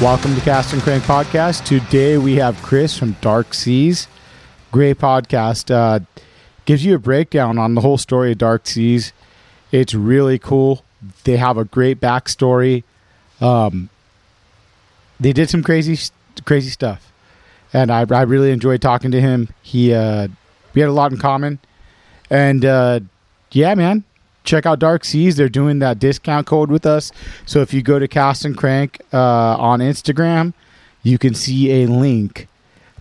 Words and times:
Welcome 0.00 0.34
to 0.34 0.40
Cast 0.40 0.72
and 0.72 0.80
Crank 0.80 1.04
Podcast. 1.04 1.66
Today 1.66 2.16
we 2.16 2.36
have 2.36 2.56
Chris 2.62 2.96
from 2.96 3.16
Dark 3.20 3.52
Seas. 3.52 4.08
Great 4.72 4.96
podcast. 4.96 5.70
Uh, 5.70 6.00
gives 6.64 6.82
you 6.86 6.94
a 6.94 6.98
breakdown 6.98 7.58
on 7.58 7.74
the 7.74 7.82
whole 7.82 7.98
story 7.98 8.32
of 8.32 8.38
Dark 8.38 8.66
Seas. 8.66 9.12
It's 9.70 9.92
really 9.92 10.38
cool. 10.38 10.82
They 11.24 11.36
have 11.36 11.58
a 11.58 11.66
great 11.66 12.00
backstory. 12.00 12.82
Um, 13.42 13.90
they 15.20 15.34
did 15.34 15.50
some 15.50 15.62
crazy, 15.62 15.98
crazy 16.46 16.70
stuff, 16.70 17.12
and 17.74 17.90
I, 17.90 18.06
I 18.10 18.22
really 18.22 18.52
enjoyed 18.52 18.80
talking 18.80 19.10
to 19.10 19.20
him. 19.20 19.50
He, 19.60 19.92
uh, 19.92 20.28
we 20.72 20.80
had 20.80 20.88
a 20.88 20.94
lot 20.94 21.12
in 21.12 21.18
common, 21.18 21.58
and 22.30 22.64
uh, 22.64 23.00
yeah, 23.52 23.74
man, 23.74 24.04
check 24.44 24.66
out 24.66 24.78
Dark 24.78 25.04
Seas. 25.04 25.36
They're 25.36 25.48
doing 25.48 25.78
that 25.80 25.98
discount 25.98 26.46
code 26.46 26.70
with 26.70 26.86
us. 26.86 27.12
So 27.46 27.60
if 27.60 27.72
you 27.72 27.82
go 27.82 27.98
to 27.98 28.08
Cast 28.08 28.44
and 28.44 28.56
Crank 28.56 29.00
uh, 29.12 29.56
on 29.56 29.80
Instagram, 29.80 30.54
you 31.02 31.18
can 31.18 31.34
see 31.34 31.82
a 31.82 31.86
link. 31.86 32.48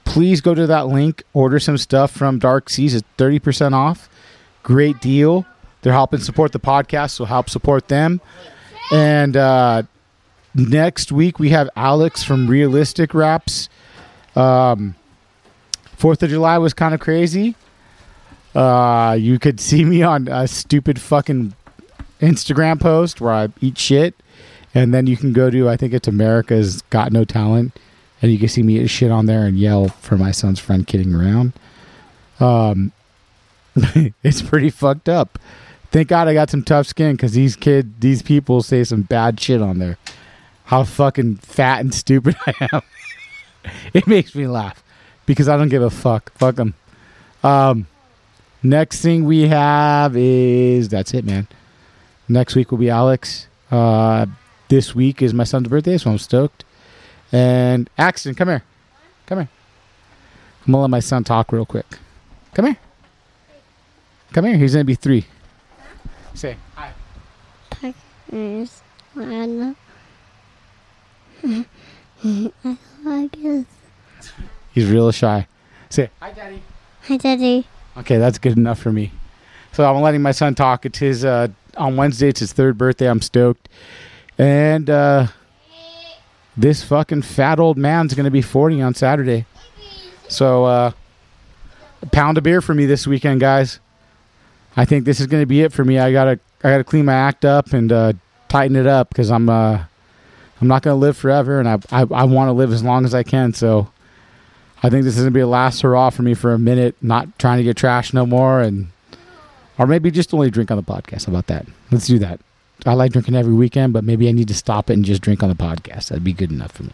Please 0.06 0.42
go 0.42 0.56
to 0.56 0.66
that 0.68 0.88
link, 0.88 1.24
order 1.34 1.60
some 1.60 1.78
stuff 1.78 2.12
from 2.12 2.40
Dark 2.40 2.70
Seas. 2.70 2.96
It's 2.96 3.08
30% 3.18 3.74
off. 3.74 4.10
Great 4.64 5.00
deal. 5.02 5.46
They're 5.82 5.94
helping 5.94 6.20
support 6.20 6.52
the 6.52 6.60
podcast, 6.60 7.12
so 7.12 7.26
help 7.26 7.50
support 7.50 7.88
them. 7.88 8.20
And 8.92 9.38
uh, 9.38 9.84
next 10.56 11.12
week, 11.12 11.40
we 11.40 11.50
have 11.50 11.70
Alex 11.76 12.24
from 12.24 12.48
Realistic 12.48 13.14
Raps. 13.14 13.70
Um, 14.36 14.96
Fourth 15.96 16.24
of 16.24 16.30
July 16.30 16.58
was 16.58 16.74
kind 16.74 16.94
of 16.94 17.02
crazy. 17.02 17.56
Uh, 18.56 19.16
you 19.20 19.40
could 19.40 19.60
see 19.60 19.86
me 19.86 20.02
on 20.02 20.28
a 20.28 20.48
stupid 20.48 21.00
fucking 21.00 21.54
Instagram 22.22 22.80
post 22.80 23.22
where 23.22 23.34
I 23.34 23.50
eat 23.62 23.78
shit, 23.78 24.16
and 24.74 24.94
then 24.94 25.08
you 25.08 25.18
can 25.18 25.34
go 25.34 25.50
to 25.50 25.70
I 25.70 25.78
think 25.78 25.94
it's 25.94 26.08
America's 26.08 26.82
Got 26.84 27.12
No 27.12 27.24
Talent, 27.26 27.78
and 28.22 28.32
you 28.32 28.38
can 28.38 28.48
see 28.48 28.64
me 28.64 28.80
eat 28.80 28.88
shit 28.88 29.12
on 29.12 29.26
there 29.26 29.46
and 29.46 29.58
yell 29.58 29.88
for 29.88 30.18
my 30.18 30.32
son's 30.32 30.60
friend 30.60 30.86
kidding 30.86 31.14
around. 31.14 31.54
Um, 32.40 32.92
it's 34.24 34.42
pretty 34.42 34.70
fucked 34.70 35.10
up. 35.10 35.40
Thank 35.92 36.10
God 36.10 36.28
I 36.28 36.34
got 36.34 36.50
some 36.50 36.64
tough 36.64 36.86
skin 36.86 37.16
because 37.16 37.32
these 37.32 37.56
kid, 37.56 38.00
these 38.02 38.22
people 38.22 38.62
say 38.62 38.84
some 38.84 39.02
bad 39.02 39.40
shit 39.40 39.62
on 39.62 39.80
there. 39.80 39.98
How 40.66 40.84
fucking 40.84 41.38
fat 41.38 41.80
and 41.80 41.94
stupid 41.94 42.36
I 42.46 42.70
am. 42.74 42.82
it 43.94 44.06
makes 44.06 44.36
me 44.36 44.46
laugh 44.48 44.84
because 45.26 45.50
I 45.50 45.58
don't 45.58 45.70
give 45.70 45.82
a 45.82 45.90
fuck. 45.90 46.32
Fuck 46.34 46.56
them. 46.56 46.76
Um, 47.44 47.88
Next 48.62 49.02
thing 49.02 49.24
we 49.24 49.48
have 49.48 50.18
is 50.18 50.90
that's 50.90 51.14
it, 51.14 51.24
man. 51.24 51.48
Next 52.28 52.56
week 52.56 52.72
will 52.72 52.78
be 52.78 52.90
Alex. 52.90 53.48
Uh, 53.72 54.26
this 54.68 54.94
week 54.94 55.22
is 55.22 55.34
my 55.34 55.46
son's 55.46 55.68
birthday, 55.68 55.98
so 55.98 56.12
I'm 56.12 56.18
stoked. 56.18 56.66
And 57.32 57.90
Axton, 57.98 58.36
come 58.36 58.50
here. 58.50 58.64
Come 59.28 59.40
here. 59.40 59.50
I'm 60.66 60.74
gonna 60.74 60.82
let 60.82 60.90
my 60.90 61.00
son 61.00 61.24
talk 61.24 61.52
real 61.52 61.66
quick. 61.66 61.86
Come 62.54 62.66
here. 62.66 62.78
Come 64.34 64.46
here. 64.46 64.58
He's 64.58 64.74
gonna 64.74 64.84
be 64.84 64.96
three. 64.96 65.26
Say 66.34 66.58
hi. 66.76 66.92
Hi. 67.82 67.94
One. 68.30 68.70
I 69.16 69.76
like. 73.04 73.36
He's 74.74 74.90
real 74.90 75.12
shy. 75.12 75.48
Say 75.90 76.10
hi, 76.20 76.32
daddy. 76.34 76.62
Hi, 77.08 77.18
Daddy. 77.18 77.66
Okay, 78.00 78.18
that's 78.18 78.38
good 78.38 78.58
enough 78.58 78.80
for 78.80 78.92
me. 78.92 79.12
So 79.74 79.90
I'm 79.90 80.02
letting 80.02 80.22
my 80.22 80.32
son 80.32 80.56
talk. 80.56 80.86
It's 80.86 81.00
his 81.00 81.26
uh, 81.26 81.50
on 81.78 81.98
Wednesday. 81.98 82.30
It's 82.30 82.40
his 82.40 82.54
third 82.54 82.78
birthday. 82.78 83.10
I'm 83.10 83.22
stoked, 83.22 83.68
and 84.38 84.90
uh, 84.90 85.28
this 86.56 86.82
fucking 86.84 87.24
fat 87.24 87.60
old 87.60 87.78
man's 87.78 88.14
gonna 88.14 88.32
be 88.32 88.42
40 88.42 88.82
on 88.82 88.94
Saturday. 88.94 89.46
So 90.30 90.64
uh, 90.66 90.92
a 92.02 92.06
pound 92.08 92.38
of 92.38 92.44
beer 92.44 92.62
for 92.62 92.74
me 92.74 92.86
this 92.86 93.06
weekend, 93.06 93.42
guys. 93.42 93.80
I 94.78 94.86
think 94.86 95.04
this 95.04 95.20
is 95.20 95.28
gonna 95.28 95.46
be 95.46 95.62
it 95.62 95.74
for 95.74 95.84
me. 95.84 96.00
I 96.00 96.12
gotta 96.14 96.40
I 96.64 96.70
gotta 96.70 96.86
clean 96.86 97.06
my 97.06 97.14
act 97.14 97.44
up 97.44 97.74
and 97.74 97.92
uh, 97.92 98.14
tighten 98.48 98.78
it 98.78 98.88
up 98.88 99.10
because 99.10 99.30
I'm 99.30 99.50
uh, 99.50 99.84
I'm 100.62 100.68
not 100.70 100.84
gonna 100.84 100.96
live 100.96 101.18
forever, 101.18 101.60
and 101.60 101.68
I 101.68 101.80
I, 101.92 102.02
I 102.02 102.24
want 102.24 102.48
to 102.48 102.54
live 102.54 102.72
as 102.72 102.82
long 102.82 103.04
as 103.04 103.14
I 103.14 103.24
can. 103.24 103.54
So. 103.54 103.90
I 104.82 104.90
think 104.90 105.04
this 105.04 105.16
is 105.16 105.22
gonna 105.22 105.32
be 105.32 105.40
a 105.42 105.48
last 105.48 105.82
hurrah 105.82 106.10
for 106.10 106.22
me 106.24 106.34
for 106.34 106.54
a 106.54 106.60
minute. 106.60 106.96
Not 107.02 107.38
trying 107.38 107.58
to 107.58 107.64
get 107.64 107.78
trash 107.78 108.14
no 108.14 108.26
more, 108.26 108.62
and 108.62 108.88
or 109.78 109.88
maybe 109.88 110.12
just 110.12 110.34
only 110.34 110.50
drink 110.50 110.72
on 110.72 110.78
the 110.78 110.84
podcast. 110.84 111.26
How 111.26 111.32
about 111.32 111.48
that? 111.48 111.66
Let's 111.92 112.08
do 112.08 112.20
that. 112.20 112.40
I 112.86 112.94
like 112.94 113.12
drinking 113.12 113.36
every 113.36 113.54
weekend, 113.54 113.92
but 113.94 114.04
maybe 114.04 114.30
I 114.30 114.32
need 114.32 114.48
to 114.48 114.54
stop 114.54 114.90
it 114.90 114.94
and 114.94 115.04
just 115.04 115.22
drink 115.22 115.44
on 115.44 115.50
the 115.50 115.56
podcast. 115.56 116.08
That'd 116.08 116.24
be 116.24 116.34
good 116.34 116.52
enough 116.52 116.72
for 116.72 116.84
me. 116.84 116.94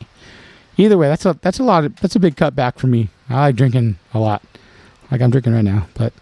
Either 0.78 0.98
way, 0.98 1.08
that's 1.08 1.26
a 1.26 1.38
that's 1.42 1.60
a 1.60 1.64
lot. 1.64 1.86
Of, 1.86 1.96
that's 1.98 2.16
a 2.16 2.20
big 2.20 2.36
cutback 2.36 2.78
for 2.78 2.88
me. 2.88 3.10
I 3.30 3.42
like 3.42 3.56
drinking 3.56 3.98
a 4.14 4.20
lot, 4.20 4.42
like 5.12 5.22
I'm 5.22 5.32
drinking 5.32 5.54
right 5.54 5.64
now. 5.64 5.88
But 5.94 6.14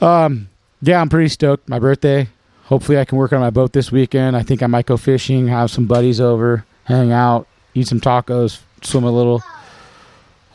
um, 0.00 0.48
yeah, 0.80 1.00
I'm 1.00 1.08
pretty 1.08 1.28
stoked. 1.28 1.68
My 1.68 1.78
birthday. 1.78 2.28
Hopefully, 2.64 2.98
I 2.98 3.04
can 3.06 3.16
work 3.16 3.32
on 3.32 3.40
my 3.40 3.48
boat 3.50 3.72
this 3.72 3.90
weekend. 3.90 4.36
I 4.36 4.42
think 4.42 4.62
I 4.62 4.66
might 4.66 4.84
go 4.84 4.98
fishing, 4.98 5.48
have 5.48 5.70
some 5.70 5.86
buddies 5.86 6.20
over, 6.20 6.66
hang 6.84 7.12
out, 7.12 7.46
eat 7.72 7.88
some 7.88 8.00
tacos, 8.00 8.60
swim 8.82 9.04
a 9.04 9.10
little 9.10 9.42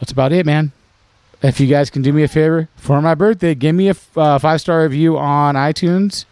that's 0.03 0.11
about 0.11 0.33
it, 0.33 0.45
man. 0.45 0.73
If 1.41 1.61
you 1.61 1.67
guys 1.67 1.89
can 1.89 2.01
do 2.01 2.11
me 2.11 2.23
a 2.23 2.27
favor 2.27 2.67
for 2.75 3.01
my 3.01 3.15
birthday, 3.15 3.55
give 3.55 3.73
me 3.73 3.87
a 3.87 3.95
uh, 4.17 4.37
five 4.37 4.59
star 4.59 4.83
review 4.83 5.17
on 5.17 5.55
iTunes. 5.55 6.25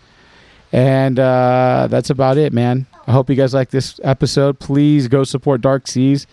And 0.73 1.17
uh, 1.17 1.87
that's 1.89 2.09
about 2.09 2.37
it, 2.37 2.51
man. 2.51 2.85
I 3.07 3.13
hope 3.13 3.29
you 3.29 3.37
guys 3.37 3.53
like 3.53 3.69
this 3.69 3.97
episode. 4.03 4.59
Please 4.59 5.07
go 5.07 5.23
support 5.23 5.61
Dark 5.61 5.87
Seas, 5.87 6.27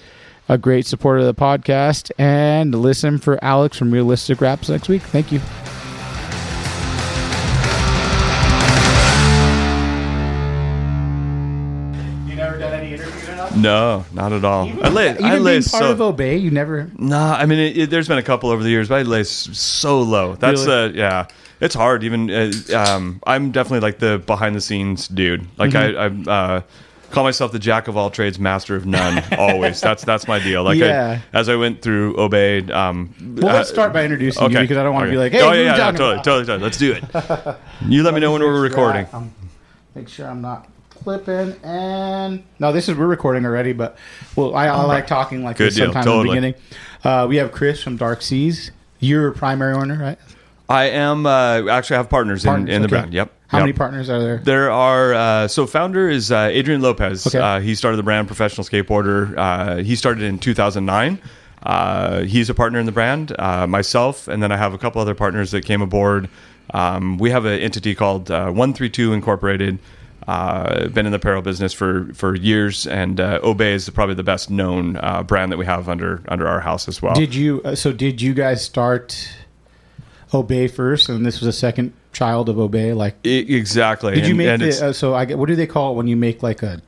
a 0.49 0.59
great 0.59 0.85
supporter 0.85 1.21
of 1.21 1.27
the 1.27 1.41
podcast, 1.41 2.11
and 2.19 2.75
listen 2.75 3.19
for 3.19 3.39
Alex 3.41 3.79
from 3.79 3.93
Realistic 3.93 4.41
Raps 4.41 4.69
next 4.69 4.89
week. 4.89 5.03
Thank. 5.03 5.31
You 5.31 5.39
No, 13.63 14.05
not 14.13 14.33
at 14.33 14.45
all. 14.45 14.69
I 14.85 14.89
lay, 14.89 15.11
Even 15.11 15.25
I 15.25 15.31
being 15.33 15.43
lay 15.45 15.55
part 15.57 15.65
so. 15.65 15.91
of 15.93 16.01
Obey, 16.01 16.37
you 16.37 16.51
never. 16.51 16.91
Nah, 16.97 17.35
I 17.35 17.47
mean, 17.47 17.59
it, 17.59 17.77
it- 17.79 17.91
there's 17.91 18.09
been 18.09 18.19
a 18.19 18.23
couple 18.23 18.51
over 18.51 18.63
the 18.63 18.71
years, 18.71 18.89
but 18.89 18.97
I 18.99 19.03
lay 19.03 19.25
so 19.25 20.01
low. 20.03 20.35
That's 20.37 20.67
Really? 20.67 20.91
uh, 20.91 20.93
yeah. 20.95 21.27
It's 21.61 21.75
hard. 21.75 22.05
Even 22.05 22.31
uh, 22.31 22.53
um, 22.77 23.21
I'm 23.27 23.51
definitely 23.51 23.81
like 23.81 23.99
the 23.99 24.23
behind 24.25 24.55
the 24.55 24.61
scenes 24.61 25.09
dude. 25.09 25.45
Like 25.59 25.71
Mm-hmm. 25.73 26.29
I, 26.29 26.33
I 26.33 26.55
uh, 26.57 26.61
call 27.11 27.25
myself 27.25 27.51
the 27.51 27.59
jack 27.59 27.89
of 27.89 27.97
all 27.97 28.11
trades, 28.11 28.39
master 28.39 28.77
of 28.77 28.87
none. 28.87 29.25
always. 29.39 29.81
That's 29.81 30.05
that's 30.05 30.29
my 30.29 30.39
deal. 30.39 30.63
Like 30.63 30.77
Yeah. 30.79 31.21
I, 31.33 31.37
as 31.39 31.49
I 31.49 31.57
went 31.57 31.83
through 31.83 32.17
Obey. 32.21 32.61
Um, 32.71 33.13
Well, 33.21 33.53
let's 33.55 33.71
uh, 33.71 33.73
start 33.73 33.93
by 33.93 34.05
introducing 34.05 34.51
you 34.53 34.59
because 34.61 34.77
I 34.77 34.85
don't 34.85 34.95
want 34.95 35.05
to 35.05 35.09
okay. 35.09 35.15
be 35.15 35.19
like, 35.19 35.33
hey, 35.33 35.41
oh 35.43 35.53
yeah, 35.53 35.63
yeah, 35.73 35.77
talking 35.77 35.99
totally, 35.99 36.23
totally, 36.23 36.45
totally. 36.47 36.63
Let's 36.65 36.79
do 36.79 36.93
it. 36.93 37.57
You 37.89 38.03
let 38.05 38.15
me 38.15 38.21
know 38.21 38.31
when 38.33 38.43
we're 38.43 38.61
recording. 38.61 39.07
Um, 39.13 39.33
make 39.97 40.09
sure 40.09 40.29
I'm 40.29 40.41
not 40.41 40.69
clipping. 41.09 41.59
And 41.63 42.45
no, 42.59 42.71
this 42.71 42.87
is 42.89 42.97
we're 42.97 43.07
recording 43.07 43.47
already. 43.47 43.73
But 43.73 43.97
well, 44.37 44.55
I, 44.55 44.67
I 44.67 44.83
like 44.85 45.07
talking 45.07 45.43
like 45.43 45.57
Good 45.57 45.69
this 45.69 45.77
deal, 45.77 45.87
sometimes 45.87 46.07
in 46.07 46.19
the 46.19 46.23
beginning. 46.25 46.55
Uh, 47.03 47.27
we 47.29 47.37
have 47.37 47.51
Chris 47.51 47.83
from 47.83 47.97
Dark 47.97 48.21
Seas. 48.21 48.73
You're 49.01 49.29
a 49.29 49.33
primary 49.33 49.73
owner, 49.75 49.97
right? 49.99 50.19
I 50.69 50.91
am 50.91 51.25
uh, 51.25 51.67
actually 51.71 51.95
I 51.95 52.01
have 52.01 52.11
partners, 52.11 52.45
Partners, 52.45 52.69
in, 52.69 52.75
in 52.75 52.83
the 52.83 52.87
okay. 52.89 53.01
brand. 53.01 53.15
Yep. 53.15 53.33
How 53.47 53.59
Yep. 53.59 53.63
many 53.65 53.73
partners 53.73 54.11
are 54.11 54.21
there? 54.21 54.39
There 54.39 54.71
are 54.71 55.15
uh, 55.15 55.49
so 55.49 55.67
founder 55.67 56.11
is 56.11 56.31
uh, 56.31 56.51
Adrian 56.53 56.83
Lopez. 56.83 57.27
Okay. 57.27 57.39
Uh, 57.39 57.61
he 57.61 57.75
started 57.75 57.97
the 57.97 58.03
brand 58.03 58.27
professional 58.27 58.67
skateboarder. 58.67 59.35
Uh, 59.39 59.77
he 59.77 59.97
started 59.97 60.25
in 60.25 60.39
2009. 60.39 61.19
Uh, 61.63 62.21
he's 62.25 62.51
a 62.51 62.55
partner 62.55 62.79
in 62.79 62.85
the 62.85 62.93
brand. 62.93 63.35
Uh, 63.39 63.67
myself, 63.67 64.29
and 64.29 64.43
then 64.43 64.53
I 64.53 64.59
have 64.59 64.75
a 64.75 64.79
couple 64.79 65.01
other 65.01 65.15
partners 65.15 65.53
that 65.53 65.65
came 65.65 65.81
aboard. 65.81 66.29
Um, 66.75 67.17
we 67.17 67.31
have 67.31 67.47
an 67.47 67.59
entity 67.59 67.95
called 67.95 68.31
uh, 68.31 68.51
One 68.51 68.75
Three 68.75 68.91
Two 68.91 69.15
Incorporated. 69.15 69.79
Uh, 70.29 70.89
been 70.89 71.07
in 71.07 71.13
the 71.13 71.17
apparel 71.17 71.41
business 71.41 71.73
for 71.73 72.13
for 72.13 72.37
years, 72.37 72.87
and 72.87 73.19
uh, 73.19 73.41
Obey 73.43 73.73
is 73.73 73.89
probably 73.89 74.15
the 74.15 74.23
best 74.23 74.51
known 74.51 74.97
uh, 74.99 75.23
brand 75.23 75.51
that 75.51 75.57
we 75.57 75.65
have 75.65 75.89
under 75.89 76.23
under 76.29 76.47
our 76.47 76.61
house 76.61 76.87
as 76.87 77.01
well. 77.01 77.15
Did 77.15 77.35
you? 77.35 77.63
Uh, 77.65 77.75
so 77.75 77.93
did 77.93 78.21
you 78.21 78.35
guys 78.35 78.63
start 78.63 79.27
Obey 80.35 80.69
first, 80.69 81.09
and 81.09 81.25
this 81.25 81.41
was 81.41 81.47
a 81.49 81.53
second 81.59 81.95
child 82.13 82.51
of 82.51 82.59
Obey? 82.59 82.93
Like, 82.93 83.15
I- 83.25 83.29
exactly. 83.29 84.15
did 84.17 84.25
you 84.27 84.31
And- 84.33 84.39
make 84.39 84.49
and 84.49 84.63
the? 84.63 84.87
Uh, 84.89 84.93
so 84.93 85.15
I 85.15 85.25
get. 85.25 85.39
What 85.39 85.49
do 85.49 85.57
they 85.57 85.67
call 85.67 85.93
it 85.93 85.97
when 85.97 86.09
you 86.09 86.17
make 86.17 86.43
like 86.43 86.63
a 86.63 86.83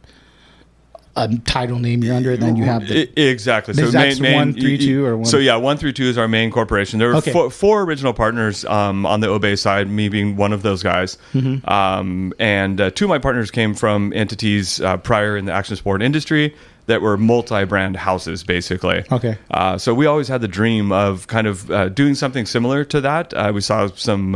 a 1.16 1.28
title 1.44 1.78
name 1.78 2.04
you're 2.04 2.14
under, 2.14 2.32
and 2.32 2.42
then 2.42 2.56
you 2.56 2.64
have 2.64 2.86
the. 2.86 3.08
Exactly. 3.20 3.72
Is 3.82 3.92
that 3.92 4.18
one, 4.20 4.52
three, 4.52 4.78
two, 4.78 5.04
or 5.04 5.16
one- 5.16 5.24
So 5.26 5.38
yeah, 5.38 5.56
one 5.56 5.76
through 5.76 5.92
two 5.92 6.04
is 6.04 6.16
our 6.16 6.28
main 6.28 6.50
corporation. 6.50 6.98
There 6.98 7.08
were 7.08 7.16
Okay. 7.16 7.32
four, 7.32 7.50
four 7.50 7.82
original 7.82 8.12
partners 8.12 8.64
um, 8.66 9.04
on 9.04 9.20
the 9.20 9.28
Obey 9.28 9.56
side, 9.56 9.88
me 9.90 10.08
being 10.08 10.36
one 10.36 10.52
of 10.52 10.62
those 10.62 10.82
guys. 10.82 11.18
Mm-hmm. 11.34 11.68
Um, 11.68 12.32
and 12.38 12.80
uh, 12.80 12.90
two 12.90 13.06
of 13.06 13.08
my 13.08 13.18
partners 13.18 13.50
came 13.50 13.74
from 13.74 14.12
entities 14.14 14.80
uh, 14.80 14.96
prior 14.98 15.36
in 15.36 15.46
the 15.46 15.52
action 15.52 15.76
sport 15.76 16.00
industry 16.02 16.54
that 16.86 17.02
were 17.02 17.16
multi-brand 17.16 17.96
houses, 17.96 18.42
basically. 18.42 19.04
Okay. 19.12 19.36
Uh, 19.50 19.78
so 19.78 19.92
we 19.94 20.06
always 20.06 20.28
had 20.28 20.40
the 20.40 20.48
dream 20.48 20.90
of 20.92 21.26
kind 21.26 21.46
of 21.46 21.70
uh, 21.70 21.88
doing 21.88 22.14
something 22.14 22.46
similar 22.46 22.84
to 22.84 23.00
that. 23.00 23.34
Uh, 23.34 23.50
we 23.54 23.60
saw 23.60 23.88
some. 23.94 24.34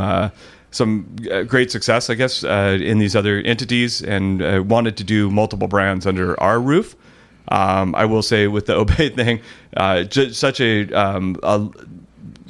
Some 0.75 1.17
uh, 1.31 1.43
great 1.45 1.71
success, 1.71 2.11
I 2.11 2.15
guess, 2.15 2.43
uh, 2.43 2.79
in 2.81 2.99
these 2.99 3.15
other 3.15 3.39
entities, 3.39 4.03
and 4.03 4.43
uh, 4.43 4.63
wanted 4.67 4.97
to 4.97 5.05
do 5.05 5.31
multiple 5.31 5.69
brands 5.69 6.05
under 6.05 6.39
our 6.41 6.61
roof. 6.61 6.97
Um, 7.49 7.95
I 7.95 8.07
will 8.07 8.23
say 8.23 8.49
with 8.49 8.67
the 8.67 8.75
Obey 8.83 9.11
thing, 9.11 9.41
uh, 9.77 10.05
such 10.11 10.61
a, 10.61 10.91
um, 10.93 11.37
a 11.43 11.69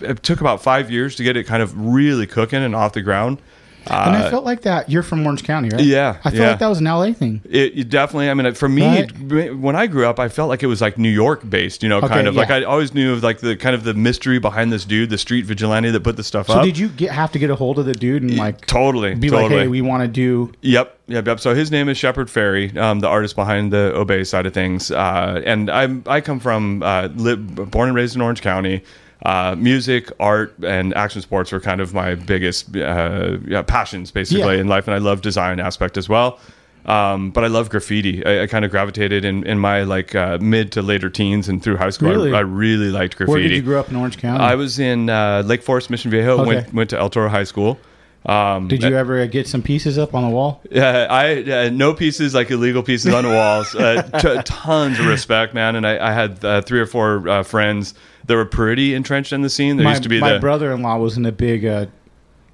it 0.01 0.23
took 0.23 0.41
about 0.41 0.63
five 0.63 0.91
years 0.91 1.17
to 1.17 1.23
get 1.23 1.37
it 1.37 1.45
kind 1.45 1.63
of 1.63 1.77
really 1.79 2.27
cooking 2.27 2.63
and 2.63 2.75
off 2.75 2.95
the 2.95 3.03
ground. 3.03 3.41
And 3.91 4.17
I 4.17 4.31
felt 4.31 4.45
like 4.45 4.63
that. 4.63 4.89
You're 4.91 5.03
from 5.03 5.25
Orange 5.27 5.45
County, 5.45 5.69
right? 5.71 5.81
Yeah, 5.83 6.17
I 6.21 6.31
felt 6.31 6.35
yeah. 6.35 6.51
like 6.51 6.59
that 6.61 6.69
was 6.69 6.79
an 6.79 6.85
LA 6.87 7.13
thing. 7.13 7.41
It, 7.49 7.79
it 7.79 7.89
definitely. 7.89 8.31
I 8.31 8.35
mean, 8.35 8.53
for 8.55 8.69
me, 8.69 9.07
Right. 9.21 9.57
when 9.57 9.77
I 9.77 9.87
grew 9.87 10.07
up, 10.07 10.19
I 10.19 10.29
felt 10.29 10.49
like 10.49 10.63
it 10.63 10.67
was 10.67 10.81
like 10.81 10.99
New 10.99 11.09
York 11.11 11.49
based. 11.49 11.83
You 11.83 11.89
know, 11.89 11.99
Okay, 11.99 12.09
kind 12.09 12.27
of 12.27 12.35
like. 12.37 12.51
I 12.51 12.63
always 12.65 12.95
knew 12.95 13.13
of 13.13 13.23
like 13.23 13.39
the 13.41 13.57
kind 13.57 13.75
of 13.75 13.85
the 13.85 13.95
mystery 13.95 14.39
behind 14.39 14.73
this 14.73 14.85
dude, 14.85 15.11
the 15.11 15.19
street 15.19 15.45
vigilante 15.45 15.91
that 15.91 16.01
put 16.01 16.17
the 16.17 16.25
stuff 16.25 16.47
So 16.47 16.55
up. 16.55 16.61
So 16.61 16.65
did 16.65 16.79
you 16.79 16.89
get 16.89 17.11
have 17.13 17.33
to 17.33 17.39
get 17.39 17.51
a 17.51 17.55
hold 17.57 17.79
of 17.79 17.87
the 17.87 17.93
dude 17.95 18.23
and 18.23 18.37
like 18.37 18.65
totally 18.67 19.15
be 19.15 19.29
totally. 19.31 19.51
like, 19.51 19.63
hey, 19.63 19.69
we 19.69 19.81
want 19.83 20.03
to 20.03 20.09
do 20.09 20.53
Yep, 20.63 20.99
yep, 21.09 21.27
yep. 21.27 21.41
So 21.41 21.55
his 21.55 21.71
name 21.71 21.89
is 21.89 21.99
Shepard 21.99 22.29
Fairey, 22.29 22.77
um, 22.77 23.01
the 23.01 23.09
artist 23.09 23.35
behind 23.37 23.73
the 23.73 23.93
Obey 23.95 24.25
side 24.25 24.47
of 24.47 24.55
things. 24.55 24.91
Uh, 24.91 25.43
and 25.45 25.71
I'm 25.71 26.03
I 26.07 26.21
come 26.21 26.41
from 26.41 26.83
uh, 26.83 27.09
li- 27.15 27.37
born 27.37 27.89
and 27.89 27.97
raised 27.97 28.17
in 28.17 28.23
Orange 28.23 28.43
County. 28.43 28.83
Uh, 29.25 29.57
music, 29.59 30.11
art, 30.21 30.55
and 30.63 30.93
action 30.95 31.23
sports 31.23 31.51
were 31.51 31.61
kind 31.61 31.81
of 31.81 31.95
my 31.95 32.15
biggest 32.15 32.77
uh, 32.77 33.39
yeah, 33.47 33.63
passions, 33.63 34.11
basically, 34.11 34.57
Yeah. 34.57 34.61
in 34.61 34.69
life. 34.69 34.87
And 34.87 34.95
I 34.95 34.99
love 34.99 35.23
design 35.23 35.61
aspect 35.61 35.97
as 35.97 36.09
well. 36.11 36.39
Um, 36.85 37.31
but 37.31 37.43
I 37.43 37.47
love 37.47 37.71
graffiti. 37.71 38.25
I, 38.27 38.43
I 38.43 38.47
kind 38.47 38.67
of 38.67 38.71
gravitated 38.71 39.25
in, 39.25 39.47
in 39.47 39.59
my 39.59 39.85
like 39.85 40.15
uh, 40.15 40.37
mid 40.43 40.71
to 40.73 40.83
later 40.83 41.09
teens 41.09 41.49
and 41.49 41.63
through 41.63 41.79
high 41.79 41.89
school. 41.89 42.11
Really? 42.11 42.35
I, 42.35 42.39
I 42.39 42.41
really 42.41 42.91
liked 42.91 43.17
graffiti. 43.17 43.33
where 43.33 43.43
did 43.49 43.53
you 43.53 43.63
grow 43.63 43.81
up 43.81 43.89
in 43.89 43.97
Orange 43.97 44.19
County? 44.19 44.45
I 44.45 44.55
was 44.57 44.79
in 44.79 45.09
uh, 45.09 45.43
Lake 45.47 45.63
Forest, 45.63 45.89
Mission 45.89 46.11
Viejo. 46.11 46.41
Okay. 46.41 46.47
Went 46.47 46.75
went 46.75 46.91
to 46.91 46.99
El 46.99 47.09
Toro 47.09 47.31
High 47.31 47.45
School. 47.45 47.79
Um, 48.27 48.69
did 48.69 48.83
you 48.83 48.97
ever 48.97 49.27
get 49.27 49.47
some 49.47 49.63
pieces 49.63 49.99
up 49.99 50.15
on 50.15 50.25
the 50.25 50.31
wall? 50.31 50.63
yeah, 50.71 51.07
I 51.11 51.43
uh, 51.67 51.71
no 51.71 51.93
pieces 51.93 52.35
like 52.35 52.51
illegal 52.51 52.83
pieces 52.83 53.13
on 53.13 53.25
the 53.25 53.31
walls. 53.31 53.75
Uh, 53.75 54.03
t- 54.19 54.43
tons 54.45 54.99
of 54.99 55.07
respect, 55.07 55.53
man. 55.53 55.77
And 55.77 55.87
I, 55.87 56.09
I 56.09 56.13
had 56.13 56.43
uh, 56.45 56.63
three 56.63 56.81
or 56.81 56.87
four 56.87 57.29
uh, 57.29 57.43
friends 57.43 57.95
that 58.27 58.35
were 58.35 58.47
pretty 58.47 58.95
entrenched 58.95 59.33
in 59.33 59.43
the 59.43 59.51
scene. 59.51 59.77
There 59.77 59.85
my 59.85 59.91
used 59.91 60.05
to 60.05 60.09
be 60.09 60.21
my 60.21 60.35
the 60.35 60.41
brother-in-law 60.41 60.97
was 60.99 61.19
in 61.19 61.27
a 61.27 61.33
big 61.33 61.65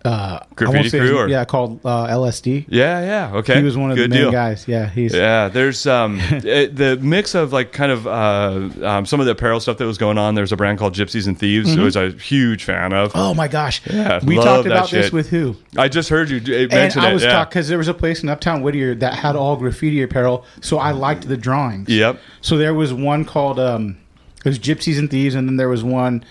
uh, 0.04 0.40
Graffiti 0.54 0.90
crew, 0.90 1.18
or- 1.18 1.28
yeah, 1.28 1.44
called 1.44 1.80
uh, 1.84 2.06
LSD. 2.06 2.64
yeah, 2.68 3.00
yeah, 3.30 3.36
okay. 3.38 3.56
He 3.58 3.62
was 3.62 3.76
one 3.76 3.90
of 3.90 3.96
Good 3.98 4.10
the 4.10 4.14
main 4.14 4.22
deal. 4.24 4.32
guys. 4.32 4.66
Yeah, 4.66 4.88
he's 4.88 5.14
Yeah, 5.14 5.48
there's 5.48 5.86
um 5.86 6.18
it, 6.20 6.74
the 6.82 6.96
mix 6.96 7.34
of 7.34 7.52
like 7.52 7.72
kind 7.72 7.92
of 7.92 8.06
uh, 8.06 8.70
um, 8.86 9.04
some 9.06 9.20
of 9.20 9.26
the 9.26 9.32
apparel 9.32 9.60
stuff 9.60 9.76
that 9.78 9.84
was 9.86 9.98
going 9.98 10.16
on. 10.16 10.34
There's 10.34 10.52
a 10.52 10.56
brand 10.56 10.78
called 10.78 10.94
Gypsies 10.94 11.26
and 11.26 11.38
Thieves, 11.38 11.74
who 11.74 11.82
I 11.82 11.84
was 11.84 11.96
a 11.96 12.10
huge 12.12 12.64
fan 12.64 12.92
of. 12.94 13.10
Mm-hmm. 13.10 13.18
Oh 13.18 13.34
my 13.34 13.46
gosh! 13.48 13.82
Yeah, 13.86 14.20
we 14.24 14.36
talked 14.36 14.66
about 14.66 14.90
this 14.90 15.12
with 15.12 15.28
who? 15.28 15.56
I 15.76 15.88
just 15.88 16.08
heard 16.08 16.30
you 16.30 16.38
And 16.38 16.70
mention 16.70 17.02
I 17.02 17.10
it. 17.10 17.12
was 17.14 17.22
yeah. 17.22 17.32
talking 17.32 17.50
because 17.50 17.68
there 17.68 17.78
was 17.78 17.88
a 17.88 17.94
place 17.94 18.22
in 18.22 18.28
Uptown 18.30 18.62
Whittier 18.62 18.94
that 18.94 19.14
had 19.14 19.36
all 19.36 19.56
graffiti 19.56 20.02
apparel, 20.02 20.44
so 20.62 20.78
I 20.78 20.92
liked 20.92 21.28
the 21.28 21.36
drawings. 21.36 21.88
Yep. 21.90 22.18
So 22.40 22.56
there 22.56 22.72
was 22.74 22.92
one 22.94 23.24
called 23.26 23.60
um, 23.60 23.98
it 24.38 24.48
was 24.48 24.58
Gypsies 24.58 24.98
and 24.98 25.10
Thieves, 25.10 25.34
and 25.34 25.46
then 25.46 25.56
there 25.58 25.68
was 25.68 25.84
one 25.84 26.24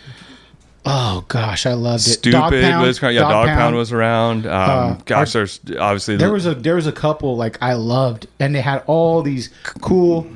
oh 0.86 1.26
gosh, 1.28 1.66
I 1.66 1.74
loved 1.74 2.08
it. 2.08 2.12
Stupid 2.12 2.38
Dog 2.38 2.52
Pound, 2.52 2.86
was 2.86 3.00
kind 3.00 3.16
of, 3.18 3.22
yeah. 3.24 3.30
Dog, 3.30 3.48
Pound. 3.48 3.76
was 3.76 3.92
around. 3.92 4.46
Um, 4.46 4.52
Uh, 4.54 4.94
gosh, 5.06 5.34
there's 5.34 5.60
obviously 5.80 6.16
There 6.18 6.32
was 6.32 6.46
a 6.46 6.56
there 6.56 6.76
was 6.76 6.88
a 6.88 6.92
couple 6.92 7.36
like 7.38 7.58
I 7.62 7.74
loved, 7.74 8.28
and 8.40 8.54
they 8.56 8.62
had 8.62 8.84
all 8.88 9.22
these 9.22 9.50
cool 9.82 10.28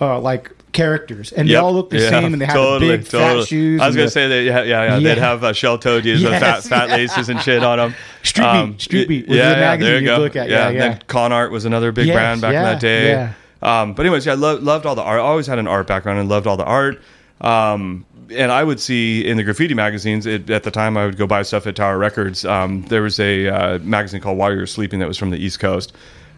uh, 0.00 0.18
like 0.20 0.52
characters, 0.72 1.32
and 1.32 1.48
they 1.48 1.56
all 1.56 1.72
looked 1.72 1.90
the 1.90 1.98
Yeah, 1.98 2.10
same, 2.10 2.32
and 2.32 2.40
they 2.40 2.46
had 2.46 2.54
totally, 2.54 2.92
the 2.92 2.98
big 2.98 3.08
totally. 3.08 3.40
fat 3.42 3.48
shoes. 3.48 3.80
I 3.80 3.86
was 3.86 3.96
gonna 3.96 4.06
the- 4.06 4.10
say 4.12 4.28
that. 4.28 4.42
Yeah, 4.44 4.62
yeah, 4.62 4.64
yeah. 4.84 4.96
Yeah. 4.98 5.00
They'd 5.14 5.18
have 5.20 5.42
uh, 5.42 5.52
shell 5.52 5.78
toe 5.78 6.00
deals 6.00 6.22
with 6.22 6.32
fat, 6.32 6.40
Yes. 6.40 6.68
fat 6.68 6.88
laces 6.90 7.28
and 7.28 7.40
shit 7.40 7.64
on 7.64 7.78
them. 7.78 7.94
Street 8.22 8.52
Beat, 8.66 8.80
Street 8.80 9.08
Beat 9.08 9.28
was 9.28 9.36
yeah, 9.36 9.48
the 9.48 9.54
yeah, 9.56 9.60
magazine 9.60 9.90
there 9.92 10.00
you 10.00 10.06
go. 10.06 10.18
look 10.18 10.36
at. 10.36 10.48
Yeah, 10.48 10.68
yeah. 10.70 10.78
Then 10.90 11.02
Con 11.08 11.32
Art 11.32 11.50
was 11.50 11.64
another 11.64 11.90
big 11.92 12.06
Yes, 12.06 12.14
brand 12.14 12.40
back 12.40 12.52
yeah, 12.52 12.58
in 12.60 12.64
that 12.64 12.80
day. 12.80 13.08
yeah. 13.10 13.32
Um, 13.60 13.94
but 13.94 14.06
anyways, 14.06 14.24
yeah, 14.26 14.32
I 14.32 14.36
lo- 14.36 14.58
loved 14.60 14.86
all 14.86 14.94
the 14.94 15.02
art. 15.02 15.18
I 15.18 15.22
always 15.22 15.48
had 15.48 15.58
an 15.58 15.66
art 15.66 15.88
background 15.88 16.20
and 16.20 16.28
loved 16.28 16.46
all 16.46 16.56
the 16.56 16.64
art. 16.64 17.02
Um, 17.40 18.04
and 18.30 18.50
I 18.52 18.62
would 18.64 18.80
see 18.80 19.26
in 19.26 19.36
the 19.36 19.44
graffiti 19.44 19.74
magazines 19.74 20.26
it, 20.26 20.48
at 20.50 20.62
the 20.62 20.70
time. 20.70 20.96
I 20.96 21.06
would 21.06 21.16
go 21.16 21.26
buy 21.26 21.42
stuff 21.42 21.66
at 21.66 21.76
Tower 21.76 21.98
Records. 21.98 22.44
Um, 22.44 22.82
there 22.82 23.02
was 23.02 23.18
a 23.20 23.48
uh, 23.48 23.78
magazine 23.80 24.20
called 24.20 24.38
While 24.38 24.52
You 24.52 24.58
Were 24.58 24.66
Sleeping 24.66 24.98
that 25.00 25.08
was 25.08 25.16
from 25.18 25.30
the 25.30 25.38
East 25.38 25.60
Coast. 25.60 25.92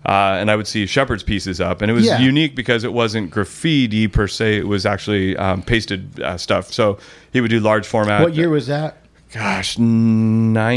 Uh, 0.06 0.38
and 0.40 0.50
I 0.50 0.56
would 0.56 0.66
see 0.66 0.86
Shepard's 0.86 1.22
pieces 1.22 1.60
up, 1.60 1.82
and 1.82 1.90
it 1.90 1.94
was 1.94 2.06
Yeah. 2.06 2.18
unique 2.20 2.56
because 2.56 2.84
it 2.84 2.92
wasn't 2.94 3.30
graffiti 3.30 4.08
per 4.08 4.26
se; 4.28 4.56
it 4.56 4.66
was 4.66 4.86
actually 4.86 5.36
um, 5.36 5.62
pasted 5.62 6.18
uh, 6.22 6.38
stuff. 6.38 6.72
So 6.72 6.98
he 7.34 7.42
would 7.42 7.50
do 7.50 7.60
large 7.60 7.86
format. 7.86 8.22
What 8.22 8.34
year 8.34 8.48
was 8.48 8.66
that? 8.68 8.96
Gosh, 9.32 9.76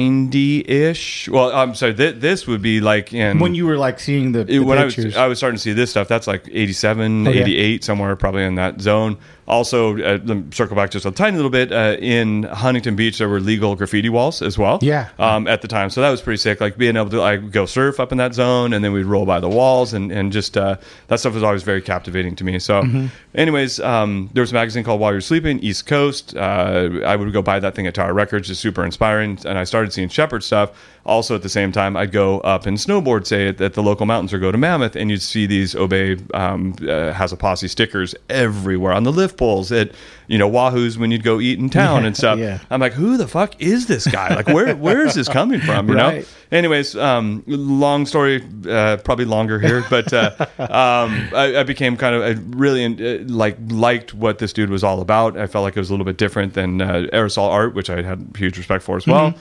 ninety-ish. 0.03 1.29
Well, 1.29 1.51
I'm 1.53 1.73
sorry. 1.75 1.93
Th- 1.93 2.15
this 2.15 2.45
would 2.47 2.61
be 2.61 2.81
like 2.81 3.13
in 3.13 3.39
When 3.39 3.55
you 3.55 3.65
were 3.65 3.77
like 3.77 3.99
seeing 3.99 4.31
the, 4.31 4.43
the 4.43 4.59
when 4.59 4.77
I 4.77 4.85
was, 4.85 4.95
pictures. 4.95 5.15
I 5.17 5.27
was 5.27 5.37
starting 5.37 5.55
to 5.57 5.61
see 5.61 5.73
this 5.73 5.89
stuff. 5.89 6.07
That's 6.07 6.27
like 6.27 6.47
87, 6.51 7.27
Okay. 7.27 7.41
88, 7.41 7.83
somewhere 7.83 8.15
probably 8.15 8.43
in 8.43 8.55
that 8.55 8.81
zone. 8.81 9.17
Also, 9.47 9.93
uh, 9.97 10.19
let 10.23 10.37
me 10.37 10.43
circle 10.51 10.75
back 10.75 10.89
just 10.91 11.05
a 11.05 11.11
tiny 11.11 11.35
little 11.35 11.51
bit. 11.51 11.71
Uh, 11.71 11.97
in 11.99 12.43
Huntington 12.43 12.95
Beach, 12.95 13.17
there 13.17 13.27
were 13.27 13.39
legal 13.41 13.75
graffiti 13.75 14.07
walls 14.09 14.41
as 14.41 14.57
well. 14.57 14.79
Yeah. 14.81 15.09
Um, 15.19 15.47
at 15.47 15.61
the 15.61 15.67
time, 15.67 15.89
so 15.89 15.99
that 16.01 16.09
was 16.09 16.21
pretty 16.21 16.37
sick. 16.37 16.61
Like 16.61 16.77
being 16.77 16.95
able 16.95 17.09
to 17.09 17.19
like 17.19 17.51
go 17.51 17.65
surf 17.65 17.99
up 17.99 18.11
in 18.11 18.17
that 18.19 18.33
zone, 18.33 18.71
and 18.73 18.83
then 18.85 18.93
we'd 18.93 19.03
roll 19.05 19.25
by 19.25 19.39
the 19.39 19.49
walls, 19.49 19.93
and 19.93 20.11
and 20.11 20.31
just 20.31 20.55
uh, 20.57 20.77
that 21.07 21.19
stuff 21.19 21.33
was 21.33 21.43
always 21.43 21.63
very 21.63 21.81
captivating 21.81 22.35
to 22.37 22.43
me. 22.43 22.57
So, 22.59 22.83
Mm-hmm. 22.83 23.07
anyways, 23.35 23.79
um, 23.81 24.29
there 24.33 24.41
was 24.41 24.51
a 24.51 24.55
magazine 24.55 24.83
called 24.83 24.99
While 25.01 25.11
You're 25.11 25.21
Sleeping, 25.21 25.59
East 25.59 25.85
Coast. 25.87 26.35
Uh, 26.35 26.89
I 27.05 27.15
would 27.15 27.31
go 27.33 27.41
buy 27.41 27.59
that 27.59 27.75
thing 27.75 27.85
at 27.87 27.93
Tower 27.95 28.13
Records, 28.13 28.47
just 28.47 28.61
super 28.61 28.83
inspiring. 28.85 29.37
And 29.45 29.57
I 29.57 29.63
started 29.65 29.91
seeing 29.93 30.09
Shepard 30.09 30.43
stuff. 30.43 30.71
Also, 31.05 31.35
at 31.35 31.41
the 31.41 31.49
same 31.49 31.73
time, 31.73 31.97
I'd 31.97 32.13
go 32.13 32.39
up 32.41 32.65
and 32.65 32.77
snowboard, 32.77 33.27
say 33.27 33.49
at, 33.49 33.59
at 33.59 33.73
the 33.73 33.83
local 33.83 34.05
mountains, 34.05 34.31
or 34.33 34.39
go 34.39 34.53
to 34.53 34.57
Mammoth, 34.57 34.95
and 34.95 35.11
you'd 35.11 35.21
see 35.21 35.45
these 35.45 35.75
Obey 35.75 36.17
um, 36.33 36.73
uh, 36.87 37.11
has 37.11 37.33
a 37.33 37.35
posse 37.35 37.67
stickers 37.67 38.15
everywhere 38.29 38.93
on 38.93 39.03
the 39.03 39.11
lift 39.11 39.35
poles 39.37 39.69
at 39.73 39.91
you 40.27 40.37
know 40.37 40.47
Wahoo's 40.47 40.97
when 40.97 41.11
you'd 41.11 41.23
go 41.23 41.41
eat 41.41 41.59
in 41.59 41.69
town 41.69 42.05
and 42.05 42.15
stuff. 42.23 42.39
yeah. 42.39 42.59
I'm 42.69 42.79
like, 42.79 42.93
who 42.93 43.17
the 43.17 43.27
fuck 43.27 43.61
is 43.61 43.87
this 43.87 44.07
guy? 44.07 44.33
Like, 44.33 44.47
where 44.47 44.75
where 44.77 45.05
is 45.05 45.13
this 45.15 45.27
coming 45.27 45.59
from? 45.59 45.89
You 45.89 45.95
Right. 45.95 46.21
know. 46.21 46.25
Anyways, 46.57 46.95
um, 46.95 47.43
long 47.47 48.05
story, 48.05 48.41
uh, 48.69 48.95
probably 49.03 49.25
longer 49.25 49.59
here, 49.59 49.83
but 49.89 50.13
uh, 50.13 50.31
um, 50.57 51.27
I, 51.35 51.57
I 51.59 51.63
became 51.63 51.97
kind 51.97 52.15
of 52.15 52.21
I 52.23 52.39
really 52.55 52.85
uh, 52.85 53.23
like 53.27 53.57
liked 53.69 54.13
what 54.13 54.37
this 54.39 54.53
dude 54.53 54.69
was 54.69 54.85
all 54.85 55.01
about. 55.01 55.37
I 55.37 55.47
felt 55.47 55.63
like 55.63 55.75
it 55.75 55.79
was 55.79 55.89
a 55.89 55.93
little 55.93 56.05
bit 56.05 56.17
different 56.17 56.53
than 56.53 56.81
uh, 56.81 57.07
aerosol 57.11 57.49
art, 57.49 57.73
which 57.73 57.89
I 57.89 58.01
had 58.03 58.31
huge 58.37 58.57
respect 58.57 58.83
for 58.85 58.95
as 58.95 59.05
well. 59.05 59.33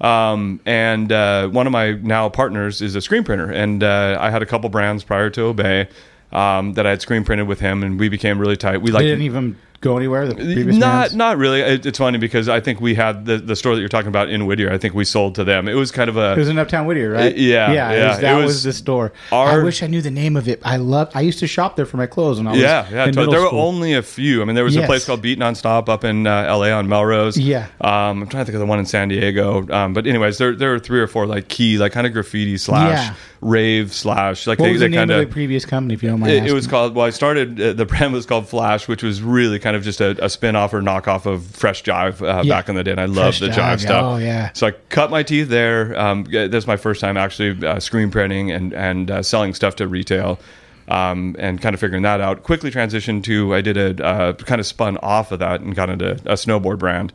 Um, 0.00 0.60
and 0.64 1.12
uh, 1.12 1.48
one 1.48 1.66
of 1.66 1.72
my 1.72 1.92
now 1.92 2.28
partners 2.28 2.80
is 2.80 2.94
a 2.94 3.00
screen 3.00 3.24
printer, 3.24 3.50
and 3.50 3.82
uh, 3.82 4.16
I 4.20 4.30
had 4.30 4.42
a 4.42 4.46
couple 4.46 4.68
brands 4.70 5.04
prior 5.04 5.28
to 5.30 5.42
Obey 5.42 5.88
um, 6.32 6.74
that 6.74 6.86
I 6.86 6.90
had 6.90 7.02
screen 7.02 7.24
printed 7.24 7.46
with 7.46 7.60
him, 7.60 7.82
and 7.82 8.00
we 8.00 8.08
became 8.08 8.38
really 8.38 8.56
tight. 8.56 8.78
We 8.78 8.92
like 8.92 9.02
didn't 9.02 9.22
even 9.22 9.56
go 9.80 9.96
anywhere? 9.96 10.26
The 10.28 10.34
previous 10.34 10.76
not 10.76 10.92
brands? 10.92 11.14
not 11.16 11.38
really. 11.38 11.60
It, 11.60 11.86
it's 11.86 11.98
funny 11.98 12.18
because 12.18 12.48
I 12.48 12.60
think 12.60 12.80
we 12.80 12.94
had 12.94 13.24
the, 13.24 13.38
the 13.38 13.56
store 13.56 13.74
that 13.74 13.80
you're 13.80 13.88
talking 13.88 14.08
about 14.08 14.28
in 14.28 14.44
Whittier. 14.46 14.70
I 14.72 14.78
think 14.78 14.94
we 14.94 15.04
sold 15.04 15.34
to 15.36 15.44
them. 15.44 15.68
It 15.68 15.74
was 15.74 15.90
kind 15.90 16.10
of 16.10 16.16
a 16.16 16.32
It 16.32 16.38
was 16.38 16.48
in 16.48 16.58
Uptown 16.58 16.86
Whittier, 16.86 17.12
right? 17.12 17.32
Uh, 17.32 17.36
yeah, 17.36 17.72
yeah. 17.72 17.90
it 17.92 18.08
was- 18.08 18.18
that 18.20 18.32
It 18.32 18.36
was, 18.36 18.44
was 18.46 18.62
the 18.64 18.72
store. 18.72 19.12
our- 19.32 19.60
I 19.60 19.62
wish 19.64 19.82
I 19.82 19.86
knew 19.86 20.02
the 20.02 20.10
name 20.10 20.36
of 20.36 20.48
it. 20.48 20.60
I 20.64 20.76
love. 20.76 21.10
I 21.14 21.22
used 21.22 21.38
to 21.40 21.46
shop 21.46 21.76
there 21.76 21.86
for 21.86 21.96
my 21.96 22.06
clothes 22.06 22.38
when 22.38 22.46
I 22.46 22.52
was 22.52 22.60
yeah, 22.60 22.86
yeah. 22.90 23.06
totally. 23.06 23.30
There 23.30 23.40
were 23.42 23.50
only 23.52 23.94
a 23.94 24.02
few. 24.02 24.42
I 24.42 24.44
mean, 24.44 24.54
there 24.54 24.64
was 24.64 24.74
Yes. 24.74 24.84
a 24.84 24.86
place 24.86 25.04
called 25.04 25.22
Beat 25.22 25.38
Nonstop 25.38 25.88
up 25.88 26.04
in 26.04 26.26
uh, 26.26 26.44
L.A. 26.48 26.70
on 26.72 26.88
Melrose. 26.88 27.36
Yeah. 27.38 27.66
Um, 27.80 28.22
I'm 28.22 28.26
trying 28.28 28.42
to 28.42 28.44
think 28.46 28.54
of 28.54 28.60
the 28.60 28.66
one 28.66 28.78
in 28.78 28.86
San 28.86 29.08
Diego. 29.08 29.66
Um, 29.70 29.94
but 29.94 30.06
anyways, 30.06 30.38
there 30.38 30.54
there 30.54 30.70
were 30.70 30.78
three 30.78 31.00
or 31.00 31.06
four 31.06 31.26
like 31.26 31.48
key, 31.48 31.78
like 31.78 31.92
kind 31.92 32.06
of 32.06 32.12
graffiti 32.12 32.56
slash 32.58 32.98
Yeah. 33.08 33.14
rave 33.40 33.92
slash 33.94 34.46
like 34.46 34.58
What 34.58 34.66
they, 34.66 34.72
was 34.72 34.80
the 34.80 34.88
name 34.88 34.98
kind 34.98 35.10
of 35.10 35.20
the 35.20 35.26
previous 35.32 35.64
company? 35.64 35.94
If 35.94 36.02
you 36.02 36.10
don't 36.10 36.20
mind, 36.20 36.32
It, 36.32 36.46
it 36.46 36.52
was 36.52 36.66
called. 36.66 36.94
Well, 36.94 37.06
I 37.06 37.10
started. 37.10 37.60
Uh, 37.60 37.72
the 37.72 37.86
brand 37.86 38.12
was 38.12 38.26
called 38.26 38.48
Flash, 38.48 38.86
which 38.88 39.02
was 39.02 39.22
really 39.22 39.58
kind 39.58 39.69
of 39.76 39.82
just 39.82 40.00
a, 40.00 40.22
a 40.24 40.28
spin 40.28 40.56
off 40.56 40.72
or 40.74 40.80
knockoff 40.80 41.26
of 41.26 41.44
Fresh 41.46 41.84
Jive 41.84 42.20
uh, 42.22 42.42
Yeah. 42.44 42.54
back 42.56 42.68
in 42.68 42.74
the 42.74 42.84
day. 42.84 42.90
And 42.92 43.00
I 43.00 43.06
love 43.06 43.38
the 43.38 43.48
Jive, 43.48 43.54
Jive, 43.74 43.80
stuff. 43.80 44.04
oh, 44.04 44.16
yeah. 44.16 44.50
So 44.54 44.66
I 44.66 44.70
cut 44.90 45.10
my 45.10 45.22
teeth 45.22 45.48
there. 45.48 45.98
Um, 45.98 46.24
this 46.24 46.54
is 46.54 46.66
my 46.66 46.76
first 46.76 47.00
time 47.00 47.16
actually 47.16 47.66
uh, 47.66 47.80
screen 47.80 48.10
printing 48.10 48.50
and 48.50 48.72
and 48.72 49.10
uh, 49.10 49.22
selling 49.22 49.54
stuff 49.54 49.76
to 49.76 49.86
retail. 49.88 50.38
Um, 50.88 51.36
and 51.38 51.60
kind 51.62 51.72
of 51.74 51.78
figuring 51.80 52.02
that 52.02 52.20
out. 52.20 52.42
Quickly 52.42 52.70
transitioned 52.72 53.22
to 53.24 53.54
I 53.54 53.60
did 53.60 53.76
a 53.76 54.04
uh, 54.04 54.32
kind 54.32 54.60
of 54.60 54.66
spun 54.66 54.96
off 54.98 55.30
of 55.30 55.38
that 55.38 55.60
and 55.60 55.72
got 55.76 55.88
into 55.88 56.12
a 56.12 56.34
snowboard 56.34 56.78
brand. 56.80 57.12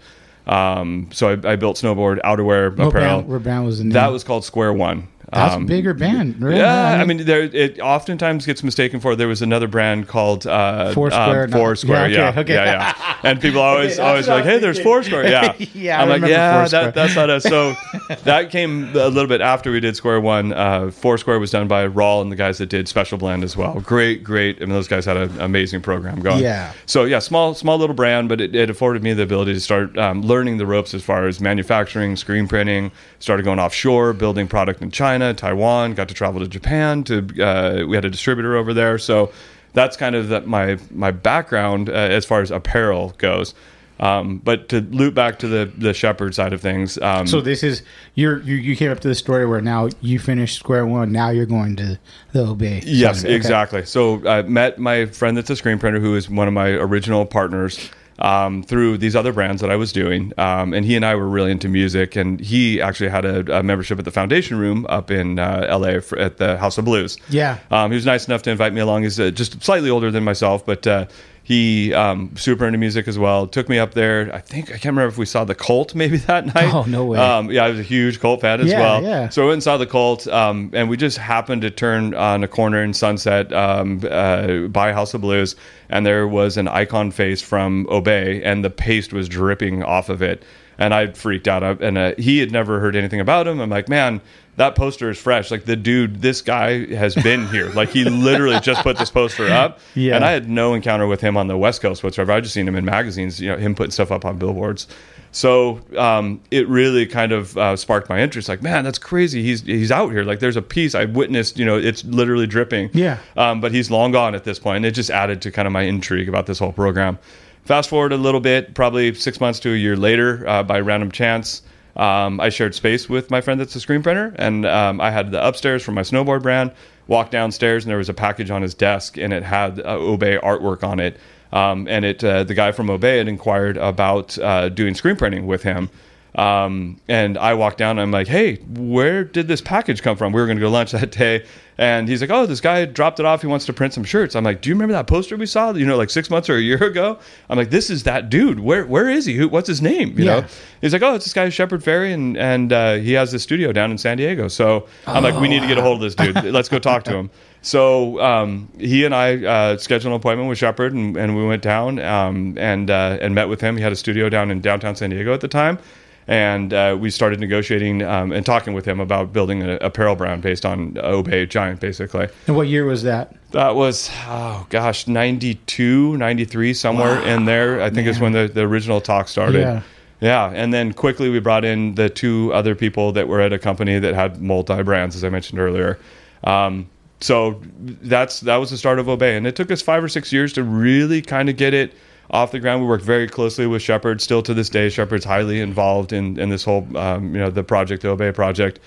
Um, 0.47 1.09
so 1.11 1.29
I, 1.43 1.53
I 1.53 1.55
built 1.57 1.75
snowboard 1.77 2.21
outerwear 2.21 2.75
What 2.77 2.87
apparel. 2.89 3.23
brand, 3.23 3.43
brand 3.43 3.65
was 3.65 3.79
the 3.79 3.83
name? 3.85 3.93
that 3.93 4.11
was 4.11 4.23
called 4.23 4.45
Square 4.45 4.73
One. 4.73 5.07
That's 5.31 5.55
Um, 5.55 5.63
a 5.63 5.65
bigger 5.65 5.93
band. 5.93 6.41
Really? 6.41 6.57
yeah, 6.59 6.93
I 7.01 7.03
mean, 7.05 7.25
there 7.25 7.41
it 7.43 7.79
oftentimes 7.79 8.45
gets 8.45 8.63
mistaken 8.63 8.99
for. 8.99 9.15
There 9.15 9.27
was 9.27 9.41
another 9.41 9.67
brand 9.67 10.07
called 10.07 10.45
uh, 10.47 10.93
Foursquare, 10.93 11.45
um, 11.45 11.51
Foursquare, 11.51 12.09
yeah, 12.09 12.17
yeah, 12.17 12.29
okay, 12.29 12.39
okay. 12.41 12.53
yeah, 12.53 12.93
yeah. 12.97 13.15
And 13.23 13.41
people 13.41 13.61
always 13.69 13.97
that's 13.97 13.99
always 13.99 14.27
like, 14.27 14.43
"Hey, 14.43 14.59
there's 14.59 14.77
thinking." 14.77 14.91
Foursquare." 14.93 15.29
Yeah, 15.29 15.53
Yeah, 15.73 15.99
I 15.99 16.03
I'm 16.03 16.09
like, 16.09 16.29
"Yeah, 16.29 16.67
that, 16.67 16.93
that's 16.93 17.15
not 17.15 17.29
us." 17.29 17.43
So 17.43 17.73
that 18.23 18.49
came 18.51 18.89
a 18.95 19.07
little 19.09 19.27
bit 19.27 19.41
after 19.41 19.71
we 19.71 19.79
did 19.79 19.95
Square 19.95 20.21
One. 20.21 20.53
Uh, 20.53 20.91
Foursquare 20.91 21.39
was 21.39 21.51
done 21.51 21.67
by 21.67 21.87
Rawl 21.87 22.21
and 22.21 22.31
the 22.31 22.35
guys 22.35 22.57
that 22.59 22.67
did 22.69 22.87
Special 22.87 23.17
Blend 23.17 23.43
as 23.43 23.55
well. 23.57 23.79
Great, 23.81 24.23
great. 24.23 24.57
I 24.57 24.65
mean, 24.65 24.69
those 24.69 24.87
guys 24.87 25.05
had 25.05 25.17
an 25.17 25.39
amazing 25.41 25.81
program 25.81 26.19
going. 26.21 26.41
Yeah. 26.43 26.71
So 26.85 27.03
yeah, 27.05 27.19
small, 27.19 27.53
small 27.55 27.77
little 27.77 27.95
brand, 27.95 28.29
but 28.29 28.41
it, 28.41 28.55
it 28.55 28.69
afforded 28.69 29.03
me 29.03 29.13
the 29.13 29.23
ability 29.23 29.53
to 29.53 29.59
start 29.59 29.97
um, 29.97 30.21
learning 30.21 30.57
the 30.57 30.65
ropes 30.65 30.93
as 30.93 31.03
far 31.03 31.27
as 31.27 31.39
manufacturing, 31.39 32.15
screen 32.15 32.47
printing. 32.47 32.91
Started 33.19 33.43
going 33.43 33.59
offshore, 33.59 34.13
building 34.13 34.47
product 34.47 34.81
in 34.81 34.91
China, 34.91 35.05
Taiwan. 35.33 35.93
Got 35.93 36.07
to 36.09 36.13
travel 36.13 36.41
to 36.41 36.47
Japan. 36.47 37.03
To 37.05 37.17
uh, 37.41 37.85
we 37.85 37.95
had 37.95 38.05
a 38.05 38.09
distributor 38.09 38.55
over 38.55 38.73
there, 38.73 38.97
so 38.97 39.31
that's 39.73 39.97
kind 39.97 40.15
of 40.15 40.29
the, 40.29 40.41
my 40.41 40.77
my 40.91 41.11
background 41.11 41.89
uh, 41.89 41.93
as 41.93 42.25
far 42.25 42.41
as 42.41 42.51
apparel 42.51 43.13
goes. 43.17 43.53
Um, 43.97 44.39
but 44.39 44.67
to 44.69 44.81
loop 44.81 45.13
back 45.13 45.39
to 45.39 45.47
the 45.47 45.71
the 45.77 45.93
Shepard 45.93 46.35
side 46.35 46.51
of 46.51 46.59
things, 46.61 46.97
um, 46.97 47.27
So 47.27 47.39
this 47.39 47.63
is 47.63 47.81
you're 48.13 48.41
you, 48.41 48.55
you 48.55 48.75
came 48.75 48.91
up 48.91 48.99
to 49.01 49.07
the 49.07 49.15
story 49.15 49.45
where 49.45 49.61
now 49.61 49.89
you 50.01 50.19
finished 50.19 50.57
square 50.59 50.85
one. 50.85 51.13
Now 51.13 51.29
you're 51.29 51.45
going 51.45 51.77
to 51.77 51.97
the 52.33 52.45
Obey. 52.45 52.81
Yes, 52.85 53.17
side 53.17 53.19
of 53.19 53.25
it. 53.25 53.27
Okay. 53.29 53.35
exactly. 53.35 53.85
So 53.85 54.27
I 54.27 54.41
met 54.41 54.79
my 54.79 55.05
friend 55.05 55.37
that's 55.37 55.49
a 55.49 55.55
screen 55.55 55.79
printer 55.79 55.99
who 56.01 56.15
is 56.15 56.29
one 56.29 56.47
of 56.47 56.53
my 56.53 56.71
original 56.71 57.25
partners 57.25 57.89
um, 58.19 58.63
through 58.63 58.97
these 58.97 59.15
other 59.15 59.33
brands 59.33 59.61
that 59.61 59.71
I 59.71 59.75
was 59.75 59.91
doing. 59.91 60.31
Um, 60.37 60.73
and 60.73 60.85
he 60.85 60.95
and 60.95 61.05
I 61.05 61.15
were 61.15 61.27
really 61.27 61.51
into 61.51 61.67
music. 61.67 62.15
And 62.15 62.39
he 62.39 62.81
actually 62.81 63.09
had 63.09 63.25
a, 63.25 63.59
a 63.59 63.63
membership 63.63 63.99
at 63.99 64.05
the 64.05 64.11
Foundation 64.11 64.57
Room 64.57 64.85
up 64.89 65.11
in 65.11 65.39
uh, 65.39 65.67
LA 65.77 65.99
for, 65.99 66.17
at 66.17 66.37
the 66.37 66.57
House 66.57 66.77
of 66.77 66.85
Blues. 66.85 67.17
Yeah. 67.29 67.59
Um, 67.71 67.91
he 67.91 67.95
was 67.95 68.05
nice 68.05 68.27
enough 68.27 68.43
to 68.43 68.51
invite 68.51 68.73
me 68.73 68.81
along. 68.81 69.03
He's 69.03 69.19
uh, 69.19 69.31
just 69.31 69.61
slightly 69.63 69.89
older 69.89 70.11
than 70.11 70.23
myself, 70.23 70.65
but 70.65 70.87
uh, 70.87 71.07
he 71.47 71.93
um, 71.93 72.35
super 72.35 72.65
into 72.65 72.79
music 72.79 73.07
as 73.07 73.19
well. 73.19 73.45
Took 73.45 73.69
me 73.69 73.77
up 73.77 73.93
there. 73.93 74.33
I 74.33 74.39
think 74.39 74.69
I 74.69 74.73
can't 74.73 74.85
remember 74.85 75.09
if 75.09 75.17
we 75.19 75.27
saw 75.27 75.45
the 75.45 75.53
Cult 75.53 75.93
maybe 75.93 76.17
that 76.31 76.47
night. 76.47 76.73
Oh, 76.73 76.83
no 76.87 77.05
way. 77.05 77.19
Um, 77.19 77.51
yeah, 77.51 77.65
I 77.65 77.69
was 77.69 77.79
a 77.79 77.83
huge 77.83 78.19
Cult 78.19 78.41
fan 78.41 78.61
as 78.61 78.67
Yeah, 78.71 78.79
well. 78.79 79.03
yeah. 79.03 79.29
So 79.29 79.43
I 79.43 79.45
went 79.45 79.53
and 79.53 79.63
saw 79.63 79.77
the 79.77 79.85
Cult, 79.85 80.27
um, 80.27 80.71
and 80.73 80.89
we 80.89 80.97
just 80.97 81.19
happened 81.19 81.61
to 81.61 81.69
turn 81.69 82.15
on 82.15 82.43
a 82.43 82.47
corner 82.47 82.83
in 82.83 82.95
Sunset 82.95 83.53
um, 83.53 84.01
uh, 84.09 84.61
by 84.69 84.91
House 84.91 85.13
of 85.13 85.21
Blues, 85.21 85.55
and 85.87 86.03
there 86.03 86.27
was 86.27 86.57
an 86.57 86.67
icon 86.67 87.11
face 87.11 87.43
from 87.43 87.85
Obey, 87.91 88.41
and 88.43 88.65
the 88.65 88.71
paste 88.71 89.13
was 89.13 89.29
dripping 89.29 89.83
off 89.83 90.09
of 90.09 90.23
it. 90.23 90.43
And 90.79 90.93
I 90.93 91.07
freaked 91.13 91.47
out. 91.47 91.63
And 91.81 91.97
uh, 91.97 92.15
he 92.17 92.39
had 92.39 92.51
never 92.51 92.81
heard 92.81 92.97
anything 92.97 93.21
about 93.21 93.47
him. 93.47 93.61
I'm 93.61 93.69
like, 93.69 93.87
man, 93.87 94.19
that 94.57 94.75
poster 94.75 95.09
is 95.09 95.17
fresh. 95.17 95.51
Like 95.51 95.65
the 95.65 95.75
dude, 95.75 96.21
this 96.21 96.41
guy 96.41 96.85
has 96.95 97.15
been 97.15 97.47
here. 97.47 97.69
Like 97.69 97.89
he 97.89 98.05
literally 98.05 98.59
just 98.61 98.81
put 98.83 98.97
this 98.97 99.09
poster 99.11 99.47
up. 99.47 99.79
Yeah. 99.95 100.15
And 100.15 100.25
I 100.25 100.31
had 100.31 100.49
no 100.49 100.73
encounter 100.73 101.07
with 101.07 101.21
him 101.21 101.37
on 101.37 101.47
the 101.47 101.57
West 101.57 101.81
Coast 101.81 102.03
whatsoever. 102.03 102.33
I 102.33 102.41
just 102.41 102.53
seen 102.53 102.67
him 102.67 102.75
in 102.75 102.83
magazines. 102.83 103.39
You 103.39 103.51
know, 103.51 103.57
him 103.57 103.75
putting 103.75 103.91
stuff 103.91 104.11
up 104.11 104.25
on 104.25 104.37
billboards. 104.37 104.87
So 105.31 105.81
um, 105.97 106.41
it 106.51 106.67
really 106.67 107.05
kind 107.05 107.31
of 107.31 107.57
uh, 107.57 107.75
sparked 107.75 108.09
my 108.09 108.21
interest. 108.21 108.49
Like, 108.49 108.61
man, 108.61 108.83
that's 108.83 108.97
crazy. 108.97 109.41
He's 109.41 109.61
he's 109.61 109.91
out 109.91 110.09
here. 110.11 110.23
Like, 110.23 110.39
there's 110.39 110.55
a 110.57 110.61
piece 110.61 110.95
I 110.95 111.05
witnessed. 111.05 111.57
You 111.57 111.65
know, 111.65 111.77
it's 111.77 112.03
literally 112.05 112.47
dripping. 112.47 112.89
Yeah. 112.93 113.19
Um, 113.35 113.61
but 113.61 113.71
he's 113.73 113.91
long 113.91 114.11
gone 114.11 114.35
at 114.35 114.43
this 114.43 114.59
point, 114.59 114.77
and 114.77 114.85
it 114.85 114.91
just 114.91 115.09
added 115.09 115.41
to 115.43 115.51
kind 115.51 115.65
of 115.65 115.71
my 115.71 115.81
intrigue 115.83 116.29
about 116.29 116.45
this 116.45 116.59
whole 116.59 116.71
program. 116.71 117.19
Fast 117.65 117.89
forward 117.89 118.13
a 118.13 118.17
little 118.17 118.39
bit, 118.39 118.75
probably 118.75 119.13
six 119.13 119.41
months 119.41 119.59
to 119.61 119.73
a 119.73 119.75
year 119.75 119.97
later, 119.97 120.47
uh, 120.47 120.63
by 120.63 120.79
random 120.79 121.11
chance, 121.11 121.63
um, 121.95 122.39
I 122.39 122.49
shared 122.49 122.75
space 122.75 123.07
with 123.07 123.31
my 123.31 123.41
friend 123.41 123.59
that's 123.59 123.75
a 123.75 123.79
screen 123.79 124.03
printer, 124.03 124.35
and 124.37 124.65
um, 124.65 124.99
I 124.99 125.11
had 125.11 125.31
the 125.31 125.45
upstairs 125.45 125.83
from 125.83 125.95
my 125.95 126.01
snowboard 126.01 126.41
brand. 126.41 126.71
Walked 127.07 127.31
downstairs, 127.31 127.83
and 127.83 127.91
there 127.91 127.99
was 127.99 128.09
a 128.09 128.15
package 128.15 128.49
on 128.49 128.63
his 128.63 128.73
desk, 128.73 129.17
and 129.17 129.31
it 129.31 129.43
had 129.43 129.79
uh, 129.79 129.95
Obey 129.99 130.37
artwork 130.37 130.83
on 130.83 130.99
it. 130.99 131.17
Um, 131.53 131.87
and 131.87 132.03
it, 132.03 132.23
uh, 132.23 132.43
the 132.43 132.55
guy 132.55 132.71
from 132.71 132.89
Obey 132.89 133.19
had 133.19 133.27
inquired 133.27 133.77
about 133.77 134.37
uh, 134.39 134.69
doing 134.69 134.95
screen 134.95 135.15
printing 135.15 135.45
with 135.45 135.63
him. 135.63 135.89
Um, 136.35 136.99
and 137.07 137.37
I 137.37 137.53
walked 137.53 137.77
down 137.77 137.91
and 137.91 138.01
I'm 138.01 138.11
like, 138.11 138.27
hey, 138.27 138.55
where 138.57 139.23
did 139.23 139.47
this 139.47 139.61
package 139.61 140.01
come 140.01 140.17
from? 140.17 140.33
We 140.33 140.41
were 140.41 140.47
going 140.47 140.57
to 140.57 140.61
go 140.61 140.69
lunch 140.69 140.91
that 140.93 141.11
day. 141.11 141.45
And 141.77 142.07
he's 142.07 142.21
like, 142.21 142.29
oh, 142.29 142.45
this 142.45 142.61
guy 142.61 142.85
dropped 142.85 143.19
it 143.19 143.25
off. 143.25 143.41
He 143.41 143.47
wants 143.47 143.65
to 143.65 143.73
print 143.73 143.93
some 143.93 144.03
shirts. 144.05 144.33
I'm 144.35 144.45
like, 144.45 144.61
do 144.61 144.69
you 144.69 144.75
remember 144.75 144.93
that 144.93 145.07
poster 145.07 145.35
we 145.35 145.45
saw, 145.45 145.73
you 145.73 145.85
know, 145.85 145.97
like 145.97 146.09
six 146.09 146.29
months 146.29 146.49
or 146.49 146.55
a 146.55 146.61
year 146.61 146.81
ago? 146.83 147.19
I'm 147.49 147.57
like, 147.57 147.69
this 147.69 147.89
is 147.89 148.03
that 148.03 148.29
dude. 148.29 148.59
Where, 148.61 148.85
where 148.85 149.09
is 149.09 149.25
he? 149.25 149.35
Who, 149.35 149.49
what's 149.49 149.67
his 149.67 149.81
name? 149.81 150.17
You 150.17 150.25
Yeah. 150.25 150.39
know? 150.41 150.47
He's 150.81 150.93
like, 150.93 151.01
oh, 151.01 151.15
it's 151.15 151.25
this 151.25 151.33
guy, 151.33 151.49
Shepard 151.49 151.83
Fairey. 151.83 152.13
And, 152.13 152.37
and, 152.37 152.71
uh, 152.71 152.93
he 152.95 153.11
has 153.13 153.31
this 153.31 153.43
studio 153.43 153.73
down 153.73 153.91
in 153.91 153.97
San 153.97 154.17
Diego. 154.17 154.47
So 154.47 154.87
I'm 155.05 155.23
like, 155.23 155.39
we 155.39 155.47
need 155.49 155.61
to 155.61 155.67
get 155.67 155.77
a 155.77 155.81
hold 155.81 155.97
of 155.97 156.01
this 156.01 156.15
dude. 156.15 156.43
Let's 156.53 156.69
go 156.69 156.79
talk 156.79 157.03
to 157.05 157.15
him. 157.15 157.29
So 157.61 158.21
um, 158.21 158.69
he 158.77 159.03
and 159.05 159.13
I 159.15 159.43
uh, 159.43 159.77
scheduled 159.77 160.11
an 160.13 160.17
appointment 160.17 160.47
with 160.47 160.57
Shepard, 160.59 160.93
and, 160.93 161.17
and 161.17 161.35
we 161.35 161.45
went 161.45 161.63
down 161.63 161.97
um, 161.99 162.55
and 162.59 162.91
uh, 162.91 163.17
and 163.19 163.33
met 163.33 163.49
with 163.49 163.59
him. 163.59 163.75
He 163.75 163.81
had 163.81 163.91
a 163.91 163.95
studio 163.95 164.29
down 164.29 164.51
in 164.51 164.61
downtown 164.61 164.95
San 164.95 165.09
Diego 165.09 165.33
at 165.33 165.41
the 165.41 165.47
time, 165.47 165.79
and 166.27 166.73
uh, 166.73 166.97
we 166.99 167.09
started 167.09 167.39
negotiating 167.39 168.01
um, 168.01 168.31
and 168.31 168.45
talking 168.45 168.73
with 168.73 168.85
him 168.85 168.99
about 168.99 169.31
building 169.31 169.61
an 169.61 169.77
apparel 169.81 170.15
brand 170.15 170.41
based 170.41 170.65
on 170.65 170.97
Obey 170.97 171.45
Giant, 171.45 171.79
basically. 171.79 172.27
And 172.47 172.55
what 172.55 172.67
year 172.67 172.85
was 172.85 173.03
that? 173.03 173.35
That 173.51 173.75
was 173.75 174.09
oh 174.25 174.65
gosh, 174.69 175.07
92, 175.07 176.17
93, 176.17 176.73
somewhere 176.73 177.21
in 177.21 177.45
there. 177.45 177.81
I 177.81 177.89
think 177.89 178.07
it's 178.07 178.19
when 178.19 178.31
the, 178.31 178.47
the 178.47 178.61
original 178.61 179.01
talk 179.01 179.27
started. 179.27 179.59
Yeah. 179.59 179.81
Yeah, 180.21 180.49
and 180.55 180.73
then 180.73 180.93
quickly 180.93 181.29
we 181.29 181.39
brought 181.39 181.65
in 181.65 181.95
the 181.95 182.09
two 182.09 182.51
other 182.53 182.73
people 182.73 183.11
that 183.11 183.27
were 183.27 183.41
at 183.41 183.51
a 183.51 183.59
company 183.59 183.99
that 183.99 184.15
had 184.15 184.41
multi 184.41 184.81
brands, 184.81 185.15
as 185.15 185.23
I 185.23 185.29
mentioned 185.29 185.59
earlier. 185.59 185.99
Um, 186.45 186.89
so 187.19 187.61
that's 187.81 188.39
that 188.41 188.57
was 188.57 188.69
the 188.69 188.77
start 188.77 188.97
of 188.99 189.09
Obey, 189.09 189.35
and 189.35 189.45
it 189.45 189.55
took 189.55 189.71
us 189.71 189.81
five 189.81 190.03
or 190.03 190.07
six 190.07 190.31
years 190.31 190.53
to 190.53 190.63
really 190.63 191.21
kind 191.21 191.49
of 191.49 191.57
get 191.57 191.73
it 191.73 191.93
off 192.31 192.51
the 192.51 192.59
ground. 192.59 192.81
We 192.81 192.87
worked 192.87 193.03
very 193.03 193.27
closely 193.27 193.67
with 193.67 193.81
Shepard. 193.81 194.21
Still 194.21 194.41
to 194.43 194.53
this 194.53 194.69
day, 194.69 194.89
Shepard's 194.89 195.25
highly 195.25 195.59
involved 195.61 196.13
in 196.13 196.39
in 196.39 196.49
this 196.49 196.63
whole 196.63 196.85
um, 196.97 197.33
you 197.33 197.41
know 197.41 197.49
the 197.49 197.63
project, 197.63 198.01
the 198.01 198.09
Obey 198.09 198.31
project. 198.31 198.79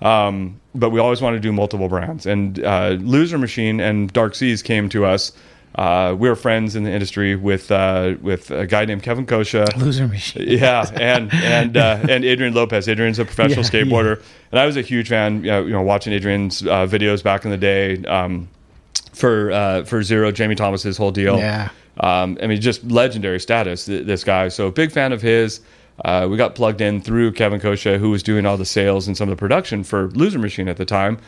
Um, 0.00 0.60
but 0.74 0.90
we 0.90 1.00
always 1.00 1.20
wanted 1.20 1.36
to 1.38 1.42
do 1.42 1.52
multiple 1.52 1.88
brands, 1.88 2.26
and 2.26 2.62
uh, 2.64 2.96
Loser 3.00 3.38
Machine 3.38 3.80
and 3.80 4.12
Dark 4.12 4.34
Seas 4.34 4.62
came 4.62 4.88
to 4.90 5.04
us. 5.04 5.32
Uh, 5.74 6.14
we 6.18 6.28
were 6.28 6.34
friends 6.34 6.74
in 6.74 6.82
the 6.82 6.90
industry 6.90 7.36
with 7.36 7.70
uh, 7.70 8.14
with 8.22 8.50
a 8.50 8.66
guy 8.66 8.84
named 8.84 9.02
Kevin 9.02 9.26
Kosha. 9.26 9.76
Loser 9.80 10.08
Machine. 10.08 10.44
Yeah, 10.48 10.84
and 10.94 11.32
and 11.34 11.76
uh, 11.76 11.98
and 12.08 12.24
Adrian 12.24 12.54
Lopez. 12.54 12.88
Adrian's 12.88 13.18
a 13.18 13.24
professional 13.24 13.64
Yeah, 13.64 13.70
skateboarder, 13.70 14.22
and 14.50 14.58
I 14.58 14.66
was 14.66 14.76
a 14.76 14.82
huge 14.82 15.08
fan. 15.08 15.44
You 15.44 15.50
know, 15.50 15.64
you 15.66 15.72
know 15.72 15.82
watching 15.82 16.12
Adrian's 16.12 16.62
uh, 16.62 16.86
videos 16.86 17.22
back 17.22 17.44
in 17.44 17.50
the 17.50 17.56
day 17.56 18.02
um, 18.04 18.48
for 19.12 19.52
uh, 19.52 19.84
for 19.84 20.02
Zero, 20.02 20.32
Jamie 20.32 20.54
Thomas's 20.54 20.96
whole 20.96 21.12
deal. 21.12 21.38
Yeah. 21.38 21.68
Um, 22.00 22.38
I 22.42 22.46
mean, 22.46 22.60
just 22.60 22.84
legendary 22.84 23.40
status. 23.40 23.86
th- 23.86 24.06
This 24.06 24.24
guy. 24.24 24.48
So 24.48 24.70
big 24.70 24.92
fan 24.92 25.12
of 25.12 25.22
his. 25.22 25.60
Uh, 26.04 26.28
we 26.30 26.36
got 26.36 26.54
plugged 26.54 26.80
in 26.80 27.00
through 27.00 27.32
Kevin 27.32 27.60
Kosha, 27.60 27.98
who 27.98 28.10
was 28.10 28.22
doing 28.22 28.46
all 28.46 28.56
the 28.56 28.64
sales 28.64 29.08
and 29.08 29.16
some 29.16 29.28
of 29.28 29.36
the 29.36 29.40
production 29.40 29.82
for 29.82 30.08
Loser 30.10 30.38
Machine 30.38 30.68
at 30.68 30.76
the 30.76 30.84
time. 30.84 31.18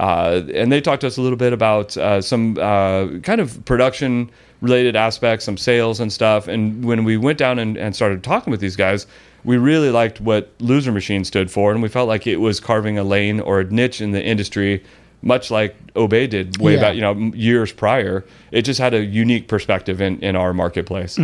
Uh, 0.00 0.42
and 0.52 0.70
they 0.72 0.80
talked 0.80 1.02
to 1.02 1.06
us 1.06 1.16
a 1.16 1.22
little 1.22 1.38
bit 1.38 1.52
about 1.52 1.96
uh, 1.96 2.20
some 2.20 2.58
uh, 2.58 3.06
kind 3.22 3.40
of 3.40 3.64
production 3.64 4.28
related 4.60 4.96
aspects, 4.96 5.44
some 5.44 5.56
sales 5.56 6.00
and 6.00 6.12
stuff. 6.12 6.48
And 6.48 6.84
when 6.84 7.04
we 7.04 7.16
went 7.16 7.38
down 7.38 7.58
and, 7.58 7.76
and 7.76 7.94
started 7.94 8.24
talking 8.24 8.50
with 8.50 8.60
these 8.60 8.76
guys, 8.76 9.06
we 9.44 9.58
really 9.58 9.90
liked 9.90 10.20
what 10.20 10.50
Loser 10.58 10.90
Machine 10.90 11.24
stood 11.24 11.50
for, 11.50 11.70
and 11.70 11.80
we 11.80 11.88
felt 11.88 12.08
like 12.08 12.26
it 12.26 12.38
was 12.38 12.58
carving 12.58 12.98
a 12.98 13.04
lane 13.04 13.38
or 13.38 13.60
a 13.60 13.64
niche 13.64 14.00
in 14.00 14.10
the 14.10 14.22
industry 14.22 14.82
much 15.22 15.50
like 15.50 15.74
Obey 15.96 16.26
did 16.26 16.58
way 16.58 16.74
Yeah. 16.74 16.80
back, 16.80 16.94
you 16.94 17.00
know, 17.00 17.14
years 17.34 17.72
prior. 17.72 18.24
It 18.52 18.62
just 18.62 18.78
had 18.78 18.94
a 18.94 19.04
unique 19.04 19.48
perspective 19.48 20.00
in, 20.00 20.20
in 20.20 20.36
our 20.36 20.52
marketplace. 20.52 21.18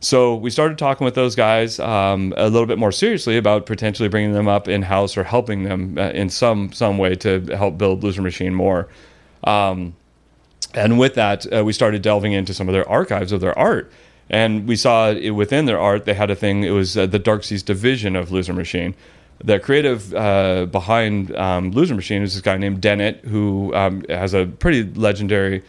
So 0.00 0.34
we 0.34 0.50
started 0.50 0.76
talking 0.78 1.04
with 1.04 1.14
those 1.14 1.34
guys 1.36 1.78
um, 1.80 2.34
a 2.36 2.48
little 2.50 2.66
bit 2.66 2.76
more 2.78 2.92
seriously 2.92 3.36
about 3.36 3.64
potentially 3.64 4.08
bringing 4.08 4.32
them 4.32 4.48
up 4.48 4.68
in 4.68 4.82
house 4.82 5.16
or 5.16 5.24
helping 5.24 5.62
them 5.62 5.96
uh, 5.96 6.10
in 6.10 6.28
some 6.28 6.72
some 6.72 6.98
way 6.98 7.14
to 7.16 7.40
help 7.56 7.78
build 7.78 8.02
Loser 8.04 8.20
Machine 8.22 8.52
more. 8.54 8.88
Um, 9.44 9.94
and 10.74 10.98
with 10.98 11.14
that, 11.14 11.46
uh, 11.54 11.64
we 11.64 11.72
started 11.72 12.02
delving 12.02 12.32
into 12.32 12.52
some 12.52 12.68
of 12.68 12.74
their 12.74 12.88
archives 12.88 13.32
of 13.32 13.40
their 13.40 13.56
art. 13.58 13.90
And 14.28 14.66
we 14.66 14.74
saw 14.76 15.10
it 15.10 15.30
within 15.30 15.66
their 15.66 15.78
art, 15.78 16.04
they 16.04 16.14
had 16.14 16.30
a 16.30 16.34
thing, 16.34 16.64
it 16.64 16.70
was 16.70 16.96
uh, 16.98 17.06
the 17.06 17.18
Dark 17.20 17.44
Seas 17.44 17.62
division 17.62 18.16
of 18.16 18.32
Loser 18.32 18.52
Machine. 18.52 18.94
The 19.44 19.60
creative 19.60 20.14
uh, 20.14 20.66
behind 20.66 21.34
um, 21.36 21.70
Loser 21.70 21.94
Machine 21.94 22.22
is 22.22 22.34
this 22.34 22.42
guy 22.42 22.56
named 22.56 22.80
Dennett, 22.80 23.24
who 23.24 23.74
um, 23.74 24.04
has 24.08 24.34
a 24.34 24.46
pretty 24.46 24.84
legendary 24.98 25.62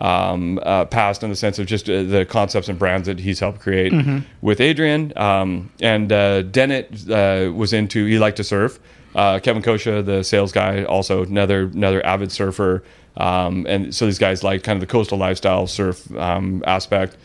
um, 0.00 0.58
uh, 0.62 0.86
past 0.86 1.22
in 1.22 1.30
the 1.30 1.36
sense 1.36 1.58
of 1.58 1.66
just 1.66 1.88
uh, 1.88 2.02
the 2.02 2.26
concepts 2.28 2.68
and 2.68 2.78
brands 2.78 3.06
that 3.06 3.20
he's 3.20 3.38
helped 3.38 3.60
create 3.60 3.92
with 4.40 4.60
Adrian. 4.60 5.12
Um, 5.16 5.70
and 5.80 6.10
uh, 6.12 6.42
Dennett 6.42 7.08
uh, 7.08 7.52
was 7.52 7.72
into, 7.72 8.06
he 8.06 8.18
liked 8.18 8.38
to 8.38 8.44
surf. 8.44 8.80
Uh, 9.14 9.38
Kevin 9.38 9.62
Kosha, 9.62 10.04
the 10.04 10.24
sales 10.24 10.52
guy, 10.52 10.84
also 10.84 11.22
another 11.22 11.64
another 11.64 12.04
avid 12.04 12.32
surfer. 12.32 12.82
Um, 13.16 13.66
and 13.68 13.94
so 13.94 14.06
these 14.06 14.18
guys 14.18 14.42
like 14.42 14.62
kind 14.62 14.76
of 14.76 14.80
the 14.80 14.86
coastal 14.86 15.18
lifestyle 15.18 15.66
surf 15.66 16.10
um, 16.16 16.64
aspect. 16.66 17.18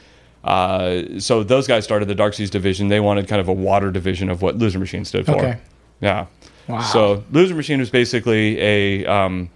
Uh, 0.43 1.03
so 1.19 1.43
those 1.43 1.65
guys 1.65 1.85
started 1.85 2.07
the 2.07 2.15
Dark 2.15 2.33
Seas 2.33 2.49
division. 2.49 2.89
They 2.89 2.99
wanted 2.99 3.27
kind 3.27 3.39
of 3.39 3.47
a 3.47 3.53
water 3.53 3.89
division 3.91 4.29
of 4.29 4.41
what 4.41 4.57
Loser 4.57 4.79
Machine 4.79 5.05
stood 5.05 5.25
for. 5.25 5.37
Okay. 5.37 5.57
Yeah. 5.99 6.27
Wow. 6.67 6.81
So 6.81 7.23
Loser 7.31 7.55
Machine 7.55 7.79
was 7.79 7.89
basically 7.89 8.59
a 8.59 9.05
um, 9.05 9.49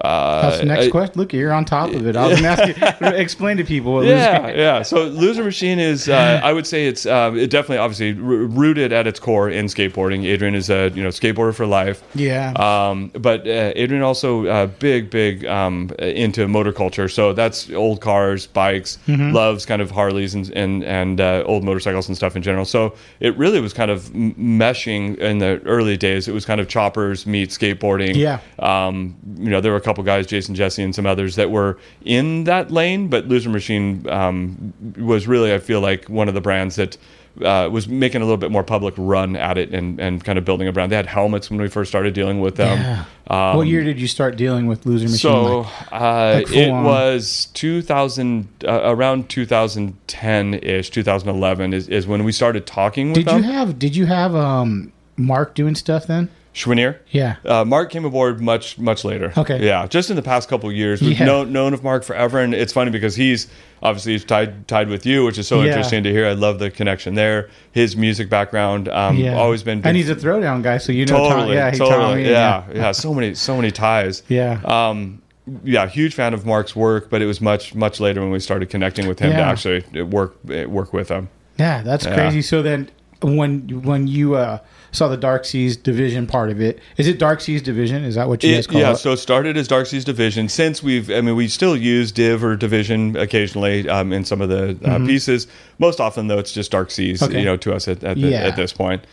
uh, 0.00 0.42
That's 0.42 0.58
the 0.60 0.66
next 0.66 0.90
question. 0.90 1.14
Look, 1.18 1.32
you're 1.32 1.52
on 1.52 1.64
top 1.64 1.90
of 1.92 2.06
it. 2.06 2.16
I 2.16 2.26
was 2.28 2.40
going 2.40 2.56
to 2.56 2.62
ask 2.80 3.00
you, 3.00 3.06
explain 3.16 3.56
to 3.56 3.64
people 3.64 3.94
what 3.94 4.06
yeah, 4.06 4.38
Loser- 4.46 4.56
yeah. 4.58 4.82
So 4.82 5.04
Loser 5.04 5.44
Machine 5.44 5.78
is, 5.78 6.08
uh, 6.08 6.40
I 6.42 6.52
would 6.52 6.66
say, 6.66 6.86
it's 6.86 7.06
um, 7.06 7.38
it 7.38 7.50
definitely, 7.50 7.78
obviously, 7.78 8.12
rooted 8.12 8.92
at 8.92 9.06
its 9.06 9.18
core 9.18 9.48
in 9.48 9.66
skateboarding. 9.66 10.24
Adrian 10.24 10.54
is 10.54 10.70
a 10.70 10.90
you 10.94 11.02
know 11.02 11.08
skateboarder 11.10 11.54
for 11.54 11.66
life. 11.66 12.02
Yeah. 12.14 12.52
Um, 12.52 13.08
but 13.18 13.46
uh, 13.46 13.72
Adrian 13.76 14.02
also 14.02 14.46
uh, 14.46 14.66
big, 14.66 15.10
big 15.10 15.44
um, 15.46 15.90
into 15.98 16.46
motor 16.48 16.72
culture. 16.72 17.08
So 17.08 17.32
that's 17.32 17.70
old 17.70 18.00
cars, 18.00 18.46
bikes, 18.46 18.98
Mm-hmm. 19.06 19.32
loves 19.32 19.64
kind 19.66 19.80
of 19.80 19.90
Harleys 19.90 20.34
and 20.34 20.50
and, 20.50 20.84
and 20.84 21.20
uh, 21.20 21.42
old 21.46 21.64
motorcycles 21.64 22.08
and 22.08 22.16
stuff 22.16 22.36
in 22.36 22.42
general. 22.42 22.64
So 22.64 22.94
it 23.20 23.36
really 23.38 23.60
was 23.60 23.72
kind 23.72 23.90
of 23.90 24.14
m- 24.14 24.34
meshing 24.34 25.16
in 25.18 25.38
the 25.38 25.60
early 25.64 25.96
days. 25.96 26.28
It 26.28 26.32
was 26.32 26.44
kind 26.44 26.60
of 26.60 26.68
choppers 26.68 27.26
meet 27.26 27.50
skateboarding. 27.50 28.14
Yeah. 28.16 28.40
Um, 28.58 29.16
you 29.38 29.50
know, 29.50 29.60
there 29.60 29.70
were 29.72 29.78
a 29.78 29.80
couple 29.86 30.04
guys, 30.04 30.26
Jason 30.26 30.54
Jessee 30.54 30.82
and 30.82 30.94
some 30.94 31.06
others, 31.06 31.36
that 31.36 31.50
were 31.50 31.78
in 32.04 32.44
that 32.44 32.70
lane, 32.70 33.08
but 33.08 33.26
Loser 33.28 33.48
Machine 33.48 34.06
um, 34.10 34.74
was 34.98 35.26
really, 35.26 35.54
I 35.54 35.58
feel 35.58 35.80
like, 35.80 36.08
one 36.10 36.28
of 36.28 36.34
the 36.34 36.40
brands 36.42 36.76
that 36.76 36.98
uh, 37.42 37.68
was 37.70 37.86
making 37.86 38.22
a 38.22 38.24
little 38.24 38.38
bit 38.38 38.50
more 38.50 38.62
public 38.64 38.94
run 38.96 39.36
at 39.36 39.58
it 39.58 39.70
and, 39.74 40.00
and 40.00 40.24
kind 40.24 40.38
of 40.38 40.44
building 40.46 40.68
a 40.68 40.72
brand. 40.72 40.90
They 40.90 40.96
had 40.96 41.06
helmets 41.06 41.50
when 41.50 41.60
we 41.60 41.68
first 41.68 41.90
started 41.90 42.14
dealing 42.14 42.40
with 42.40 42.56
them. 42.56 42.78
Yeah. 42.78 43.04
Um, 43.50 43.56
what 43.58 43.66
year 43.66 43.82
did 43.84 44.00
you 44.00 44.06
start 44.08 44.36
dealing 44.36 44.66
with 44.68 44.86
Loser 44.86 45.04
Machine? 45.04 45.18
so 45.18 45.60
Like, 45.60 45.92
uh, 45.92 46.32
like 46.44 46.52
it 46.52 46.70
on? 46.70 46.84
was 46.84 47.48
2000, 47.54 48.48
uh, 48.66 48.80
around 48.84 49.28
2010 49.28 50.54
ish, 50.54 50.90
2011 50.90 51.74
is, 51.74 51.88
is 51.88 52.06
when 52.06 52.24
we 52.24 52.32
started 52.32 52.66
talking 52.66 53.08
with 53.08 53.24
did 53.24 53.26
you 53.26 53.42
them. 53.42 53.42
have 53.42 53.78
did 53.78 53.96
you 53.96 54.06
have 54.06 54.34
um 54.34 54.92
Mark 55.16 55.54
doing 55.54 55.74
stuff 55.74 56.06
then? 56.06 56.28
Choiniere? 56.56 56.96
Yeah. 57.10 57.36
Uh, 57.44 57.66
Mark 57.66 57.90
came 57.90 58.06
aboard 58.06 58.40
much 58.40 58.78
much 58.78 59.04
later. 59.04 59.30
Okay. 59.36 59.62
Yeah, 59.64 59.86
just 59.86 60.08
in 60.08 60.16
the 60.16 60.22
past 60.22 60.48
couple 60.48 60.70
of 60.70 60.74
years, 60.74 61.02
we've 61.02 61.20
Yeah. 61.20 61.26
known, 61.26 61.52
known 61.52 61.74
of 61.74 61.84
Mark 61.84 62.02
forever, 62.02 62.38
and 62.40 62.54
it's 62.54 62.72
funny 62.72 62.90
because 62.90 63.14
he's 63.14 63.46
obviously 63.82 64.12
he's 64.12 64.24
tied 64.24 64.66
tied 64.66 64.88
with 64.88 65.04
you, 65.04 65.22
which 65.26 65.36
is 65.36 65.46
so 65.46 65.60
Yeah. 65.60 65.68
interesting 65.68 66.02
to 66.04 66.10
hear. 66.10 66.26
I 66.26 66.32
love 66.32 66.58
the 66.58 66.70
connection 66.70 67.14
there. 67.14 67.50
His 67.72 67.94
music 67.94 68.30
background, 68.30 68.88
um, 68.88 69.18
Yeah. 69.18 69.36
always 69.36 69.62
been 69.62 69.82
And 69.84 69.94
he's 69.98 70.08
a 70.08 70.14
throwdown 70.16 70.62
guy, 70.62 70.78
so 70.78 70.92
you 70.92 71.04
know 71.04 71.18
Tom, 71.18 71.30
totally, 71.40 71.56
yeah, 71.56 71.70
he 71.72 71.76
totally, 71.76 71.98
Tommy, 71.98 72.22
yeah, 72.30 72.62
yeah, 72.74 72.92
So 72.92 73.12
many, 73.12 73.34
so 73.34 73.54
many 73.54 73.70
ties. 73.70 74.22
Yeah. 74.28 74.58
Um, 74.64 75.20
yeah, 75.62 75.86
huge 75.86 76.14
fan 76.14 76.32
of 76.32 76.46
Mark's 76.46 76.74
work, 76.74 77.10
but 77.10 77.20
it 77.20 77.26
was 77.26 77.42
much, 77.42 77.74
much 77.74 78.00
later 78.00 78.22
when 78.22 78.30
we 78.30 78.40
started 78.40 78.70
connecting 78.70 79.06
with 79.06 79.18
him 79.18 79.32
to 79.32 79.42
actually 79.42 79.84
work 80.04 80.36
work 80.66 80.94
with 80.94 81.10
him. 81.10 81.28
Yeah, 81.58 81.82
that's 81.82 82.06
Yeah. 82.06 82.14
crazy. 82.14 82.40
So 82.40 82.62
then, 82.62 82.88
when 83.20 83.82
when 83.84 84.06
you 84.06 84.36
uh, 84.36 84.58
saw 84.96 85.08
the 85.08 85.16
Dark 85.16 85.44
Seas 85.44 85.76
division 85.76 86.26
part 86.26 86.50
of 86.50 86.60
it, 86.60 86.80
is 86.96 87.06
it 87.06 87.18
Dark 87.18 87.40
Seas 87.40 87.62
division? 87.62 88.04
Is 88.04 88.14
that 88.14 88.28
what 88.28 88.42
you 88.42 88.54
guys 88.54 88.66
call 88.66 88.80
yeah, 88.80 88.88
it? 88.88 88.90
Yeah, 88.90 88.96
so 88.96 89.12
it 89.12 89.18
started 89.18 89.56
as 89.56 89.68
Dark 89.68 89.86
Seas 89.86 90.04
Division. 90.04 90.48
Since 90.48 90.82
we've, 90.82 91.10
I 91.10 91.20
mean, 91.20 91.36
we 91.36 91.48
still 91.48 91.76
use 91.76 92.12
Div 92.12 92.42
or 92.42 92.56
Division 92.56 93.16
occasionally 93.16 93.88
um, 93.88 94.12
in 94.12 94.24
some 94.24 94.40
of 94.40 94.48
the 94.48 94.78
uh, 94.84 94.98
pieces. 95.06 95.46
Most 95.78 96.00
often, 96.00 96.28
though, 96.28 96.38
it's 96.38 96.52
just 96.52 96.70
Dark 96.70 96.90
Seas. 96.90 97.20
Mm-hmm. 97.20 97.30
Okay. 97.30 97.38
You 97.40 97.44
know, 97.44 97.56
to 97.58 97.74
us 97.74 97.88
at 97.88 98.02
at, 98.02 98.16
the, 98.16 98.28
Yeah. 98.28 98.38
at 98.38 98.56
this 98.56 98.72
point. 98.72 99.04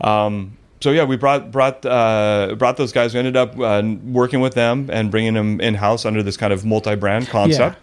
Um, 0.00 0.56
so 0.80 0.90
yeah, 0.90 1.04
we 1.04 1.16
brought 1.16 1.52
brought 1.52 1.86
uh, 1.86 2.56
brought 2.58 2.76
those 2.76 2.92
guys. 2.92 3.14
We 3.14 3.20
ended 3.20 3.36
up 3.36 3.58
uh, 3.58 3.82
working 4.04 4.40
with 4.40 4.54
them 4.54 4.90
and 4.92 5.10
bringing 5.10 5.34
them 5.34 5.60
in 5.60 5.74
house 5.74 6.04
under 6.04 6.22
this 6.22 6.36
kind 6.36 6.52
of 6.52 6.64
multi 6.64 6.96
brand 6.96 7.28
concept. 7.28 7.78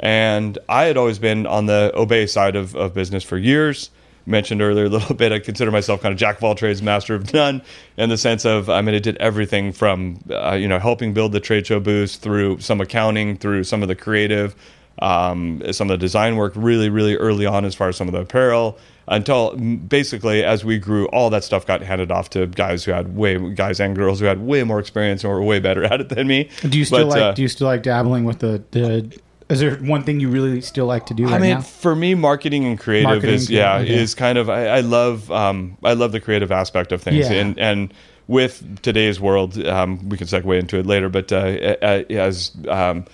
And 0.00 0.58
I 0.68 0.84
had 0.84 0.96
always 0.96 1.18
been 1.18 1.46
on 1.46 1.66
the 1.66 1.92
Obey 1.94 2.26
side 2.26 2.56
of, 2.56 2.74
of 2.74 2.94
business 2.94 3.22
for 3.24 3.38
years. 3.38 3.90
Mentioned 4.26 4.62
earlier 4.62 4.86
a 4.86 4.88
little 4.88 5.14
bit, 5.22 5.32
I 5.32 5.38
consider 5.38 5.70
myself 5.70 6.00
kind 6.00 6.12
of 6.12 6.18
jack 6.18 6.38
of 6.38 6.44
all 6.44 6.54
trades, 6.54 6.80
master 6.82 7.14
of 7.14 7.32
none, 7.34 7.60
in 7.98 8.08
the 8.08 8.16
sense 8.16 8.44
of 8.46 8.70
I 8.70 8.80
mean, 8.80 8.94
I 8.94 8.98
did 8.98 9.16
everything 9.18 9.72
from 9.72 10.18
uh, 10.30 10.52
you 10.54 10.66
know 10.68 10.78
helping 10.78 11.12
build 11.12 11.32
the 11.32 11.40
trade 11.40 11.66
show 11.66 11.78
booth 11.80 12.16
through 12.16 12.60
some 12.60 12.80
accounting, 12.80 13.36
through 13.36 13.64
some 13.64 13.82
of 13.82 13.88
the 13.88 13.94
creative, 13.94 14.54
um, 15.00 15.62
some 15.72 15.90
of 15.90 15.98
the 15.98 15.98
design 15.98 16.36
work, 16.36 16.52
really, 16.56 16.88
really 16.88 17.16
early 17.16 17.44
on 17.46 17.64
as 17.64 17.74
far 17.74 17.88
as 17.88 17.96
some 17.96 18.08
of 18.08 18.12
the 18.14 18.20
apparel. 18.20 18.78
Until 19.06 19.54
basically, 19.54 20.42
as 20.42 20.64
we 20.64 20.78
grew, 20.78 21.06
all 21.08 21.28
that 21.28 21.44
stuff 21.44 21.66
got 21.66 21.82
handed 21.82 22.10
off 22.10 22.30
to 22.30 22.46
guys 22.46 22.84
who 22.84 22.92
had 22.92 23.14
way 23.14 23.36
guys 23.54 23.78
and 23.78 23.94
girls 23.94 24.18
who 24.20 24.24
had 24.24 24.40
way 24.40 24.64
more 24.64 24.78
experience 24.80 25.22
and 25.22 25.30
were 25.30 25.42
way 25.42 25.60
better 25.60 25.84
at 25.92 26.00
it 26.00 26.08
than 26.08 26.26
me. 26.26 26.48
do 26.66 26.78
you 26.78 26.86
still 26.86 27.00
But, 27.00 27.08
like? 27.08 27.22
uh, 27.22 27.32
do 27.32 27.42
you 27.42 27.48
still 27.48 27.66
like 27.66 27.82
dabbling 27.82 28.24
with 28.24 28.38
the 28.38 28.62
the? 28.70 29.14
Is 29.48 29.60
there 29.60 29.76
one 29.76 30.04
thing 30.04 30.20
you 30.20 30.28
really 30.30 30.60
still 30.62 30.86
like 30.86 31.06
to 31.06 31.14
do 31.14 31.24
right 31.24 31.34
I 31.34 31.38
mean, 31.38 31.50
now? 31.56 31.60
for 31.60 31.94
me, 31.94 32.14
marketing 32.14 32.64
and 32.64 32.78
creative 32.78 33.10
Marketing, 33.10 33.34
is 33.34 33.50
yeah 33.50 33.76
okay. 33.78 33.94
is 33.94 34.14
kind 34.14 34.38
of 34.38 34.48
I, 34.48 34.66
I 34.66 34.80
love 34.80 35.30
um, 35.30 35.76
I 35.84 35.92
love 35.92 36.12
the 36.12 36.20
creative 36.20 36.50
aspect 36.50 36.92
of 36.92 37.02
things 37.02 37.28
Yeah. 37.28 37.36
and 37.40 37.58
and 37.58 37.94
with 38.26 38.80
today's 38.80 39.20
world, 39.20 39.58
um, 39.66 40.08
we 40.08 40.16
can 40.16 40.26
segue 40.26 40.58
into 40.58 40.78
it 40.78 40.86
later, 40.86 41.10
but 41.10 41.30
uh, 41.30 41.36
as 41.36 42.52
um, 42.68 43.04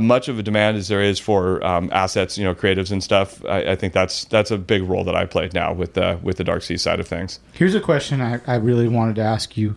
much 0.00 0.28
of 0.28 0.38
a 0.38 0.42
demand 0.42 0.76
as 0.76 0.88
there 0.88 1.00
is 1.02 1.18
for 1.18 1.64
um, 1.64 1.88
assets, 1.92 2.36
you 2.36 2.44
know, 2.44 2.54
creatives 2.54 2.92
and 2.92 3.02
stuff, 3.02 3.42
I, 3.46 3.70
I 3.72 3.76
think 3.76 3.94
that's 3.94 4.26
that's 4.26 4.50
a 4.50 4.58
big 4.58 4.82
role 4.82 5.02
that 5.04 5.16
I 5.16 5.24
played 5.24 5.54
now 5.54 5.72
with 5.72 5.94
the 5.94 6.18
with 6.22 6.36
the 6.36 6.44
Dark 6.44 6.62
Sea 6.62 6.76
side 6.76 7.00
of 7.00 7.08
things. 7.08 7.40
Here's 7.54 7.74
a 7.74 7.80
question 7.80 8.20
I, 8.20 8.38
I 8.46 8.56
really 8.56 8.86
wanted 8.86 9.16
to 9.16 9.22
ask 9.22 9.56
you. 9.56 9.76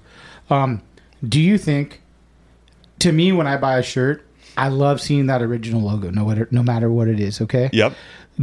Um, 0.49 0.81
do 1.25 1.39
you 1.39 1.57
think, 1.57 2.01
to 2.99 3.13
me, 3.13 3.31
when 3.31 3.47
I 3.47 3.55
buy 3.55 3.77
a 3.77 3.83
shirt, 3.83 4.25
I 4.57 4.69
love 4.69 4.99
seeing 4.99 5.27
that 5.27 5.41
original 5.41 5.81
logo, 5.81 6.09
no 6.09 6.25
matter, 6.25 6.47
no 6.51 6.63
matter 6.63 6.89
what 6.89 7.07
it 7.07 7.19
is, 7.19 7.39
okay? 7.41 7.69
Yep. 7.71 7.93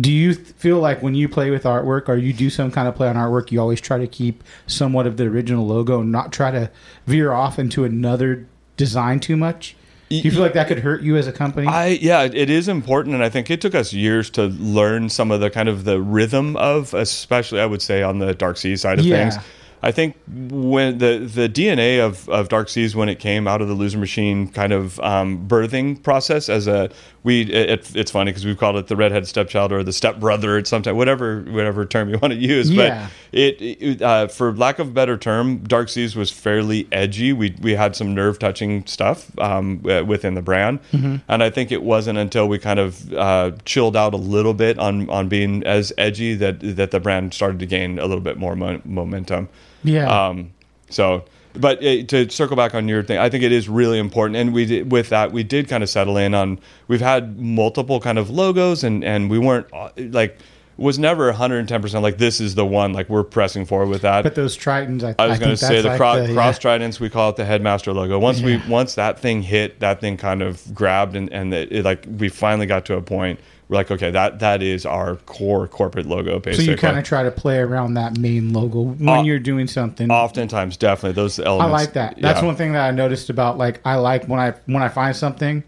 Do 0.00 0.10
you 0.12 0.34
th- 0.34 0.48
feel 0.56 0.78
like 0.80 1.02
when 1.02 1.14
you 1.14 1.28
play 1.28 1.50
with 1.50 1.64
artwork 1.64 2.08
or 2.08 2.16
you 2.16 2.32
do 2.32 2.50
some 2.50 2.70
kind 2.70 2.88
of 2.88 2.94
play 2.94 3.08
on 3.08 3.16
artwork, 3.16 3.50
you 3.52 3.60
always 3.60 3.80
try 3.80 3.98
to 3.98 4.06
keep 4.06 4.42
somewhat 4.66 5.06
of 5.06 5.16
the 5.16 5.24
original 5.24 5.66
logo 5.66 6.00
and 6.00 6.10
not 6.10 6.32
try 6.32 6.50
to 6.50 6.70
veer 7.06 7.32
off 7.32 7.58
into 7.58 7.84
another 7.84 8.46
design 8.76 9.20
too 9.20 9.36
much? 9.36 9.76
Do 10.10 10.16
you 10.16 10.30
feel 10.30 10.40
like 10.42 10.52
that 10.52 10.68
could 10.68 10.80
hurt 10.80 11.02
you 11.02 11.16
as 11.16 11.26
a 11.26 11.32
company? 11.32 11.66
I 11.66 11.86
yeah, 12.00 12.22
it 12.22 12.48
is 12.50 12.68
important, 12.68 13.14
and 13.14 13.24
I 13.24 13.28
think 13.30 13.50
it 13.50 13.60
took 13.60 13.74
us 13.74 13.92
years 13.92 14.30
to 14.30 14.44
learn 14.46 15.08
some 15.08 15.30
of 15.32 15.40
the 15.40 15.50
kind 15.50 15.68
of 15.68 15.84
the 15.84 16.00
rhythm 16.00 16.56
of, 16.56 16.94
especially 16.94 17.60
I 17.60 17.66
would 17.66 17.82
say 17.82 18.02
on 18.02 18.18
the 18.18 18.34
Dark 18.34 18.56
Sea 18.58 18.76
side 18.76 18.98
of 19.00 19.06
Yeah. 19.06 19.30
things. 19.30 19.44
I 19.84 19.92
think 19.92 20.16
when 20.26 20.98
the 20.98 21.18
the 21.18 21.48
DNA 21.48 22.00
of, 22.04 22.28
of 22.30 22.48
Dark 22.48 22.68
Seas 22.70 22.96
when 22.96 23.08
it 23.10 23.18
came 23.18 23.46
out 23.46 23.60
of 23.60 23.68
the 23.68 23.74
Loser 23.74 23.98
Machine 23.98 24.48
kind 24.48 24.72
of 24.72 24.98
um, 25.00 25.46
birthing 25.46 26.02
process 26.02 26.48
as 26.48 26.66
a 26.66 26.88
we 27.22 27.42
it, 27.42 27.94
it's 27.94 28.10
funny 28.10 28.30
because 28.30 28.44
we've 28.46 28.58
called 28.58 28.76
it 28.76 28.86
the 28.86 28.96
redhead 28.96 29.26
stepchild 29.26 29.72
or 29.72 29.82
the 29.82 29.92
stepbrother 29.92 30.56
at 30.58 30.66
some 30.66 30.82
time 30.82 30.96
whatever 30.96 31.42
whatever 31.50 31.84
term 31.84 32.08
you 32.08 32.18
want 32.22 32.32
to 32.32 32.38
use 32.38 32.70
Yeah. 32.70 33.08
but 33.32 33.38
it, 33.38 33.56
it 33.60 34.02
uh, 34.02 34.28
for 34.28 34.52
lack 34.54 34.78
of 34.78 34.88
a 34.88 34.90
better 34.90 35.16
term 35.18 35.58
Dark 35.58 35.88
Seas 35.90 36.16
was 36.16 36.30
fairly 36.30 36.88
edgy 36.90 37.32
we 37.34 37.54
we 37.60 37.72
had 37.74 37.94
some 37.94 38.14
nerve 38.14 38.38
touching 38.38 38.86
stuff 38.86 39.30
um, 39.38 39.82
within 39.82 40.32
the 40.34 40.42
brand 40.42 40.80
Mm-hmm. 40.92 41.16
and 41.28 41.42
I 41.42 41.50
think 41.50 41.70
it 41.72 41.82
wasn't 41.82 42.18
until 42.18 42.48
we 42.48 42.58
kind 42.58 42.78
of 42.78 43.12
uh, 43.12 43.50
chilled 43.66 43.96
out 43.96 44.14
a 44.14 44.18
little 44.18 44.54
bit 44.54 44.78
on 44.78 45.10
on 45.10 45.28
being 45.28 45.62
as 45.64 45.92
edgy 45.98 46.34
that 46.36 46.60
that 46.76 46.90
the 46.90 47.00
brand 47.00 47.34
started 47.34 47.58
to 47.60 47.66
gain 47.66 47.98
a 47.98 48.06
little 48.06 48.22
bit 48.24 48.38
more 48.38 48.56
mo- 48.56 48.80
momentum 48.84 49.48
yeah. 49.84 50.26
um, 50.26 50.52
so, 50.90 51.24
but 51.54 51.78
uh, 51.84 52.02
to 52.04 52.28
circle 52.30 52.56
back 52.56 52.74
on 52.74 52.88
your 52.88 53.02
thing, 53.02 53.18
I 53.18 53.28
think 53.28 53.44
it 53.44 53.52
is 53.52 53.68
really 53.68 53.98
important. 53.98 54.36
And 54.36 54.52
we 54.52 54.66
did, 54.66 54.90
with 54.90 55.10
that, 55.10 55.32
we 55.32 55.44
did 55.44 55.68
kind 55.68 55.82
of 55.82 55.88
settle 55.88 56.16
in 56.16 56.34
on. 56.34 56.58
We've 56.88 57.00
had 57.00 57.38
multiple 57.38 58.00
kind 58.00 58.18
of 58.18 58.30
logos, 58.30 58.82
and 58.82 59.04
and 59.04 59.30
we 59.30 59.38
weren't 59.38 59.66
uh, 59.72 59.90
like 59.96 60.38
was 60.76 60.98
never 60.98 61.32
110% 61.32 62.02
like 62.02 62.18
this 62.18 62.40
is 62.40 62.54
the 62.54 62.66
one 62.66 62.92
like 62.92 63.08
we're 63.08 63.22
pressing 63.22 63.64
forward 63.64 63.88
with 63.88 64.02
that. 64.02 64.22
But 64.22 64.34
those 64.34 64.56
Tritons, 64.56 65.04
I, 65.04 65.08
think. 65.08 65.20
I 65.20 65.26
was 65.28 65.38
going 65.38 65.50
to 65.50 65.56
say 65.56 65.80
the, 65.80 65.88
like 65.88 65.98
cro- 65.98 66.26
the- 66.26 66.32
cross 66.32 66.56
yeah. 66.56 66.60
tridents. 66.60 66.98
We 66.98 67.10
call 67.10 67.30
it 67.30 67.36
the 67.36 67.44
headmaster 67.44 67.92
logo. 67.92 68.18
Once 68.18 68.40
we 68.40 68.60
once 68.68 68.94
that 68.96 69.18
thing 69.18 69.42
hit, 69.42 69.80
that 69.80 70.00
thing 70.00 70.16
kind 70.16 70.42
of 70.42 70.74
grabbed, 70.74 71.16
and 71.16 71.32
and 71.32 71.54
it, 71.54 71.70
it, 71.70 71.84
like 71.84 72.06
we 72.18 72.28
finally 72.28 72.66
got 72.66 72.84
to 72.86 72.96
a 72.96 73.02
point. 73.02 73.38
We're 73.68 73.76
like, 73.76 73.90
okay, 73.90 74.10
that 74.10 74.40
that 74.40 74.62
is 74.62 74.84
our 74.84 75.16
core 75.16 75.66
corporate 75.66 76.06
logo. 76.06 76.38
Basically, 76.38 76.66
so 76.66 76.70
you 76.72 76.76
kind 76.76 76.98
of 76.98 77.04
try 77.04 77.22
to 77.22 77.30
play 77.30 77.58
around 77.58 77.94
that 77.94 78.18
main 78.18 78.52
logo 78.52 78.82
when 78.82 79.08
Uh, 79.08 79.22
you're 79.22 79.38
doing 79.38 79.66
something. 79.66 80.10
oftentimes 80.10 80.76
definitely 80.76 81.14
those 81.14 81.38
elements. 81.38 81.68
I 81.68 81.72
like 81.72 81.92
that. 81.94 82.20
That's 82.20 82.40
yeah. 82.40 82.46
one 82.46 82.56
thing 82.56 82.72
that 82.74 82.86
I 82.86 82.90
noticed 82.90 83.30
about 83.30 83.56
like 83.56 83.80
I 83.86 83.96
like 83.96 84.26
when 84.26 84.38
I 84.38 84.52
when 84.66 84.82
I 84.82 84.88
find 84.88 85.16
something, 85.16 85.64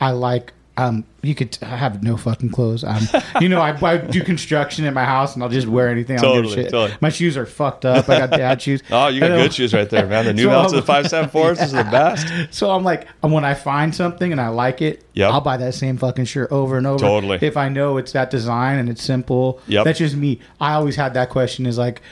I 0.00 0.10
like 0.10 0.52
um 0.78 1.04
you 1.22 1.34
could 1.34 1.56
I 1.62 1.76
have 1.76 2.02
no 2.02 2.16
fucking 2.16 2.50
clothes. 2.50 2.84
Um 2.84 3.02
you 3.40 3.48
know 3.48 3.60
I, 3.60 3.70
I 3.84 3.96
do 3.96 4.22
construction 4.22 4.84
in 4.84 4.92
my 4.94 5.04
house 5.04 5.34
and 5.34 5.42
I'll 5.42 5.48
just 5.48 5.66
wear 5.66 5.88
anything. 5.88 6.18
I 6.18 6.22
don't 6.22 6.34
give 6.34 6.44
a 6.44 6.46
Totally, 6.48 6.62
shit. 6.64 6.70
totally. 6.70 6.98
My 7.00 7.08
shoes 7.08 7.36
are 7.36 7.46
fucked 7.46 7.84
up. 7.84 8.08
I 8.08 8.18
got 8.18 8.30
dad 8.30 8.60
shoes. 8.62 8.82
Oh, 8.90 9.08
you 9.08 9.20
got 9.20 9.28
good 9.28 9.52
shoes 9.54 9.72
right 9.74 9.88
there, 9.88 10.06
man. 10.06 10.24
The 10.26 10.32
New 10.34 10.44
So 10.44 10.48
Balance, 10.50 10.72
the 10.72 10.82
five 10.82 11.08
seven 11.08 11.30
fours, 11.30 11.60
is 11.60 11.72
the 11.72 11.82
best. 11.90 12.28
So 12.54 12.70
I'm 12.70 12.84
like, 12.84 13.08
when 13.22 13.44
I 13.44 13.54
find 13.54 13.94
something 13.94 14.30
and 14.32 14.40
I 14.40 14.48
like 14.48 14.82
it, 14.82 15.02
Yep. 15.14 15.32
I'll 15.32 15.40
buy 15.40 15.56
that 15.56 15.72
same 15.74 15.96
fucking 15.96 16.26
shirt 16.26 16.52
over 16.52 16.76
and 16.76 16.86
over. 16.86 16.98
Totally. 16.98 17.38
If 17.40 17.56
I 17.56 17.68
know 17.70 17.96
it's 17.96 18.12
that 18.12 18.30
design 18.30 18.78
and 18.78 18.88
it's 18.90 19.02
simple, 19.02 19.60
Yep. 19.68 19.84
that's 19.84 19.98
just 19.98 20.14
me. 20.16 20.40
I 20.60 20.74
always 20.74 20.94
had 20.96 21.14
that 21.14 21.30
question 21.30 21.64
is 21.66 21.78
like, 21.78 22.02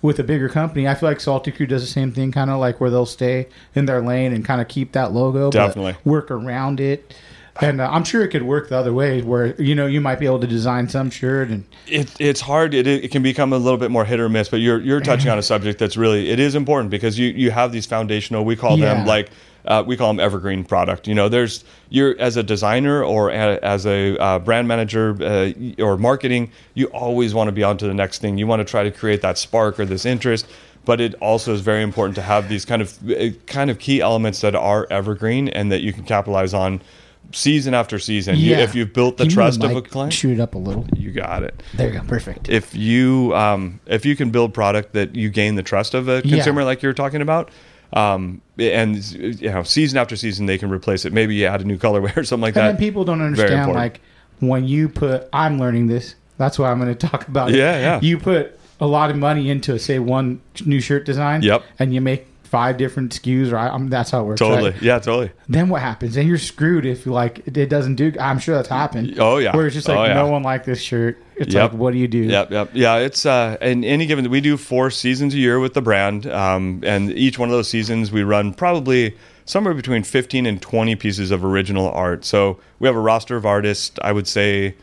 with 0.00 0.18
a 0.18 0.24
bigger 0.24 0.48
company, 0.48 0.88
I 0.88 0.94
feel 0.94 1.08
like 1.08 1.20
Salty 1.20 1.52
Crew 1.52 1.66
does 1.66 1.82
the 1.82 1.88
same 1.88 2.10
thing, 2.12 2.32
kind 2.32 2.50
of 2.50 2.58
like 2.58 2.80
where 2.80 2.90
they'll 2.90 3.06
stay 3.06 3.48
in 3.74 3.86
their 3.86 4.00
lane 4.00 4.32
and 4.32 4.44
kind 4.44 4.60
of 4.60 4.66
keep 4.68 4.92
that 4.92 5.12
logo, 5.12 5.50
Definitely. 5.50 5.92
but 5.92 6.06
work 6.06 6.30
around 6.30 6.80
it. 6.80 7.14
And 7.60 7.80
uh, 7.80 7.88
I'm 7.90 8.04
sure 8.04 8.22
it 8.22 8.28
could 8.28 8.44
work 8.44 8.70
the 8.70 8.78
other 8.78 8.92
way, 8.94 9.20
where 9.20 9.60
you 9.60 9.74
know 9.74 9.86
you 9.86 10.00
might 10.00 10.18
be 10.18 10.26
able 10.26 10.40
to 10.40 10.46
design 10.46 10.88
some 10.88 11.10
shirt 11.10 11.48
and 11.50 11.64
it, 11.86 12.10
it's 12.18 12.40
hard. 12.40 12.72
It, 12.72 12.86
it 12.86 13.10
can 13.10 13.22
become 13.22 13.52
a 13.52 13.58
little 13.58 13.78
bit 13.78 13.90
more 13.90 14.04
hit 14.06 14.20
or 14.20 14.28
miss. 14.28 14.48
But 14.48 14.60
you're 14.60 14.80
you're 14.80 15.00
touching 15.00 15.30
on 15.30 15.38
a 15.38 15.42
subject 15.42 15.78
that's 15.78 15.96
really 15.96 16.30
it 16.30 16.40
is 16.40 16.54
important 16.54 16.90
because 16.90 17.18
you 17.18 17.28
you 17.28 17.50
have 17.50 17.70
these 17.72 17.84
foundational. 17.86 18.44
We 18.44 18.56
call 18.56 18.78
Yeah. 18.78 18.94
them 18.94 19.06
like 19.06 19.28
uh, 19.66 19.84
we 19.86 19.98
call 19.98 20.08
them 20.08 20.18
evergreen 20.18 20.64
product. 20.64 21.06
You 21.06 21.14
know, 21.14 21.28
there's 21.28 21.64
you're 21.90 22.18
as 22.18 22.38
a 22.38 22.42
designer 22.42 23.04
or 23.04 23.28
a, 23.28 23.58
as 23.62 23.84
a 23.86 24.16
uh, 24.16 24.38
brand 24.38 24.66
manager 24.66 25.16
uh, 25.20 25.52
or 25.82 25.98
marketing, 25.98 26.50
you 26.74 26.86
always 26.86 27.34
want 27.34 27.48
to 27.48 27.52
be 27.52 27.62
on 27.62 27.76
to 27.78 27.86
the 27.86 27.94
next 27.94 28.20
thing. 28.20 28.38
You 28.38 28.46
want 28.46 28.60
to 28.60 28.64
try 28.64 28.82
to 28.82 28.90
create 28.90 29.20
that 29.22 29.36
spark 29.36 29.78
or 29.78 29.84
this 29.84 30.06
interest. 30.06 30.46
But 30.84 31.00
it 31.00 31.14
also 31.20 31.54
is 31.54 31.60
very 31.60 31.82
important 31.84 32.16
to 32.16 32.22
have 32.22 32.48
these 32.48 32.64
kind 32.64 32.82
of 32.82 32.98
uh, 33.08 33.28
kind 33.46 33.70
of 33.70 33.78
key 33.78 34.00
elements 34.00 34.40
that 34.40 34.56
are 34.56 34.86
evergreen 34.90 35.48
and 35.48 35.70
that 35.70 35.82
you 35.82 35.92
can 35.92 36.02
capitalize 36.02 36.54
on 36.54 36.80
season 37.32 37.74
after 37.74 37.98
season. 37.98 38.36
You- 38.36 38.54
if 38.54 38.74
you've 38.74 38.92
built 38.92 39.16
the 39.16 39.24
Can 39.24 39.32
trust 39.32 39.62
of 39.64 39.74
a 39.76 39.82
client, 39.82 40.12
shoot 40.12 40.32
it 40.38 40.40
up 40.40 40.54
a 40.54 40.58
little. 40.58 40.86
you 40.96 41.10
got 41.12 41.42
it 41.42 41.62
There 41.74 41.88
you 41.92 41.98
go, 42.00 42.04
perfect. 42.06 42.48
if 42.48 42.74
you 42.74 43.32
um, 43.34 43.80
if 43.86 44.04
you 44.06 44.14
can 44.16 44.30
build 44.30 44.54
product 44.54 44.92
that 44.94 45.14
you 45.14 45.30
gain 45.30 45.54
the 45.54 45.62
trust 45.62 45.94
of 45.94 46.08
a 46.08 46.22
Yeah. 46.24 46.36
consumer 46.36 46.64
like 46.64 46.82
you're 46.82 46.92
talking 46.92 47.22
about 47.22 47.50
um, 47.94 48.40
and 48.58 48.96
you 49.12 49.50
know 49.50 49.62
season 49.62 49.98
after 49.98 50.16
season 50.16 50.46
they 50.46 50.56
can 50.58 50.70
replace 50.70 51.04
it 51.04 51.12
maybe 51.12 51.34
you 51.34 51.46
add 51.46 51.60
a 51.60 51.64
new 51.64 51.76
colorway 51.78 52.16
or 52.16 52.24
something 52.24 52.42
like 52.42 52.56
And 52.56 52.64
that 52.64 52.72
then 52.72 52.76
people 52.78 53.04
don't 53.04 53.20
understand 53.22 53.72
like 53.72 54.00
when 54.40 54.66
you 54.66 54.88
put 54.88 55.28
I'm 55.32 55.58
learning 55.58 55.86
this. 55.88 56.14
That's 56.38 56.58
why 56.58 56.70
I'm 56.70 56.80
going 56.80 56.92
to 56.96 57.06
talk 57.06 57.28
about 57.28 57.50
it. 57.50 57.56
Yeah, 57.56 57.78
yeah. 57.78 58.00
You 58.00 58.18
put 58.18 58.58
a 58.80 58.86
lot 58.86 59.10
of 59.10 59.16
money 59.16 59.48
into 59.50 59.78
say 59.78 59.98
one 60.00 60.40
new 60.66 60.80
shirt 60.80 61.04
design. 61.06 61.42
Yep. 61.42 61.62
And 61.78 61.94
you 61.94 62.00
make 62.00 62.26
five 62.52 62.76
different 62.76 63.10
SKUs, 63.18 63.50
right? 63.50 63.70
I, 63.70 63.74
I'm, 63.74 63.88
that's 63.88 64.10
how 64.10 64.20
it 64.20 64.24
works. 64.24 64.38
totally 64.38 64.72
right? 64.72 64.82
yeah 64.82 64.98
totally 64.98 65.30
Then 65.48 65.70
what 65.70 65.80
happens? 65.80 66.14
Then 66.16 66.26
you're 66.26 66.36
screwed 66.36 66.84
if 66.84 67.06
like 67.06 67.46
it 67.46 67.70
doesn't 67.70 67.94
do. 67.96 68.12
I'm 68.20 68.38
sure 68.38 68.54
that's 68.54 68.68
happened. 68.68 69.16
Oh, 69.18 69.38
yeah. 69.38 69.56
Where 69.56 69.66
it's 69.66 69.74
just 69.74 69.88
like 69.88 69.98
Oh, 69.98 70.04
yeah. 70.04 70.12
no 70.14 70.26
one 70.30 70.42
like 70.42 70.64
this 70.66 70.78
shirt. 70.80 71.16
It's 71.34 71.54
Yep. 71.54 71.72
like 71.72 71.80
what 71.80 71.92
do 71.94 71.98
you 71.98 72.08
do? 72.08 72.18
Yep, 72.24 72.50
yep, 72.50 72.70
yeah. 72.74 72.96
It's 72.96 73.24
uh, 73.24 73.56
in 73.62 73.84
any 73.84 74.04
given 74.04 74.28
we 74.30 74.42
do 74.42 74.58
four 74.58 74.90
seasons 74.90 75.32
a 75.34 75.38
year 75.38 75.58
with 75.60 75.72
the 75.72 75.80
brand, 75.80 76.26
um, 76.26 76.82
and 76.84 77.10
each 77.12 77.38
one 77.38 77.48
of 77.48 77.52
those 77.54 77.68
seasons 77.68 78.12
we 78.12 78.22
run 78.22 78.52
probably 78.52 79.16
somewhere 79.46 79.72
between 79.74 80.02
fifteen 80.04 80.44
and 80.44 80.60
twenty 80.60 80.94
pieces 80.94 81.30
of 81.30 81.42
original 81.44 81.90
art. 81.90 82.24
So 82.26 82.60
we 82.80 82.86
have 82.86 82.94
a 82.96 83.00
roster 83.00 83.34
of 83.34 83.46
artists. 83.46 83.98
I 84.02 84.12
would 84.12 84.28
say 84.28 84.74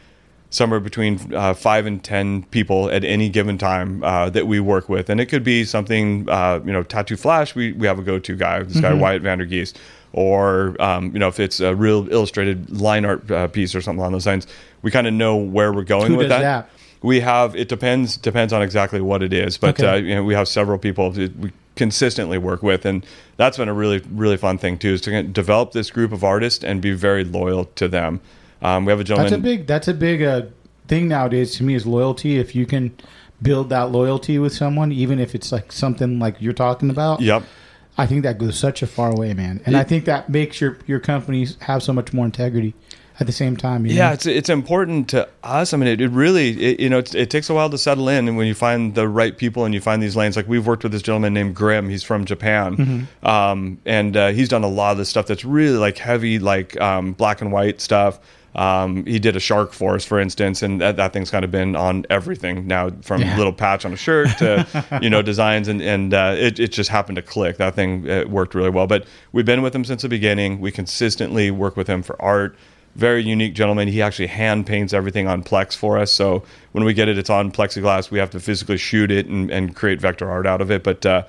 somewhere 0.52 0.80
between 0.80 1.34
uh, 1.34 1.54
five 1.54 1.86
and 1.86 2.04
ten 2.04 2.44
people 2.44 2.90
at 2.90 3.04
any 3.04 3.30
given 3.30 3.58
time 3.58 4.04
uh, 4.04 4.30
that 4.32 4.48
we 4.48 4.60
work 4.60 4.90
with, 4.90 5.10
and 5.10 5.22
it 5.22 5.28
could 5.28 5.44
be 5.44 5.64
something 5.64 6.28
uh, 6.30 6.60
you 6.66 6.72
know, 6.74 6.84
tattoo 6.84 7.16
flash. 7.18 7.56
We 7.56 7.72
we 7.74 7.86
have 7.88 8.00
a 8.00 8.04
go 8.04 8.20
to 8.20 8.36
guy, 8.36 8.64
this 8.64 8.78
Mm-hmm. 8.78 8.82
guy 8.82 8.94
Wyatt 8.94 9.24
Vandergeest, 9.24 9.76
or 10.14 10.76
um, 10.82 11.12
you 11.14 11.20
know, 11.20 11.28
if 11.28 11.40
it's 11.40 11.60
a 11.60 11.76
real 11.76 12.12
illustrated 12.12 12.70
line 12.82 13.06
art 13.06 13.30
uh, 13.30 13.48
piece 13.48 13.76
or 13.76 13.82
something 13.82 14.00
along 14.00 14.14
those 14.14 14.26
lines, 14.28 14.48
we 14.82 14.92
kind 14.92 15.08
of 15.08 15.14
know 15.14 15.36
where 15.36 15.72
we're 15.72 15.84
going 15.84 16.12
Who 16.12 16.18
with 16.18 16.30
does 16.30 16.42
that? 16.42 16.70
we 17.02 17.20
have 17.22 17.56
it 17.56 17.70
depends 17.70 18.18
depends 18.18 18.52
on 18.52 18.62
exactly 18.62 19.02
what 19.02 19.22
it 19.24 19.34
is, 19.34 19.58
but 19.58 19.80
Okay. 19.80 19.88
uh, 19.88 19.96
you 19.96 20.16
know 20.16 20.24
we 20.24 20.34
have 20.34 20.48
several 20.48 20.78
people 20.80 21.12
that 21.12 21.38
we 21.38 21.52
consistently 21.76 22.38
work 22.38 22.62
with, 22.64 22.86
and 22.86 23.06
that's 23.38 23.58
been 23.58 23.70
a 23.70 23.74
really 23.74 24.02
really 24.12 24.36
fun 24.38 24.58
thing 24.58 24.78
too 24.80 24.90
is 24.94 25.02
to 25.02 25.24
develop 25.24 25.72
this 25.74 25.92
group 25.92 26.12
of 26.12 26.24
artists 26.24 26.64
and 26.64 26.82
be 26.82 26.92
very 26.92 27.24
loyal 27.24 27.66
to 27.76 27.88
them. 27.88 28.20
Um, 28.62 28.86
we 28.86 28.92
have 28.92 29.00
a 29.00 29.04
gentleman. 29.04 29.32
That's 29.32 29.40
a 29.40 29.44
big. 29.44 29.68
That's 29.68 29.88
a 29.88 29.94
big 29.94 30.22
uh, 30.24 30.42
thing 30.88 31.08
nowadays 31.08 31.56
to 31.56 31.64
me 31.64 31.76
is 31.76 31.86
loyalty. 31.86 32.38
If 32.38 32.56
you 32.56 32.66
can 32.66 32.92
build 33.42 33.70
that 33.70 33.92
loyalty 33.92 34.38
with 34.40 34.54
someone, 34.54 34.92
even 34.92 35.20
if 35.20 35.34
it's 35.36 35.52
like 35.52 35.72
something 35.72 36.20
like 36.20 36.36
you're 36.42 36.54
talking 36.54 36.90
about. 36.90 37.22
Yep. 37.22 37.44
I 37.98 38.06
think 38.06 38.24
that 38.24 38.38
goes 38.38 38.58
such 38.58 38.82
a 38.82 38.88
far 38.88 39.14
way, 39.16 39.34
man. 39.34 39.62
And 39.66 39.76
I 39.76 39.84
think 39.84 40.06
that 40.06 40.30
makes 40.30 40.62
your 40.62 40.78
your 40.88 41.00
companies 41.00 41.58
have 41.62 41.84
so 41.84 41.92
much 41.94 42.14
more 42.14 42.26
integrity 42.26 42.74
at 43.20 43.28
the 43.28 43.34
same 43.34 43.58
time. 43.58 43.86
You 43.86 43.94
Yeah, 43.94 44.08
know? 44.08 44.14
it's 44.14 44.26
it's 44.26 44.50
important 44.50 45.10
to 45.10 45.28
us. 45.44 45.74
I 45.74 45.78
mean, 45.78 45.88
it, 45.90 46.00
it 46.00 46.08
really, 46.10 46.50
it, 46.62 46.80
you 46.80 46.88
know, 46.90 47.00
it, 47.00 47.14
it 47.14 47.30
takes 47.30 47.50
a 47.50 47.54
while 47.54 47.70
to 47.70 47.78
settle 47.78 48.08
in, 48.08 48.30
and 48.30 48.38
when 48.38 48.48
you 48.48 48.54
find 48.56 48.96
the 48.96 49.08
right 49.08 49.38
people 49.38 49.66
and 49.66 49.74
you 49.74 49.82
find 49.82 50.02
these 50.02 50.16
lanes, 50.16 50.38
like 50.38 50.48
we've 50.48 50.66
worked 50.66 50.84
with 50.84 50.94
this 50.94 51.02
gentleman 51.02 51.34
named 51.34 51.56
Grim. 51.56 51.90
He's 51.90 52.04
from 52.04 52.24
Japan, 52.24 52.78
Mm-hmm. 52.78 53.28
um, 53.28 53.80
and 53.86 54.16
uh, 54.16 54.30
he's 54.30 54.48
done 54.48 54.64
a 54.64 54.70
lot 54.70 54.94
of 54.94 54.98
this 54.98 55.10
stuff 55.10 55.28
that's 55.28 55.44
really 55.44 55.78
like 55.78 55.98
heavy, 55.98 56.40
like 56.40 56.80
um, 56.80 57.12
black 57.14 57.42
and 57.42 57.52
white 57.52 57.82
stuff. 57.82 58.20
Um, 58.56 59.06
he 59.06 59.20
did 59.20 59.36
a 59.36 59.40
shark 59.40 59.74
for 59.74 59.96
us, 59.96 60.04
for 60.06 60.20
instance, 60.20 60.64
and 60.64 60.82
that, 60.82 60.96
that 60.98 61.14
thing's 61.14 61.30
kind 61.30 61.46
of 61.46 61.52
been 61.52 61.76
on 61.76 62.06
everything 62.10 62.66
now, 62.68 62.90
from 63.02 63.22
Yeah. 63.22 63.38
little 63.38 63.54
patch 63.54 63.86
on 63.86 63.94
a 63.94 63.98
shirt 63.98 64.30
to 64.40 65.00
you 65.02 65.10
know 65.10 65.22
designs, 65.22 65.68
and 65.68 65.82
and 65.82 66.14
uh, 66.14 66.36
it 66.38 66.60
it 66.60 66.72
just 66.72 66.90
happened 66.90 67.18
to 67.18 67.22
click. 67.22 67.58
That 67.58 67.76
thing 67.76 68.04
worked 68.30 68.56
really 68.56 68.70
well. 68.72 68.88
But 68.88 69.06
we've 69.32 69.46
been 69.46 69.62
with 69.62 69.76
him 69.76 69.86
since 69.86 70.02
the 70.02 70.10
beginning. 70.10 70.60
We 70.60 70.72
consistently 70.72 71.52
work 71.52 71.78
with 71.78 71.88
him 71.88 72.02
for 72.02 72.20
art 72.22 72.56
very 72.96 73.24
unique 73.24 73.54
gentleman. 73.54 73.88
He 73.88 74.02
actually 74.02 74.28
hand 74.28 74.66
paints 74.68 74.94
everything 74.94 75.28
on 75.28 75.44
Plex 75.44 75.76
for 75.76 75.98
us. 75.98 76.12
So 76.12 76.44
when 76.74 76.84
we 76.84 76.94
get 76.94 77.08
it, 77.08 77.18
it's 77.18 77.30
on 77.30 77.52
plexiglass. 77.52 78.12
We 78.12 78.20
have 78.20 78.30
to 78.32 78.40
physically 78.40 78.78
shoot 78.78 79.12
it 79.12 79.28
and, 79.28 79.50
and 79.52 79.76
create 79.76 80.02
vector 80.02 80.30
art 80.30 80.46
out 80.48 80.62
of 80.62 80.70
it. 80.72 80.84
But 80.84 81.06
uh, 81.06 81.24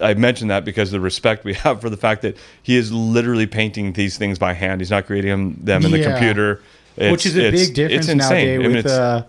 I 0.00 0.14
mentioned 0.14 0.50
that 0.50 0.64
because 0.64 0.88
of 0.88 0.92
the 0.92 1.00
respect 1.00 1.44
we 1.44 1.54
have 1.64 1.80
for 1.80 1.90
the 1.90 1.96
fact 1.96 2.22
that 2.22 2.36
he 2.62 2.76
is 2.76 2.92
literally 2.92 3.46
painting 3.46 3.92
these 3.94 4.16
things 4.18 4.38
by 4.38 4.52
hand. 4.52 4.80
He's 4.80 4.90
not 4.90 5.06
creating 5.06 5.30
them, 5.30 5.56
them 5.62 5.84
in 5.84 5.90
the 5.90 6.02
computer. 6.02 6.52
It's- 6.96 7.12
which 7.12 7.24
is 7.24 7.36
a 7.38 7.50
big 7.50 7.72
difference 7.74 8.08
nowadays 8.08 8.58
I 8.58 8.62
mean, 8.62 8.72
with 8.76 8.86
uh, 8.86 9.24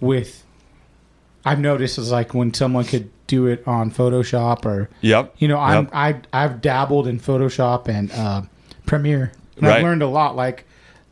with. 0.00 0.44
I've 1.44 1.58
noticed 1.60 1.98
is 1.98 2.10
like 2.12 2.34
when 2.34 2.52
someone 2.52 2.84
could 2.84 3.10
do 3.26 3.46
it 3.46 3.66
on 3.66 3.90
Photoshop 3.90 4.64
or 4.66 4.90
Yep. 5.00 5.34
you 5.38 5.48
know 5.48 5.58
I'm 5.58 5.84
Yep. 5.84 5.90
I 5.94 6.20
I've 6.32 6.60
dabbled 6.60 7.06
in 7.08 7.18
Photoshop 7.18 7.88
and 7.88 8.12
uh, 8.12 8.42
Premiere 8.86 9.32
and 9.56 9.66
Right. 9.66 9.76
I've 9.78 9.82
learned 9.82 10.02
a 10.02 10.06
lot 10.08 10.36
like 10.36 10.64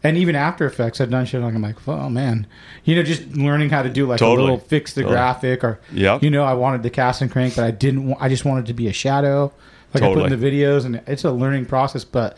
and 0.02 0.16
even 0.16 0.36
After 0.36 0.66
Effects 0.66 1.00
I've 1.00 1.10
done 1.10 1.26
shit 1.26 1.40
like 1.40 1.54
I'm 1.54 1.62
like 1.62 1.76
oh 1.88 2.08
man 2.08 2.46
you 2.84 2.94
know 2.94 3.02
just 3.02 3.26
learning 3.36 3.70
how 3.70 3.82
to 3.82 3.88
do 3.90 4.06
like 4.06 4.18
Totally. 4.18 4.48
a 4.48 4.52
little 4.52 4.58
fix 4.58 4.92
the 4.92 5.02
Totally. 5.02 5.14
graphic 5.16 5.64
or 5.64 5.80
you 5.92 6.30
know 6.30 6.44
I 6.44 6.54
wanted 6.54 6.82
the 6.82 6.90
cast 6.90 7.22
and 7.22 7.30
crank 7.30 7.56
but 7.56 7.64
I 7.64 7.70
didn't 7.70 8.16
I 8.20 8.28
just 8.28 8.44
wanted 8.44 8.66
to 8.66 8.74
be 8.74 8.88
a 8.88 8.92
shadow. 8.92 9.52
Like 9.94 10.02
I 10.02 10.12
put 10.12 10.30
in 10.30 10.38
the 10.38 10.50
videos 10.50 10.84
and 10.84 10.96
it's 11.06 11.24
a 11.24 11.30
learning 11.32 11.66
process 11.66 12.04
but 12.04 12.36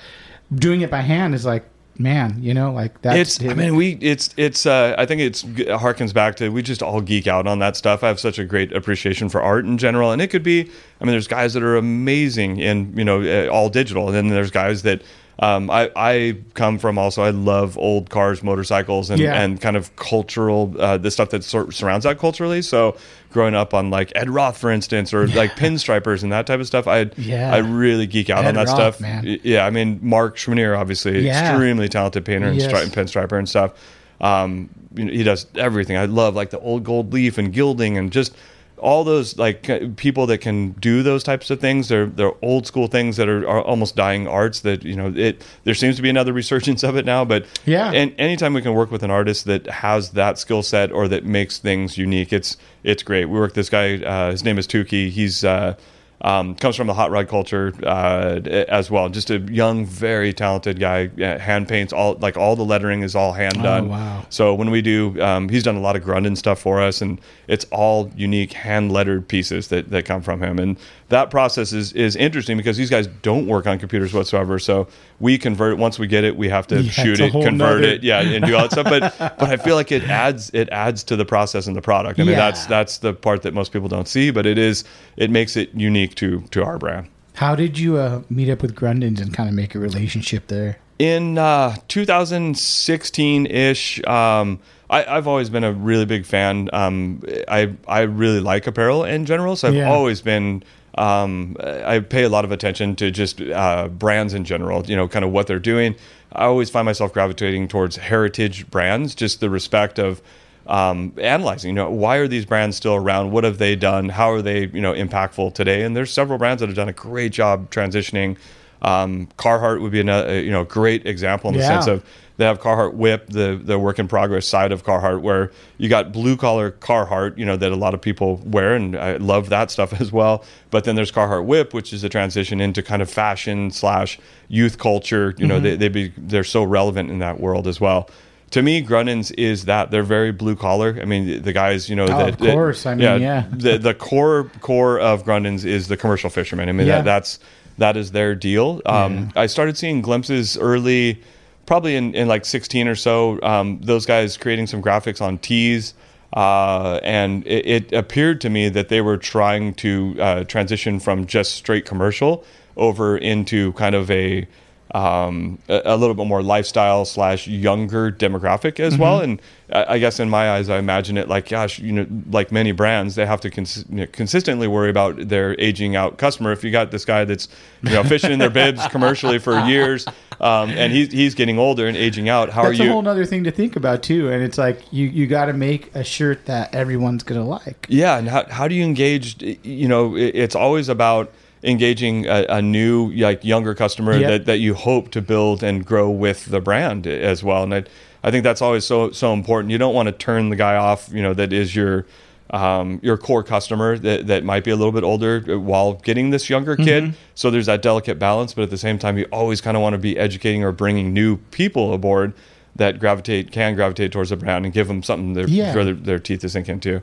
doing 0.54 0.80
it 0.80 0.90
by 0.90 1.00
hand 1.00 1.34
is 1.34 1.44
like 1.44 1.64
man 2.00 2.36
you 2.40 2.54
know 2.54 2.72
like 2.72 3.02
that's 3.02 3.40
it's 3.40 3.50
i 3.50 3.54
mean 3.54 3.74
we 3.74 3.94
it's 4.00 4.30
it's 4.36 4.66
uh 4.66 4.94
i 4.96 5.04
think 5.04 5.20
it's 5.20 5.42
it 5.42 5.66
harkens 5.66 6.14
back 6.14 6.36
to 6.36 6.48
we 6.48 6.62
just 6.62 6.80
all 6.80 7.00
geek 7.00 7.26
out 7.26 7.48
on 7.48 7.58
that 7.58 7.74
stuff. 7.76 8.04
I 8.04 8.06
have 8.08 8.20
such 8.20 8.38
a 8.38 8.44
great 8.44 8.72
appreciation 8.72 9.28
for 9.28 9.42
art 9.42 9.64
in 9.64 9.78
general. 9.78 10.12
And 10.12 10.22
it 10.22 10.28
could 10.28 10.44
be 10.44 10.70
i 11.00 11.04
mean 11.04 11.10
there's 11.10 11.26
guys 11.26 11.54
that 11.54 11.62
are 11.64 11.76
amazing 11.76 12.58
in 12.58 12.96
you 12.96 13.04
know 13.04 13.22
uh, 13.22 13.50
all 13.50 13.68
digital. 13.68 14.06
And 14.06 14.14
then 14.14 14.28
there's 14.28 14.52
guys 14.52 14.82
that 14.82 15.02
um, 15.40 15.70
I, 15.70 15.90
I 15.94 16.36
come 16.54 16.78
from 16.78 16.98
also 16.98 17.22
I 17.22 17.30
love 17.30 17.78
old 17.78 18.10
cars, 18.10 18.42
motorcycles, 18.42 19.08
and, 19.10 19.20
Yeah. 19.20 19.40
and 19.40 19.60
kind 19.60 19.76
of 19.76 19.94
cultural 19.96 20.74
uh, 20.78 20.98
the 20.98 21.10
stuff 21.10 21.30
that 21.30 21.44
sort 21.44 21.72
surrounds 21.74 22.04
that 22.04 22.18
culturally. 22.18 22.60
So 22.62 22.96
growing 23.30 23.54
up 23.54 23.72
on 23.74 23.90
like 23.90 24.10
Ed 24.16 24.28
Roth, 24.30 24.58
for 24.58 24.70
instance, 24.70 25.14
or 25.14 25.28
like 25.28 25.52
pinstripers 25.52 26.22
and 26.24 26.32
that 26.32 26.46
type 26.46 26.58
of 26.60 26.66
stuff, 26.66 26.88
I 26.88 27.10
Yeah. 27.16 27.54
I 27.54 27.58
really 27.58 28.06
geek 28.06 28.30
out 28.30 28.44
Ed 28.44 28.48
on 28.48 28.54
that 28.54 28.66
Roth, 28.66 28.76
stuff. 28.96 29.00
man. 29.00 29.38
Yeah, 29.44 29.64
I 29.64 29.70
mean 29.70 30.00
Mark 30.02 30.36
Choiniere, 30.36 30.76
obviously 30.76 31.20
Yeah. 31.26 31.50
extremely 31.52 31.88
talented 31.88 32.24
painter 32.24 32.48
and 32.48 32.56
Yes. 32.60 32.72
stri- 32.72 32.90
pinstriper 32.92 33.38
and 33.38 33.48
stuff. 33.48 33.72
Um, 34.20 34.68
you 34.94 35.04
know, 35.04 35.12
he 35.12 35.22
does 35.22 35.46
everything. 35.54 35.96
I 35.96 36.06
love 36.06 36.34
like 36.34 36.50
the 36.50 36.58
old 36.58 36.82
gold 36.82 37.12
leaf 37.12 37.38
and 37.38 37.52
gilding 37.52 37.96
and 37.96 38.10
just 38.10 38.34
all 38.80 39.04
those 39.04 39.36
like 39.38 39.68
uh, 39.70 39.80
people 39.96 40.26
that 40.26 40.38
can 40.38 40.70
do 40.72 41.02
those 41.02 41.22
types 41.22 41.50
of 41.50 41.60
things 41.60 41.88
they're 41.88 42.06
they're 42.06 42.32
old 42.42 42.66
school 42.66 42.86
things 42.86 43.16
that 43.16 43.28
are, 43.28 43.46
are 43.48 43.62
almost 43.62 43.96
dying 43.96 44.26
arts 44.26 44.60
that 44.60 44.82
you 44.84 44.94
know 44.96 45.12
it 45.16 45.44
there 45.64 45.74
seems 45.74 45.96
to 45.96 46.02
be 46.02 46.08
another 46.10 46.32
resurgence 46.42 46.82
of 46.82 46.96
it 46.96 47.04
now 47.04 47.24
but 47.24 47.44
Yeah. 47.66 47.90
and 47.92 48.14
anytime 48.18 48.54
we 48.54 48.62
can 48.62 48.74
work 48.74 48.90
with 48.90 49.02
an 49.02 49.10
artist 49.10 49.44
that 49.46 49.66
has 49.66 50.10
that 50.10 50.38
skill 50.38 50.62
set 50.62 50.92
or 50.92 51.08
that 51.08 51.24
makes 51.24 51.58
things 51.58 51.98
unique 51.98 52.32
it's 52.32 52.56
it's 52.84 53.02
great 53.02 53.26
we 53.26 53.38
work 53.38 53.50
with 53.50 53.54
this 53.56 53.70
guy 53.70 53.96
uh, 54.02 54.30
his 54.30 54.44
name 54.44 54.58
is 54.58 54.66
Tuki 54.66 55.10
he's 55.10 55.44
uh 55.44 55.74
um, 56.20 56.54
comes 56.54 56.76
from 56.76 56.86
the 56.86 56.94
hot 56.94 57.10
rod 57.10 57.28
culture 57.28 57.72
uh, 57.84 58.40
as 58.68 58.90
well. 58.90 59.08
Just 59.08 59.30
a 59.30 59.38
young, 59.38 59.84
very 59.86 60.32
talented 60.32 60.80
guy. 60.80 61.10
Uh, 61.20 61.38
hand 61.38 61.68
paints 61.68 61.92
all 61.92 62.14
like 62.14 62.36
all 62.36 62.56
the 62.56 62.64
lettering 62.64 63.02
is 63.02 63.14
all 63.14 63.32
hand 63.32 63.62
done. 63.62 63.86
Oh, 63.86 63.90
wow. 63.90 64.26
So 64.28 64.54
when 64.54 64.70
we 64.70 64.82
do, 64.82 65.20
um, 65.22 65.48
he's 65.48 65.62
done 65.62 65.76
a 65.76 65.80
lot 65.80 65.96
of 65.96 66.02
Grundéns 66.02 66.38
stuff 66.38 66.58
for 66.58 66.80
us, 66.80 67.00
and 67.00 67.20
it's 67.46 67.66
all 67.70 68.10
unique 68.16 68.52
hand 68.52 68.92
lettered 68.92 69.28
pieces 69.28 69.68
that, 69.68 69.90
that 69.90 70.04
come 70.04 70.22
from 70.22 70.42
him. 70.42 70.58
And 70.58 70.76
that 71.10 71.30
process 71.30 71.72
is 71.72 71.92
is 71.94 72.16
interesting 72.16 72.56
because 72.56 72.76
these 72.76 72.90
guys 72.90 73.06
don't 73.22 73.46
work 73.46 73.66
on 73.66 73.78
computers 73.78 74.12
whatsoever. 74.12 74.58
So 74.58 74.88
we 75.20 75.38
convert 75.38 75.72
it 75.72 75.78
once 75.78 75.98
we 75.98 76.06
get 76.06 76.22
it, 76.24 76.36
we 76.36 76.48
have 76.50 76.66
to 76.66 76.82
Yeah, 76.82 76.90
shoot 76.90 77.18
it, 77.20 77.32
convert 77.32 77.52
nother- 77.80 77.82
it, 77.84 78.02
yeah, 78.04 78.20
and 78.20 78.44
do 78.44 78.54
all 78.54 78.62
that 78.68 78.72
stuff. 78.72 78.84
But 78.88 79.14
but 79.38 79.48
I 79.48 79.56
feel 79.56 79.74
like 79.74 79.90
it 79.90 80.04
adds 80.04 80.50
it 80.52 80.68
adds 80.70 81.02
to 81.04 81.16
the 81.16 81.24
process 81.24 81.66
and 81.66 81.74
the 81.74 81.80
product. 81.82 82.20
I 82.20 82.24
mean, 82.24 82.32
Yeah. 82.32 82.36
that's 82.50 82.66
that's 82.66 82.98
the 82.98 83.14
part 83.14 83.42
that 83.42 83.54
most 83.54 83.72
people 83.72 83.88
don't 83.88 84.08
see, 84.08 84.30
but 84.30 84.44
it 84.46 84.58
is 84.58 84.84
it 85.16 85.30
makes 85.30 85.56
it 85.56 85.70
unique 85.74 86.14
to 86.16 86.42
to 86.50 86.62
our 86.64 86.78
brand. 86.78 87.08
How 87.34 87.54
did 87.54 87.78
you 87.78 87.96
uh, 87.96 88.22
meet 88.28 88.50
up 88.50 88.60
with 88.62 88.74
Grundéns 88.74 89.20
and 89.20 89.32
kind 89.32 89.48
of 89.48 89.54
make 89.54 89.74
a 89.74 89.78
relationship 89.78 90.48
there? 90.48 90.78
in 90.98 91.38
uh, 91.38 91.76
2016 91.86 93.46
ish. 93.46 94.04
Um, 94.06 94.58
I, 94.90 95.04
I've 95.04 95.26
always 95.28 95.50
been 95.50 95.64
a 95.64 95.72
really 95.72 96.06
big 96.06 96.24
fan. 96.26 96.68
Um, 96.72 97.22
I 97.46 97.72
I 97.86 98.00
really 98.02 98.40
like 98.40 98.66
apparel 98.66 99.04
in 99.04 99.26
general, 99.26 99.54
so 99.56 99.68
I've 99.68 99.74
Yeah. 99.74 99.90
always 99.90 100.20
been. 100.20 100.62
Um, 100.98 101.56
I 101.60 102.00
pay 102.00 102.24
a 102.24 102.28
lot 102.28 102.44
of 102.44 102.50
attention 102.50 102.96
to 102.96 103.10
just 103.10 103.40
uh, 103.40 103.88
brands 103.88 104.34
in 104.34 104.44
general. 104.44 104.84
You 104.86 104.96
know, 104.96 105.08
kind 105.08 105.24
of 105.24 105.30
what 105.30 105.46
they're 105.46 105.58
doing. 105.58 105.94
I 106.32 106.44
always 106.44 106.70
find 106.70 106.84
myself 106.84 107.12
gravitating 107.12 107.68
towards 107.68 107.96
heritage 107.96 108.70
brands, 108.70 109.14
just 109.14 109.40
the 109.40 109.48
respect 109.48 109.98
of 109.98 110.20
um, 110.66 111.12
analyzing. 111.18 111.70
You 111.70 111.74
know, 111.74 111.90
why 111.90 112.16
are 112.16 112.28
these 112.28 112.44
brands 112.44 112.76
still 112.76 112.94
around? 112.94 113.30
What 113.30 113.44
have 113.44 113.58
they 113.58 113.76
done? 113.76 114.10
How 114.10 114.30
are 114.32 114.42
they, 114.42 114.66
you 114.66 114.80
know, 114.80 114.92
impactful 114.92 115.54
today? 115.54 115.82
And 115.82 115.96
there's 115.96 116.12
several 116.12 116.38
brands 116.38 116.60
that 116.60 116.68
have 116.68 116.76
done 116.76 116.88
a 116.88 116.92
great 116.92 117.32
job 117.32 117.70
transitioning. 117.70 118.36
Um, 118.82 119.28
Carhartt 119.38 119.80
would 119.80 119.92
be 119.92 120.00
another, 120.00 120.40
you 120.40 120.50
know, 120.50 120.64
great 120.64 121.06
example 121.06 121.50
in 121.50 121.56
the 121.56 121.60
Yeah. 121.62 121.68
sense 121.80 121.86
of 121.88 122.04
they 122.36 122.44
have 122.44 122.60
Carhartt 122.60 122.94
WIP, 122.94 123.30
the 123.30 123.60
the 123.60 123.78
work 123.80 123.98
in 123.98 124.06
progress 124.06 124.46
side 124.46 124.70
of 124.70 124.84
Carhartt, 124.84 125.20
where 125.22 125.50
you 125.78 125.88
got 125.88 126.12
blue 126.12 126.36
collar 126.36 126.70
Carhartt, 126.70 127.36
you 127.36 127.44
know, 127.44 127.56
that 127.56 127.72
a 127.72 127.76
lot 127.76 127.94
of 127.94 128.00
people 128.00 128.40
wear, 128.44 128.74
and 128.74 128.94
I 128.96 129.16
love 129.16 129.48
that 129.48 129.72
stuff 129.72 129.92
as 130.00 130.12
well. 130.12 130.44
But 130.70 130.84
then 130.84 130.94
there's 130.94 131.10
Carhartt 131.10 131.46
WIP, 131.46 131.74
which 131.74 131.92
is 131.92 132.04
a 132.04 132.08
transition 132.08 132.60
into 132.60 132.80
kind 132.82 133.02
of 133.02 133.10
fashion 133.10 133.72
slash 133.72 134.20
youth 134.46 134.78
culture. 134.78 135.34
You 135.36 135.48
know, 135.48 135.58
they 135.58 135.74
they 135.74 135.88
be 135.88 136.12
they're 136.16 136.44
so 136.44 136.62
relevant 136.62 137.10
in 137.10 137.18
that 137.18 137.40
world 137.40 137.66
as 137.66 137.80
well. 137.80 138.08
To 138.52 138.62
me, 138.62 138.82
Grundéns 138.82 139.30
is 139.36 139.66
that 139.66 139.90
they're 139.90 140.02
very 140.02 140.32
blue 140.32 140.56
collar. 140.56 140.96
I 141.02 141.04
mean, 141.04 141.42
the 141.42 141.52
guys, 141.52 141.90
you 141.90 141.96
know, 141.96 142.04
Oh, 142.04 142.18
that, 142.18 142.28
of 142.30 142.38
course. 142.38 142.86
I 142.86 142.94
mean, 142.94 143.20
yeah. 143.20 143.44
the 143.50 143.76
the 143.78 143.92
core 143.94 144.50
core 144.60 144.98
of 145.00 145.24
Grundéns 145.24 145.66
is 145.66 145.88
the 145.88 145.96
commercial 145.98 146.30
fisherman. 146.30 146.68
I 146.68 146.72
mean, 146.72 146.86
Yeah. 146.86 146.98
that, 146.98 147.04
that's 147.04 147.38
that 147.78 147.96
is 147.96 148.12
their 148.12 148.34
deal. 148.34 148.82
Um, 148.86 149.32
I 149.36 149.46
started 149.46 149.76
seeing 149.78 150.02
glimpses 150.02 150.58
early, 150.58 151.22
probably 151.66 151.96
in, 151.96 152.14
in 152.14 152.28
like 152.28 152.44
16 152.44 152.86
or 152.88 152.94
so. 152.94 153.40
Um, 153.42 153.80
those 153.80 154.04
guys 154.04 154.36
creating 154.36 154.66
some 154.66 154.82
graphics 154.82 155.22
on 155.22 155.38
tees. 155.38 155.94
Uh, 156.32 157.00
and 157.02 157.46
it, 157.46 157.66
it 157.66 157.92
appeared 157.92 158.40
to 158.42 158.50
me 158.50 158.68
that 158.68 158.90
they 158.90 159.00
were 159.00 159.16
trying 159.16 159.72
to 159.74 160.14
uh, 160.20 160.44
transition 160.44 161.00
from 161.00 161.26
just 161.26 161.54
straight 161.54 161.86
commercial 161.86 162.44
over 162.76 163.16
into 163.16 163.72
kind 163.72 163.94
of 163.94 164.10
a 164.10 164.46
um, 164.92 165.58
a, 165.68 165.82
a 165.84 165.96
little 165.96 166.14
bit 166.14 166.26
more 166.26 166.42
lifestyle 166.42 167.04
slash 167.04 167.46
younger 167.46 168.10
demographic 168.10 168.80
as 168.80 168.96
well. 168.96 169.20
And 169.20 169.40
I, 169.72 169.94
I 169.94 169.98
guess 169.98 170.18
in 170.18 170.30
my 170.30 170.52
eyes, 170.52 170.70
I 170.70 170.78
imagine 170.78 171.18
it 171.18 171.28
like, 171.28 171.48
gosh, 171.48 171.78
you 171.78 171.92
know, 171.92 172.06
like 172.30 172.50
many 172.50 172.72
brands, 172.72 173.14
they 173.14 173.26
have 173.26 173.40
to 173.42 173.50
cons- 173.50 173.84
you 173.90 173.96
know, 173.96 174.06
consistently 174.06 174.66
worry 174.66 174.88
about 174.88 175.28
their 175.28 175.58
aging 175.60 175.94
out 175.94 176.16
customer. 176.16 176.52
If 176.52 176.64
you 176.64 176.70
got 176.70 176.90
this 176.90 177.04
guy 177.04 177.24
that's 177.24 177.48
you 177.82 177.90
know 177.90 178.02
fishing 178.02 178.32
in 178.32 178.38
their 178.38 178.50
bibs 178.50 178.86
commercially 178.90 179.38
for 179.38 179.58
years, 179.66 180.06
um, 180.40 180.70
and 180.70 180.92
he's 180.92 181.12
he's 181.12 181.34
getting 181.34 181.58
older 181.58 181.86
and 181.86 181.96
aging 181.96 182.28
out, 182.28 182.48
how 182.48 182.62
That's 182.62 182.80
are 182.80 182.84
a 182.84 182.88
whole 182.88 183.06
other 183.06 183.26
thing 183.26 183.44
to 183.44 183.50
think 183.50 183.76
about 183.76 184.02
too. 184.02 184.30
And 184.30 184.42
it's 184.42 184.56
like 184.56 184.80
you 184.90 185.06
you 185.06 185.26
got 185.26 185.46
to 185.46 185.52
make 185.52 185.94
a 185.94 186.02
shirt 186.04 186.46
that 186.46 186.74
everyone's 186.74 187.22
gonna 187.22 187.46
like. 187.46 187.86
Yeah, 187.90 188.18
and 188.18 188.28
how, 188.28 188.46
how 188.48 188.68
do 188.68 188.74
you 188.74 188.84
engage? 188.84 189.42
You 189.42 189.88
know, 189.88 190.16
it, 190.16 190.34
it's 190.34 190.54
always 190.54 190.88
about 190.88 191.30
engaging 191.62 192.26
a, 192.26 192.46
a 192.48 192.62
new, 192.62 193.10
like 193.12 193.44
younger 193.44 193.74
customer 193.74 194.16
Yep. 194.16 194.30
that, 194.30 194.46
that 194.46 194.58
you 194.58 194.74
hope 194.74 195.10
to 195.12 195.20
build 195.22 195.62
and 195.62 195.84
grow 195.84 196.10
with 196.10 196.46
the 196.46 196.60
brand 196.60 197.06
as 197.06 197.42
well. 197.42 197.62
And 197.64 197.74
I, 197.74 197.84
I 198.22 198.30
think 198.30 198.44
that's 198.44 198.62
always 198.62 198.84
so 198.84 199.10
so 199.12 199.32
important. 199.32 199.70
You 199.70 199.78
don't 199.78 199.94
want 199.94 200.06
to 200.08 200.12
turn 200.12 200.48
the 200.50 200.56
guy 200.56 200.76
off. 200.76 201.08
You 201.12 201.22
know, 201.22 201.34
that 201.34 201.52
is 201.52 201.74
your 201.76 202.04
um, 202.50 202.98
your 203.02 203.18
core 203.18 203.42
customer 203.42 203.98
that, 203.98 204.26
that 204.26 204.42
might 204.42 204.64
be 204.64 204.70
a 204.70 204.76
little 204.76 204.92
bit 204.92 205.04
older 205.04 205.40
while 205.58 205.94
getting 205.94 206.30
this 206.30 206.48
younger 206.48 206.76
kid. 206.76 207.14
So 207.34 207.50
there's 207.50 207.66
that 207.66 207.82
delicate 207.82 208.18
balance, 208.18 208.54
but 208.54 208.62
at 208.62 208.70
the 208.70 208.78
same 208.78 208.98
time, 208.98 209.18
you 209.18 209.26
always 209.30 209.60
kind 209.60 209.76
of 209.76 209.82
want 209.82 209.92
to 209.94 209.98
be 209.98 210.18
educating 210.18 210.64
or 210.64 210.72
bringing 210.72 211.12
new 211.12 211.36
people 211.50 211.92
aboard 211.92 212.32
that 212.76 212.98
gravitate 212.98 213.50
can 213.52 213.74
gravitate 213.74 214.12
towards 214.12 214.30
the 214.30 214.36
brand 214.36 214.64
and 214.64 214.72
give 214.72 214.88
them 214.88 215.02
something 215.02 215.34
their, 215.34 215.46
Yeah. 215.46 215.72
their, 215.74 215.92
their 215.92 216.18
teeth 216.18 216.40
to 216.40 216.48
sink 216.48 216.68
into. 216.70 217.02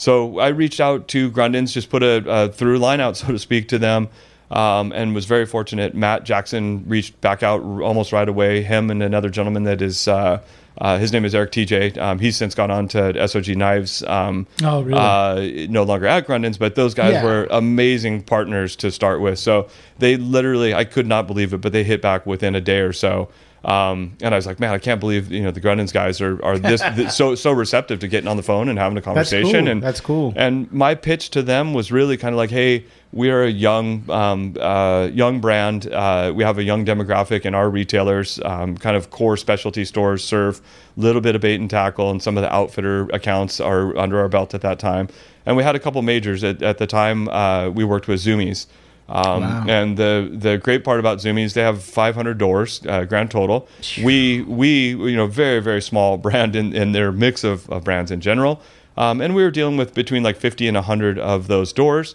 So 0.00 0.38
I 0.38 0.48
reached 0.48 0.80
out 0.80 1.08
to 1.08 1.30
Grundéns, 1.30 1.72
just 1.74 1.90
put 1.90 2.02
a, 2.02 2.24
a 2.26 2.48
through 2.48 2.78
line 2.78 3.00
out, 3.00 3.16
so 3.18 3.26
to 3.28 3.38
speak, 3.38 3.68
to 3.68 3.78
them, 3.78 4.08
um, 4.50 4.92
and 4.92 5.14
was 5.14 5.26
very 5.26 5.44
fortunate. 5.44 5.94
Matt 5.94 6.24
Jackson 6.24 6.84
reached 6.88 7.20
back 7.20 7.42
out 7.42 7.62
r- 7.62 7.82
almost 7.82 8.10
right 8.10 8.28
away. 8.28 8.62
Him 8.62 8.90
and 8.90 9.02
another 9.02 9.28
gentleman 9.28 9.64
that 9.64 9.82
is. 9.82 10.08
Uh, 10.08 10.40
uh, 10.80 10.96
his 10.96 11.12
name 11.12 11.26
is 11.26 11.34
Eric 11.34 11.50
TJ. 11.52 11.98
Um, 11.98 12.18
he's 12.18 12.36
since 12.36 12.54
gone 12.54 12.70
on 12.70 12.88
to 12.88 13.12
SOG 13.12 13.54
Knives. 13.54 14.02
Um, 14.04 14.46
Oh, 14.62 14.80
really? 14.82 14.98
Uh, 14.98 15.66
no 15.70 15.82
longer 15.82 16.06
at 16.06 16.26
Grundéns, 16.26 16.58
but 16.58 16.74
those 16.76 16.94
guys 16.94 17.14
Yeah. 17.14 17.24
were 17.24 17.46
amazing 17.50 18.22
partners 18.22 18.76
to 18.76 18.90
start 18.90 19.20
with. 19.20 19.38
So 19.38 19.68
they 19.98 20.16
literally, 20.16 20.72
I 20.72 20.84
could 20.84 21.06
not 21.06 21.26
believe 21.26 21.52
it, 21.52 21.60
but 21.60 21.72
they 21.72 21.84
hit 21.84 22.00
back 22.00 22.24
within 22.24 22.54
a 22.54 22.60
day 22.62 22.78
or 22.78 22.94
so. 22.94 23.28
Um, 23.64 24.16
and 24.22 24.34
I 24.34 24.38
was 24.38 24.46
like, 24.46 24.58
man, 24.58 24.72
I 24.72 24.78
can't 24.78 25.00
believe 25.00 25.30
you 25.30 25.42
know 25.42 25.50
the 25.50 25.60
Grundéns 25.60 25.92
guys 25.92 26.20
are 26.20 26.42
are 26.44 26.58
this, 26.58 26.80
this 26.94 27.16
so 27.16 27.34
so 27.34 27.52
receptive 27.52 28.00
to 28.00 28.08
getting 28.08 28.28
on 28.28 28.36
the 28.36 28.42
phone 28.42 28.68
and 28.68 28.78
having 28.78 28.96
a 28.96 29.02
conversation. 29.02 29.42
That's 29.42 29.52
cool. 29.52 29.68
And 29.68 29.82
That's 29.82 30.00
cool. 30.00 30.32
And 30.36 30.72
my 30.72 30.94
pitch 30.94 31.30
to 31.30 31.42
them 31.42 31.74
was 31.74 31.92
really 31.92 32.16
kind 32.16 32.34
of 32.34 32.38
like, 32.38 32.50
hey, 32.50 32.86
we 33.12 33.30
are 33.30 33.42
a 33.42 33.50
young 33.50 34.08
um, 34.08 34.56
uh, 34.58 35.10
young 35.12 35.40
brand. 35.40 35.92
Uh, 35.92 36.32
we 36.34 36.42
have 36.44 36.58
a 36.58 36.62
young 36.62 36.86
demographic, 36.86 37.44
and 37.44 37.54
our 37.54 37.68
retailers, 37.68 38.40
um, 38.44 38.76
kind 38.76 38.96
of 38.96 39.10
core 39.10 39.36
specialty 39.36 39.84
stores, 39.84 40.24
serve 40.24 40.60
a 40.96 41.00
little 41.00 41.20
bit 41.20 41.34
of 41.34 41.42
bait 41.42 41.60
and 41.60 41.68
tackle, 41.68 42.10
and 42.10 42.22
some 42.22 42.38
of 42.38 42.42
the 42.42 42.52
outfitter 42.54 43.08
accounts 43.12 43.60
are 43.60 43.96
under 43.98 44.18
our 44.20 44.28
belt 44.28 44.54
at 44.54 44.62
that 44.62 44.78
time. 44.78 45.08
And 45.44 45.56
we 45.56 45.62
had 45.62 45.74
a 45.74 45.78
couple 45.78 46.00
majors 46.02 46.44
at, 46.44 46.62
at 46.62 46.78
the 46.78 46.86
time. 46.86 47.28
Uh, 47.28 47.70
we 47.70 47.84
worked 47.84 48.08
with 48.08 48.20
Zumiez. 48.20 48.66
Um, 49.10 49.42
Wow. 49.42 49.64
And 49.68 49.96
the 49.96 50.30
the 50.32 50.58
great 50.58 50.84
part 50.84 51.00
about 51.00 51.18
Zumiez, 51.18 51.54
they 51.54 51.62
have 51.62 51.82
500 51.82 52.38
doors 52.38 52.80
uh, 52.86 53.04
grand 53.04 53.30
total. 53.30 53.68
We 54.04 54.42
we 54.42 54.90
you 54.90 55.16
know 55.16 55.26
very 55.26 55.60
very 55.60 55.82
small 55.82 56.16
brand 56.26 56.54
in, 56.56 56.72
in 56.74 56.92
their 56.92 57.10
mix 57.12 57.42
of, 57.44 57.68
of 57.70 57.82
brands 57.84 58.10
in 58.10 58.20
general, 58.20 58.60
um, 58.96 59.20
and 59.20 59.34
we 59.34 59.42
were 59.42 59.50
dealing 59.50 59.76
with 59.76 59.94
between 59.94 60.22
like 60.22 60.36
50 60.36 60.68
and 60.68 60.76
100 60.76 61.18
of 61.18 61.48
those 61.48 61.72
doors. 61.72 62.14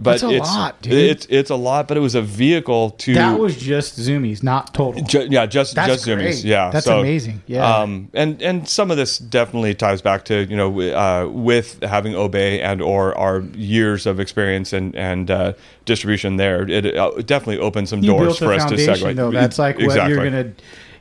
But 0.00 0.20
That's 0.20 0.22
a 0.22 0.30
it's, 0.30 0.46
lot, 0.48 0.82
dude. 0.82 0.92
It's 0.92 1.26
it's 1.30 1.50
a 1.50 1.56
lot, 1.56 1.88
but 1.88 1.96
it 1.96 2.00
was 2.00 2.14
a 2.14 2.22
vehicle 2.22 2.90
to 2.90 3.14
That 3.14 3.38
was 3.38 3.56
just 3.56 3.98
Zumiez, 3.98 4.42
not 4.42 4.74
total. 4.74 5.02
Ju- 5.02 5.26
yeah, 5.30 5.46
just 5.46 5.74
That's 5.74 5.88
just 5.88 6.04
great. 6.04 6.18
Zumiez. 6.18 6.44
Yeah, 6.44 6.70
That's 6.70 6.86
amazing. 6.86 7.42
Yeah. 7.46 7.66
Um, 7.66 8.08
and 8.14 8.40
and 8.42 8.68
some 8.68 8.90
of 8.90 8.96
this 8.96 9.18
definitely 9.18 9.74
ties 9.74 10.02
back 10.02 10.24
to 10.26 10.44
you 10.44 10.56
know 10.56 10.80
uh, 10.80 11.28
with 11.28 11.82
having 11.82 12.14
Obey 12.14 12.60
and 12.60 12.82
or 12.82 13.16
our 13.16 13.40
years 13.54 14.06
of 14.06 14.20
experience 14.20 14.72
and 14.72 14.94
and 14.96 15.30
uh, 15.30 15.52
distribution 15.84 16.36
there. 16.36 16.68
It 16.68 16.96
uh, 16.96 17.10
definitely 17.22 17.58
opened 17.58 17.88
some 17.88 18.00
you 18.02 18.10
doors 18.10 18.26
built 18.26 18.38
for 18.38 18.52
a 18.52 18.56
us 18.56 18.64
to 18.64 18.76
foundation, 18.76 19.08
segue. 19.08 19.16
though. 19.16 19.30
That's 19.30 19.58
like 19.58 19.76
what 19.76 19.84
Exactly. 19.86 20.14
you're 20.14 20.24
gonna. 20.24 20.52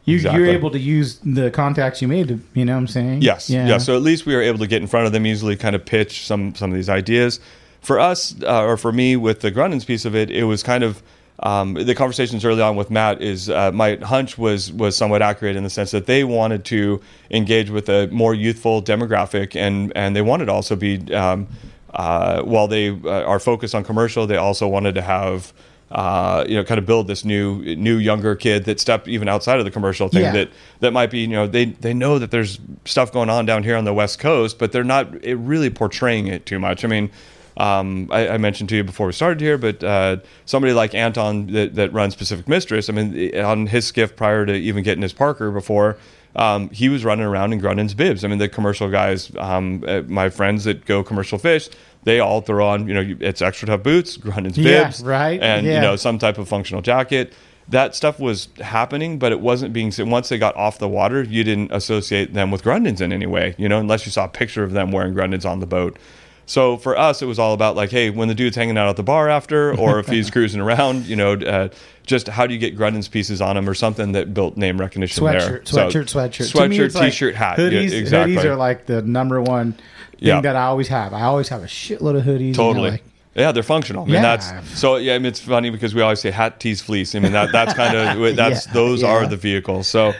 You, 0.06 0.18
Exactly. 0.18 0.40
You're 0.44 0.52
able 0.52 0.70
to 0.70 0.78
use 0.78 1.18
the 1.26 1.50
contacts 1.50 2.00
you 2.00 2.08
made. 2.08 2.28
To, 2.28 2.40
you 2.54 2.64
know 2.64 2.74
what 2.74 2.82
I'm 2.82 2.88
saying? 2.88 3.24
Yes. 3.24 3.50
Yeah. 3.50 3.80
So 3.80 3.96
at 3.96 4.04
least 4.04 4.28
we 4.28 4.36
were 4.36 4.42
able 4.44 4.60
to 4.60 4.68
get 4.68 4.80
in 4.80 4.88
front 4.88 5.08
of 5.08 5.14
them 5.14 5.26
easily, 5.26 5.56
kind 5.56 5.76
of 5.76 5.84
pitch 5.84 6.28
some 6.28 6.54
some 6.54 6.70
of 6.70 6.76
these 6.76 6.90
ideas. 6.90 7.40
For 7.86 8.00
us, 8.00 8.36
uh, 8.42 8.64
or 8.64 8.78
for 8.78 8.92
me, 8.92 9.16
with 9.16 9.42
the 9.42 9.52
Grundéns 9.52 9.86
piece 9.86 10.06
of 10.06 10.16
it, 10.16 10.32
it 10.32 10.46
was 10.46 10.64
kind 10.64 10.84
of 10.84 11.04
um, 11.40 11.76
the 11.76 11.94
conversations 11.94 12.44
early 12.44 12.62
on 12.62 12.76
with 12.76 12.90
Matt. 12.90 13.22
Is 13.22 13.48
uh, 13.50 13.72
my 13.72 13.98
hunch 13.98 14.38
was 14.38 14.72
was 14.72 14.98
somewhat 14.98 15.22
accurate 15.22 15.56
in 15.56 15.64
the 15.64 15.70
sense 15.70 15.92
that 15.92 16.08
they 16.08 16.24
wanted 16.24 16.66
to 16.66 17.00
engage 17.30 17.70
with 17.70 17.88
a 17.90 18.08
more 18.08 18.34
youthful 18.34 18.82
demographic, 18.82 19.56
and 19.56 19.94
and 19.96 20.16
they 20.16 20.24
wanted 20.24 20.46
to 20.46 20.52
also 20.52 20.76
be 20.76 21.14
um, 21.14 21.48
uh, 21.94 22.42
while 22.42 22.68
they 22.68 22.90
uh, 22.90 23.24
are 23.24 23.40
focused 23.40 23.76
on 23.76 23.84
commercial, 23.84 24.26
they 24.26 24.38
also 24.38 24.68
wanted 24.68 24.96
to 24.96 25.02
have. 25.02 25.54
Uh, 25.92 26.44
you 26.50 26.56
know, 26.56 26.64
kind 26.64 26.80
of 26.80 26.86
build 26.88 27.08
this 27.08 27.24
new, 27.24 27.62
new 27.76 27.98
younger 27.98 28.36
kid 28.36 28.66
that 28.66 28.80
stepped 28.80 29.08
even 29.08 29.30
outside 29.30 29.60
of 29.60 29.66
the 29.66 29.72
commercial 29.72 30.10
thing 30.10 30.24
Yeah. 30.24 30.32
that 30.32 30.50
that 30.80 30.92
might 30.94 31.12
be 31.12 31.20
you 31.20 31.28
know 31.28 31.46
they 31.46 31.66
they 31.66 31.94
know 31.94 32.18
that 32.18 32.32
there's 32.32 32.60
stuff 32.86 33.12
going 33.14 33.30
on 33.30 33.46
down 33.46 33.62
here 33.64 33.78
on 33.78 33.86
the 33.86 33.94
west 33.94 34.18
coast 34.18 34.58
but 34.58 34.72
they're 34.72 34.84
not 34.84 35.24
it 35.24 35.36
really 35.36 35.70
portraying 35.70 36.26
it 36.26 36.48
too 36.48 36.58
much 36.58 36.84
i 36.84 36.88
mean 36.88 37.12
Um, 37.58 38.10
I, 38.12 38.30
I 38.30 38.38
mentioned 38.38 38.70
to 38.70 38.76
you 38.76 38.84
before 38.84 39.08
we 39.08 39.14
started 39.14 39.40
here, 39.40 39.58
but 39.58 39.84
uh, 39.84 40.18
somebody 40.46 40.74
like 40.74 40.94
Anton 40.94 41.48
that, 41.48 41.76
that 41.76 41.94
runs 41.94 42.16
Pacific 42.16 42.48
Mistress, 42.48 42.90
I 42.90 42.94
mean, 42.94 43.38
on 43.40 43.68
his 43.68 43.86
skiff 43.86 44.16
prior 44.16 44.46
to 44.46 44.54
even 44.54 44.84
getting 44.84 45.02
his 45.02 45.14
Parker 45.14 45.52
before, 45.52 45.98
um, 46.36 46.70
he 46.70 46.90
was 46.90 47.06
running 47.06 47.26
around 47.26 47.54
in 47.54 47.62
Grundéns 47.62 47.96
bibs. 47.96 48.26
I 48.26 48.28
mean, 48.28 48.40
the 48.40 48.50
commercial 48.50 48.90
guys, 48.90 49.32
um, 49.38 49.84
uh, 49.88 50.02
my 50.02 50.30
friends 50.30 50.66
that 50.66 50.86
go 50.86 51.04
commercial 51.04 51.38
fish, 51.38 51.70
they 52.04 52.20
all 52.20 52.42
throw 52.42 52.68
on, 52.68 52.88
you 52.88 52.94
know, 52.94 53.16
it's 53.22 53.42
extra 53.42 53.68
tough 53.68 53.84
boots, 53.84 54.18
Grundéns 54.18 54.58
Yeah, 54.58 54.86
bibs, 54.86 55.02
right, 55.02 55.42
and 55.42 55.66
yeah. 55.66 55.76
you 55.76 55.82
know 55.82 55.96
some 55.96 56.20
type 56.20 56.38
of 56.38 56.48
functional 56.48 56.82
jacket. 56.82 57.34
That 57.68 57.96
stuff 57.96 58.20
was 58.20 58.50
happening, 58.62 59.18
but 59.18 59.32
it 59.32 59.40
wasn't 59.40 59.74
being. 59.74 59.92
said. 59.92 60.08
Once 60.08 60.30
they 60.30 60.38
got 60.38 60.56
off 60.56 60.78
the 60.78 60.88
water, 60.88 61.24
you 61.24 61.44
didn't 61.44 61.72
associate 61.72 62.34
them 62.34 62.52
with 62.52 62.64
Grundéns 62.64 63.02
in 63.02 63.12
any 63.12 63.26
way, 63.26 63.56
you 63.58 63.68
know, 63.68 63.80
unless 63.80 64.06
you 64.06 64.12
saw 64.12 64.26
a 64.26 64.30
picture 64.30 64.64
of 64.64 64.74
them 64.74 64.92
wearing 64.92 65.16
Grundéns 65.16 65.50
on 65.50 65.62
the 65.62 65.66
boat. 65.66 65.98
So 66.48 66.78
for 66.78 66.96
us, 66.98 67.22
it 67.22 67.26
was 67.26 67.40
all 67.40 67.54
about 67.54 67.76
like, 67.76 67.90
hey, 67.90 68.10
when 68.12 68.28
the 68.28 68.36
dude's 68.36 68.56
hanging 68.56 68.78
out 68.78 68.88
at 68.88 68.98
the 68.98 69.04
bar 69.04 69.30
after, 69.30 69.76
or 69.78 70.00
if 70.00 70.08
he's 70.08 70.30
cruising 70.32 70.62
around, 70.62 71.06
you 71.06 71.16
know, 71.16 71.34
uh, 71.34 71.70
just 72.06 72.28
how 72.28 72.46
do 72.46 72.54
you 72.54 72.60
get 72.60 72.78
Grundéns 72.78 73.10
pieces 73.10 73.42
on 73.42 73.58
him 73.58 73.68
or 73.68 73.74
something 73.74 74.12
that 74.12 74.34
built 74.34 74.56
name 74.56 74.80
recognition 74.80 75.24
there. 75.26 75.40
Sweatshirt, 75.40 75.68
So, 75.68 75.88
sweatshirt, 75.88 76.04
sweatshirt. 76.06 76.52
Sweatshirt, 76.54 76.86
it's 76.86 76.96
like 76.96 77.12
t-shirt, 77.12 77.36
hat. 77.36 77.58
Yeah, 77.58 77.66
Hoodies, 77.70 77.92
exactly. 77.94 78.36
hoodies 78.36 78.46
are 78.46 78.56
like 78.56 78.86
the 78.86 79.02
number 79.02 79.42
one 79.42 79.72
thing 79.74 79.82
Yeah. 80.20 80.42
that 80.42 80.56
I 80.56 80.66
always 80.66 80.88
have. 80.90 81.14
I 81.14 81.24
always 81.24 81.50
have 81.50 81.64
a 81.64 81.68
shitload 81.68 82.16
of 82.18 82.24
hoodies. 82.26 82.40
you 82.42 82.48
know, 82.52 82.54
Totally. 82.54 82.92
like- 82.92 83.04
yeah, 83.36 83.52
they're 83.52 83.64
functional. 83.64 84.04
I 84.04 84.06
mean, 84.06 84.14
Yeah. 84.16 84.22
that's 84.38 84.80
so. 84.80 84.96
Yeah, 84.96 85.16
I 85.16 85.18
mean, 85.18 85.26
it's 85.26 85.42
funny 85.42 85.70
because 85.70 85.94
we 85.94 86.02
always 86.02 86.22
say 86.22 86.32
hat, 86.32 86.60
tees, 86.62 86.80
fleece. 86.82 87.16
I 87.16 87.20
mean, 87.20 87.34
that 87.34 87.52
that's 87.52 87.74
kind 87.74 87.94
of 87.98 88.36
that's 88.38 88.66
Yeah, 88.68 88.74
those 88.74 89.02
yeah. 89.02 89.10
are 89.10 89.28
the 89.28 89.36
vehicles. 89.36 89.90
So, 89.90 90.14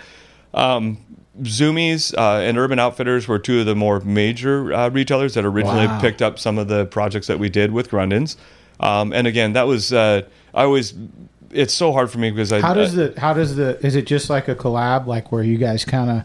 um, 0.54 0.98
Zumiez 1.44 2.14
uh, 2.18 2.40
and 2.42 2.58
Urban 2.58 2.80
Outfitters 2.80 3.28
were 3.28 3.40
two 3.40 3.60
of 3.60 3.66
the 3.66 3.76
more 3.76 4.00
major 4.02 4.74
uh, 4.74 4.90
retailers 4.90 5.34
that 5.34 5.46
originally 5.46 5.88
Wow. 5.88 6.00
picked 6.00 6.22
up 6.22 6.40
some 6.40 6.58
of 6.58 6.68
the 6.68 6.86
projects 6.86 7.28
that 7.28 7.40
we 7.40 7.50
did 7.50 7.72
with 7.72 7.90
Grundéns. 7.90 8.36
Um, 8.80 9.14
and 9.14 9.28
again, 9.28 9.54
that 9.54 9.68
was 9.68 9.94
uh, 9.94 10.22
I 10.54 10.64
always. 10.64 10.94
It's 11.52 11.74
so 11.74 11.94
hard 11.94 12.12
for 12.12 12.18
me 12.18 12.32
because 12.32 12.52
I 12.52 12.60
How 12.60 12.74
does 12.74 12.96
the 12.96 13.14
how 13.18 13.34
does 13.34 13.56
the 13.56 13.80
is 13.86 13.96
it 13.96 14.06
just 14.08 14.30
like 14.30 14.48
a 14.50 14.56
collab 14.56 15.06
like 15.06 15.32
where 15.32 15.44
you 15.44 15.58
guys 15.58 15.86
kind 15.86 16.10
of 16.10 16.24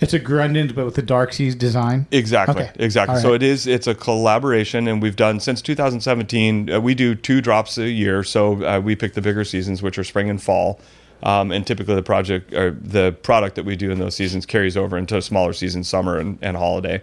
it's 0.00 0.12
a 0.12 0.20
Grundens 0.20 0.74
but 0.74 0.84
with 0.84 0.94
the 0.96 1.02
Dark 1.02 1.32
Seas 1.32 1.54
design? 1.54 2.06
Exactly, 2.10 2.64
Okay. 2.64 2.70
exactly. 2.78 3.16
All 3.16 3.22
So 3.22 3.32
it 3.34 3.42
is. 3.42 3.66
It's 3.66 3.86
a 3.86 3.94
collaboration, 3.94 4.86
and 4.88 5.00
we've 5.02 5.16
done 5.16 5.40
since 5.40 5.62
2017. 5.62 6.70
Uh, 6.70 6.80
we 6.80 6.94
do 6.94 7.14
two 7.14 7.40
drops 7.40 7.78
a 7.78 7.88
year, 7.90 8.22
so 8.22 8.62
uh, 8.64 8.80
we 8.80 8.94
pick 8.96 9.14
the 9.14 9.22
bigger 9.22 9.44
seasons, 9.44 9.82
which 9.82 9.98
are 9.98 10.04
spring 10.04 10.28
and 10.30 10.42
fall. 10.42 10.80
Um, 11.22 11.52
and 11.52 11.66
typically, 11.66 11.94
the 11.94 12.02
project 12.02 12.52
or 12.54 12.70
the 12.70 13.12
product 13.22 13.56
that 13.56 13.64
we 13.64 13.76
do 13.76 13.90
in 13.90 13.98
those 13.98 14.14
seasons 14.14 14.46
carries 14.46 14.76
over 14.76 14.96
into 14.96 15.20
smaller 15.20 15.52
seasons, 15.52 15.88
summer 15.88 16.18
and, 16.18 16.38
and 16.40 16.56
holiday. 16.56 17.02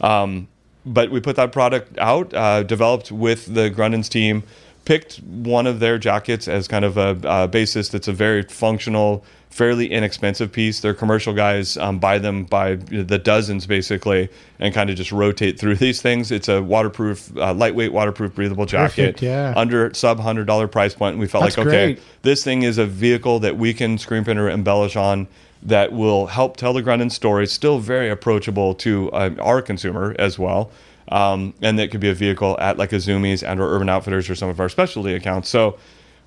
Um, 0.00 0.48
but 0.84 1.10
we 1.10 1.20
put 1.20 1.36
that 1.36 1.52
product 1.52 1.96
out, 1.98 2.34
uh, 2.34 2.64
developed 2.64 3.12
with 3.12 3.54
the 3.54 3.70
Grundens 3.70 4.08
team, 4.08 4.42
picked 4.84 5.18
one 5.18 5.66
of 5.66 5.78
their 5.78 5.96
jackets 5.96 6.48
as 6.48 6.66
kind 6.66 6.84
of 6.84 6.96
a, 6.96 7.18
a 7.24 7.48
basis 7.48 7.88
that's 7.88 8.08
a 8.08 8.12
very 8.12 8.42
functional, 8.42 9.24
fairly 9.52 9.90
inexpensive 9.90 10.50
piece. 10.50 10.80
Their 10.80 10.94
commercial 10.94 11.34
guys 11.34 11.76
um, 11.76 11.98
buy 11.98 12.18
them 12.18 12.44
by 12.44 12.76
the 12.76 13.18
dozens 13.18 13.66
basically 13.66 14.30
and 14.58 14.72
kind 14.74 14.88
of 14.88 14.96
just 14.96 15.12
rotate 15.12 15.60
through 15.60 15.76
these 15.86 16.00
things. 16.00 16.32
It's 16.32 16.48
a 16.48 16.62
waterproof, 16.62 17.36
uh, 17.36 17.52
lightweight, 17.52 17.92
waterproof, 17.92 18.34
breathable 18.34 18.66
jacket 18.66 19.16
Perfect, 19.16 19.22
yeah. 19.22 19.52
under 19.54 19.92
sub 19.94 20.18
$100 20.18 20.72
price 20.72 20.94
point. 20.94 21.12
And 21.12 21.20
we 21.20 21.26
felt 21.26 21.44
That's 21.44 21.58
like, 21.58 21.66
okay, 21.66 21.94
great. 21.94 22.04
this 22.22 22.42
thing 22.42 22.62
is 22.62 22.78
a 22.78 22.86
vehicle 22.86 23.40
that 23.40 23.58
we 23.58 23.74
can 23.74 23.98
screen 23.98 24.24
print 24.24 24.40
or 24.40 24.48
embellish 24.48 24.96
on 24.96 25.28
that 25.64 25.92
will 25.92 26.26
help 26.26 26.56
tell 26.56 26.72
the 26.72 26.82
Grundon 26.82 27.10
story, 27.10 27.46
still 27.46 27.78
very 27.78 28.08
approachable 28.08 28.74
to 28.76 29.12
uh, 29.12 29.30
our 29.38 29.62
consumer 29.62 30.16
as 30.18 30.38
well. 30.38 30.70
Um, 31.08 31.52
and 31.60 31.78
that 31.78 31.90
could 31.90 32.00
be 32.00 32.08
a 32.08 32.14
vehicle 32.14 32.56
at 32.58 32.78
like 32.78 32.92
a 32.92 32.96
Zumiez 32.96 33.46
and 33.46 33.60
or 33.60 33.74
Urban 33.74 33.88
Outfitters 33.88 34.30
or 34.30 34.34
some 34.34 34.48
of 34.48 34.58
our 34.60 34.68
specialty 34.68 35.14
accounts. 35.14 35.50
So 35.50 35.78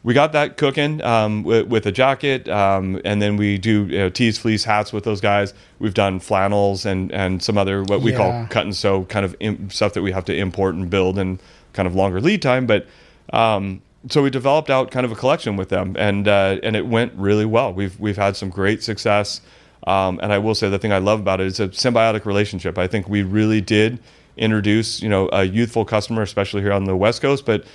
we 0.06 0.14
got 0.14 0.34
that 0.34 0.56
cooking 0.58 1.02
um, 1.04 1.42
with, 1.44 1.66
with 1.68 1.86
a 1.88 1.92
jacket, 1.92 2.48
um, 2.48 3.02
and 3.04 3.22
then 3.24 3.38
we 3.38 3.58
do 3.58 3.86
you 3.88 3.98
know, 3.98 4.10
tees, 4.10 4.38
fleece, 4.38 4.64
hats 4.64 4.94
with 4.94 5.04
those 5.04 5.20
guys. 5.20 5.54
We've 5.80 5.96
done 5.96 6.20
flannels 6.20 6.86
and 6.86 7.12
and 7.12 7.42
some 7.42 7.58
other 7.58 7.84
what 7.84 8.02
we 8.02 8.12
Yeah. 8.12 8.18
call 8.18 8.48
cut 8.52 8.66
and 8.66 8.76
sew 8.76 9.04
kind 9.06 9.26
of 9.26 9.36
im- 9.40 9.70
stuff 9.72 9.94
that 9.94 10.04
we 10.04 10.12
have 10.12 10.24
to 10.26 10.36
import 10.36 10.76
and 10.76 10.90
build 10.90 11.18
and 11.18 11.40
kind 11.74 11.88
of 11.88 11.96
longer 11.96 12.22
lead 12.22 12.42
time. 12.44 12.68
But 12.68 12.86
um, 13.34 13.82
so 14.08 14.22
we 14.22 14.30
developed 14.30 14.70
out 14.70 14.92
kind 14.92 15.06
of 15.08 15.12
a 15.12 15.16
collection 15.16 15.58
with 15.58 15.70
them, 15.70 15.96
and 15.98 16.28
uh, 16.28 16.60
and 16.62 16.76
it 16.76 16.86
went 16.86 17.12
really 17.16 17.46
well. 17.46 17.74
We've 17.74 18.00
we've 18.00 18.18
had 18.18 18.36
some 18.38 18.50
great 18.52 18.84
success, 18.84 19.42
um, 19.88 20.20
and 20.22 20.32
I 20.32 20.38
will 20.38 20.54
say 20.54 20.70
the 20.70 20.78
thing 20.78 20.94
I 20.94 21.00
love 21.00 21.20
about 21.20 21.42
it 21.42 21.48
is 21.48 21.60
a 21.60 21.70
symbiotic 21.70 22.26
relationship. 22.26 22.78
I 22.78 22.86
think 22.88 23.10
we 23.10 23.24
really 23.24 23.60
did 23.60 23.98
introduce 24.38 25.02
you 25.02 25.10
know 25.10 25.30
a 25.32 25.44
youthful 25.44 25.86
customer, 25.86 26.22
especially 26.22 26.62
here 26.62 26.74
on 26.74 26.84
the 26.86 26.96
West 26.96 27.22
Coast, 27.22 27.46
but 27.46 27.66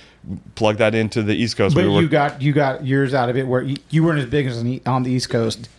plug 0.55 0.77
that 0.77 0.93
into 0.95 1.23
the 1.23 1.33
East 1.35 1.57
Coast. 1.57 1.75
But 1.75 1.85
We 1.85 1.89
were- 1.89 2.01
you 2.01 2.07
got 2.09 2.41
you 2.41 2.53
got 2.53 2.85
yours 2.85 3.13
out 3.13 3.29
of 3.29 3.37
it 3.37 3.47
where 3.47 3.61
you, 3.61 3.77
you 3.89 4.03
weren't 4.03 4.19
as 4.19 4.25
big 4.27 4.45
as 4.47 4.57
on 4.59 4.65
the- 4.65 4.81
on 4.85 5.03
the 5.03 5.11
East 5.11 5.29
Coast 5.29 5.69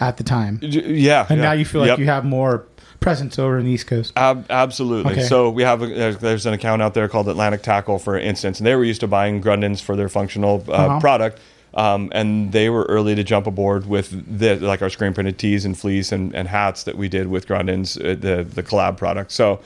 at 0.00 0.16
the 0.16 0.24
time, 0.24 0.58
yeah, 0.62 1.26
and 1.28 1.38
yeah. 1.38 1.44
now 1.44 1.52
you 1.52 1.64
feel 1.64 1.80
like 1.82 1.88
Yep. 1.88 1.98
you 1.98 2.06
have 2.06 2.24
more 2.24 2.64
presence 3.00 3.38
over 3.38 3.58
in 3.58 3.66
the 3.66 3.70
East 3.70 3.86
Coast. 3.86 4.14
Ab- 4.16 4.46
absolutely. 4.48 5.12
Okay. 5.12 5.22
So 5.24 5.50
we 5.50 5.62
have 5.62 5.82
a, 5.82 5.86
there's, 5.88 6.16
there's 6.18 6.46
an 6.46 6.54
account 6.54 6.80
out 6.80 6.94
there 6.94 7.06
called 7.06 7.28
Atlantic 7.28 7.62
Tackle, 7.62 7.98
for 7.98 8.18
instance, 8.18 8.58
and 8.60 8.66
they 8.66 8.74
were 8.74 8.84
used 8.84 9.00
to 9.02 9.06
buying 9.06 9.42
Grundéns 9.42 9.82
for 9.82 9.94
their 9.94 10.08
functional 10.08 10.64
uh, 10.68 10.72
Uh-huh. 10.72 11.00
product, 11.00 11.38
um, 11.74 12.08
and 12.14 12.50
they 12.52 12.70
were 12.70 12.84
early 12.84 13.14
to 13.14 13.22
jump 13.22 13.46
aboard 13.46 13.84
with 13.86 14.38
the, 14.38 14.56
like 14.56 14.80
our 14.80 14.88
screen 14.88 15.12
printed 15.12 15.38
tees 15.38 15.66
and 15.66 15.78
fleece 15.78 16.12
and, 16.12 16.34
and 16.34 16.48
hats 16.48 16.84
that 16.84 16.96
we 16.96 17.08
did 17.10 17.26
with 17.26 17.46
Grundéns, 17.46 17.98
uh, 18.00 18.14
the 18.18 18.42
the 18.42 18.62
collab 18.62 18.96
product. 18.96 19.32
So 19.32 19.60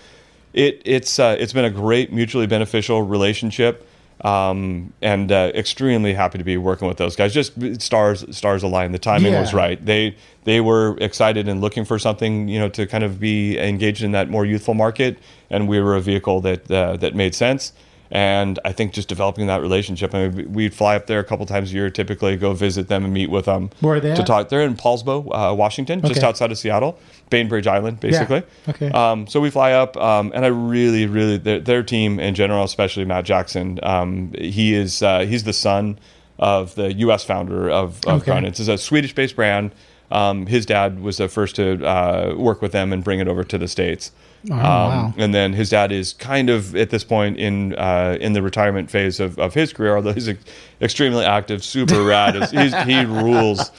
it 0.53 0.83
it's 0.85 1.19
uh, 1.19 1.37
it's 1.39 1.53
been 1.53 1.65
a 1.65 1.71
great 1.71 2.13
mutually 2.13 2.47
beneficial 2.47 3.03
relationship. 3.03 3.87
Um, 4.25 4.93
and 5.01 5.31
uh, 5.31 5.53
extremely 5.55 6.13
happy 6.13 6.39
to 6.39 6.45
be 6.45 6.57
working 6.57 6.89
with 6.89 6.97
those 6.97 7.15
guys. 7.15 7.33
Just 7.33 7.81
stars, 7.81 8.25
stars 8.37 8.65
aligned. 8.65 8.93
The 8.93 8.99
timing 8.99 9.33
was 9.33 9.55
right. 9.55 9.85
They 9.85 10.17
they 10.43 10.61
were 10.61 10.97
excited 11.01 11.47
and 11.47 11.61
looking 11.61 11.85
for 11.85 12.01
something, 12.01 12.49
you 12.49 12.59
know, 12.59 12.69
to 12.71 12.85
kind 12.89 13.05
of 13.05 13.21
be 13.21 13.57
engaged 13.61 14.03
in 14.03 14.11
that 14.13 14.29
more 14.29 14.45
youthful 14.45 14.75
market, 14.75 15.19
and 15.51 15.69
we 15.69 15.81
were 15.81 15.95
a 15.95 16.01
vehicle 16.01 16.41
that 16.41 16.69
uh, 16.69 16.97
that 16.97 17.15
made 17.15 17.33
sense. 17.33 17.73
And 18.11 18.59
I 18.65 18.73
think 18.73 18.95
just 18.95 19.09
developing 19.09 19.49
that 19.49 19.61
relationship. 19.61 20.15
I 20.15 20.29
mean, 20.29 20.53
we'd 20.53 20.73
fly 20.75 20.97
up 20.97 21.07
there 21.07 21.19
a 21.21 21.25
couple 21.25 21.45
times 21.45 21.73
a 21.73 21.75
year, 21.75 21.91
typically 21.91 22.37
go 22.37 22.55
visit 22.55 22.89
them 22.89 23.05
and 23.05 23.13
meet 23.13 23.29
with 23.29 23.45
them. 23.45 23.69
Where 23.81 23.97
are 23.97 24.01
they 24.01 24.15
to 24.15 24.23
at? 24.23 24.27
talk? 24.27 24.49
They're 24.49 24.63
in 24.63 24.77
Poulsbo, 24.77 25.27
uh, 25.51 25.55
Washington, 25.55 26.01
just 26.01 26.23
outside 26.23 26.51
of 26.51 26.57
Seattle, 26.57 26.99
Bainbridge 27.29 27.67
Island, 27.67 28.01
basically. 28.01 28.43
Okay. 28.67 28.91
Um, 28.93 29.27
so 29.27 29.41
we 29.41 29.51
fly 29.51 29.73
up, 29.73 29.95
um, 29.99 30.33
and 30.35 30.45
I 30.45 30.49
really, 30.49 31.07
really 31.07 31.37
their, 31.37 31.61
their 31.61 31.83
team 31.83 32.19
in 32.19 32.35
general, 32.35 32.65
especially 32.65 33.05
Matt 33.05 33.27
Jackson. 33.27 33.79
Um, 33.83 34.33
he 34.39 34.75
is 34.75 35.03
uh, 35.03 35.21
he's 35.27 35.45
the 35.45 35.53
son 35.53 35.99
of 36.39 36.75
the 36.77 36.93
U.S. 36.95 37.25
founder 37.25 37.69
of, 37.69 37.99
of 38.07 38.23
Okay. 38.23 38.31
Grundéns. 38.31 38.59
It's 38.61 38.69
a 38.69 38.79
Swedish-based 38.79 39.37
brand. 39.37 39.73
Um, 40.11 40.47
his 40.47 40.65
dad 40.65 41.01
was 41.01 41.19
the 41.19 41.29
first 41.29 41.57
to 41.57 41.85
uh, 41.85 42.35
work 42.39 42.63
with 42.63 42.73
them 42.73 42.93
and 42.93 43.05
bring 43.05 43.19
it 43.21 43.29
over 43.29 43.45
to 43.45 43.59
the 43.59 43.69
states. 43.69 44.13
Oh, 44.51 44.55
um, 44.55 44.61
wow. 44.61 45.15
And 45.19 45.35
then 45.35 45.53
his 45.53 45.71
dad 45.71 45.93
is 45.93 46.15
kind 46.15 46.49
of 46.51 46.75
at 46.75 46.91
this 46.91 47.05
point 47.05 47.37
in 47.39 47.75
uh, 47.75 48.17
in 48.21 48.33
the 48.33 48.43
retirement 48.43 48.91
phase 48.91 49.21
of, 49.21 49.39
of 49.39 49.55
his 49.55 49.73
career, 49.73 49.97
although 49.97 50.13
he's 50.13 50.29
ex- 50.29 50.45
extremely 50.81 51.25
active, 51.25 51.63
super 51.63 52.03
rad. 52.03 52.35
He's, 52.51 52.75
he 52.85 53.05
rules 53.05 53.71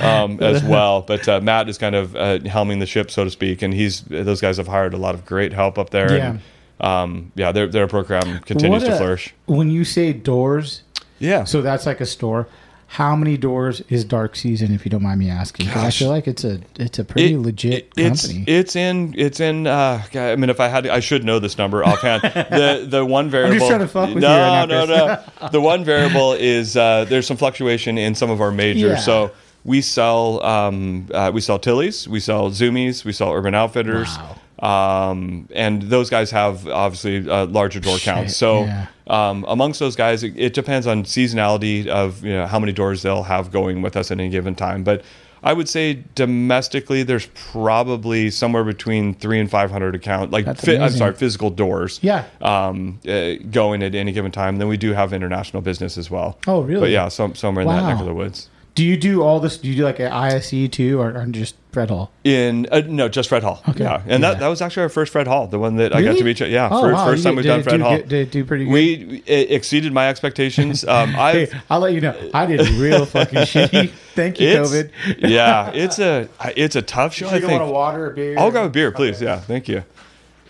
um, 0.00 0.42
as 0.42 0.62
well. 0.62 1.02
But 1.02 1.26
uh, 1.28 1.40
Matt 1.40 1.68
is 1.68 1.78
kind 1.78 1.94
of 1.94 2.14
uh, 2.14 2.38
helming 2.40 2.78
the 2.80 2.86
ship, 2.86 3.10
so 3.10 3.24
to 3.24 3.30
speak, 3.30 3.62
and 3.62 3.72
he's 3.72 4.02
those 4.02 4.40
guys 4.40 4.56
have 4.58 4.68
hired 4.68 4.94
a 4.94 4.98
lot 4.98 5.14
of 5.14 5.24
great 5.24 5.52
help 5.52 5.78
up 5.78 5.90
there. 5.90 6.12
And, 6.12 6.40
um, 6.80 7.32
yeah, 7.34 7.50
their 7.52 7.66
their 7.66 7.86
program 7.86 8.40
continues 8.40 8.84
to 8.84 8.96
flourish. 8.96 9.34
When 9.46 9.70
you 9.70 9.84
say 9.84 10.12
doors, 10.12 10.82
Yeah. 11.18 11.44
so 11.44 11.62
that's 11.62 11.86
like 11.86 12.00
a 12.00 12.06
store. 12.06 12.46
How 12.92 13.14
many 13.14 13.36
doors 13.36 13.82
is 13.90 14.02
Dark 14.04 14.34
Season, 14.34 14.72
if 14.74 14.84
you 14.86 14.90
don't 14.90 15.02
mind 15.02 15.20
me 15.20 15.28
asking? 15.28 15.66
'Cause 15.68 15.84
I 15.84 15.90
feel 15.90 16.08
like 16.08 16.26
it's 16.26 16.42
a 16.42 16.58
it's 16.78 16.98
a 16.98 17.04
pretty 17.04 17.34
It- 17.34 17.38
legit 17.38 17.72
it- 17.74 17.92
it's, 17.96 18.26
company. 18.26 18.44
It's 18.46 18.76
in. 18.76 19.14
It's 19.16 19.40
in. 19.40 19.66
Uh, 19.66 20.02
I 20.14 20.36
mean, 20.36 20.48
if 20.48 20.58
I 20.58 20.68
had, 20.68 20.86
I 20.88 21.00
should 21.00 21.22
know 21.22 21.38
this 21.38 21.58
number 21.58 21.84
offhand. 21.84 22.22
the 22.22 22.86
the 22.88 23.04
one 23.04 23.28
variable. 23.36 23.68
trying 23.68 23.80
to 23.80 23.88
fuck 23.88 24.14
with 24.14 24.22
no, 24.22 24.30
you 24.30 24.36
now, 24.36 24.64
no, 24.64 24.84
no. 24.86 25.48
The 25.52 25.60
one 25.60 25.84
variable 25.84 26.32
is 26.32 26.76
uh, 26.78 27.04
there's 27.08 27.26
some 27.26 27.36
fluctuation 27.36 27.98
in 27.98 28.14
some 28.14 28.30
of 28.30 28.40
our 28.40 28.50
majors. 28.50 28.82
Yeah. 28.82 28.96
So 28.96 29.30
we 29.64 29.82
sell 29.82 30.42
um, 30.42 31.06
uh, 31.12 31.30
we 31.32 31.42
sell 31.42 31.58
Tilly's, 31.58 32.08
we 32.08 32.20
sell 32.20 32.50
Zumiez, 32.50 33.04
we 33.04 33.12
sell 33.12 33.32
Urban 33.34 33.54
Outfitters. 33.54 34.08
Um, 34.58 35.48
and 35.54 35.82
those 35.82 36.10
guys 36.10 36.30
have 36.32 36.66
obviously 36.66 37.28
uh, 37.28 37.46
larger 37.46 37.80
door 37.80 37.98
counts. 37.98 38.36
So 38.36 38.64
yeah. 38.64 38.86
um, 39.06 39.44
amongst 39.48 39.78
those 39.80 39.94
guys, 39.96 40.22
it, 40.24 40.34
it 40.36 40.54
depends 40.54 40.86
on 40.86 41.04
seasonality 41.04 41.86
of 41.86 42.24
you 42.24 42.32
know 42.32 42.46
how 42.46 42.58
many 42.58 42.72
doors 42.72 43.02
they'll 43.02 43.22
have 43.22 43.52
going 43.52 43.82
with 43.82 43.96
us 43.96 44.10
at 44.10 44.18
any 44.18 44.30
given 44.30 44.54
time. 44.54 44.82
But 44.82 45.02
I 45.42 45.52
would 45.52 45.68
say 45.68 46.02
domestically, 46.16 47.04
there's 47.04 47.26
probably 47.52 48.30
somewhere 48.30 48.64
between 48.64 49.14
three 49.14 49.38
and 49.38 49.48
five 49.48 49.70
hundred 49.70 49.94
account, 49.94 50.32
like 50.32 50.44
fi- 50.58 50.78
I'm 50.78 50.90
sorry, 50.90 51.14
physical 51.14 51.50
doors. 51.50 52.00
Yeah. 52.02 52.24
Um, 52.40 52.98
uh, 53.08 53.34
going 53.50 53.82
at 53.84 53.94
any 53.94 54.10
given 54.10 54.32
time. 54.32 54.58
Then 54.58 54.66
we 54.66 54.76
do 54.76 54.92
have 54.92 55.12
international 55.12 55.62
business 55.62 55.96
as 55.96 56.10
well. 56.10 56.36
Oh, 56.48 56.62
really? 56.62 56.80
But 56.80 56.90
yeah, 56.90 57.06
some 57.08 57.36
somewhere 57.36 57.62
in 57.62 57.68
that 57.68 57.82
Wow. 57.82 57.88
neck 57.90 58.00
of 58.00 58.06
the 58.06 58.14
woods. 58.14 58.48
Do 58.78 58.84
you 58.84 58.96
do 58.96 59.22
all 59.24 59.40
this? 59.40 59.58
Do 59.58 59.66
you 59.68 59.74
do 59.74 59.82
like 59.82 59.98
an 59.98 60.12
ISE 60.12 60.68
too, 60.70 61.00
or, 61.00 61.10
or 61.10 61.26
just 61.26 61.56
Fred 61.72 61.90
Hall? 61.90 62.12
In 62.22 62.68
uh, 62.70 62.82
no, 62.86 63.08
just 63.08 63.28
Fred 63.28 63.42
Hall. 63.42 63.60
Okay. 63.68 63.82
Yeah, 63.82 64.00
and 64.06 64.22
Yeah. 64.22 64.30
that, 64.30 64.38
that 64.38 64.46
was 64.46 64.62
actually 64.62 64.84
our 64.84 64.88
first 64.88 65.10
Fred 65.10 65.26
Hall, 65.26 65.48
the 65.48 65.58
one 65.58 65.74
that 65.78 65.92
I 65.92 66.00
got 66.00 66.16
to 66.16 66.22
meet. 66.22 66.38
you- 66.38 66.46
Yeah, 66.46 66.68
Oh, 66.70 66.82
fir- 66.82 66.92
wow. 66.92 67.04
first 67.04 67.24
time 67.24 67.34
we've 67.34 67.42
did 67.42 67.48
done 67.48 67.62
Fred 67.64 67.78
do 67.78 67.82
Hall. 67.82 67.96
did 67.98 68.12
it 68.12 68.30
do 68.30 68.44
pretty 68.44 68.66
good? 68.66 68.72
We 68.72 69.22
it 69.26 69.50
exceeded 69.50 69.92
my 69.92 70.08
expectations. 70.08 70.84
Um, 70.88 71.16
I 71.16 71.32
Hey, 71.32 71.48
I'll 71.68 71.80
let 71.80 71.92
you 71.92 72.00
know. 72.00 72.14
I 72.32 72.46
did 72.46 72.68
real 72.70 73.04
fucking 73.04 73.38
shitty. 73.52 73.90
Thank 74.14 74.38
you, 74.40 74.48
it's 74.48 74.70
COVID. 74.70 74.90
yeah, 75.28 75.70
it's 75.74 75.98
a 75.98 76.28
it's 76.56 76.76
a 76.76 76.82
tough 76.82 77.14
show. 77.14 77.26
I 77.28 77.34
you 77.34 77.40
think. 77.40 77.52
want 77.60 77.64
a 77.68 77.72
water 77.72 78.06
or 78.06 78.10
beer? 78.10 78.38
I'll 78.38 78.52
grab 78.52 78.66
a 78.66 78.70
beer, 78.70 78.92
please. 78.92 79.20
Yeah, 79.20 79.40
thank 79.40 79.66
you. 79.68 79.82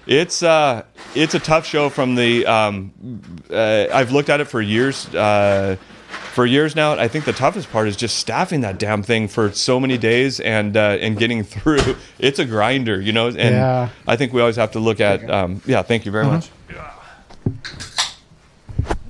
It's 0.09 0.42
uh, 0.42 0.84
it's 1.14 1.34
a 1.34 1.38
tough 1.38 1.66
show 1.66 1.90
from 1.90 2.14
the. 2.14 2.46
Um, 2.46 3.20
uh, 3.50 3.86
I've 3.92 4.11
looked 4.11 4.30
at 4.30 4.40
it 4.40 4.46
for 4.46 4.62
years, 4.62 5.06
uh, 5.14 5.76
for 6.32 6.46
years 6.46 6.74
now. 6.74 6.94
I 6.94 7.09
think 7.09 7.26
the 7.26 7.34
toughest 7.34 7.70
part 7.70 7.88
is 7.88 7.94
just 7.96 8.16
staffing 8.16 8.62
that 8.62 8.78
damn 8.78 9.02
thing 9.02 9.28
for 9.28 9.52
so 9.52 9.78
many 9.78 9.98
days 9.98 10.40
and 10.40 10.74
uh, 10.78 10.96
and 11.00 11.18
getting 11.18 11.44
through. 11.44 11.96
It's 12.18 12.38
a 12.38 12.46
grinder, 12.46 12.98
you 12.98 13.12
know. 13.12 13.26
And 13.26 13.36
Yeah. 13.36 13.90
I 14.06 14.16
think 14.16 14.32
we 14.32 14.40
always 14.40 14.56
have 14.56 14.72
to 14.72 14.78
look 14.80 14.98
at. 15.00 15.28
Um, 15.28 15.61
yeah, 15.66 15.82
thank 15.82 16.06
you 16.06 16.11
very 16.12 16.24
much. 16.24 16.48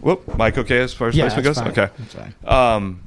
Whoop, 0.01 0.37
Mike, 0.37 0.59
okay 0.59 0.81
as 0.81 0.93
far 0.95 1.09
as 1.09 1.17
Yeah, 1.17 1.29
placement 1.29 1.45
goes. 1.45 1.59
fine. 1.59 1.69
Okay. 1.71 2.47
Um, 2.47 3.01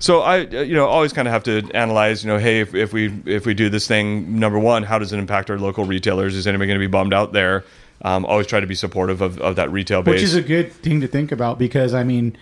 so 0.00 0.20
I, 0.22 0.46
uh, 0.46 0.62
you 0.62 0.74
know, 0.74 0.86
always 0.86 1.12
kind 1.12 1.28
of 1.28 1.32
have 1.32 1.44
to 1.44 1.62
analyze. 1.74 2.24
You 2.24 2.30
know, 2.30 2.38
hey, 2.38 2.60
if, 2.60 2.74
if 2.74 2.92
we 2.92 3.12
if 3.26 3.46
we 3.46 3.54
do 3.54 3.68
this 3.68 3.86
thing, 3.86 4.40
number 4.40 4.58
one, 4.58 4.82
how 4.82 4.98
does 4.98 5.12
it 5.12 5.18
impact 5.18 5.50
our 5.50 5.58
local 5.58 5.84
retailers? 5.84 6.34
Is 6.34 6.46
anybody 6.46 6.66
going 6.66 6.80
to 6.80 6.86
be 6.86 6.90
bummed 6.90 7.14
out 7.14 7.32
there? 7.32 7.64
Um, 8.02 8.24
always 8.24 8.46
try 8.46 8.60
to 8.60 8.66
be 8.66 8.74
supportive 8.74 9.20
of, 9.20 9.38
of 9.40 9.56
that 9.56 9.70
retail 9.70 10.02
base. 10.02 10.14
Which 10.14 10.22
is 10.22 10.34
a 10.34 10.40
good 10.40 10.72
thing 10.72 11.02
to 11.02 11.06
think 11.06 11.32
about 11.32 11.58
because 11.58 11.92
I 11.92 12.02
mean, 12.02 12.36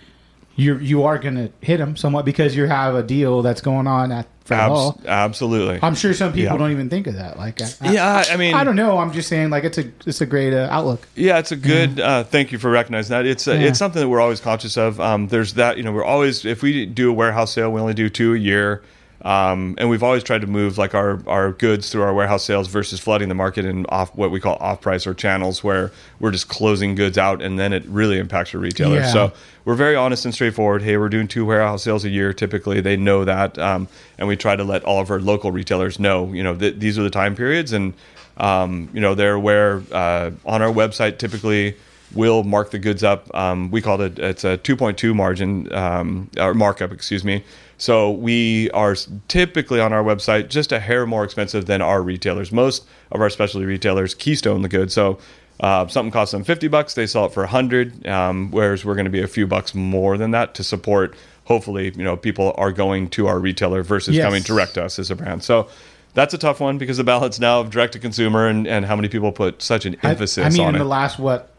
you 0.59 0.77
you 0.77 1.03
are 1.03 1.17
going 1.17 1.35
to 1.35 1.49
hit 1.61 1.77
them 1.77 1.95
somewhat 1.95 2.25
because 2.25 2.55
you 2.55 2.65
have 2.65 2.95
a 2.95 3.03
deal 3.03 3.41
that's 3.41 3.61
going 3.61 3.87
on 3.87 4.11
at 4.11 4.27
Fred 4.43 4.59
Abs- 4.71 5.05
absolutely. 5.05 5.79
I'm 5.81 5.93
sure 5.95 6.13
some 6.13 6.33
people 6.33 6.51
Yeah. 6.53 6.57
don't 6.57 6.71
even 6.71 6.89
think 6.89 7.05
of 7.07 7.13
that. 7.15 7.37
Like, 7.37 7.61
I, 7.61 7.67
yeah, 7.91 8.23
I 8.31 8.35
mean, 8.35 8.55
I 8.55 8.63
don't 8.63 8.75
know. 8.75 8.97
I'm 8.97 9.11
just 9.11 9.27
saying, 9.29 9.51
like, 9.51 9.63
it's 9.63 9.77
a 9.77 9.85
it's 10.05 10.21
a 10.21 10.25
great 10.25 10.53
uh, 10.53 10.67
outlook. 10.71 11.07
Yeah, 11.15 11.37
it's 11.37 11.51
a 11.51 11.55
good. 11.55 11.99
Uh, 11.99 12.23
thank 12.23 12.51
you 12.51 12.57
for 12.57 12.69
recognizing 12.71 13.11
that. 13.15 13.25
It's 13.27 13.47
uh, 13.47 13.51
Yeah. 13.53 13.67
it's 13.67 13.79
something 13.79 13.99
that 14.01 14.09
we're 14.09 14.21
always 14.21 14.39
conscious 14.41 14.75
of. 14.77 14.99
Um, 14.99 15.27
there's 15.27 15.53
that 15.53 15.77
you 15.77 15.83
know 15.83 15.91
we're 15.91 16.03
always 16.03 16.45
if 16.45 16.61
we 16.63 16.85
do 16.87 17.09
a 17.09 17.13
warehouse 17.13 17.53
sale, 17.53 17.71
we 17.71 17.79
only 17.79 17.93
do 17.93 18.09
two 18.09 18.33
a 18.33 18.37
year, 18.37 18.81
um, 19.21 19.75
and 19.77 19.89
we've 19.89 20.03
always 20.03 20.23
tried 20.23 20.41
to 20.41 20.47
move 20.47 20.77
like 20.77 20.95
our 20.95 21.21
our 21.27 21.51
goods 21.51 21.89
through 21.89 22.03
our 22.03 22.13
warehouse 22.13 22.43
sales 22.45 22.67
versus 22.67 22.99
flooding 22.99 23.27
the 23.27 23.35
market 23.35 23.65
in 23.65 23.85
off 23.87 24.15
what 24.15 24.31
we 24.31 24.39
call 24.39 24.55
off 24.57 24.79
price 24.79 25.05
or 25.05 25.13
channels 25.13 25.63
where 25.63 25.91
we're 26.19 26.31
just 26.31 26.47
closing 26.47 26.95
goods 26.95 27.17
out 27.17 27.41
and 27.41 27.59
then 27.59 27.73
it 27.73 27.83
really 27.87 28.17
impacts 28.17 28.53
your 28.53 28.61
retailers. 28.61 29.05
Yeah. 29.05 29.11
So 29.11 29.33
we're 29.65 29.75
very 29.75 29.95
honest 29.95 30.23
and 30.23 30.33
straightforward. 30.33 30.81
Hey, 30.81 30.97
we're 30.97 31.09
doing 31.09 31.27
two 31.27 31.45
warehouse 31.45 31.83
sales 31.83 32.05
a 32.05 32.09
year. 32.09 32.31
Typically, 32.33 32.79
they 32.81 32.95
know 32.95 33.25
that, 33.25 33.57
um, 33.59 33.87
and 34.17 34.27
we 34.27 34.37
try 34.37 34.55
to 34.55 34.63
let 34.63 34.83
all 34.83 35.01
of 35.01 35.11
our 35.11 35.19
local 35.19 35.51
retailers 35.51 35.99
know. 35.99 36.31
You 36.31 36.43
know, 36.43 36.55
th- 36.55 36.75
these 36.77 36.97
are 36.97 37.03
the 37.03 37.09
time 37.09 37.35
periods, 37.35 37.73
and 37.73 37.93
um, 38.37 38.89
you 38.93 39.01
know 39.01 39.15
they're 39.15 39.37
where 39.37 39.83
Uh, 39.91 40.31
on 40.45 40.61
our 40.61 40.71
website, 40.71 41.17
typically 41.17 41.75
we'll 42.13 42.43
mark 42.43 42.71
the 42.71 42.79
goods 42.79 43.03
up. 43.03 43.33
Um, 43.35 43.69
we 43.69 43.81
call 43.81 44.01
it 44.01 44.17
it's 44.17 44.43
a 44.43 44.57
2.2 44.57 45.13
margin 45.13 45.71
um, 45.73 46.29
or 46.39 46.53
markup, 46.53 46.91
excuse 46.91 47.23
me. 47.23 47.43
So 47.79 48.11
we 48.11 48.69
are 48.71 48.95
typically 49.29 49.79
on 49.79 49.93
our 49.93 50.03
website 50.03 50.49
just 50.49 50.71
a 50.71 50.79
hair 50.79 51.05
more 51.07 51.23
expensive 51.23 51.65
than 51.65 51.81
our 51.81 52.01
retailers. 52.03 52.51
Most 52.51 52.85
of 53.11 53.21
our 53.21 53.29
specialty 53.29 53.65
retailers 53.65 54.13
keystone 54.13 54.61
the 54.61 54.69
good. 54.69 54.91
So 54.91 55.17
uh, 55.61 55.87
something 55.87 56.11
costs 56.11 56.33
them 56.33 56.43
50 56.43 56.67
bucks, 56.67 56.93
they 56.93 57.07
sell 57.07 57.25
it 57.25 57.33
for 57.33 57.41
100, 57.43 58.05
um, 58.07 58.51
whereas 58.51 58.83
we're 58.85 58.95
going 58.95 59.05
to 59.05 59.09
be 59.11 59.21
a 59.21 59.27
few 59.27 59.47
bucks 59.47 59.73
more 59.73 60.17
than 60.17 60.31
that 60.31 60.53
to 60.55 60.63
support. 60.63 61.15
Hopefully, 61.45 61.91
you 61.95 62.03
know, 62.03 62.15
people 62.15 62.53
are 62.57 62.71
going 62.71 63.09
to 63.11 63.27
our 63.27 63.39
retailer 63.39 63.81
versus 63.81 64.15
Yes. 64.15 64.25
coming 64.25 64.43
direct 64.43 64.75
to 64.75 64.83
us 64.83 64.99
as 64.99 65.09
a 65.09 65.15
brand. 65.15 65.43
So 65.43 65.67
that's 66.13 66.33
a 66.33 66.37
tough 66.37 66.59
one 66.59 66.77
because 66.77 66.97
the 66.97 67.03
balance 67.05 67.39
now 67.39 67.61
of 67.61 67.69
direct 67.71 67.93
to 67.93 67.99
consumer 67.99 68.47
and, 68.47 68.67
and 68.67 68.85
how 68.85 68.95
many 68.95 69.07
people 69.07 69.31
put 69.31 69.61
such 69.61 69.85
an 69.85 69.95
I- 70.03 70.11
emphasis 70.11 70.45
I, 70.45 70.49
mean, 70.49 70.61
on 70.67 70.69
in 70.69 70.75
it. 70.75 70.79
the 70.79 70.85
last 70.89 71.17
what 71.17 71.51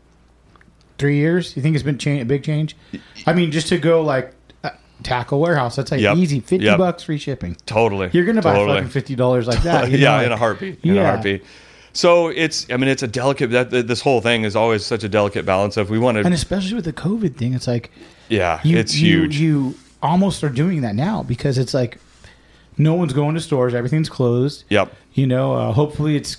three 0.99 1.17
years, 1.17 1.57
you 1.57 1.63
think 1.63 1.75
it's 1.77 1.83
been 1.83 1.99
cha- 1.99 2.11
a 2.21 2.25
big 2.25 2.43
change? 2.45 2.77
I 3.27 3.33
mean, 3.33 3.51
just 3.53 3.69
to 3.69 3.79
go 3.79 4.03
like 4.03 4.33
tackle 5.03 5.41
warehouse, 5.41 5.77
that's 5.77 5.91
like 5.91 6.01
Yep. 6.01 6.17
easy, 6.17 6.41
fifty 6.41 6.65
Yep. 6.67 6.79
bucks 6.79 7.03
free 7.05 7.19
shipping. 7.19 7.57
Totally. 7.67 8.11
You're 8.13 8.25
gonna 8.25 8.43
buy 8.43 8.55
Totally. 8.55 8.79
fucking 8.79 8.91
fifty 8.91 9.15
dollars 9.15 9.47
like 9.47 9.63
that. 9.63 9.91
you 9.91 9.99
yeah, 9.99 10.19
know, 10.19 10.19
in 10.21 10.27
a 10.27 10.31
like- 10.31 10.39
heartbeat. 10.39 10.79
In 10.83 10.91
a 10.93 10.95
Yeah. 10.95 11.07
heartbeat. 11.07 11.45
So 11.93 12.29
it's, 12.29 12.67
I 12.71 12.77
mean, 12.77 12.89
it's 12.89 13.03
a 13.03 13.09
delicate. 13.09 13.51
That 13.51 13.71
th- 13.71 13.87
this 13.87 14.01
whole 14.01 14.21
thing 14.21 14.45
is 14.45 14.55
always 14.55 14.85
such 14.87 15.03
a 15.03 15.09
delicate 15.09 15.45
balance 15.45 15.77
of 15.77 15.91
we 15.91 15.99
want 15.99 16.15
to, 16.17 16.21
And 16.21 16.29
to. 16.29 16.35
especially 16.35 16.75
with 16.75 16.85
the 16.85 16.93
COVID 16.93 17.35
thing, 17.37 17.53
it's 17.53 17.67
like 17.67 17.91
Yeah, 18.29 18.61
you, 18.63 18.79
it's 18.79 18.97
you- 18.97 19.23
huge. 19.23 19.37
You 19.41 19.75
almost 20.03 20.45
are 20.45 20.49
doing 20.49 20.83
that 20.83 20.95
now 20.95 21.23
because 21.25 21.59
it's 21.59 21.75
like 21.75 21.99
no 22.79 22.95
one's 22.95 23.13
going 23.13 23.35
to 23.35 23.41
stores, 23.41 23.75
everything's 23.75 24.09
closed. 24.09 24.65
Yep. 24.71 24.93
You 25.15 25.27
know, 25.27 25.55
uh, 25.55 25.73
hopefully 25.73 26.15
it's 26.17 26.37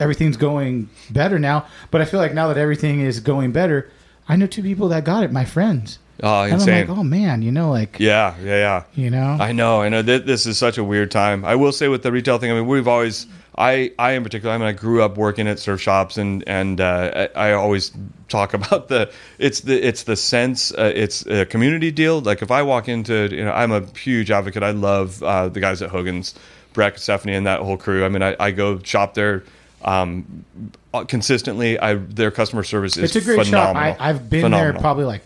everything's 0.00 0.36
going 0.38 0.88
better 1.10 1.38
now. 1.38 1.66
But 1.90 2.00
I 2.00 2.04
feel 2.06 2.18
like 2.20 2.32
now 2.34 2.48
that 2.48 2.56
everything 2.56 3.00
is 3.00 3.20
going 3.20 3.52
better, 3.52 3.90
I 4.28 4.36
know 4.36 4.46
two 4.46 4.62
people 4.62 4.88
that 4.88 5.04
got 5.04 5.22
it, 5.24 5.30
my 5.30 5.44
friends. 5.44 5.98
Oh, 6.22 6.42
And 6.42 6.54
insane. 6.54 6.82
I'm 6.84 6.88
like, 6.88 6.98
oh 6.98 7.02
man, 7.04 7.42
you 7.42 7.52
know, 7.52 7.70
like 7.70 7.98
yeah, 8.00 8.34
yeah, 8.42 8.54
yeah. 8.56 8.82
you 8.94 9.10
know, 9.10 9.36
I 9.40 9.52
know, 9.52 9.82
I 9.82 9.88
know. 9.90 10.02
Th- 10.02 10.22
This 10.24 10.46
is 10.46 10.56
such 10.56 10.78
a 10.78 10.84
weird 10.84 11.10
time. 11.10 11.44
I 11.44 11.54
will 11.56 11.72
say 11.72 11.88
with 11.88 12.02
the 12.02 12.10
retail 12.12 12.38
thing. 12.38 12.50
I 12.50 12.54
mean, 12.54 12.66
we've 12.66 12.88
always, 12.88 13.26
I, 13.58 13.92
I 13.98 14.12
in 14.12 14.22
particular. 14.22 14.54
I 14.54 14.58
mean, 14.58 14.66
I 14.66 14.72
grew 14.72 15.02
up 15.02 15.18
working 15.18 15.46
at 15.46 15.58
surf 15.58 15.80
shops, 15.80 16.16
and 16.16 16.42
and 16.46 16.80
uh, 16.80 17.28
I, 17.36 17.48
I 17.50 17.52
always 17.52 17.92
talk 18.28 18.54
about 18.60 18.88
the 18.88 19.10
it's 19.38 19.60
the 19.60 19.78
it's 19.86 20.04
the 20.04 20.16
sense. 20.16 20.72
Uh, 20.72 20.90
it's 20.94 21.26
a 21.26 21.44
community 21.44 21.90
deal. 21.90 22.20
Like 22.20 22.40
if 22.40 22.50
I 22.50 22.62
walk 22.62 22.88
into, 22.88 23.28
you 23.30 23.44
know, 23.44 23.52
I'm 23.52 23.72
a 23.72 23.84
huge 23.98 24.30
advocate. 24.30 24.62
I 24.62 24.70
love 24.70 25.22
uh, 25.22 25.48
the 25.50 25.60
guys 25.60 25.82
at 25.82 25.90
Hogan's, 25.90 26.34
Breck, 26.72 26.96
Stephanie, 26.96 27.34
and 27.34 27.46
that 27.46 27.60
whole 27.60 27.76
crew. 27.76 28.04
I 28.06 28.08
mean, 28.08 28.22
I, 28.22 28.36
I 28.40 28.50
go 28.52 28.78
shop 28.78 29.12
there. 29.14 29.44
Um, 29.84 30.44
consistently, 31.08 31.78
I 31.78 31.94
their 31.94 32.30
customer 32.30 32.62
service 32.62 32.96
is 32.96 33.14
it's 33.14 33.16
a 33.16 33.20
great 33.26 33.44
phenomenal. 33.46 33.92
shop. 33.92 34.00
I, 34.00 34.08
I've 34.10 34.30
been 34.30 34.42
Phenomenal. 34.42 34.72
there 34.72 34.80
probably 34.80 35.04
like 35.04 35.22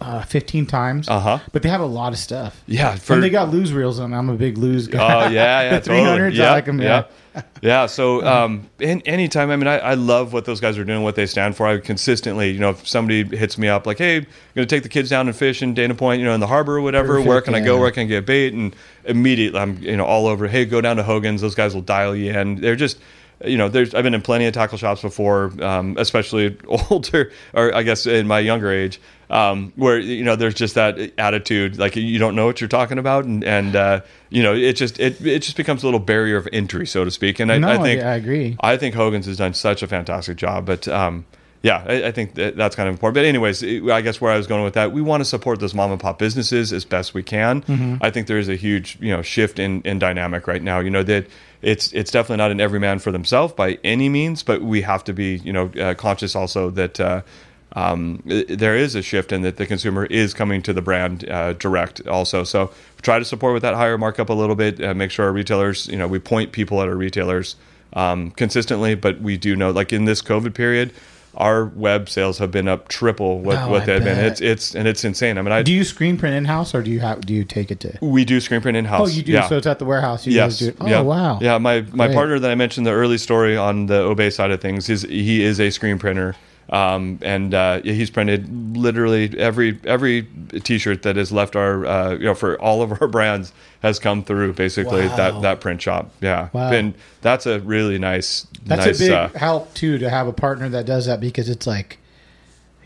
uh, 0.00 0.22
15 0.22 0.66
times. 0.66 1.08
Uh-huh. 1.08 1.38
But 1.52 1.62
they 1.62 1.68
have 1.68 1.80
a 1.80 1.86
lot 1.86 2.12
of 2.12 2.18
stuff. 2.18 2.62
Yeah, 2.66 2.94
for, 2.96 3.14
and 3.14 3.22
they 3.22 3.30
got 3.30 3.50
Lew's 3.50 3.72
reels, 3.72 3.98
and 3.98 4.14
I'm 4.14 4.28
a 4.28 4.34
big 4.34 4.58
Lew's 4.58 4.86
guy. 4.88 5.26
Oh 5.26 5.28
yeah, 5.28 5.62
yeah, 5.72 5.78
The 5.78 5.90
300s, 5.90 5.92
I 5.92 6.06
totally. 6.16 6.36
Yeah, 6.36 6.50
like 6.52 6.68
'em, 6.68 6.80
yeah, 6.80 7.04
yeah. 7.34 7.42
yeah. 7.62 7.86
So, 7.86 8.24
um, 8.26 8.68
in, 8.78 9.02
anytime, 9.02 9.50
I 9.50 9.56
mean, 9.56 9.66
I, 9.68 9.78
I 9.78 9.94
love 9.94 10.32
what 10.32 10.44
those 10.46 10.60
guys 10.60 10.78
are 10.78 10.84
doing, 10.84 11.02
what 11.02 11.16
they 11.16 11.26
stand 11.26 11.56
for. 11.56 11.66
I 11.66 11.78
consistently, 11.78 12.50
you 12.50 12.58
know, 12.58 12.70
if 12.70 12.88
somebody 12.88 13.24
hits 13.36 13.58
me 13.58 13.68
up 13.68 13.86
like, 13.86 13.98
"Hey, 13.98 14.16
I'm 14.16 14.26
going 14.54 14.66
to 14.66 14.74
take 14.74 14.82
the 14.82 14.88
kids 14.88 15.10
down 15.10 15.26
and 15.28 15.36
fish 15.36 15.62
in 15.62 15.74
Dana 15.74 15.94
Point, 15.94 16.20
you 16.20 16.26
know, 16.26 16.34
in 16.34 16.40
the 16.40 16.46
harbor 16.46 16.76
or 16.78 16.80
whatever. 16.80 17.08
Perfect, 17.14 17.28
Where 17.28 17.40
can 17.42 17.54
I 17.54 17.60
go? 17.60 17.78
Where 17.78 17.90
can 17.90 18.04
I 18.04 18.06
get 18.06 18.26
bait?" 18.26 18.54
And 18.54 18.74
immediately, 19.04 19.60
I'm, 19.60 19.78
you 19.82 19.96
know, 19.96 20.04
all 20.04 20.26
over. 20.26 20.48
Hey, 20.48 20.64
go 20.64 20.80
down 20.80 20.96
to 20.96 21.02
Hogan's. 21.02 21.40
Those 21.40 21.54
guys 21.54 21.74
will 21.74 21.82
dial 21.82 22.16
you 22.16 22.32
in. 22.32 22.56
They're 22.56 22.76
just. 22.76 22.98
You 23.44 23.56
know, 23.56 23.68
there's 23.68 23.94
I've 23.94 24.04
been 24.04 24.14
in 24.14 24.22
plenty 24.22 24.46
of 24.46 24.52
tackle 24.52 24.76
shops 24.76 25.02
before, 25.02 25.52
um, 25.62 25.96
especially 25.98 26.58
older, 26.90 27.32
or 27.54 27.74
I 27.74 27.82
guess 27.82 28.06
in 28.06 28.26
my 28.26 28.38
younger 28.38 28.70
age, 28.70 29.00
um, 29.30 29.72
where 29.76 29.98
you 29.98 30.24
know 30.24 30.36
there's 30.36 30.54
just 30.54 30.74
that 30.74 30.98
attitude, 31.18 31.78
like 31.78 31.96
you 31.96 32.18
don't 32.18 32.34
know 32.34 32.46
what 32.46 32.60
you're 32.60 32.68
talking 32.68 32.98
about, 32.98 33.24
and 33.24 33.42
and 33.42 33.76
uh, 33.76 34.00
you 34.28 34.42
know 34.42 34.54
it 34.54 34.74
just 34.74 35.00
it 35.00 35.24
it 35.24 35.40
just 35.40 35.56
becomes 35.56 35.82
a 35.82 35.86
little 35.86 36.00
barrier 36.00 36.36
of 36.36 36.48
entry, 36.52 36.86
so 36.86 37.04
to 37.04 37.10
speak. 37.10 37.40
And 37.40 37.50
I, 37.50 37.58
No, 37.58 37.68
I 37.68 37.78
think 37.78 38.02
I 38.02 38.14
agree. 38.16 38.56
I 38.60 38.76
think 38.76 38.94
Hogan's 38.94 39.26
has 39.26 39.38
done 39.38 39.54
such 39.54 39.82
a 39.82 39.86
fantastic 39.86 40.36
job, 40.36 40.66
but 40.66 40.86
um, 40.88 41.24
yeah, 41.62 41.84
I, 41.86 42.04
I 42.04 42.12
think 42.12 42.34
that 42.34 42.56
that's 42.56 42.74
kind 42.74 42.88
of 42.88 42.94
important. 42.94 43.14
But 43.16 43.24
anyways, 43.26 43.62
it- 43.62 43.84
I 43.90 44.00
guess 44.00 44.20
where 44.20 44.32
I 44.32 44.36
was 44.36 44.46
going 44.46 44.64
with 44.64 44.74
that, 44.74 44.92
we 44.92 45.02
want 45.02 45.20
to 45.20 45.24
support 45.24 45.60
those 45.60 45.74
mom 45.74 45.90
and 45.90 46.00
pop 46.00 46.18
businesses 46.18 46.72
as 46.72 46.84
best 46.84 47.12
we 47.12 47.22
can. 47.22 47.62
Mm-hmm. 47.62 47.96
I 48.00 48.10
think 48.10 48.26
there 48.26 48.38
is 48.38 48.48
a 48.48 48.56
huge 48.56 48.96
you 49.00 49.10
know 49.14 49.22
shift 49.22 49.58
in 49.58 49.82
in 49.82 49.98
dynamic 49.98 50.46
right 50.46 50.62
now. 50.62 50.80
You 50.80 50.90
know 50.90 51.02
that 51.02 51.26
it's 51.62 51.92
it's 51.92 52.10
definitely 52.10 52.38
not 52.38 52.50
an 52.50 52.60
every 52.60 52.80
man 52.80 52.98
for 52.98 53.12
themselves 53.12 53.52
by 53.52 53.78
any 53.84 54.08
means, 54.08 54.42
but 54.42 54.62
we 54.62 54.82
have 54.82 55.04
to 55.04 55.12
be 55.12 55.36
you 55.44 55.52
know 55.52 55.70
uh, 55.80 55.94
conscious 55.94 56.34
also 56.34 56.70
that. 56.70 56.98
Uh, 57.00 57.22
um, 57.76 58.20
there 58.26 58.76
is 58.76 58.96
a 58.96 59.02
shift 59.02 59.30
in 59.30 59.42
that 59.42 59.56
the 59.56 59.64
consumer 59.64 60.04
is 60.06 60.34
coming 60.34 60.60
to 60.62 60.72
the 60.72 60.82
brand 60.82 61.28
uh, 61.30 61.52
direct 61.52 62.04
also. 62.08 62.42
So 62.42 62.72
try 63.00 63.20
to 63.20 63.24
support 63.24 63.54
with 63.54 63.62
that 63.62 63.74
higher 63.74 63.96
markup 63.96 64.28
a 64.28 64.32
little 64.32 64.56
bit. 64.56 64.82
Uh, 64.82 64.92
make 64.92 65.12
sure 65.12 65.26
our 65.26 65.32
retailers, 65.32 65.86
you 65.86 65.96
know, 65.96 66.08
we 66.08 66.18
point 66.18 66.50
people 66.50 66.82
at 66.82 66.88
our 66.88 66.96
retailers 66.96 67.54
um, 67.92 68.32
consistently. 68.32 68.96
But 68.96 69.20
we 69.20 69.36
do 69.36 69.54
know, 69.54 69.70
like 69.70 69.92
in 69.92 70.04
this 70.04 70.20
COVID 70.20 70.52
period, 70.52 70.92
our 71.34 71.66
web 71.66 72.08
sales 72.08 72.38
have 72.38 72.50
been 72.50 72.66
up 72.68 72.88
triple 72.88 73.40
what, 73.40 73.56
Oh, 73.58 73.70
what 73.70 73.86
they've 73.86 74.02
been. 74.02 74.18
It's 74.18 74.40
it's 74.40 74.74
and 74.74 74.88
it's 74.88 75.04
insane. 75.04 75.38
I 75.38 75.42
mean, 75.42 75.52
I 75.52 75.62
Do 75.62 75.72
you 75.72 75.84
screen 75.84 76.16
print 76.18 76.34
in 76.34 76.44
house 76.44 76.74
or 76.74 76.82
do 76.82 76.90
you 76.90 77.00
have 77.00 77.20
do 77.22 77.32
you 77.34 77.44
take 77.44 77.70
it 77.70 77.80
to? 77.80 77.98
we 78.00 78.24
do 78.24 78.40
screen 78.40 78.60
print 78.60 78.76
in 78.76 78.84
house. 78.84 79.08
Oh, 79.08 79.10
you 79.10 79.22
do. 79.22 79.32
Yeah. 79.32 79.48
So 79.48 79.56
it's 79.56 79.66
at 79.66 79.78
the 79.78 79.84
warehouse. 79.84 80.26
You 80.26 80.32
Yes. 80.32 80.58
do 80.58 80.68
it. 80.68 80.76
Oh, 80.80 80.86
yeah. 80.86 81.00
wow. 81.00 81.38
Yeah. 81.40 81.58
My 81.58 81.82
my 81.92 82.06
Great. 82.06 82.14
partner 82.16 82.38
that 82.38 82.50
I 82.50 82.54
mentioned 82.54 82.86
the 82.86 82.90
early 82.92 83.18
story 83.18 83.56
on 83.56 83.86
the 83.86 84.00
Obey 84.00 84.30
side 84.30 84.50
of 84.50 84.60
things 84.60 84.88
is 84.90 85.02
he 85.02 85.42
is 85.42 85.60
a 85.60 85.70
screen 85.70 85.98
printer. 85.98 86.34
Um, 86.70 87.18
and 87.22 87.52
uh, 87.52 87.80
he's 87.82 88.10
printed 88.10 88.76
literally 88.76 89.36
every 89.36 89.80
every 89.84 90.28
T-shirt 90.62 91.02
that 91.02 91.16
has 91.16 91.32
left 91.32 91.56
our 91.56 91.84
uh, 91.84 92.12
you 92.12 92.26
know 92.26 92.34
for 92.34 92.60
all 92.60 92.80
of 92.82 93.02
our 93.02 93.08
brands 93.16 93.52
has 93.82 93.98
come 93.98 94.22
through 94.22 94.52
basically 94.52 95.06
Wow. 95.08 95.16
that 95.16 95.42
that 95.42 95.60
print 95.60 95.82
shop. 95.82 96.12
Yeah, 96.20 96.48
Wow. 96.52 96.70
and 96.70 96.94
that's 97.22 97.46
a 97.46 97.58
really 97.60 97.98
nice 97.98 98.46
That's 98.64 98.86
nice. 98.86 99.00
a 99.00 99.02
big 99.02 99.10
uh, 99.10 99.28
help 99.30 99.74
too 99.74 99.98
to 99.98 100.08
have 100.08 100.28
a 100.28 100.32
partner 100.32 100.68
that 100.68 100.86
does 100.86 101.06
that 101.06 101.18
because 101.20 101.48
it's 101.48 101.66
like 101.66 101.98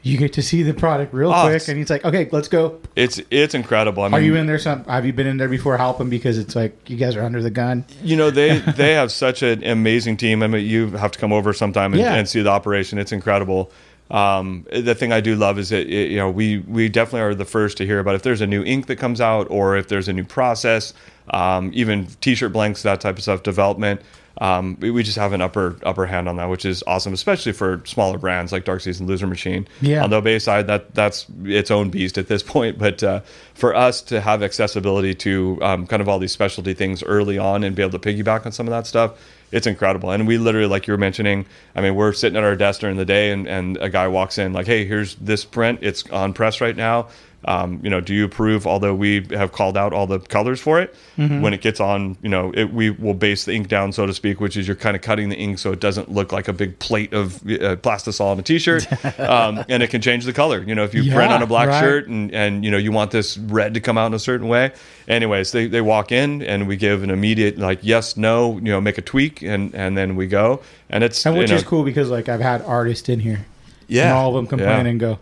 you 0.04 0.18
get 0.18 0.34
to 0.34 0.42
see 0.42 0.62
the 0.62 0.74
product 0.74 1.12
real 1.14 1.32
Oh, 1.32 1.46
quick, 1.48 1.66
and 1.66 1.78
he's 1.78 1.88
like, 1.88 2.04
"Okay, 2.04 2.28
let's 2.30 2.46
go." 2.46 2.78
It's 2.94 3.20
it's 3.30 3.54
incredible. 3.54 4.02
I 4.02 4.08
mean, 4.08 4.14
Are 4.14 4.20
you 4.20 4.36
in 4.36 4.46
there? 4.46 4.58
Some 4.58 4.84
have 4.84 5.04
you 5.06 5.12
been 5.14 5.26
in 5.26 5.38
there 5.38 5.48
before 5.48 5.76
helping 5.78 6.10
because 6.10 6.36
it's 6.38 6.54
like 6.54 6.88
you 6.90 6.96
guys 6.96 7.16
are 7.16 7.22
under 7.22 7.42
the 7.42 7.50
gun? 7.50 7.84
You 8.02 8.16
know 8.16 8.30
they 8.30 8.58
they 8.76 8.92
have 8.92 9.10
such 9.10 9.42
an 9.42 9.64
amazing 9.64 10.18
team. 10.18 10.42
I 10.42 10.46
mean, 10.46 10.64
you 10.64 10.90
have 10.90 11.10
to 11.12 11.18
come 11.18 11.32
over 11.32 11.52
sometime 11.52 11.92
and, 11.94 12.00
Yeah. 12.02 12.14
and 12.14 12.28
see 12.28 12.42
the 12.42 12.50
operation. 12.50 12.98
It's 12.98 13.12
incredible. 13.12 13.72
Um, 14.10 14.66
the 14.70 14.94
thing 14.94 15.12
I 15.12 15.20
do 15.22 15.34
love 15.34 15.58
is 15.58 15.70
that 15.70 15.86
it, 15.88 16.10
you 16.10 16.18
know 16.18 16.30
we 16.30 16.58
we 16.58 16.90
definitely 16.90 17.22
are 17.22 17.34
the 17.34 17.46
first 17.46 17.78
to 17.78 17.86
hear 17.86 17.98
about 17.98 18.14
if 18.14 18.22
there's 18.22 18.42
a 18.42 18.46
new 18.46 18.62
ink 18.62 18.86
that 18.88 18.96
comes 18.96 19.18
out 19.20 19.46
or 19.50 19.74
if 19.78 19.88
there's 19.88 20.08
a 20.08 20.12
new 20.12 20.24
process, 20.24 20.92
um, 21.30 21.70
even 21.72 22.06
T-shirt 22.20 22.52
blanks, 22.52 22.82
that 22.82 23.00
type 23.00 23.16
of 23.16 23.22
stuff, 23.22 23.42
development. 23.42 24.02
Um, 24.38 24.76
we, 24.80 24.90
we 24.90 25.02
just 25.02 25.16
have 25.16 25.32
an 25.32 25.40
upper 25.40 25.76
upper 25.84 26.06
hand 26.06 26.28
on 26.28 26.36
that, 26.36 26.48
which 26.48 26.64
is 26.64 26.82
awesome, 26.86 27.12
especially 27.12 27.52
for 27.52 27.82
smaller 27.84 28.18
brands 28.18 28.52
like 28.52 28.64
Dark 28.64 28.80
Season 28.80 29.06
Loser 29.06 29.26
Machine. 29.26 29.68
Yeah. 29.80 30.02
On 30.02 30.10
the 30.10 30.20
Bay 30.20 30.38
side, 30.38 30.66
that 30.66 30.94
that's 30.94 31.26
its 31.44 31.70
own 31.70 31.90
beast 31.90 32.18
at 32.18 32.28
this 32.28 32.42
point. 32.54 32.78
But 32.78 33.02
uh, 33.02 33.20
for 33.54 33.74
us 33.74 34.02
to 34.02 34.20
have 34.20 34.42
accessibility 34.42 35.14
to 35.16 35.58
um, 35.62 35.86
kind 35.86 36.02
of 36.02 36.08
all 36.08 36.18
these 36.18 36.32
specialty 36.32 36.74
things 36.74 37.02
early 37.02 37.38
on 37.38 37.62
and 37.64 37.76
be 37.76 37.82
able 37.82 37.98
to 37.98 37.98
piggyback 37.98 38.44
on 38.46 38.52
some 38.52 38.66
of 38.66 38.72
that 38.72 38.86
stuff, 38.86 39.18
it's 39.52 39.66
incredible. 39.68 40.10
And 40.10 40.26
we 40.26 40.38
literally, 40.38 40.66
like 40.66 40.86
you 40.88 40.92
were 40.92 40.98
mentioning, 40.98 41.46
I 41.76 41.80
mean, 41.80 41.94
we're 41.94 42.12
sitting 42.12 42.36
at 42.36 42.42
our 42.42 42.56
desk 42.56 42.80
during 42.80 42.96
the 42.96 43.04
day, 43.04 43.30
and, 43.30 43.46
and 43.46 43.76
a 43.76 43.88
guy 43.88 44.08
walks 44.08 44.38
in 44.38 44.52
like, 44.52 44.66
"Hey, 44.66 44.84
here's 44.84 45.14
this 45.16 45.44
print. 45.44 45.78
It's 45.82 46.08
on 46.10 46.32
press 46.32 46.60
right 46.60 46.76
now. 46.76 47.08
Um, 47.46 47.80
you 47.82 47.90
know, 47.90 48.00
do 48.00 48.14
you 48.14 48.24
approve? 48.24 48.66
Although 48.66 48.94
we 48.94 49.26
have 49.30 49.52
called 49.52 49.76
out 49.76 49.92
all 49.92 50.06
the 50.06 50.18
colors 50.18 50.60
for 50.60 50.80
it, 50.80 50.94
when 51.16 51.52
it 51.52 51.60
gets 51.60 51.80
on, 51.80 52.16
you 52.22 52.28
know, 52.28 52.52
it, 52.54 52.72
we 52.72 52.90
will 52.90 53.14
base 53.14 53.44
the 53.44 53.52
ink 53.52 53.68
down, 53.68 53.92
so 53.92 54.06
to 54.06 54.14
speak, 54.14 54.40
which 54.40 54.56
is 54.56 54.66
you're 54.66 54.76
kind 54.76 54.96
of 54.96 55.02
cutting 55.02 55.28
the 55.28 55.36
ink 55.36 55.58
so 55.58 55.72
it 55.72 55.80
doesn't 55.80 56.10
look 56.10 56.32
like 56.32 56.48
a 56.48 56.52
big 56.52 56.78
plate 56.78 57.12
of 57.12 57.36
uh, 57.42 57.76
plastisol 57.76 58.26
on 58.26 58.38
a 58.38 58.42
t-shirt, 58.42 58.86
um, 59.20 59.64
and 59.68 59.82
it 59.82 59.90
can 59.90 60.00
change 60.00 60.24
the 60.24 60.32
color. 60.32 60.62
You 60.62 60.74
know, 60.74 60.84
if 60.84 60.94
you 60.94 61.10
print 61.12 61.32
on 61.32 61.42
a 61.42 61.46
black 61.46 61.68
right. 61.68 61.80
shirt 61.80 62.08
and 62.08 62.32
and 62.32 62.64
you 62.64 62.70
know 62.70 62.78
you 62.78 62.92
want 62.92 63.10
this 63.10 63.36
red 63.38 63.74
to 63.74 63.80
come 63.80 63.98
out 63.98 64.06
in 64.06 64.14
a 64.14 64.18
certain 64.18 64.48
way. 64.48 64.72
Anyways, 65.06 65.52
they, 65.52 65.66
they 65.66 65.80
walk 65.80 66.12
in 66.12 66.42
and 66.42 66.66
we 66.66 66.76
give 66.76 67.02
an 67.02 67.10
immediate 67.10 67.58
like 67.58 67.80
yes, 67.82 68.16
no, 68.16 68.54
you 68.54 68.72
know, 68.72 68.80
make 68.80 68.98
a 68.98 69.02
tweak 69.02 69.42
and 69.42 69.74
and 69.74 69.96
then 69.96 70.16
we 70.16 70.26
go. 70.26 70.62
And 70.88 71.04
it's 71.04 71.24
And 71.24 71.36
which 71.36 71.50
you 71.50 71.54
know, 71.54 71.58
is 71.58 71.64
cool 71.64 71.84
because 71.84 72.10
like 72.10 72.28
I've 72.28 72.40
had 72.40 72.62
artists 72.62 73.08
in 73.08 73.20
here, 73.20 73.46
Yeah, 73.88 74.04
and 74.04 74.14
all 74.14 74.28
of 74.30 74.34
them 74.34 74.46
complain 74.46 74.84
yeah. 74.84 74.90
and 74.90 75.00
go. 75.00 75.18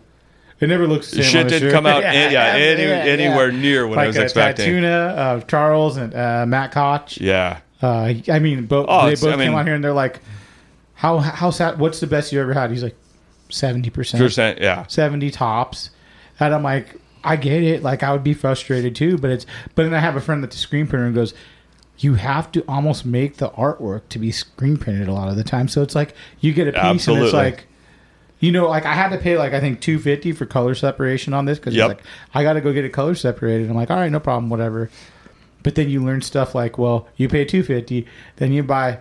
It 0.63 0.67
never 0.67 0.87
looks 0.87 1.11
the 1.11 1.17
same 1.17 1.31
Shit 1.31 1.41
on 1.41 1.43
the 1.47 1.49
didn't 1.51 1.67
shirt." 1.67 1.73
come 1.73 1.85
out 1.85 2.03
in- 2.03 2.31
yeah, 2.31 2.53
any- 2.55 2.83
anywhere 2.83 3.51
near 3.51 3.87
what 3.87 3.97
I 3.99 4.07
was 4.07 4.17
expecting. 4.17 4.73
Tatuna, 4.75 5.17
uh, 5.17 5.39
Charles 5.41 5.97
and 5.97 6.13
uh, 6.15 6.45
Matt 6.47 6.71
Koch. 6.71 7.19
Yeah. 7.19 7.59
Uh, 7.81 8.13
I 8.29 8.39
mean, 8.39 8.65
both 8.65 8.85
Oh, 8.89 9.05
they 9.07 9.15
both 9.15 9.23
I 9.25 9.35
mean- 9.35 9.47
came 9.49 9.55
on 9.55 9.65
here 9.65 9.75
and 9.75 9.83
they're 9.83 9.93
like, 9.93 10.19
"How 10.95 11.19
how 11.19 11.49
sad? 11.49 11.79
What's 11.79 11.99
the 11.99 12.07
best 12.07 12.31
you 12.31 12.39
ever 12.41 12.53
had?" 12.53 12.71
He's 12.71 12.83
like, 12.83 12.95
70 13.49 13.89
percent, 13.91 14.23
Percent, 14.23 14.59
yeah. 14.61 14.85
seventy 14.87 15.29
tops, 15.29 15.89
and 16.39 16.53
I'm 16.55 16.63
like, 16.63 16.95
I 17.23 17.35
get 17.35 17.61
it. 17.61 17.83
Like 17.83 18.01
I 18.01 18.11
would 18.13 18.23
be 18.23 18.33
frustrated 18.33 18.95
too, 18.95 19.17
but 19.17 19.29
it's. 19.31 19.45
But 19.75 19.83
then 19.83 19.93
I 19.93 19.99
have 19.99 20.15
a 20.15 20.21
friend 20.21 20.41
that's 20.43 20.55
a 20.55 20.59
screen 20.59 20.87
printer 20.87 21.05
and 21.05 21.13
goes. 21.15 21.33
You 21.99 22.15
have 22.15 22.51
to 22.53 22.63
almost 22.67 23.05
make 23.05 23.37
the 23.37 23.49
artwork 23.51 24.09
to 24.09 24.19
be 24.19 24.31
screen 24.31 24.77
printed 24.77 25.07
a 25.07 25.13
lot 25.13 25.29
of 25.29 25.35
the 25.35 25.43
time. 25.43 25.67
So 25.67 25.83
it's 25.83 25.93
like 25.93 26.15
you 26.39 26.51
get 26.51 26.67
a 26.67 26.71
piece 26.71 27.07
and 27.07 27.19
it's 27.23 27.33
like, 27.33 27.65
you 28.43 28.51
know, 28.51 28.67
like 28.67 28.85
I 28.85 28.93
had 28.93 29.09
to 29.09 29.17
pay 29.17 29.37
like 29.37 29.53
I 29.53 29.61
think 29.61 29.79
two 29.79 29.97
fifty 29.99 30.33
for 30.33 30.45
color 30.45 30.75
separation 30.75 31.33
on 31.33 31.45
this 31.45 31.57
because 31.59 31.73
Yep. 31.75 31.87
like 31.87 32.01
I 32.33 32.43
got 32.43 32.53
to 32.53 32.61
go 32.61 32.73
get 32.73 32.83
it 32.83 32.89
color 32.89 33.15
separated. 33.15 33.69
I'm 33.69 33.75
like, 33.75 33.89
all 33.89 33.95
right, 33.97 34.11
no 34.11 34.19
problem, 34.19 34.49
whatever. 34.49 34.89
But 35.63 35.75
then 35.75 35.89
you 35.89 36.03
learn 36.03 36.21
stuff 36.21 36.53
like, 36.53 36.77
well, 36.77 37.07
you 37.15 37.29
pay 37.29 37.45
two 37.45 37.63
fifty, 37.63 38.05
then 38.35 38.51
you 38.51 38.61
buy. 38.63 38.99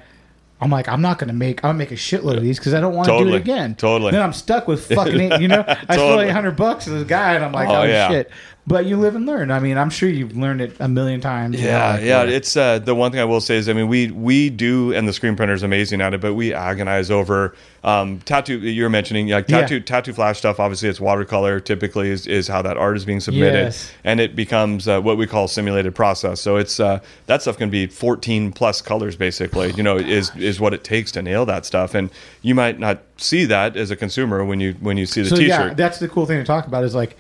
I'm 0.61 0.71
like, 0.71 0.87
I'm 0.89 1.03
not 1.03 1.19
gonna 1.19 1.33
make. 1.33 1.65
I'm 1.65 1.71
gonna 1.71 1.79
make 1.79 1.91
a 1.91 1.97
shitload 1.97 2.37
of 2.37 2.45
these 2.45 2.61
because 2.61 2.73
I 2.73 2.79
don't 2.81 2.95
want 2.95 3.09
to 3.09 3.19
do 3.19 3.29
it 3.31 3.35
again. 3.35 3.75
Totally. 3.75 4.13
Then 4.13 4.23
I'm 4.23 4.33
stuck 4.33 4.69
with 4.69 4.87
fucking. 4.87 5.21
eight, 5.33 5.41
you 5.41 5.49
know, 5.49 5.65
I 5.67 5.75
spent 5.75 5.89
Totally. 5.91 6.27
800 6.29 6.53
bucks 6.57 6.85
to 6.85 6.91
this 6.91 7.03
guy, 7.09 7.35
and 7.35 7.45
I'm 7.45 7.51
like, 7.51 7.69
Oh, 7.69 7.81
oh, 7.81 7.83
yeah. 7.83 8.09
shit. 8.09 8.31
But 8.65 8.87
you 8.87 8.97
live 8.97 9.17
and 9.17 9.27
learn. 9.27 9.51
I 9.51 9.59
mean, 9.59 9.77
I'm 9.77 9.91
sure 9.91 10.09
you've 10.09 10.37
learned 10.37 10.61
it 10.61 10.77
a 10.79 10.87
million 10.87 11.21
times. 11.21 11.57
you 11.61 11.67
know, 11.67 11.71
Yeah, 11.73 11.93
like, 11.95 12.03
yeah. 12.05 12.23
It's 12.23 12.57
uh, 12.57 12.79
the 12.79 12.95
one 12.95 13.11
thing 13.11 13.21
I 13.21 13.25
will 13.25 13.41
say 13.41 13.57
is, 13.57 13.69
I 13.69 13.73
mean, 13.73 13.89
we 13.89 14.13
we 14.13 14.51
do, 14.51 14.95
and 14.95 15.09
the 15.09 15.13
screen 15.13 15.35
printer 15.35 15.53
is 15.53 15.65
amazing 15.65 16.01
at 16.01 16.15
it, 16.15 16.21
but 16.21 16.35
we 16.35 16.55
agonize 16.55 17.11
over 17.11 17.57
um, 17.83 18.21
tattoo. 18.21 18.61
You 18.61 18.85
were 18.85 18.89
mentioning 18.89 19.27
like 19.31 19.49
Yeah. 19.49 19.63
tattoo 19.63 19.81
tattoo 19.81 20.13
flash 20.13 20.39
stuff. 20.39 20.61
Obviously, 20.61 20.89
it's 20.89 21.01
watercolor. 21.01 21.59
Typically, 21.59 22.11
is, 22.11 22.29
is 22.29 22.47
how 22.47 22.63
that 22.63 22.77
art 22.77 22.97
is 22.97 23.05
being 23.05 23.19
submitted, 23.19 23.65
Yes. 23.65 23.91
and 24.05 24.21
it 24.21 24.37
becomes 24.37 24.87
uh, 24.87 25.01
what 25.01 25.17
we 25.19 25.27
call 25.27 25.49
simulated 25.49 25.93
process. 25.97 26.41
So 26.41 26.55
it's 26.57 26.79
uh, 26.79 27.01
that 27.27 27.43
stuff 27.43 27.59
can 27.59 27.69
be 27.69 27.89
14 27.89 28.53
plus 28.53 28.81
colors, 28.81 29.17
basically. 29.17 29.73
You 29.73 29.83
know, 29.83 29.97
is 29.97 30.31
is 30.37 30.61
what 30.61 30.73
it 30.73 30.85
takes 30.85 31.11
to 31.13 31.23
nail 31.23 31.45
that 31.47 31.67
stuff, 31.67 31.97
and 31.97 32.11
you 32.43 32.55
might 32.55 32.79
not 32.79 33.01
see 33.17 33.45
that 33.47 33.77
as 33.77 33.91
a 33.91 33.97
consumer 33.97 34.45
when 34.45 34.61
you 34.61 34.75
when 34.79 34.97
you 34.99 35.07
see 35.07 35.23
the 35.23 35.31
so 35.31 35.35
T-shirt. 35.37 35.49
yeah, 35.71 35.75
that's 35.75 35.99
the 35.99 36.07
cool 36.09 36.27
thing 36.27 36.39
to 36.39 36.45
talk 36.45 36.69
about 36.69 36.85
is 36.85 36.95
like 36.95 37.17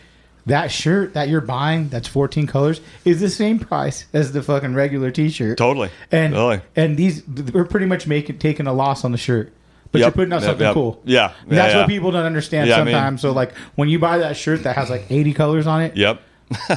that 0.46 0.70
shirt 0.72 1.14
that 1.14 1.28
you're 1.28 1.40
buying 1.40 1.88
that's 1.88 2.08
14 2.08 2.46
colors 2.46 2.80
is 3.04 3.20
the 3.20 3.28
same 3.30 3.58
price 3.58 4.06
as 4.12 4.32
the 4.32 4.42
fucking 4.42 4.74
regular 4.74 5.10
T-shirt. 5.10 5.56
Totally. 5.58 5.90
And 6.10 6.34
Totally. 6.34 6.60
and 6.76 6.96
these 6.96 7.22
we're 7.52 7.64
pretty 7.64 7.86
much 7.86 8.06
making 8.06 8.38
taking 8.38 8.66
a 8.66 8.72
loss 8.72 9.04
on 9.04 9.12
the 9.12 9.18
shirt. 9.18 9.52
But 9.92 9.98
Yep. 10.00 10.06
you're 10.06 10.12
putting 10.12 10.32
out 10.32 10.40
Yep, 10.40 10.48
something 10.48 10.66
yep. 10.66 10.74
cool. 10.74 11.00
Yeah. 11.04 11.32
That's 11.46 11.74
Yeah, 11.74 11.80
what 11.80 11.88
people 11.88 12.10
don't 12.12 12.24
understand 12.24 12.68
Yeah, 12.68 12.76
I 12.80 12.84
mean- 12.84 12.94
sometimes. 12.94 13.20
so 13.20 13.32
like 13.32 13.52
when 13.74 13.88
you 13.88 13.98
buy 13.98 14.18
that 14.18 14.36
shirt 14.36 14.62
that 14.64 14.74
has 14.76 14.88
like 14.90 15.04
80 15.10 15.32
colors 15.34 15.66
on 15.66 15.82
it, 15.82 15.96
Yep. 15.96 16.20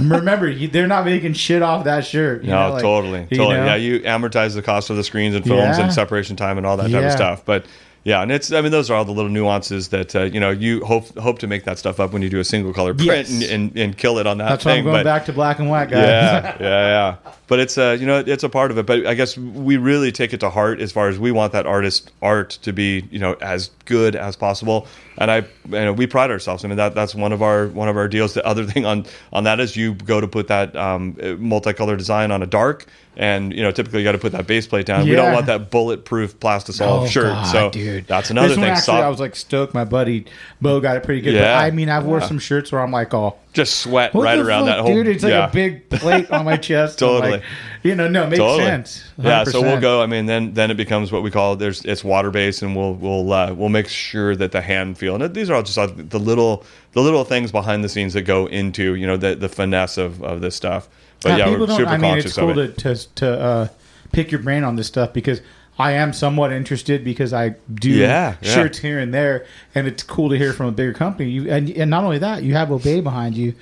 remember 0.02 0.48
you, 0.50 0.68
they're 0.68 0.88
not 0.88 1.06
making 1.06 1.34
shit 1.34 1.62
off 1.62 1.84
that 1.86 2.06
shirt. 2.06 2.44
you 2.44 2.50
No, 2.52 2.68
know, 2.68 2.74
like, 2.74 2.82
totally, 2.82 3.28
you 3.30 3.38
totally. 3.38 3.56
know? 3.58 3.66
Yeah, 3.66 3.76
you 3.76 4.00
amortize 4.02 4.54
the 4.54 4.62
cost 4.62 4.90
of 4.90 4.96
the 4.98 5.04
screens 5.04 5.36
and 5.36 5.46
films 5.46 5.78
and 5.78 5.92
separation 5.94 6.36
time 6.36 6.58
and 6.58 6.66
all 6.66 6.78
that 6.78 6.90
type 6.92 7.04
of 7.04 7.12
stuff. 7.12 7.44
But 7.46 7.66
yeah, 8.06 8.22
and 8.22 8.32
it's 8.32 8.52
I 8.54 8.62
mean 8.62 8.72
those 8.72 8.90
are 8.90 8.94
all 8.96 9.04
the 9.04 9.12
little 9.12 9.30
nuances 9.32 9.90
that 9.90 10.16
uh, 10.16 10.22
you 10.24 10.40
know 10.40 10.52
you 10.52 10.86
hope 10.86 11.18
hope 11.18 11.40
to 11.40 11.48
make 11.48 11.66
that 11.66 11.78
stuff 11.78 12.00
up 12.00 12.14
when 12.14 12.22
you 12.22 12.30
do 12.30 12.40
a 12.40 12.44
single 12.46 12.72
color 12.72 12.94
print 12.94 13.28
Yes. 13.28 13.30
and, 13.30 13.44
and, 13.44 13.78
and 13.78 13.98
kill 13.98 14.20
it 14.20 14.28
on 14.28 14.38
that 14.38 14.50
That's 14.50 14.66
why. 14.66 14.74
I'm 14.76 14.84
going 14.84 14.96
but 14.98 15.04
back 15.04 15.26
to 15.26 15.34
black 15.34 15.60
and 15.60 15.70
white, 15.70 15.90
guys. 15.90 16.00
yeah, 16.04 16.58
yeah, 16.62 17.18
yeah. 17.26 17.32
But 17.48 17.60
it's 17.60 17.78
uh, 17.78 17.98
you 18.00 18.06
know, 18.06 18.24
it's 18.26 18.44
a 18.44 18.50
part 18.50 18.72
of 18.72 18.78
it. 18.78 18.86
But 18.86 19.06
I 19.06 19.16
guess 19.16 19.38
we 19.38 19.78
really 19.78 20.12
take 20.12 20.34
it 20.34 20.40
to 20.40 20.50
heart 20.50 20.80
as 20.80 20.92
far 20.92 21.10
as 21.10 21.20
we 21.20 21.32
want 21.32 21.52
that 21.54 21.66
artist 21.68 22.12
art 22.22 22.52
to 22.62 22.72
be, 22.74 23.08
you 23.12 23.20
know, 23.20 23.34
as 23.42 23.70
good 23.86 24.16
as 24.16 24.36
possible. 24.36 24.88
And 25.18 25.30
I, 25.32 25.38
you 25.38 25.46
know, 25.70 25.94
we 25.94 26.08
pride 26.08 26.30
ourselves. 26.32 26.64
I 26.66 26.68
mean, 26.68 26.78
that 26.78 26.94
that's 26.96 27.16
one 27.16 27.32
of 27.32 27.42
our 27.42 27.68
one 27.68 27.88
of 27.90 27.98
our 27.98 28.08
deals. 28.08 28.34
The 28.34 28.46
other 28.46 28.66
thing 28.72 28.86
on 28.86 29.06
on 29.34 29.44
that 29.46 29.60
is 29.60 29.76
you 29.76 29.94
go 29.96 30.22
to 30.22 30.28
put 30.28 30.48
that 30.48 30.76
um, 30.76 31.14
multicolor 31.16 31.98
design 31.98 32.32
on 32.32 32.42
a 32.44 32.48
dark, 32.48 32.86
and 33.18 33.54
you 33.54 33.62
know, 33.64 33.72
typically 33.72 34.00
you 34.00 34.04
got 34.06 34.14
to 34.14 34.18
put 34.18 34.32
that 34.34 34.48
base 34.48 34.68
plate 34.68 34.86
down. 34.86 35.06
We 35.08 35.16
don't 35.16 35.34
want 35.34 35.46
that 35.48 35.72
bulletproof 35.72 36.40
plastisol 36.40 37.04
Oh, 37.04 37.08
shirt. 37.08 37.26
God, 37.26 37.52
so 37.52 37.70
dude, 37.70 38.08
that's 38.08 38.30
another 38.30 38.50
this 38.50 38.58
thing. 38.58 38.66
Actually, 38.66 38.82
Soft- 38.84 39.04
I 39.04 39.10
was 39.10 39.20
like 39.20 39.36
stoked. 39.36 39.74
My 39.74 39.86
buddy 39.86 40.26
Bo 40.62 40.80
got 40.80 40.98
it 40.98 41.04
pretty 41.04 41.22
good. 41.22 41.34
Yeah. 41.34 41.60
But 41.60 41.66
I 41.66 41.72
mean, 41.72 41.90
I've 41.90 42.06
wore 42.06 42.20
Yeah. 42.20 42.28
some 42.28 42.40
shirts 42.40 42.72
where 42.72 42.82
I'm 42.82 42.92
like, 42.92 43.14
oh, 43.14 43.36
just 43.54 43.80
sweat 43.80 44.14
what 44.14 44.24
right 44.24 44.38
around 44.38 44.66
fuck, 44.66 44.76
that 44.76 44.82
whole 44.82 44.94
dude. 44.94 45.08
It's 45.08 45.24
like 45.24 45.32
yeah. 45.32 45.50
a 45.50 45.52
big 45.52 45.90
plate 45.90 46.30
on 46.30 46.44
my 46.44 46.58
chest. 46.58 47.00
Totally. 47.00 47.32
like, 47.32 47.44
you 47.84 47.96
know, 47.96 48.10
no, 48.10 48.24
it 48.24 48.30
makes 48.32 48.40
Totally. 48.40 48.66
sense. 48.66 49.04
Yeah, 49.18 49.46
so 49.46 49.62
we'll 49.62 49.80
go. 49.80 50.02
I 50.02 50.08
mean, 50.08 50.26
then 50.26 50.54
then 50.54 50.72
it 50.72 50.76
becomes 50.78 51.12
what 51.12 51.24
we 51.24 51.32
call 51.32 51.56
there's 51.56 51.86
it's 51.86 52.04
water 52.04 52.32
based, 52.32 52.62
and 52.64 52.76
we'll 52.76 52.96
we'll 52.96 53.32
uh, 53.32 53.54
we'll 53.54 53.70
make 53.70 53.88
sure 53.88 54.36
that 54.36 54.52
the 54.52 54.62
hand 54.62 54.98
feel. 54.98 55.16
And 55.16 55.34
these 55.34 55.50
are 55.50 55.56
all 55.56 55.64
just 55.64 55.78
uh, 55.78 55.88
the 55.88 56.20
little 56.20 56.66
the 56.92 57.02
little 57.02 57.24
things 57.24 57.52
behind 57.52 57.84
the 57.84 57.90
scenes 57.90 58.14
that 58.14 58.24
go 58.24 58.48
into 58.48 58.96
you 58.96 59.08
know 59.08 59.16
the 59.18 59.36
the 59.36 59.48
finesse 59.50 59.98
of, 59.98 60.22
of 60.22 60.42
this 60.42 60.56
stuff. 60.56 60.90
But 61.22 61.38
yeah, 61.40 61.46
people 61.46 61.62
we're 61.62 61.66
don't- 61.68 61.78
super 61.78 61.90
I 61.90 61.98
mean, 61.98 62.12
conscious 62.12 62.26
it's 62.32 62.38
cool 62.38 62.52
of 62.52 62.58
it. 62.58 62.78
to 62.80 62.96
to, 62.96 63.08
to 63.16 63.40
uh, 63.42 63.68
pick 64.12 64.32
your 64.32 64.42
brain 64.42 64.64
on 64.64 64.76
this 64.76 64.88
stuff 64.88 65.14
because 65.14 65.42
I 65.78 65.92
am 65.94 66.14
somewhat 66.14 66.54
interested 66.54 67.04
because 67.04 67.34
I 67.34 67.56
do 67.74 67.90
Yeah, 67.90 68.36
yeah. 68.42 68.54
shirts 68.54 68.78
here 68.80 69.00
and 69.00 69.14
there, 69.14 69.46
and 69.74 69.88
it's 69.88 70.04
cool 70.04 70.30
to 70.30 70.38
hear 70.38 70.54
from 70.54 70.68
a 70.68 70.72
bigger 70.72 70.94
company. 70.94 71.30
You 71.30 71.50
and 71.52 71.70
and 71.70 71.90
not 71.92 72.04
only 72.04 72.20
that, 72.20 72.44
you 72.44 72.54
have 72.54 72.72
Obey 72.72 73.02
behind 73.02 73.36
you. 73.36 73.54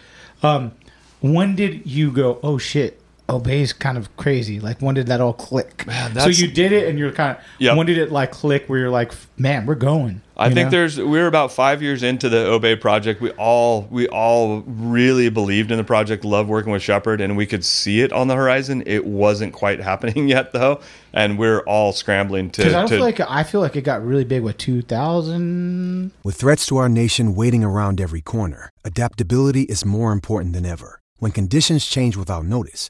Um, 0.43 0.73
when 1.21 1.55
did 1.55 1.87
you 1.89 2.11
go? 2.11 2.39
Oh 2.43 2.57
shit. 2.57 2.99
Obey's 3.29 3.71
kind 3.71 3.97
of 3.97 4.15
crazy. 4.17 4.59
Like 4.59 4.81
when 4.81 4.95
did 4.95 5.07
that 5.07 5.21
all 5.21 5.33
click? 5.33 5.87
Man, 5.87 6.13
so 6.19 6.27
you 6.27 6.47
did 6.47 6.71
it, 6.71 6.87
and 6.89 6.99
you're 6.99 7.11
kind 7.11 7.37
of. 7.37 7.43
Yep. 7.59 7.77
When 7.77 7.85
did 7.85 7.97
it 7.97 8.11
like 8.11 8.31
click? 8.31 8.67
Where 8.67 8.79
you're 8.79 8.89
like, 8.89 9.13
man, 9.37 9.65
we're 9.65 9.75
going. 9.75 10.21
I 10.35 10.49
think 10.49 10.65
know? 10.67 10.71
there's 10.71 10.99
we're 10.99 11.27
about 11.27 11.51
five 11.51 11.81
years 11.81 12.03
into 12.03 12.27
the 12.27 12.47
Obey 12.47 12.75
project. 12.75 13.21
We 13.21 13.31
all 13.31 13.87
we 13.91 14.07
all 14.07 14.61
really 14.61 15.29
believed 15.29 15.71
in 15.71 15.77
the 15.77 15.83
project, 15.83 16.25
loved 16.25 16.49
working 16.49 16.71
with 16.71 16.81
Shepard, 16.81 17.21
and 17.21 17.37
we 17.37 17.45
could 17.45 17.63
see 17.63 18.01
it 18.01 18.11
on 18.11 18.27
the 18.27 18.35
horizon. 18.35 18.83
It 18.85 19.05
wasn't 19.05 19.53
quite 19.53 19.79
happening 19.81 20.27
yet 20.27 20.51
though, 20.51 20.81
and 21.13 21.37
we're 21.37 21.61
all 21.61 21.93
scrambling 21.93 22.49
to. 22.51 22.61
Because 22.61 22.73
I 22.73 22.79
don't 22.79 22.89
to 22.89 22.95
feel 22.95 23.03
like 23.03 23.19
I 23.19 23.43
feel 23.43 23.61
like 23.61 23.75
it 23.75 23.81
got 23.81 24.05
really 24.05 24.25
big 24.25 24.43
with 24.43 24.57
2000. 24.57 26.11
With 26.23 26.35
threats 26.35 26.65
to 26.67 26.77
our 26.77 26.89
nation 26.89 27.35
waiting 27.35 27.63
around 27.63 28.01
every 28.01 28.21
corner, 28.21 28.69
adaptability 28.83 29.63
is 29.63 29.85
more 29.85 30.11
important 30.11 30.53
than 30.53 30.65
ever. 30.65 30.99
When 31.17 31.31
conditions 31.31 31.85
change 31.85 32.17
without 32.17 32.43
notice, 32.43 32.89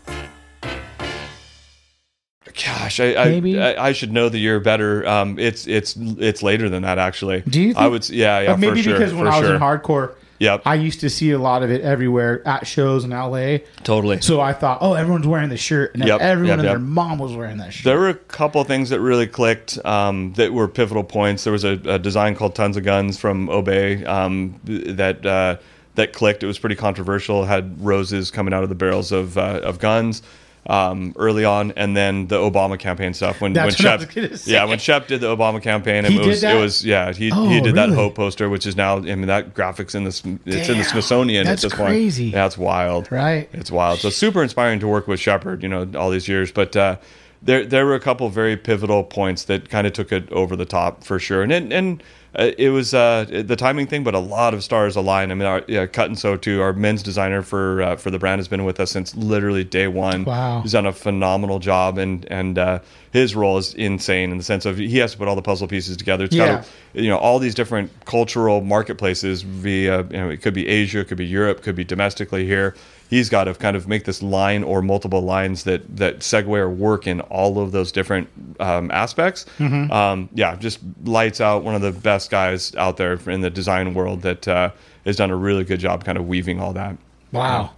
Gosh, 2.53 2.99
I, 2.99 3.15
I, 3.15 3.25
Maybe. 3.29 3.59
I, 3.59 3.87
I 3.87 3.91
should 3.91 4.11
know 4.11 4.29
the 4.29 4.39
year 4.39 4.59
better. 4.59 5.07
Um, 5.07 5.37
it's 5.39 5.67
it's 5.67 5.95
it's 5.97 6.43
later 6.43 6.69
than 6.69 6.83
that 6.83 6.97
actually. 6.97 7.41
Do 7.41 7.61
you? 7.61 7.73
Think, 7.73 7.77
I 7.77 7.87
would. 7.87 8.09
Yeah, 8.09 8.39
yeah. 8.39 8.51
But 8.53 8.59
maybe 8.59 8.81
sure, 8.81 8.93
because 8.93 9.13
when 9.13 9.27
I 9.27 9.39
was 9.39 9.47
sure. 9.47 9.55
in 9.55 9.61
hardcore, 9.61 10.15
Yep. 10.41 10.63
I 10.65 10.73
used 10.73 11.01
to 11.01 11.09
see 11.11 11.29
a 11.29 11.37
lot 11.37 11.61
of 11.61 11.69
it 11.69 11.81
everywhere 11.81 12.41
at 12.47 12.65
shows 12.65 13.03
in 13.03 13.11
LA. 13.11 13.59
Totally. 13.83 14.21
So 14.21 14.41
I 14.41 14.53
thought, 14.53 14.79
oh, 14.81 14.95
everyone's 14.95 15.27
wearing 15.27 15.49
the 15.49 15.57
shirt, 15.57 15.93
and 15.93 16.03
Yep, 16.03 16.19
everyone 16.19 16.47
yep, 16.47 16.59
and 16.59 16.67
their 16.67 16.79
mom 16.79 17.19
was 17.19 17.35
wearing 17.35 17.57
that 17.57 17.71
shirt. 17.71 17.85
There 17.85 17.99
were 17.99 18.09
a 18.09 18.15
couple 18.15 18.63
things 18.63 18.89
that 18.89 18.99
really 19.01 19.27
clicked 19.27 19.77
um, 19.85 20.33
that 20.37 20.51
were 20.51 20.67
pivotal 20.67 21.03
points. 21.03 21.43
There 21.43 21.53
was 21.53 21.63
a, 21.63 21.79
a 21.85 21.99
design 21.99 22.33
called 22.33 22.55
Tons 22.55 22.75
of 22.75 22.83
Guns 22.83 23.19
from 23.19 23.51
Obey 23.51 24.03
um, 24.05 24.59
that 24.63 25.23
uh, 25.23 25.57
that 25.93 26.13
clicked. 26.13 26.41
It 26.41 26.47
was 26.47 26.57
pretty 26.57 26.75
controversial. 26.75 27.45
Had 27.45 27.79
roses 27.79 28.31
coming 28.31 28.51
out 28.51 28.63
of 28.63 28.69
the 28.69 28.75
barrels 28.75 29.11
of 29.11 29.37
uh, 29.37 29.61
of 29.63 29.77
guns 29.77 30.23
um, 30.67 31.13
early 31.17 31.43
on, 31.43 31.71
and 31.71 31.97
then 31.97 32.27
the 32.27 32.37
Obama 32.37 32.77
campaign 32.77 33.13
stuff. 33.13 33.41
When 33.41 33.53
That's 33.53 33.81
when 33.81 33.99
Shep, 33.99 34.45
yeah, 34.45 34.65
when 34.65 34.79
Shep 34.79 35.07
did 35.07 35.21
the 35.21 35.35
Obama 35.35 35.61
campaign, 35.61 36.05
it 36.05 36.25
was 36.25 36.41
that? 36.41 36.55
it 36.55 36.59
was 36.59 36.85
yeah 36.85 37.13
he 37.13 37.31
Oh, 37.33 37.47
he 37.49 37.61
did 37.61 37.75
that 37.75 37.85
really? 37.85 37.95
Hope 37.95 38.15
poster, 38.15 38.49
which 38.49 38.67
is 38.67 38.75
now 38.75 38.97
I 38.97 39.01
mean 39.01 39.27
that 39.27 39.53
graphics 39.53 39.95
in 39.95 40.03
this 40.03 40.23
it's 40.45 40.69
in 40.69 40.77
the 40.77 40.83
Smithsonian 40.83 41.45
that's 41.45 41.63
at 41.63 41.71
this 41.71 41.77
crazy. 41.77 42.31
point. 42.31 42.45
It's 42.45 42.57
wild. 42.57 43.11
Right. 43.11 43.49
It's 43.53 43.71
wild. 43.71 43.99
So 43.99 44.09
super 44.09 44.43
inspiring 44.43 44.79
to 44.81 44.87
work 44.87 45.07
with 45.07 45.19
Shepard, 45.19 45.63
you 45.63 45.69
know, 45.69 45.89
all 45.95 46.11
these 46.11 46.27
years. 46.27 46.51
But 46.51 46.75
uh, 46.75 46.97
there 47.41 47.65
there 47.65 47.85
were 47.85 47.95
a 47.95 47.99
couple 47.99 48.29
very 48.29 48.55
pivotal 48.55 49.03
points 49.03 49.45
that 49.45 49.69
kind 49.69 49.87
of 49.87 49.93
took 49.93 50.11
it 50.11 50.31
over 50.31 50.55
the 50.55 50.65
top 50.65 51.03
for 51.03 51.17
sure. 51.17 51.41
And 51.41 51.51
and 51.73 52.01
uh, 52.01 52.05
it 52.35 52.69
was 52.69 52.93
uh, 52.93 53.25
the 53.29 53.55
timing 53.55 53.87
thing, 53.87 54.03
but 54.03 54.15
a 54.15 54.19
lot 54.19 54.53
of 54.53 54.63
stars 54.63 54.95
aligned. 54.95 55.31
I 55.31 55.35
mean, 55.35 55.47
our, 55.47 55.63
yeah, 55.67 55.85
Cut 55.85 56.07
and 56.07 56.17
So 56.17 56.37
too. 56.37 56.61
Our 56.61 56.71
men's 56.71 57.03
designer 57.03 57.41
for 57.41 57.81
uh, 57.81 57.95
for 57.97 58.09
the 58.09 58.19
brand 58.19 58.39
has 58.39 58.47
been 58.47 58.63
with 58.63 58.79
us 58.79 58.91
since 58.91 59.15
literally 59.15 59.63
day 59.63 59.87
one. 59.87 60.23
Wow. 60.23 60.61
he's 60.61 60.71
done 60.71 60.85
a 60.85 60.93
phenomenal 60.93 61.59
job, 61.59 61.97
and 61.97 62.25
and 62.31 62.57
uh, 62.57 62.79
his 63.11 63.35
role 63.35 63.57
is 63.57 63.73
insane 63.73 64.31
in 64.31 64.37
the 64.37 64.43
sense 64.43 64.65
of 64.65 64.77
he 64.77 64.97
has 64.99 65.11
to 65.11 65.17
put 65.17 65.27
all 65.27 65.35
the 65.35 65.41
puzzle 65.41 65.67
pieces 65.67 65.97
together. 65.97 66.25
It's 66.25 66.35
Yeah. 66.35 66.47
got 66.47 66.65
to, 66.95 67.01
you 67.03 67.09
know 67.09 67.17
all 67.17 67.39
these 67.39 67.53
different 67.55 67.91
cultural 68.05 68.61
marketplaces 68.61 69.41
via 69.41 70.03
you 70.03 70.17
know 70.17 70.29
it 70.29 70.41
could 70.41 70.53
be 70.53 70.67
Asia, 70.67 70.99
it 70.99 71.07
could 71.07 71.17
be 71.17 71.25
Europe, 71.25 71.61
could 71.61 71.75
be 71.75 71.83
domestically 71.83 72.45
here. 72.45 72.75
He's 73.09 73.27
got 73.29 73.43
to 73.43 73.53
kind 73.53 73.75
of 73.75 73.89
make 73.89 74.05
this 74.05 74.23
line 74.23 74.63
or 74.63 74.81
multiple 74.81 75.21
lines 75.21 75.63
that 75.65 75.97
that 75.97 76.19
segue 76.19 76.47
or 76.47 76.69
work 76.69 77.07
in 77.07 77.19
all 77.21 77.59
of 77.59 77.71
those 77.73 77.91
different 77.91 78.29
um, 78.61 78.89
aspects. 78.91 79.45
Mm-hmm. 79.59 79.91
Um, 79.91 80.29
yeah, 80.33 80.55
just 80.55 80.79
lights 81.03 81.41
out. 81.41 81.63
One 81.63 81.75
of 81.75 81.81
the 81.81 81.91
best 81.91 82.31
guys 82.31 82.73
out 82.75 82.95
there 82.97 83.19
in 83.29 83.41
the 83.41 83.49
design 83.49 83.93
world 83.93 84.21
that 84.21 84.47
uh, 84.47 84.71
has 85.05 85.17
done 85.17 85.29
a 85.31 85.35
really 85.35 85.65
good 85.65 85.79
job 85.81 86.05
kind 86.05 86.17
of 86.17 86.27
weaving 86.27 86.61
all 86.61 86.71
that. 86.73 86.95
wow. 87.33 87.71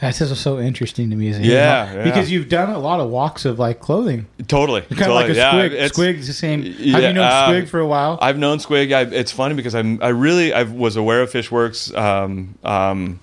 That's 0.00 0.18
just 0.18 0.34
so 0.40 0.58
interesting 0.58 1.10
to 1.10 1.16
me. 1.16 1.28
As 1.28 1.38
a 1.38 1.42
Yeah, 1.42 2.04
because 2.04 2.30
you've 2.30 2.48
done 2.48 2.70
a 2.70 2.78
lot 2.78 3.00
of 3.00 3.10
walks 3.10 3.44
of 3.44 3.58
like 3.58 3.80
clothing, 3.80 4.26
Totally, 4.48 4.80
kind 4.82 5.02
of 5.02 5.08
like 5.14 5.28
a 5.30 5.34
yeah, 5.34 5.52
squig. 5.52 5.72
it's- 5.72 5.92
Squig's 5.92 6.26
the 6.26 6.32
same. 6.32 6.62
Have 6.62 6.80
Yeah, 6.80 6.98
you 7.08 7.12
known 7.14 7.24
uh, 7.24 7.48
Squig 7.48 7.68
for 7.68 7.80
a 7.80 7.86
while? 7.86 8.18
I've 8.22 8.38
known 8.38 8.58
Squig. 8.58 8.92
I, 8.94 9.02
it's 9.14 9.30
funny 9.32 9.54
because 9.54 9.74
I'm 9.74 10.02
I 10.02 10.08
really 10.08 10.52
I 10.54 10.62
was 10.62 10.96
aware 10.96 11.20
of 11.22 11.30
Fishworks 11.30 11.94
um, 11.96 12.54
um, 12.64 13.20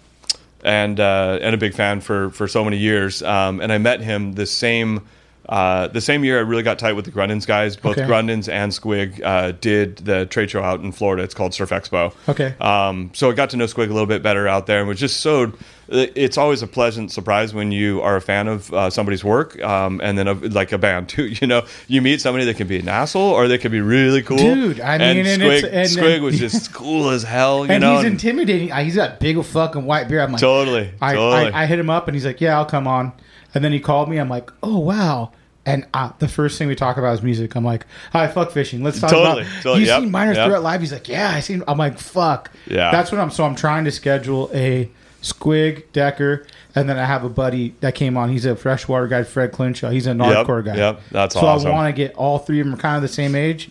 and 0.64 1.00
uh, 1.00 1.40
and 1.42 1.56
a 1.56 1.58
big 1.58 1.74
fan 1.74 2.02
for 2.02 2.30
for 2.32 2.48
so 2.48 2.64
many 2.64 2.78
years. 2.78 3.24
Um, 3.24 3.60
and 3.60 3.72
I 3.72 3.78
met 3.80 4.02
him 4.02 4.34
the 4.34 4.46
same. 4.46 5.08
Uh, 5.50 5.88
the 5.88 6.02
same 6.02 6.26
year, 6.26 6.40
I 6.40 6.42
really 6.42 6.62
got 6.64 6.78
tight 6.78 6.92
with 6.92 7.06
the 7.06 7.12
Grundens 7.12 7.48
guys. 7.48 7.78
Both 7.78 7.98
Okay. 7.98 8.06
Grundens 8.06 8.52
and 8.52 8.70
Squig 8.74 9.24
uh, 9.24 9.54
did 9.62 9.96
the 10.00 10.26
trade 10.26 10.52
show 10.52 10.62
out 10.62 10.82
in 10.82 10.92
Florida. 10.92 11.24
It's 11.24 11.34
called 11.34 11.54
Surf 11.54 11.70
Expo. 11.70 12.14
Okay. 12.28 12.54
Um, 12.60 13.12
so 13.14 13.32
I 13.32 13.34
got 13.34 13.52
to 13.52 13.58
know 13.58 13.64
Squig 13.64 13.90
a 13.90 13.94
little 13.94 14.08
bit 14.08 14.22
better 14.22 14.46
out 14.48 14.68
there, 14.68 14.80
and 14.80 14.88
was 14.90 15.00
just 15.00 15.22
so. 15.22 15.54
It's 15.90 16.38
always 16.38 16.62
a 16.62 16.68
pleasant 16.68 17.12
surprise 17.12 17.54
when 17.54 17.72
you 17.72 18.02
are 18.02 18.16
a 18.18 18.22
fan 18.22 18.48
of 18.48 18.74
uh, 18.74 18.90
somebody's 18.90 19.24
work, 19.24 19.62
um, 19.64 20.02
and 20.04 20.18
then 20.18 20.28
of, 20.28 20.44
like 20.54 20.72
a 20.72 20.78
band 20.78 21.08
too. 21.16 21.28
You 21.28 21.48
know, 21.48 21.66
you 21.88 22.02
meet 22.02 22.20
somebody 22.22 22.46
that 22.46 22.58
can 22.58 22.68
be 22.68 22.80
an 22.80 22.90
asshole 22.90 23.32
or 23.32 23.48
they 23.48 23.58
can 23.58 23.72
be 23.72 23.80
really 23.82 24.22
cool. 24.22 24.38
Dude, 24.38 24.82
I 24.82 24.98
mean, 24.98 25.18
and 25.18 25.28
and 25.28 25.42
Squig, 25.42 25.58
it's- 25.64 25.96
and- 25.96 26.06
Squig 26.06 26.22
was 26.22 26.38
just 26.40 26.74
cool 26.74 27.10
as 27.10 27.24
hell. 27.24 27.66
You 27.66 27.72
and 27.72 27.82
know, 27.82 27.96
he's 27.98 28.06
intimidating. 28.06 28.70
He's 28.76 28.96
got 28.96 29.20
big 29.20 29.44
fucking 29.44 29.86
white 29.86 30.08
beard. 30.10 30.22
I'm 30.22 30.32
like, 30.32 30.42
Totally, 30.42 30.92
I, 31.02 31.14
totally. 31.14 31.52
I, 31.54 31.64
I 31.64 31.66
hit 31.68 31.80
him 31.80 31.90
up 31.90 32.08
and 32.08 32.16
he's 32.16 32.26
like, 32.26 32.42
yeah, 32.42 32.58
I'll 32.58 32.66
come 32.66 32.88
on. 32.88 33.14
And 33.54 33.64
then 33.64 33.72
he 33.72 33.80
called 33.80 34.10
me. 34.10 34.18
I'm 34.18 34.30
like, 34.30 34.52
oh 34.62 34.80
wow. 34.80 35.32
And 35.66 35.86
uh, 35.94 36.12
the 36.20 36.30
first 36.30 36.58
thing 36.58 36.70
we 36.70 36.76
talk 36.76 36.96
about 36.98 37.14
is 37.14 37.22
music. 37.22 37.54
I'm 37.56 37.66
like, 37.66 37.86
hi, 38.14 38.28
fuck 38.30 38.52
fishing. 38.52 38.84
Let's 38.84 39.02
talk 39.02 39.10
Totally, 39.10 39.42
about. 39.42 39.54
totally, 39.64 39.82
You 39.82 39.88
yep, 39.88 40.00
seen 40.02 40.12
Miners 40.12 40.38
yep. 40.38 40.48
Throughout 40.48 40.64
Live? 40.64 40.80
He's 40.80 40.94
like, 40.94 41.10
yeah, 41.10 41.30
I 41.32 41.42
seen. 41.42 41.62
I'm 41.68 41.78
like, 41.78 42.00
fuck. 42.00 42.52
Yeah. 42.68 42.90
That's 42.92 43.12
what 43.12 43.20
I'm. 43.20 43.32
So 43.32 43.44
I'm 43.44 43.56
trying 43.56 43.84
to 43.84 43.92
schedule 43.92 44.50
a 44.54 44.90
Squig 45.22 45.84
Decker, 45.94 46.46
and 46.76 46.88
then 46.88 46.98
I 46.98 47.06
have 47.06 47.24
a 47.24 47.30
buddy 47.30 47.74
that 47.82 47.96
came 47.96 48.18
on. 48.18 48.30
He's 48.30 48.46
a 48.46 48.56
freshwater 48.56 49.08
guy, 49.08 49.24
Fred 49.24 49.52
Clinshaw. 49.52 49.92
He's 49.92 50.08
a 50.08 50.12
hardcore 50.14 50.64
guy. 50.64 50.76
yep, 50.76 51.02
that's 51.12 51.34
so 51.36 51.42
awesome. 51.42 51.72
I 51.72 51.74
want 51.74 51.94
to 51.96 51.98
get 51.98 52.16
all 52.16 52.40
three 52.40 52.60
of 52.60 52.68
them 52.68 52.78
kind 52.78 52.96
of 52.96 53.02
the 53.02 53.08
same 53.08 53.36
age, 53.36 53.70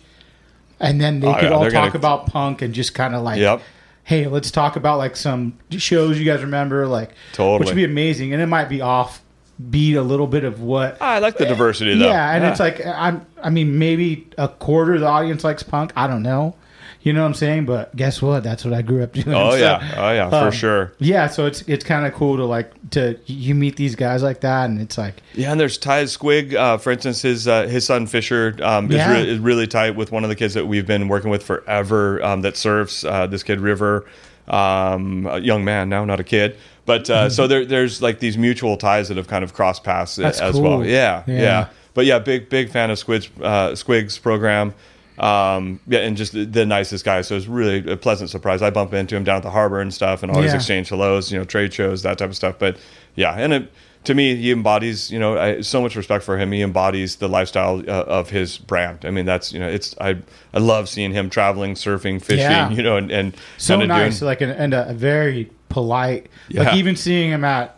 and 0.79 0.99
then 1.01 1.19
they 1.19 1.27
Oh, 1.27 1.33
could 1.35 1.43
yeah, 1.43 1.49
all 1.51 1.63
talk 1.65 1.71
gonna- 1.73 1.91
about 1.95 2.27
punk 2.27 2.61
and 2.61 2.73
just 2.73 2.93
kind 2.93 3.15
of 3.15 3.23
like 3.23 3.39
Yep. 3.39 3.61
hey, 4.03 4.27
let's 4.27 4.51
talk 4.51 4.75
about 4.75 4.97
like 4.97 5.15
some 5.15 5.53
shows 5.71 6.19
you 6.19 6.25
guys 6.25 6.41
remember, 6.41 6.85
like 6.87 7.11
Totally. 7.33 7.59
which 7.59 7.67
would 7.69 7.75
be 7.75 7.85
amazing, 7.85 8.33
and 8.33 8.41
it 8.41 8.47
might 8.47 8.69
be 8.69 8.81
off 8.81 9.21
beat 9.69 9.95
a 9.95 10.01
little 10.01 10.27
bit 10.27 10.43
of 10.43 10.61
what. 10.61 11.01
I 11.01 11.19
like 11.19 11.37
the 11.37 11.45
diversity 11.45 11.95
though. 11.97 12.05
yeah, 12.07 12.33
and 12.35 12.43
it's 12.45 12.59
like 12.59 12.85
I'm. 12.85 13.25
I 13.41 13.49
mean, 13.49 13.77
maybe 13.79 14.27
a 14.37 14.47
quarter 14.47 14.95
of 14.95 15.01
the 15.01 15.07
audience 15.07 15.43
likes 15.43 15.63
punk. 15.63 15.91
I 15.95 16.07
don't 16.07 16.23
know. 16.23 16.55
You 17.03 17.13
know 17.13 17.21
what 17.21 17.27
I'm 17.27 17.33
saying? 17.35 17.65
But 17.65 17.95
guess 17.95 18.21
what? 18.21 18.43
That's 18.43 18.65
what 18.65 18.73
I 18.73 18.81
grew 18.81 19.01
up 19.01 19.13
doing. 19.13 19.33
Oh 19.33 19.51
So, 19.51 19.57
yeah, 19.57 19.93
oh 19.97 20.11
yeah, 20.11 20.29
for 20.29 20.47
um, 20.47 20.51
sure. 20.51 20.91
Yeah, 20.99 21.27
so 21.27 21.45
it's 21.45 21.61
it's 21.61 21.85
kind 21.85 22.05
of 22.05 22.13
cool 22.13 22.35
to 22.37 22.43
like 22.45 22.71
to 22.91 23.17
you 23.27 23.55
meet 23.55 23.77
these 23.77 23.95
guys 23.95 24.23
like 24.23 24.41
that, 24.41 24.65
and 24.69 24.81
it's 24.81 24.97
like 24.97 25.21
Yeah, 25.33 25.51
and 25.51 25.59
there's 25.59 25.77
Ty 25.77 26.03
Squig, 26.05 26.53
uh, 26.53 26.77
for 26.77 26.91
instance, 26.91 27.21
his 27.21 27.47
uh, 27.47 27.67
his 27.67 27.85
son 27.85 28.07
Fisher 28.07 28.57
um, 28.61 28.91
Yeah. 28.91 29.11
is, 29.13 29.25
re- 29.25 29.31
is 29.35 29.39
really 29.39 29.67
tight 29.67 29.95
with 29.95 30.11
one 30.11 30.23
of 30.23 30.29
the 30.29 30.35
kids 30.35 30.53
that 30.55 30.65
we've 30.67 30.87
been 30.87 31.07
working 31.07 31.29
with 31.29 31.43
forever 31.43 32.21
um, 32.23 32.41
that 32.41 32.57
serves 32.57 33.05
Uh, 33.05 33.25
this 33.27 33.43
kid 33.43 33.61
River, 33.61 34.05
um, 34.47 35.27
a 35.27 35.39
young 35.39 35.63
man 35.63 35.87
now, 35.89 36.03
not 36.03 36.19
a 36.19 36.23
kid, 36.23 36.57
but 36.87 37.07
uh, 37.11 37.29
so 37.29 37.45
there, 37.45 37.63
there's 37.65 38.01
like 38.01 38.17
these 38.19 38.35
mutual 38.37 38.77
ties 38.77 39.09
that 39.09 39.17
have 39.17 39.27
kind 39.27 39.43
of 39.43 39.53
crossed 39.53 39.83
paths 39.83 40.15
That's 40.15 40.41
as 40.41 40.53
cool. 40.55 40.63
well. 40.63 40.85
Yeah, 40.85 41.21
Yeah. 41.27 41.39
yeah, 41.41 41.67
But 41.93 42.05
yeah, 42.07 42.17
big 42.17 42.49
big 42.49 42.71
fan 42.71 42.89
of 42.89 42.97
Squid's 42.97 43.29
uh, 43.41 43.75
Squig's 43.75 44.17
program. 44.17 44.73
Um, 45.19 45.79
yeah, 45.87 45.99
and 45.99 46.15
just 46.15 46.33
the, 46.33 46.45
the 46.45 46.65
nicest 46.65 47.03
guy. 47.03 47.21
So 47.21 47.35
it's 47.35 47.47
really 47.47 47.89
a 47.91 47.97
pleasant 47.97 48.29
surprise. 48.29 48.61
I 48.61 48.69
bump 48.69 48.93
into 48.93 49.15
him 49.15 49.23
down 49.23 49.37
at 49.37 49.43
the 49.43 49.49
harbor 49.49 49.79
and 49.81 49.91
stuff, 49.93 50.21
and 50.23 50.31
always 50.31 50.51
Yeah. 50.51 50.57
exchange 50.57 50.89
hellos, 50.89 51.31
you 51.31 51.39
know, 51.39 51.43
trade 51.43 51.73
shows, 51.73 52.03
that 52.03 52.17
type 52.19 52.29
of 52.29 52.35
stuff. 52.35 52.55
But 52.59 52.77
yeah, 53.15 53.33
and 53.33 53.51
it, 53.51 53.71
to 54.03 54.13
me, 54.13 54.35
he 54.35 54.51
embodies, 54.51 55.09
you 55.11 55.17
know, 55.19 55.37
I, 55.37 55.61
so 55.61 55.81
much 55.81 55.95
respect 55.95 56.23
for 56.23 56.37
him. 56.37 56.51
He 56.51 56.61
embodies 56.61 57.15
the 57.15 57.27
lifestyle 57.27 57.79
uh, 57.87 58.03
of 58.03 58.29
his 58.29 58.59
brand. 58.59 59.05
I 59.05 59.09
mean, 59.09 59.25
that's 59.25 59.51
you 59.51 59.59
know, 59.59 59.67
it's 59.67 59.95
I 59.99 60.17
I 60.53 60.59
love 60.59 60.87
seeing 60.87 61.11
him 61.13 61.31
traveling, 61.31 61.73
surfing, 61.73 62.21
fishing, 62.21 62.39
Yeah. 62.51 62.69
you 62.69 62.83
know, 62.83 62.95
and, 62.97 63.11
and 63.11 63.35
so 63.57 63.75
nice, 63.83 64.19
doing- 64.19 64.27
like 64.27 64.41
and, 64.41 64.51
and 64.51 64.73
a, 64.75 64.93
very 64.93 65.49
polite. 65.69 66.27
Like 66.51 66.75
even 66.75 66.95
seeing 66.95 67.31
him 67.31 67.43
at 67.43 67.73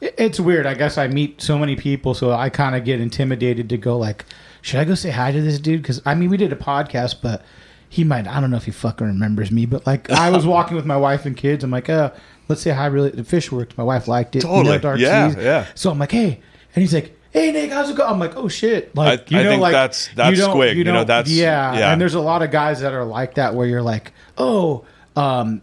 it's 0.00 0.38
weird. 0.38 0.66
I 0.66 0.74
guess 0.74 0.98
I 0.98 1.08
meet 1.08 1.40
so 1.40 1.58
many 1.58 1.74
people, 1.76 2.12
so 2.14 2.30
I 2.32 2.50
kind 2.50 2.74
of 2.76 2.84
get 2.84 3.00
intimidated 3.00 3.68
to 3.70 3.78
go 3.78 3.96
like, 3.96 4.24
should 4.62 4.78
I 4.80 4.84
go 4.84 4.94
say 4.94 5.10
hi 5.10 5.32
to 5.32 5.40
this 5.40 5.58
dude? 5.58 5.80
Because 5.82 6.02
I 6.04 6.14
mean, 6.14 6.28
we 6.28 6.36
did 6.36 6.52
a 6.52 6.56
podcast, 6.56 7.16
but 7.22 7.42
he 7.88 8.04
might. 8.04 8.26
I 8.26 8.40
don't 8.40 8.50
know 8.50 8.56
if 8.58 8.64
he 8.66 8.72
fucking 8.72 9.06
remembers 9.06 9.50
me, 9.50 9.64
but 9.64 9.86
like 9.86 10.10
I 10.10 10.30
was 10.30 10.44
walking 10.54 10.76
with 10.76 10.84
my 10.86 10.96
wife 10.96 11.24
and 11.24 11.36
kids. 11.36 11.64
I'm 11.64 11.70
like, 11.70 11.88
uh, 11.88 12.10
let's 12.48 12.60
say 12.60 12.70
hi. 12.72 12.86
Really, 12.86 13.10
the 13.10 13.24
fish 13.24 13.50
worked. 13.50 13.78
My 13.78 13.84
wife 13.84 14.06
liked 14.08 14.36
it. 14.36 14.42
you 14.44 14.48
know, 14.50 14.56
Totally. 14.56 14.78
Dark 14.78 14.98
Yeah, 15.00 15.30
Seas. 15.30 15.42
yeah. 15.42 15.66
So 15.74 15.90
I'm 15.90 15.98
like, 15.98 16.12
hey, 16.12 16.40
and 16.74 16.82
he's 16.82 16.92
like. 16.94 17.12
Hey 17.32 17.52
Nick, 17.52 17.70
how's 17.70 17.90
it 17.90 17.96
going? 17.98 18.08
I'm 18.10 18.18
like, 18.18 18.34
oh 18.34 18.48
shit! 18.48 18.96
Like, 18.96 19.30
I- 19.30 19.40
I 19.40 19.44
think 19.44 19.60
that's- 19.62 20.08
that's 20.14 20.38
you 20.38 20.42
Squig, 20.42 20.76
you 20.76 20.84
know, 20.84 21.04
that's- 21.04 21.30
yeah. 21.30 21.76
yeah. 21.76 21.92
And 21.92 22.00
there's 22.00 22.14
a 22.14 22.20
lot 22.20 22.40
of 22.40 22.50
guys 22.50 22.80
that 22.80 22.94
are 22.94 23.04
like 23.04 23.34
that, 23.34 23.54
where 23.54 23.66
you're 23.66 23.82
like, 23.82 24.12
oh, 24.38 24.86
um, 25.16 25.60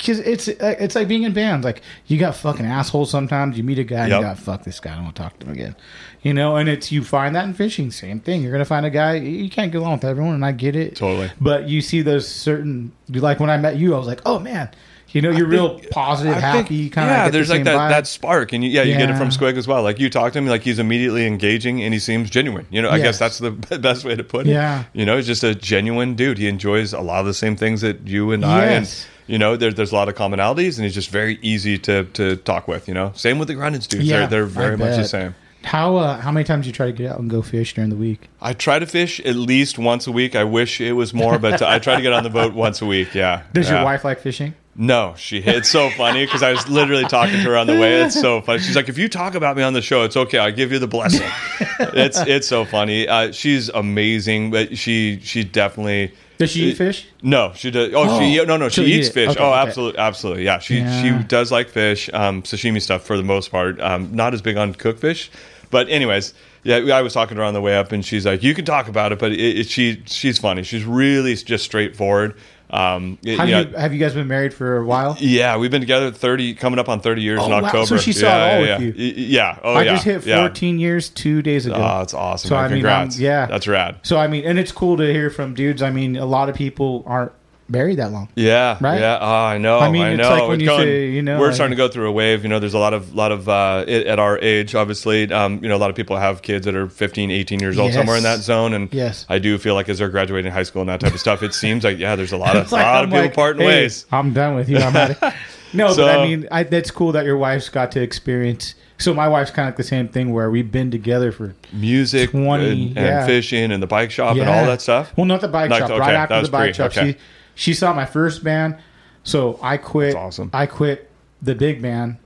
because 0.00 0.18
it's 0.20 0.48
it's 0.48 0.94
like 0.94 1.06
being 1.08 1.22
in 1.22 1.32
bands. 1.32 1.64
Like 1.64 1.82
you 2.06 2.18
got 2.18 2.34
fucking 2.34 2.66
assholes 2.66 3.10
sometimes. 3.10 3.56
You 3.56 3.62
meet 3.64 3.78
a 3.78 3.84
guy 3.84 4.00
and 4.00 4.08
Yep. 4.10 4.20
you 4.20 4.26
got 4.26 4.38
fuck 4.38 4.64
this 4.64 4.80
guy. 4.80 4.92
I 4.92 4.94
don't 4.96 5.04
want 5.04 5.16
to 5.16 5.22
talk 5.22 5.38
to 5.40 5.46
him 5.46 5.52
again. 5.52 5.76
You 6.22 6.34
know, 6.34 6.56
and 6.56 6.68
it's 6.68 6.90
you 6.92 7.04
find 7.04 7.34
that 7.36 7.44
in 7.44 7.54
fishing. 7.54 7.90
Same 7.90 8.20
thing. 8.20 8.42
You're 8.42 8.52
gonna 8.52 8.64
find 8.64 8.84
a 8.84 8.90
guy 8.90 9.14
you 9.14 9.48
can't 9.50 9.70
get 9.72 9.78
along 9.78 9.92
with 9.94 10.04
everyone, 10.04 10.34
and 10.34 10.44
I 10.44 10.52
get 10.52 10.74
it 10.76 10.96
Totally. 10.96 11.30
But 11.40 11.68
you 11.68 11.80
see 11.80 12.02
those 12.02 12.26
certain 12.28 12.92
like 13.08 13.38
when 13.40 13.50
I 13.50 13.56
met 13.56 13.76
you, 13.76 13.94
I 13.94 13.98
was 13.98 14.06
like, 14.06 14.20
oh 14.26 14.38
man, 14.38 14.68
you 15.12 15.20
know, 15.22 15.30
you're 15.30 15.48
real 15.48 15.80
positive, 15.90 16.36
I 16.36 16.40
happy, 16.40 16.82
think- 16.82 16.92
kind 16.92 17.10
of. 17.10 17.16
yeah. 17.16 17.28
there's 17.30 17.50
like 17.50 17.64
that, 17.64 17.88
that 17.88 18.06
spark, 18.06 18.52
and 18.52 18.62
you, 18.62 18.70
yeah, 18.70 18.82
you 18.82 18.96
get 18.96 19.10
it 19.10 19.16
from 19.16 19.30
Squig 19.30 19.56
as 19.56 19.66
well. 19.66 19.82
Like 19.82 19.98
you 19.98 20.08
talk 20.08 20.32
to 20.34 20.38
him, 20.38 20.46
like 20.46 20.62
he's 20.62 20.78
immediately 20.78 21.26
engaging, 21.26 21.82
and 21.82 21.92
he 21.92 21.98
seems 21.98 22.30
genuine. 22.30 22.66
You 22.70 22.80
know, 22.82 22.90
I 22.90 22.96
Yes. 22.98 23.18
guess 23.18 23.18
that's 23.18 23.38
the 23.38 23.50
best 23.78 24.04
way 24.04 24.14
to 24.14 24.22
put 24.22 24.46
it. 24.46 24.50
Yeah. 24.50 24.84
you 24.92 25.04
know, 25.04 25.16
he's 25.16 25.26
just 25.26 25.42
a 25.42 25.54
genuine 25.54 26.14
dude. 26.14 26.38
He 26.38 26.46
enjoys 26.48 26.92
a 26.92 27.00
lot 27.00 27.20
of 27.20 27.26
the 27.26 27.34
same 27.34 27.56
things 27.56 27.80
that 27.80 28.06
you 28.06 28.30
and 28.30 28.44
I, 28.44 28.64
and 28.66 28.84
Yes. 28.86 29.06
You 29.26 29.38
know, 29.38 29.56
there, 29.56 29.72
there's 29.72 29.92
a 29.92 29.94
lot 29.94 30.08
of 30.08 30.14
commonalities, 30.14 30.76
and 30.76 30.84
he's 30.84 30.94
just 30.94 31.10
very 31.10 31.38
easy 31.42 31.78
to 31.78 32.04
to 32.04 32.36
talk 32.36 32.66
with. 32.68 32.88
You 32.88 32.94
know, 32.94 33.12
same 33.14 33.38
with 33.38 33.48
the 33.48 33.54
Grundéns 33.54 33.86
dudes. 33.88 34.04
Yeah, 34.06 34.20
they're, 34.26 34.28
they're 34.28 34.46
very 34.46 34.76
much 34.76 34.96
the 34.96 35.04
same. 35.04 35.34
How 35.62 35.96
uh, 35.96 36.20
how 36.20 36.32
many 36.32 36.44
times 36.44 36.64
do 36.64 36.68
you 36.68 36.72
try 36.72 36.86
to 36.86 36.92
get 36.92 37.10
out 37.12 37.20
and 37.20 37.28
go 37.28 37.42
fish 37.42 37.74
during 37.74 37.90
the 37.90 37.96
week? 37.96 38.28
I 38.40 38.54
try 38.54 38.78
to 38.78 38.86
fish 38.86 39.20
at 39.20 39.36
least 39.36 39.78
once 39.78 40.06
a 40.06 40.12
week. 40.12 40.34
I 40.34 40.44
wish 40.44 40.80
it 40.80 40.92
was 40.92 41.12
more, 41.12 41.38
but 41.38 41.60
I 41.60 41.78
try 41.78 41.96
to 41.96 42.02
get 42.02 42.12
on 42.14 42.22
the 42.24 42.30
boat 42.30 42.54
once 42.54 42.80
a 42.80 42.86
week. 42.86 43.14
Yeah. 43.14 43.42
Does 43.52 43.68
Yeah. 43.68 43.76
your 43.76 43.84
wife 43.84 44.02
like 44.04 44.20
fishing? 44.20 44.54
No, 44.74 45.14
she. 45.18 45.38
It's 45.38 45.68
so 45.68 45.90
funny 45.90 46.24
because 46.24 46.42
I 46.42 46.52
was 46.52 46.66
literally 46.68 47.04
talking 47.04 47.34
to 47.34 47.42
her 47.42 47.56
on 47.58 47.66
the 47.66 47.74
way. 47.78 48.00
It's 48.02 48.18
so 48.18 48.40
funny. 48.40 48.60
She's 48.60 48.76
like, 48.76 48.88
"If 48.88 48.96
you 48.96 49.08
talk 49.10 49.34
about 49.34 49.56
me 49.56 49.62
on 49.62 49.74
the 49.74 49.82
show, 49.82 50.04
it's 50.04 50.16
okay. 50.16 50.38
I 50.38 50.50
give 50.52 50.72
you 50.72 50.78
the 50.78 50.86
blessing." 50.88 51.28
it's 51.80 52.18
it's 52.20 52.48
so 52.48 52.64
funny. 52.64 53.06
Uh, 53.06 53.30
she's 53.32 53.68
amazing, 53.68 54.50
but 54.50 54.78
she 54.78 55.20
she 55.22 55.44
definitely. 55.44 56.14
Does 56.40 56.50
she 56.50 56.70
eat 56.70 56.76
fish? 56.78 57.06
No, 57.22 57.52
she 57.54 57.70
does. 57.70 57.92
Oh, 57.94 58.18
she 58.18 58.40
Oh, 58.40 58.44
no 58.44 58.56
no 58.56 58.68
she 58.68 58.80
she'll 58.82 58.88
eat 58.90 58.96
eats 59.00 59.08
it. 59.08 59.12
fish. 59.12 59.30
Okay, 59.30 59.40
oh, 59.40 59.50
okay. 59.50 59.58
absolutely, 59.68 59.98
absolutely. 59.98 60.44
Yeah, 60.44 60.58
she 60.58 60.78
Yeah. 60.78 61.02
she 61.20 61.24
does 61.28 61.52
like 61.52 61.68
fish, 61.68 62.08
um, 62.12 62.42
sashimi 62.42 62.80
stuff 62.80 63.02
for 63.04 63.16
the 63.16 63.22
most 63.22 63.50
part. 63.50 63.78
Um, 63.80 64.14
not 64.14 64.32
as 64.34 64.40
big 64.42 64.56
on 64.56 64.72
cooked 64.74 65.00
fish, 65.00 65.30
but 65.70 65.88
anyways, 65.88 66.32
yeah. 66.62 66.76
I 66.76 67.02
was 67.02 67.12
talking 67.12 67.36
to 67.36 67.42
her 67.42 67.46
on 67.46 67.54
the 67.54 67.60
way 67.60 67.76
up, 67.76 67.92
and 67.92 68.04
she's 68.04 68.24
like, 68.26 68.42
"You 68.42 68.54
can 68.54 68.64
talk 68.64 68.88
about 68.88 69.12
it, 69.12 69.18
but 69.18 69.32
it, 69.32 69.38
it, 69.60 69.66
she 69.68 70.02
she's 70.06 70.38
funny. 70.38 70.62
She's 70.62 70.84
really 70.84 71.34
just 71.36 71.64
straightforward." 71.64 72.34
Um, 72.72 73.18
Have 73.24 73.48
you 73.48 73.54
have 73.76 73.92
you 73.92 73.98
guys 73.98 74.14
been 74.14 74.28
married 74.28 74.54
for 74.54 74.76
a 74.76 74.84
while? 74.84 75.16
yeah, 75.18 75.56
we've 75.56 75.70
been 75.70 75.80
together 75.80 76.10
thirty, 76.10 76.54
coming 76.54 76.78
up 76.78 76.88
on 76.88 77.00
thirty 77.00 77.22
years 77.22 77.40
Oh, 77.42 77.46
in 77.46 77.50
wow. 77.50 77.64
October. 77.64 77.86
So 77.86 77.96
she 77.98 78.12
saw 78.12 78.26
yeah, 78.28 78.36
it 78.36 78.54
all 78.60 78.66
yeah, 78.66 78.78
with 78.78 78.96
yeah. 78.96 79.06
Y- 79.06 79.14
Yeah. 79.16 79.58
Oh 79.64 79.74
I 79.74 79.82
yeah. 79.82 79.90
I 79.90 79.94
just 79.94 80.04
hit. 80.04 80.22
14 80.24 80.78
years 80.78 81.08
two 81.08 81.42
days 81.42 81.66
ago. 81.66 81.74
Oh, 81.76 81.98
that's 81.98 82.14
awesome. 82.14 82.48
So 82.48 82.54
man. 82.54 82.64
I 82.64 82.68
mean, 82.68 82.76
Congrats. 82.78 83.16
I'm- 83.16 83.24
yeah, 83.24 83.46
that's 83.46 83.66
rad. 83.66 83.96
So 84.02 84.18
I 84.18 84.28
mean, 84.28 84.44
and 84.44 84.58
it's 84.58 84.72
cool 84.72 84.96
to 84.98 85.12
hear 85.12 85.30
from 85.30 85.54
dudes. 85.54 85.82
I 85.82 85.90
mean, 85.90 86.16
a 86.16 86.26
lot 86.26 86.48
of 86.48 86.54
people 86.54 87.02
aren't 87.06 87.32
married 87.70 87.98
that 87.98 88.12
long. 88.12 88.28
Yeah, 88.34 88.76
Right? 88.80 89.00
Yeah, 89.00 89.18
oh, 89.20 89.26
I 89.26 89.58
know. 89.58 89.78
I 89.78 89.90
mean, 89.90 90.02
I 90.02 90.10
it's 90.10 90.18
know. 90.18 90.30
like 90.30 90.48
when 90.48 90.60
It's 90.60 90.70
you 90.70 90.76
say, 90.78 91.06
you 91.10 91.22
know, 91.22 91.38
we're 91.38 91.46
like- 91.46 91.54
starting 91.54 91.76
to 91.76 91.76
go 91.82 91.88
through 91.88 92.08
a 92.08 92.12
wave. 92.12 92.42
You 92.42 92.48
know, 92.48 92.58
there's 92.58 92.74
a 92.74 92.78
lot 92.78 92.92
of 92.92 93.14
lot 93.14 93.32
of 93.32 93.48
uh, 93.48 93.84
i- 93.86 93.90
at 93.90 94.18
our 94.18 94.38
age, 94.40 94.74
obviously. 94.74 95.32
Um, 95.32 95.60
you 95.62 95.68
know, 95.68 95.76
a 95.76 95.78
lot 95.78 95.90
of 95.90 95.96
people 95.96 96.16
have 96.16 96.42
kids 96.42 96.66
that 96.66 96.74
are 96.74 96.88
15, 96.88 97.30
18 97.30 97.60
years 97.60 97.78
old, 97.78 97.88
Yes. 97.90 97.96
somewhere 97.96 98.16
in 98.16 98.22
that 98.24 98.40
zone. 98.40 98.74
And 98.74 98.92
Yes. 98.92 99.24
I 99.28 99.38
do 99.38 99.56
feel 99.58 99.74
like 99.74 99.88
as 99.88 99.98
they're 99.98 100.08
graduating 100.08 100.52
high 100.52 100.64
school 100.64 100.82
and 100.82 100.88
that 100.88 101.00
type 101.00 101.14
of 101.14 101.20
stuff, 101.20 101.42
it 101.42 101.54
seems 101.54 101.84
like 101.84 101.98
yeah, 101.98 102.16
there's 102.16 102.32
a 102.32 102.36
lot 102.36 102.56
of 102.56 102.70
like, 102.72 102.82
lot 102.84 102.96
I'm 102.96 103.04
of 103.04 103.10
people 103.10 103.22
like, 103.22 103.34
parting 103.34 103.62
hey, 103.62 103.66
ways. 103.68 104.06
I'm 104.10 104.32
done 104.32 104.54
with 104.56 104.68
you. 104.68 104.78
I'm 104.78 104.94
out 104.96 105.10
of 105.22 105.34
No, 105.72 105.92
So- 105.92 106.04
but 106.04 106.18
I 106.18 106.24
mean, 106.26 106.48
I, 106.50 106.64
that's 106.64 106.90
cool 106.90 107.12
that 107.12 107.24
your 107.24 107.36
wife's 107.36 107.68
got 107.68 107.92
to 107.92 108.02
experience. 108.02 108.74
So 108.98 109.14
my 109.14 109.28
wife's 109.28 109.50
kind 109.50 109.66
of 109.66 109.72
like 109.72 109.76
the 109.78 109.82
same 109.84 110.08
thing 110.08 110.30
where 110.34 110.50
we've 110.50 110.70
been 110.70 110.90
together 110.90 111.32
for 111.32 111.54
Music 111.72 112.32
20, 112.32 112.88
and, 112.88 112.98
and 112.98 113.26
fishing 113.26 113.72
and 113.72 113.82
the 113.82 113.86
bike 113.86 114.10
shop 114.10 114.36
and 114.36 114.46
all 114.46 114.66
that 114.66 114.82
stuff. 114.82 115.12
Well, 115.16 115.24
not 115.24 115.40
the 115.40 115.48
bike 115.48 115.70
Like, 115.70 115.78
shop. 115.80 115.90
okay, 115.92 116.00
right 116.00 116.14
after 116.16 116.42
the 116.42 116.48
bike 116.50 116.64
pre- 116.64 116.72
shop, 116.74 116.90
okay. 116.90 117.12
she 117.12 117.18
she 117.60 117.74
saw 117.74 117.92
my 117.92 118.06
first 118.06 118.42
band. 118.42 118.78
So 119.22 119.58
I 119.62 119.76
quit. 119.76 120.14
That's 120.14 120.16
awesome. 120.24 120.50
I 120.54 120.64
quit 120.64 121.10
the 121.42 121.54
big 121.54 121.82
band 121.82 122.16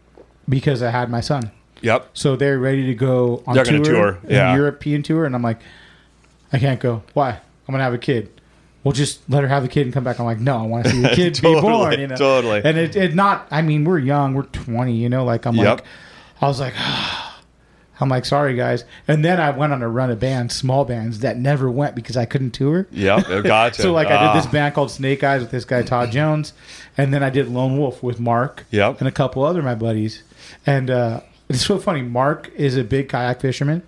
because 0.48 0.80
I 0.80 0.90
had 0.90 1.10
my 1.10 1.20
son. 1.20 1.50
Yep. 1.82 2.10
So 2.14 2.36
they're 2.36 2.58
ready 2.60 2.86
to 2.86 2.94
go 2.94 3.42
on 3.46 3.56
They're 3.56 3.64
tour, 3.64 3.84
tour, 3.84 4.18
a 4.28 4.32
yeah. 4.32 4.54
European 4.54 5.02
tour, 5.02 5.24
and 5.24 5.34
I'm 5.34 5.42
like, 5.42 5.58
I 6.52 6.58
can't 6.60 6.78
go. 6.78 7.02
Why? 7.14 7.30
I'm 7.30 7.72
gonna 7.72 7.82
have 7.82 7.92
a 7.94 7.98
kid. 7.98 8.30
Well, 8.84 8.92
just 8.92 9.28
let 9.28 9.42
her 9.42 9.48
have 9.48 9.62
the 9.64 9.68
kid 9.68 9.86
and 9.86 9.92
come 9.92 10.04
back. 10.04 10.20
I'm 10.20 10.24
like, 10.26 10.38
no, 10.38 10.56
I 10.58 10.62
want 10.66 10.84
to 10.84 10.90
see 10.92 11.00
the 11.02 11.08
kid 11.14 11.34
Totally, 11.34 11.54
be 11.56 11.60
born. 11.60 12.00
You 12.00 12.06
know, 12.06 12.16
totally. 12.16 12.60
And 12.64 12.78
it, 12.78 12.94
it 12.94 13.14
not. 13.14 13.48
I 13.50 13.60
mean, 13.62 13.84
we're 13.84 13.98
young. 13.98 14.34
We're 14.34 14.42
20. 14.44 14.94
You 14.94 15.08
know, 15.08 15.24
like 15.24 15.46
I'm 15.46 15.56
Yep. 15.56 15.66
like, 15.78 15.84
I 16.40 16.46
was 16.46 16.60
like, 16.60 16.74
I'm 18.00 18.08
like, 18.08 18.24
sorry 18.24 18.56
guys. 18.56 18.84
And 19.06 19.24
then 19.24 19.40
I 19.40 19.50
went 19.50 19.72
on 19.72 19.82
a 19.82 19.88
run 19.88 20.10
of 20.10 20.18
bands, 20.18 20.54
small 20.54 20.84
bands 20.84 21.20
that 21.20 21.36
never 21.38 21.70
went 21.70 21.94
because 21.94 22.16
I 22.16 22.24
couldn't 22.24 22.50
tour. 22.50 22.86
Yep. 22.90 23.26
Gotcha. 23.44 23.82
So 23.82 23.92
like 23.92 24.08
I 24.08 24.26
did 24.32 24.38
this 24.42 24.48
Ah. 24.48 24.52
band 24.52 24.74
called 24.74 24.90
Snake 24.90 25.22
Eyes 25.22 25.42
with 25.42 25.50
this 25.50 25.64
guy 25.64 25.82
Todd 25.82 26.10
Jones, 26.10 26.52
and 26.98 27.14
then 27.14 27.22
I 27.22 27.30
did 27.30 27.48
Lone 27.48 27.78
Wolf 27.78 28.02
with 28.02 28.18
Mark, 28.18 28.64
Yep. 28.70 28.98
and 29.00 29.08
a 29.08 29.12
couple 29.12 29.44
other 29.44 29.62
my 29.62 29.74
buddies. 29.74 30.22
And 30.66 30.90
uh, 30.90 31.20
it's 31.48 31.64
so 31.64 31.78
funny. 31.78 32.02
Mark 32.02 32.50
is 32.56 32.76
a 32.76 32.84
big 32.84 33.08
kayak 33.08 33.40
fisherman. 33.40 33.82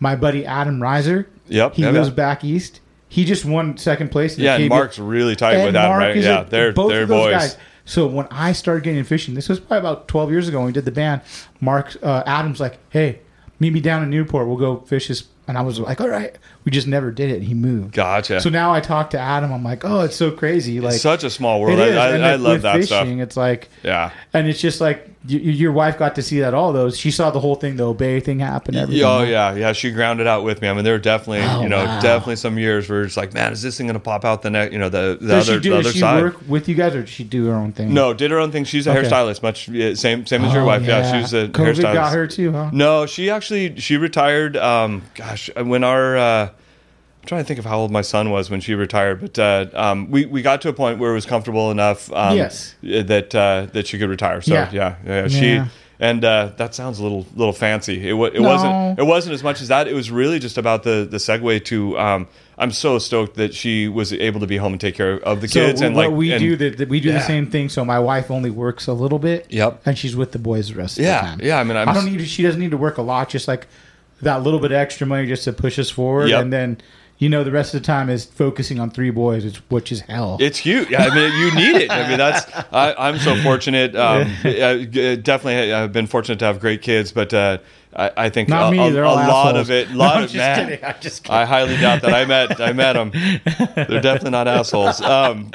My 0.00 0.16
buddy 0.16 0.44
Adam 0.44 0.80
Reiser, 0.80 1.26
Yep, 1.48 1.74
he 1.74 1.82
yeah, 1.82 1.90
lives 1.90 2.08
yeah. 2.08 2.14
back 2.14 2.44
east. 2.44 2.80
He 3.08 3.24
just 3.24 3.44
won 3.44 3.76
second 3.76 4.10
place. 4.10 4.38
Yeah, 4.38 4.56
the 4.56 4.64
and 4.64 4.70
Mark's 4.70 4.98
really 4.98 5.36
tight 5.36 5.54
and 5.56 5.64
with 5.66 5.74
that, 5.74 5.88
Mark 5.88 6.00
right? 6.00 6.16
Yeah, 6.16 6.40
a- 6.40 6.44
they're 6.44 6.72
both 6.72 6.90
they're 6.90 7.06
boys. 7.06 7.30
guys. 7.32 7.56
So 7.84 8.06
when 8.06 8.26
I 8.30 8.52
started 8.52 8.84
getting 8.84 9.02
fishing, 9.04 9.34
this 9.34 9.48
was 9.48 9.58
probably 9.60 9.78
about 9.78 10.08
twelve 10.08 10.30
years 10.30 10.48
ago 10.48 10.58
when 10.58 10.66
we 10.66 10.72
did 10.72 10.84
the 10.84 10.92
band. 10.92 11.22
Mark 11.60 11.96
uh, 12.02 12.22
Adams 12.26 12.60
like, 12.60 12.78
hey, 12.90 13.20
meet 13.58 13.72
me 13.72 13.80
down 13.80 14.02
in 14.02 14.10
Newport. 14.10 14.46
We'll 14.46 14.56
go 14.56 14.80
fish 14.86 15.08
this. 15.08 15.24
And 15.48 15.58
I 15.58 15.62
was 15.62 15.80
like, 15.80 16.00
all 16.00 16.08
right. 16.08 16.36
We 16.64 16.70
just 16.70 16.86
never 16.86 17.10
did 17.10 17.30
it. 17.32 17.42
He 17.42 17.52
moved. 17.52 17.94
Gotcha. 17.94 18.40
So 18.40 18.48
now 18.48 18.72
I 18.72 18.78
talk 18.80 19.10
to 19.10 19.18
Adam. 19.18 19.52
I'm 19.52 19.64
like, 19.64 19.84
oh, 19.84 20.02
it's 20.02 20.14
so 20.14 20.30
crazy. 20.30 20.80
Like 20.80 20.94
Such 20.94 21.24
a 21.24 21.30
small 21.30 21.60
world. 21.60 21.80
I, 21.80 21.88
I, 21.88 22.16
I 22.32 22.34
love 22.36 22.62
that 22.62 22.74
fishing, 22.74 22.86
stuff. 22.86 23.08
It's 23.08 23.36
like, 23.36 23.68
Yeah. 23.82 24.12
and 24.32 24.46
it's 24.46 24.60
just 24.60 24.80
like 24.80 25.11
y- 25.28 25.34
y- 25.36 25.50
your 25.50 25.72
wife 25.72 25.98
got 25.98 26.14
to 26.16 26.22
see 26.22 26.40
that 26.40 26.54
all 26.54 26.72
those. 26.72 26.98
She 26.98 27.10
saw 27.10 27.30
the 27.30 27.40
whole 27.40 27.54
thing, 27.54 27.76
the 27.76 27.84
obey 27.86 28.20
thing 28.20 28.40
happen. 28.40 28.74
Everything. 28.76 29.04
Oh 29.04 29.22
yeah, 29.22 29.54
yeah. 29.54 29.72
She 29.72 29.90
grounded 29.90 30.26
out 30.26 30.44
with 30.44 30.60
me. 30.62 30.68
I 30.68 30.72
mean, 30.74 30.84
there 30.84 30.94
were 30.94 30.98
definitely, 30.98 31.42
Oh, 31.42 31.62
you 31.62 31.68
know, 31.68 31.84
wow. 31.84 32.00
definitely 32.00 32.36
some 32.36 32.58
years 32.58 32.88
where 32.88 33.02
it's 33.02 33.16
like, 33.16 33.32
man, 33.34 33.52
is 33.52 33.62
this 33.62 33.76
thing 33.78 33.86
going 33.86 33.94
to 33.94 34.00
pop 34.00 34.24
out 34.24 34.42
the 34.42 34.50
neck? 34.50 34.72
You 34.72 34.78
know, 34.78 34.88
the, 34.88 35.18
the 35.20 35.28
Does 35.28 35.48
other, 35.48 35.58
she 35.58 35.62
do? 35.62 35.70
the 35.70 35.76
Does 35.76 35.86
other 35.86 35.92
she 35.92 35.98
side. 36.00 36.22
work 36.22 36.36
with 36.48 36.68
you 36.68 36.74
guys, 36.74 36.94
or 36.94 37.00
does 37.02 37.10
she 37.10 37.24
do 37.24 37.46
her 37.46 37.54
own 37.54 37.72
thing? 37.72 37.92
No, 37.94 38.12
did 38.14 38.30
her 38.30 38.38
own 38.38 38.50
thing. 38.52 38.64
She's 38.64 38.86
a 38.86 38.90
Okay. 38.96 39.08
hairstylist, 39.08 39.42
much 39.42 39.68
yeah, 39.68 39.94
same 39.94 40.26
same 40.26 40.44
as 40.44 40.52
your 40.52 40.62
Oh, 40.62 40.66
wife. 40.66 40.82
Yeah, 40.82 41.20
she's 41.20 41.32
a 41.32 41.48
COVID 41.48 41.74
hairstylist. 41.74 41.94
got 41.94 42.12
her 42.12 42.26
too, 42.26 42.52
huh? 42.52 42.70
No, 42.72 43.06
she 43.06 43.30
actually 43.30 43.78
she 43.80 43.96
retired. 43.96 44.56
Um, 44.56 45.02
gosh, 45.14 45.50
when 45.56 45.84
our 45.84 46.16
uh, 46.16 46.48
I'm 47.22 47.26
trying 47.26 47.42
to 47.42 47.46
think 47.46 47.60
of 47.60 47.64
how 47.64 47.78
old 47.78 47.92
my 47.92 48.02
son 48.02 48.30
was 48.30 48.50
when 48.50 48.60
she 48.60 48.74
retired, 48.74 49.20
but 49.20 49.38
uh, 49.38 49.66
um, 49.74 50.10
we 50.10 50.26
we 50.26 50.42
got 50.42 50.60
to 50.62 50.68
a 50.68 50.72
point 50.72 50.98
where 50.98 51.12
it 51.12 51.14
was 51.14 51.24
comfortable 51.24 51.70
enough. 51.70 52.12
Um, 52.12 52.36
Yes. 52.36 52.74
that 52.82 53.32
uh, 53.32 53.66
that 53.72 53.86
she 53.86 53.96
could 53.98 54.10
retire. 54.10 54.40
So 54.42 54.52
Yeah. 54.54 54.70
yeah, 54.72 54.94
yeah, 55.06 55.28
she. 55.28 55.62
And 56.00 56.24
uh, 56.24 56.50
that 56.56 56.74
sounds 56.74 56.98
a 56.98 57.02
little 57.04 57.24
little 57.36 57.52
fancy. 57.52 58.08
It, 58.08 58.14
it 58.14 58.40
No. 58.40 58.48
wasn't. 58.48 58.98
It 58.98 59.04
wasn't 59.04 59.34
as 59.34 59.44
much 59.44 59.60
as 59.62 59.68
that. 59.68 59.86
It 59.86 59.94
was 59.94 60.10
really 60.10 60.40
just 60.40 60.58
about 60.58 60.82
the 60.82 61.06
the 61.08 61.18
segue 61.18 61.64
to. 61.66 61.96
Um, 61.96 62.26
I'm 62.58 62.72
so 62.72 62.98
stoked 62.98 63.36
that 63.36 63.54
she 63.54 63.86
was 63.86 64.12
able 64.12 64.40
to 64.40 64.48
be 64.48 64.56
home 64.56 64.72
and 64.72 64.80
take 64.80 64.96
care 64.96 65.14
of 65.20 65.40
the 65.40 65.46
So 65.48 65.60
kids. 65.64 65.80
and 65.80 65.94
what 65.94 66.08
like 66.08 66.16
we 66.16 66.32
and- 66.32 66.40
do, 66.40 66.56
that 66.56 66.88
we 66.88 66.98
do 66.98 67.08
Yeah. 67.10 67.18
the 67.18 67.24
same 67.24 67.46
thing. 67.46 67.68
So 67.68 67.84
my 67.84 68.00
wife 68.00 68.32
only 68.32 68.50
works 68.50 68.88
a 68.88 68.92
little 68.94 69.20
bit. 69.20 69.46
Yep. 69.48 69.82
And 69.86 69.96
she's 69.96 70.16
with 70.16 70.32
the 70.32 70.38
boys 70.40 70.68
the 70.70 70.74
rest 70.74 70.98
of 70.98 71.04
the 71.04 71.10
time. 71.12 71.38
yeah, 71.40 71.60
I 71.60 71.62
mean, 71.64 71.76
I'm 71.76 71.88
I 71.88 71.92
don't 71.94 72.04
s- 72.08 72.12
need. 72.12 72.26
She 72.26 72.42
doesn't 72.42 72.60
need 72.60 72.72
to 72.72 72.76
work 72.76 72.98
a 72.98 73.02
lot. 73.02 73.28
Just 73.28 73.46
like 73.46 73.68
that 74.22 74.42
little 74.42 74.58
bit 74.58 74.72
of 74.72 74.78
extra 74.78 75.06
money 75.06 75.28
just 75.28 75.44
to 75.44 75.52
push 75.52 75.78
us 75.78 75.88
forward, 75.88 76.30
Yep. 76.30 76.42
and 76.42 76.52
then. 76.52 76.78
You 77.22 77.28
know, 77.28 77.44
the 77.44 77.52
rest 77.52 77.72
of 77.72 77.80
the 77.82 77.86
time 77.86 78.10
is 78.10 78.24
focusing 78.24 78.80
on 78.80 78.90
three 78.90 79.10
boys, 79.10 79.44
which- 79.44 79.62
which 79.68 79.92
is 79.92 80.00
hell. 80.00 80.38
It's 80.40 80.58
huge. 80.58 80.92
I 80.92 81.14
mean, 81.14 81.32
you 81.40 81.54
need 81.54 81.82
it. 81.82 81.90
I 81.92 82.08
mean, 82.08 82.18
that's. 82.18 82.44
I, 82.72 82.94
I'm 82.98 83.16
so 83.20 83.36
fortunate. 83.42 83.94
Um, 83.94 84.22
I, 84.44 84.84
definitely, 85.22 85.72
I've 85.72 85.92
been 85.92 86.08
fortunate 86.08 86.40
to 86.40 86.46
have 86.46 86.58
great 86.58 86.82
kids, 86.82 87.12
but 87.12 87.32
uh, 87.32 87.58
I, 87.94 88.10
I 88.16 88.28
think 88.30 88.48
Not 88.48 88.68
a, 88.68 88.70
me. 88.72 88.78
a- 88.78 89.02
a 89.02 89.04
lot 89.04 89.56
of 89.56 89.70
it. 89.70 89.90
No, 89.92 89.98
Lot 89.98 90.16
I'm 90.16 90.22
of 90.24 90.30
kidding. 90.30 90.84
I'm 90.84 90.94
just 91.00 91.24
kidding. 91.24 91.36
I 91.36 91.44
highly 91.44 91.76
doubt 91.76 92.02
that. 92.02 92.14
I 92.14 92.24
met 92.24 92.60
I 92.60 92.72
met 92.72 92.94
them. 92.94 93.10
They're 93.74 94.00
definitely 94.00 94.30
not 94.30 94.48
assholes. 94.48 95.00
Um, 95.12 95.50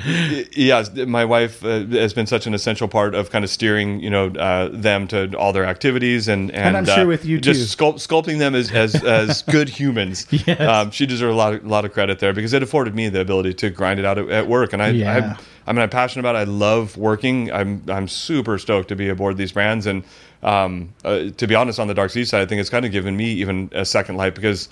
yeah, 0.51 0.83
my 1.07 1.25
wife 1.25 1.63
uh, 1.65 1.85
has 1.87 2.13
been 2.13 2.27
such 2.27 2.45
an 2.47 2.53
essential 2.53 2.87
part 2.87 3.15
of 3.15 3.31
kind 3.31 3.43
of 3.43 3.49
steering, 3.49 3.99
you 3.99 4.09
know, 4.09 4.27
uh, 4.27 4.69
them 4.71 5.07
to 5.09 5.33
all 5.35 5.51
their 5.53 5.65
activities 5.65 6.27
and 6.27 6.51
and, 6.51 6.77
I'm 6.77 6.85
sure 6.85 6.99
uh, 7.03 7.05
with 7.05 7.25
you, 7.25 7.39
just 7.39 7.75
too. 7.77 7.83
sculpt, 7.83 7.95
sculpting 8.07 8.37
them 8.39 8.53
as 8.55 8.71
as, 8.71 8.95
as 9.03 9.41
good 9.43 9.69
humans. 9.69 10.27
Yes. 10.29 10.59
Um, 10.61 10.91
she 10.91 11.05
deserves 11.07 11.33
a 11.33 11.37
lot 11.37 11.53
of, 11.53 11.65
lot 11.65 11.85
of 11.85 11.93
credit 11.93 12.19
there 12.19 12.33
because 12.33 12.53
it 12.53 12.61
afforded 12.61 12.93
me 12.95 13.09
the 13.09 13.21
ability 13.21 13.53
to 13.55 13.69
grind 13.71 13.99
it 13.99 14.05
out 14.05 14.17
at, 14.19 14.29
at 14.29 14.47
work, 14.47 14.73
and 14.73 14.81
I, 14.83 14.89
Yeah. 14.89 15.35
I, 15.37 15.41
I 15.67 15.73
mean, 15.73 15.81
I'm 15.81 15.89
passionate 15.89 16.21
about. 16.21 16.35
it. 16.35 16.39
I 16.39 16.43
love 16.45 16.97
working. 16.97 17.51
I'm 17.51 17.83
I'm 17.89 18.07
super 18.07 18.57
stoked 18.57 18.89
to 18.89 18.95
be 18.95 19.09
aboard 19.09 19.37
these 19.37 19.51
brands, 19.51 19.85
and 19.85 20.03
um, 20.41 20.93
uh, 21.03 21.29
to 21.35 21.47
be 21.47 21.55
honest, 21.55 21.79
on 21.79 21.87
the 21.87 21.93
dark 21.93 22.09
sea 22.11 22.25
side, 22.25 22.41
I 22.41 22.45
think 22.45 22.61
it's 22.61 22.69
kind 22.69 22.85
of 22.85 22.91
given 22.91 23.15
me 23.17 23.25
even 23.33 23.69
a 23.73 23.85
second 23.85 24.15
life 24.17 24.33
because. 24.33 24.69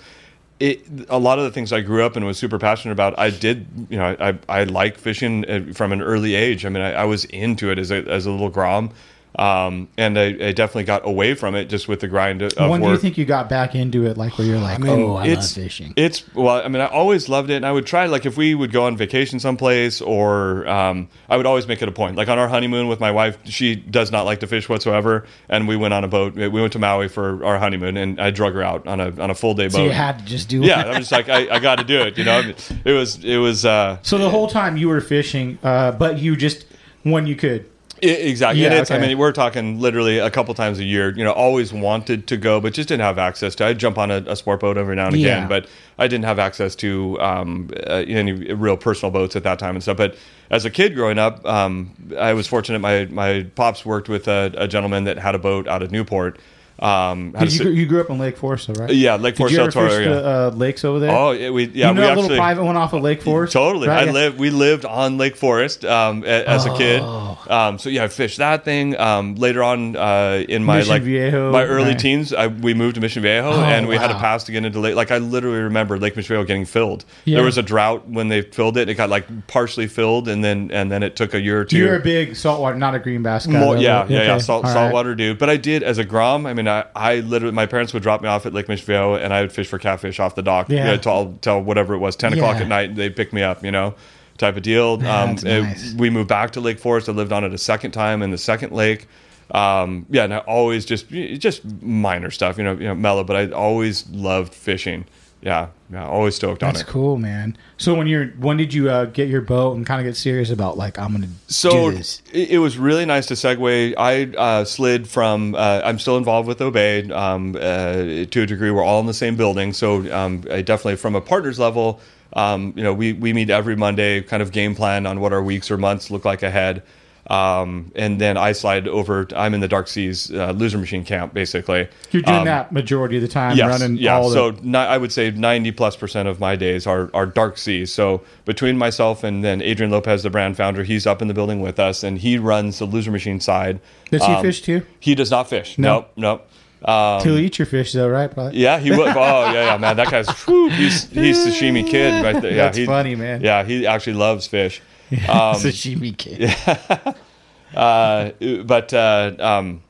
It, 0.58 0.88
a 1.10 1.18
lot 1.18 1.38
of 1.38 1.44
the 1.44 1.50
things 1.50 1.70
I 1.70 1.82
grew 1.82 2.02
up 2.02 2.16
and 2.16 2.24
was 2.24 2.38
super 2.38 2.58
passionate 2.58 2.92
about, 2.92 3.18
I 3.18 3.28
did, 3.28 3.66
you 3.90 3.98
know, 3.98 4.16
I, 4.18 4.38
I 4.48 4.64
like 4.64 4.96
fishing 4.96 5.44
uh, 5.44 5.74
from 5.74 5.92
an 5.92 6.00
early 6.00 6.34
age. 6.34 6.64
I 6.64 6.70
mean, 6.70 6.82
I, 6.82 6.92
I 6.92 7.04
was 7.04 7.26
into 7.26 7.70
it 7.70 7.78
as 7.78 7.90
a, 7.90 7.96
as 8.08 8.24
a 8.24 8.30
little 8.30 8.48
grom. 8.48 8.90
Um, 9.38 9.88
and 9.98 10.18
I, 10.18 10.24
I 10.24 10.52
definitely 10.52 10.84
got 10.84 11.06
away 11.06 11.34
from 11.34 11.54
it 11.54 11.68
just 11.68 11.88
with 11.88 12.00
the 12.00 12.08
grind 12.08 12.40
of 12.40 12.52
of 12.54 12.70
when 12.70 12.80
do 12.80 12.90
you 12.90 12.96
think 12.96 13.18
you 13.18 13.26
got 13.26 13.48
back 13.48 13.74
into 13.74 14.06
it? 14.06 14.16
Like 14.16 14.38
where 14.38 14.46
you're 14.46 14.58
like, 14.58 14.78
mean, 14.78 14.90
oh, 14.90 15.16
I 15.16 15.28
love 15.28 15.50
fishing. 15.50 15.92
It's 15.96 16.24
well, 16.34 16.64
I 16.64 16.68
mean, 16.68 16.80
I 16.80 16.86
always 16.86 17.28
loved 17.28 17.50
it, 17.50 17.56
and 17.56 17.66
I 17.66 17.72
would 17.72 17.86
try 17.86 18.06
like 18.06 18.24
if 18.24 18.36
we 18.36 18.54
would 18.54 18.72
go 18.72 18.84
on 18.84 18.96
vacation 18.96 19.38
someplace, 19.38 20.00
or 20.00 20.66
um, 20.66 21.08
I 21.28 21.36
would 21.36 21.44
always 21.44 21.66
make 21.66 21.82
it 21.82 21.88
a 21.88 21.92
point. 21.92 22.16
Like 22.16 22.28
on 22.28 22.38
our 22.38 22.48
honeymoon 22.48 22.88
with 22.88 22.98
my 22.98 23.10
wife, 23.10 23.38
she 23.44 23.74
does 23.74 24.10
not 24.10 24.24
like 24.24 24.40
to 24.40 24.46
fish 24.46 24.68
whatsoever, 24.68 25.26
and 25.48 25.68
we 25.68 25.76
went 25.76 25.92
on 25.92 26.02
a 26.02 26.08
boat. 26.08 26.34
We 26.34 26.48
went 26.48 26.72
to 26.72 26.78
Maui 26.78 27.08
for 27.08 27.44
our 27.44 27.58
honeymoon, 27.58 27.96
and 27.98 28.18
I 28.18 28.30
drug 28.30 28.54
her 28.54 28.62
out 28.62 28.86
on 28.86 29.00
a 29.00 29.20
on 29.20 29.30
a 29.30 29.34
full 29.34 29.54
day 29.54 29.68
so 29.68 29.78
boat. 29.78 29.84
you 29.84 29.90
had 29.90 30.20
to 30.20 30.24
just 30.24 30.48
do 30.48 30.62
yeah. 30.62 30.84
I'm 30.84 31.00
just 31.00 31.12
like 31.12 31.28
I, 31.28 31.56
I 31.56 31.58
got 31.58 31.76
to 31.76 31.84
do 31.84 32.00
it. 32.00 32.16
You 32.16 32.24
know, 32.24 32.52
it 32.84 32.92
was 32.92 33.22
it 33.22 33.36
was 33.36 33.64
uh, 33.66 33.98
So 34.02 34.16
the 34.16 34.30
whole 34.30 34.48
time 34.48 34.76
you 34.76 34.88
were 34.88 35.00
fishing, 35.00 35.58
uh, 35.62 35.92
but 35.92 36.18
you 36.18 36.36
just 36.36 36.66
when 37.02 37.26
you 37.26 37.36
could. 37.36 37.70
Exactly. 38.02 38.62
Yeah, 38.62 38.70
and 38.70 38.78
it's, 38.80 38.90
I 38.90 38.98
mean, 38.98 39.16
we're 39.16 39.32
talking 39.32 39.80
literally 39.80 40.18
a 40.18 40.30
couple 40.30 40.52
times 40.54 40.78
a 40.78 40.84
year. 40.84 41.16
You 41.16 41.24
know, 41.24 41.32
always 41.32 41.72
wanted 41.72 42.26
to 42.28 42.36
go, 42.36 42.60
but 42.60 42.74
just 42.74 42.88
didn't 42.88 43.02
have 43.02 43.18
access 43.18 43.54
to. 43.56 43.66
I'd 43.66 43.78
jump 43.78 43.96
on 43.98 44.10
a, 44.10 44.16
a 44.26 44.36
sport 44.36 44.60
boat 44.60 44.76
every 44.76 44.96
now 44.96 45.06
and 45.08 45.16
Yeah. 45.16 45.36
again, 45.36 45.48
but 45.48 45.66
I 45.98 46.06
didn't 46.08 46.24
have 46.26 46.38
access 46.38 46.74
to 46.76 47.18
um, 47.20 47.70
uh, 47.86 48.04
any 48.06 48.32
real 48.32 48.76
personal 48.76 49.10
boats 49.10 49.34
at 49.36 49.44
that 49.44 49.58
time 49.58 49.76
and 49.76 49.82
stuff. 49.82 49.96
But 49.96 50.16
as 50.50 50.64
a 50.64 50.70
kid 50.70 50.94
growing 50.94 51.18
up, 51.18 51.44
um, 51.46 51.90
I 52.18 52.34
was 52.34 52.46
fortunate. 52.46 52.80
My 52.80 53.06
my 53.06 53.46
pops 53.54 53.84
worked 53.86 54.08
with 54.08 54.28
a, 54.28 54.52
a 54.56 54.68
gentleman 54.68 55.04
that 55.04 55.18
had 55.18 55.34
a 55.34 55.38
boat 55.38 55.66
out 55.66 55.82
of 55.82 55.90
Newport. 55.90 56.38
Um, 56.78 57.34
you, 57.40 57.70
you 57.70 57.86
grew 57.86 58.00
up 58.00 58.10
in 58.10 58.18
Lake 58.18 58.36
Forest, 58.36 58.68
though, 58.68 58.74
right? 58.82 58.94
Yeah, 58.94 59.16
Lake 59.16 59.34
Did 59.34 59.38
Forest, 59.38 59.54
you 59.54 59.60
ever 59.62 59.70
Del 59.70 59.82
Toro 59.82 59.88
fish 59.88 60.06
area. 60.06 60.14
the 60.14 60.28
uh, 60.28 60.50
lakes 60.54 60.84
over 60.84 60.98
there? 61.00 61.10
Oh, 61.10 61.30
yeah, 61.30 61.50
we 61.50 61.64
yeah 61.68 61.88
you 61.88 61.94
know 61.94 62.00
we 62.00 62.06
that 62.06 62.10
actually 62.10 62.22
little 62.22 62.36
private 62.36 62.64
one 62.64 62.76
off 62.76 62.92
of 62.92 63.02
Lake 63.02 63.22
Forest. 63.22 63.52
Totally. 63.54 63.88
Right, 63.88 64.02
I 64.02 64.04
yeah. 64.04 64.12
lived. 64.12 64.38
We 64.38 64.50
lived 64.50 64.84
on 64.84 65.16
Lake 65.16 65.36
Forest 65.36 65.84
um, 65.84 66.22
a- 66.24 66.48
as 66.48 66.66
a 66.66 66.76
kid. 66.76 67.02
Um, 67.02 67.78
so 67.78 67.88
yeah, 67.88 68.04
I 68.04 68.08
fished 68.08 68.38
that 68.38 68.64
thing. 68.64 68.98
Um, 68.98 69.36
later 69.36 69.62
on 69.62 69.96
uh, 69.96 70.44
in 70.48 70.64
my 70.64 70.78
Mission 70.78 70.90
like 70.90 71.02
Viejo, 71.02 71.52
my 71.52 71.64
early 71.64 71.90
right. 71.90 71.98
teens, 71.98 72.32
I, 72.32 72.48
we 72.48 72.74
moved 72.74 72.96
to 72.96 73.00
Mission 73.00 73.22
Viejo, 73.22 73.52
Oh, 73.52 73.62
and 73.62 73.88
we 73.88 73.96
had 73.96 74.10
a 74.10 74.14
pass 74.14 74.44
to 74.44 74.52
get 74.52 74.64
into 74.64 74.80
Lake. 74.80 74.96
Like 74.96 75.10
I 75.10 75.18
literally 75.18 75.60
remember 75.60 75.98
Lake 75.98 76.16
Mission 76.16 76.34
Viejo 76.34 76.44
getting 76.44 76.64
filled. 76.64 77.04
Yeah. 77.24 77.36
There 77.36 77.44
was 77.44 77.56
a 77.58 77.62
drought 77.62 78.08
when 78.08 78.28
they 78.28 78.42
filled 78.42 78.76
it. 78.76 78.88
It 78.88 78.94
got 78.94 79.08
like 79.08 79.46
partially 79.46 79.86
filled, 79.86 80.28
and 80.28 80.44
then 80.44 80.70
and 80.72 80.90
then 80.90 81.02
it 81.02 81.16
took 81.16 81.34
a 81.34 81.40
year 81.40 81.60
or 81.60 81.64
two. 81.64 81.78
You're 81.78 81.96
a 81.96 82.00
big 82.00 82.36
saltwater, 82.36 82.76
not 82.76 82.94
a 82.94 82.98
green 82.98 83.22
bass 83.22 83.46
guy. 83.46 83.58
More, 83.58 83.76
though, 83.76 83.80
yeah, 83.80 84.00
right? 84.00 84.10
yeah, 84.10 84.22
yeah, 84.22 84.38
salt, 84.38 84.64
all 84.64 84.70
right. 84.70 84.74
saltwater 84.74 85.14
dude. 85.14 85.38
But 85.38 85.48
I 85.48 85.56
did 85.56 85.82
as 85.82 85.98
a 85.98 86.04
grom. 86.04 86.46
I 86.46 86.52
mean, 86.54 86.65
I, 86.68 86.84
I 86.94 87.16
literally, 87.20 87.54
my 87.54 87.66
parents 87.66 87.92
would 87.94 88.02
drop 88.02 88.22
me 88.22 88.28
off 88.28 88.46
at 88.46 88.52
Lake 88.54 88.66
Michville, 88.66 89.20
and 89.22 89.32
I 89.32 89.40
would 89.42 89.52
fish 89.52 89.66
for 89.68 89.78
catfish 89.78 90.18
off 90.20 90.34
the 90.34 90.42
dock. 90.42 90.68
Yeah. 90.68 90.78
you 90.78 90.84
know, 90.92 90.96
till, 90.98 91.38
till 91.40 91.60
whatever 91.62 91.94
it 91.94 91.98
was, 91.98 92.16
ten 92.16 92.32
o'clock 92.32 92.56
at 92.56 92.68
night. 92.68 92.90
and 92.90 92.98
They'd 92.98 93.14
pick 93.16 93.32
me 93.32 93.42
up, 93.42 93.64
you 93.64 93.70
know, 93.70 93.94
type 94.38 94.56
of 94.56 94.62
deal. 94.62 94.96
That's 94.98 95.42
it- 95.44 95.62
nice. 95.62 95.94
we 95.94 96.10
moved 96.10 96.28
back 96.28 96.50
to 96.52 96.60
Lake 96.60 96.78
Forest. 96.78 97.08
I 97.08 97.12
lived 97.12 97.32
on 97.32 97.44
it 97.44 97.52
a 97.52 97.58
second 97.58 97.92
time 97.92 98.22
in 98.22 98.30
the 98.30 98.38
second 98.38 98.72
lake. 98.72 99.06
Um, 99.52 100.06
yeah, 100.10 100.24
and 100.24 100.34
I 100.34 100.38
always 100.38 100.84
just 100.84 101.08
just 101.08 101.64
minor 101.80 102.30
stuff, 102.32 102.58
you 102.58 102.64
know, 102.64 102.72
you 102.72 102.88
know, 102.88 102.94
mellow. 102.96 103.22
But 103.22 103.36
I 103.36 103.50
always 103.52 104.08
loved 104.10 104.52
fishing. 104.52 105.04
Yeah, 105.46 105.68
yeah, 105.92 106.04
always 106.04 106.34
stoked 106.34 106.64
on 106.64 106.70
it. 106.70 106.72
That's 106.72 106.90
cool, 106.90 107.18
man. 107.18 107.56
So 107.76 107.94
when 107.94 108.08
you're 108.08 108.26
when 108.30 108.56
did 108.56 108.74
you 108.74 108.90
uh, 108.90 109.04
get 109.04 109.28
your 109.28 109.42
boat 109.42 109.76
and 109.76 109.86
kind 109.86 110.00
of 110.00 110.04
get 110.04 110.16
serious 110.16 110.50
about 110.50 110.76
like 110.76 110.98
I'm 110.98 111.12
gonna 111.12 111.28
So 111.46 111.92
do 111.92 111.98
this? 111.98 112.20
it, 112.32 112.50
it 112.50 112.58
was 112.58 112.78
really 112.78 113.04
nice 113.04 113.26
to 113.26 113.34
segue. 113.34 113.94
I 113.96 114.24
uh, 114.36 114.64
slid 114.64 115.06
from. 115.06 115.54
Uh, 115.54 115.82
I'm 115.84 116.00
still 116.00 116.16
involved 116.16 116.48
with 116.48 116.60
Obey 116.60 117.08
um, 117.12 117.54
uh, 117.54 118.24
to 118.24 118.42
a 118.42 118.46
degree. 118.46 118.72
We're 118.72 118.82
all 118.82 118.98
in 118.98 119.06
the 119.06 119.14
same 119.14 119.36
building, 119.36 119.72
so 119.72 120.12
um, 120.12 120.42
I 120.50 120.62
definitely 120.62 120.96
from 120.96 121.14
a 121.14 121.20
partners 121.20 121.60
level. 121.60 122.00
Um, 122.32 122.72
you 122.74 122.82
know, 122.82 122.92
we 122.92 123.12
we 123.12 123.32
meet 123.32 123.48
every 123.48 123.76
Monday, 123.76 124.22
kind 124.22 124.42
of 124.42 124.50
game 124.50 124.74
plan 124.74 125.06
on 125.06 125.20
what 125.20 125.32
our 125.32 125.44
weeks 125.44 125.70
or 125.70 125.76
months 125.78 126.10
look 126.10 126.24
like 126.24 126.42
ahead. 126.42 126.82
Um, 127.28 127.90
and 127.96 128.20
then 128.20 128.36
I 128.36 128.52
slide 128.52 128.86
over. 128.86 129.26
I'm 129.34 129.52
in 129.52 129.60
the 129.60 129.66
Dark 129.66 129.88
Seas 129.88 130.30
uh, 130.32 130.52
loser 130.52 130.78
machine 130.78 131.04
camp, 131.04 131.34
basically. 131.34 131.88
You're 132.12 132.22
doing 132.22 132.38
Um, 132.38 132.44
that 132.44 132.70
majority 132.70 133.16
of 133.16 133.22
the 133.22 133.28
time, 133.28 133.56
Yes, 133.56 133.68
running 133.80 133.96
yeah. 133.96 134.14
all 134.16 134.28
the. 134.30 134.34
so 134.34 134.50
ni- 134.62 134.78
I 134.78 134.96
would 134.96 135.10
say 135.12 135.32
ninety 135.32 135.72
plus 135.72 135.96
percent 135.96 136.28
of 136.28 136.38
my 136.38 136.54
days 136.54 136.86
are 136.86 137.10
are 137.14 137.26
dark 137.26 137.58
seas. 137.58 137.92
So 137.92 138.22
between 138.44 138.78
myself 138.78 139.24
and 139.24 139.42
then 139.42 139.60
Adrian 139.60 139.90
Lopez, 139.90 140.22
the 140.22 140.30
brand 140.30 140.56
founder, 140.56 140.84
he's 140.84 141.04
up 141.04 141.20
in 141.20 141.26
the 141.26 141.34
building 141.34 141.60
with 141.60 141.80
us, 141.80 142.04
and 142.04 142.18
he 142.18 142.38
runs 142.38 142.78
the 142.78 142.84
loser 142.84 143.10
machine 143.10 143.40
side. 143.40 143.80
Does 144.12 144.24
he 144.24 144.32
Um, 144.32 144.42
fish 144.42 144.62
too? 144.62 144.82
He 145.00 145.16
does 145.16 145.30
not 145.32 145.48
fish. 145.48 145.76
No. 145.78 145.94
Nope, 145.94 146.10
nope. 146.16 146.48
Um, 146.88 147.22
He'll 147.24 147.38
eat 147.38 147.58
your 147.58 147.66
fish 147.66 147.92
though, 147.92 148.06
right? 148.08 148.30
Probably. 148.32 148.60
yeah, 148.60 148.78
he 148.78 148.90
would. 148.92 149.08
Oh, 149.16 149.50
yeah, 149.52 149.64
yeah, 149.72 149.76
man. 149.78 149.96
That 149.96 150.10
guy's 150.10 150.28
whew, 150.44 150.68
he's 150.68 151.10
he's 151.10 151.38
sashimi 151.44 151.84
kid 151.88 152.22
right 152.22 152.40
there. 152.40 152.52
Yeah, 152.52 152.56
That's 152.66 152.76
he- 152.76 152.86
funny, 152.86 153.16
man. 153.16 153.40
Yeah, 153.40 153.64
he 153.64 153.84
actually 153.86 154.12
loves 154.12 154.46
fish. 154.46 154.80
Um, 155.12 155.54
Sashimi 155.54 156.16
kid. 156.16 156.52
uh, 157.76 158.30
but 158.64 158.92
uh, 158.92 159.36
um, 159.38 159.82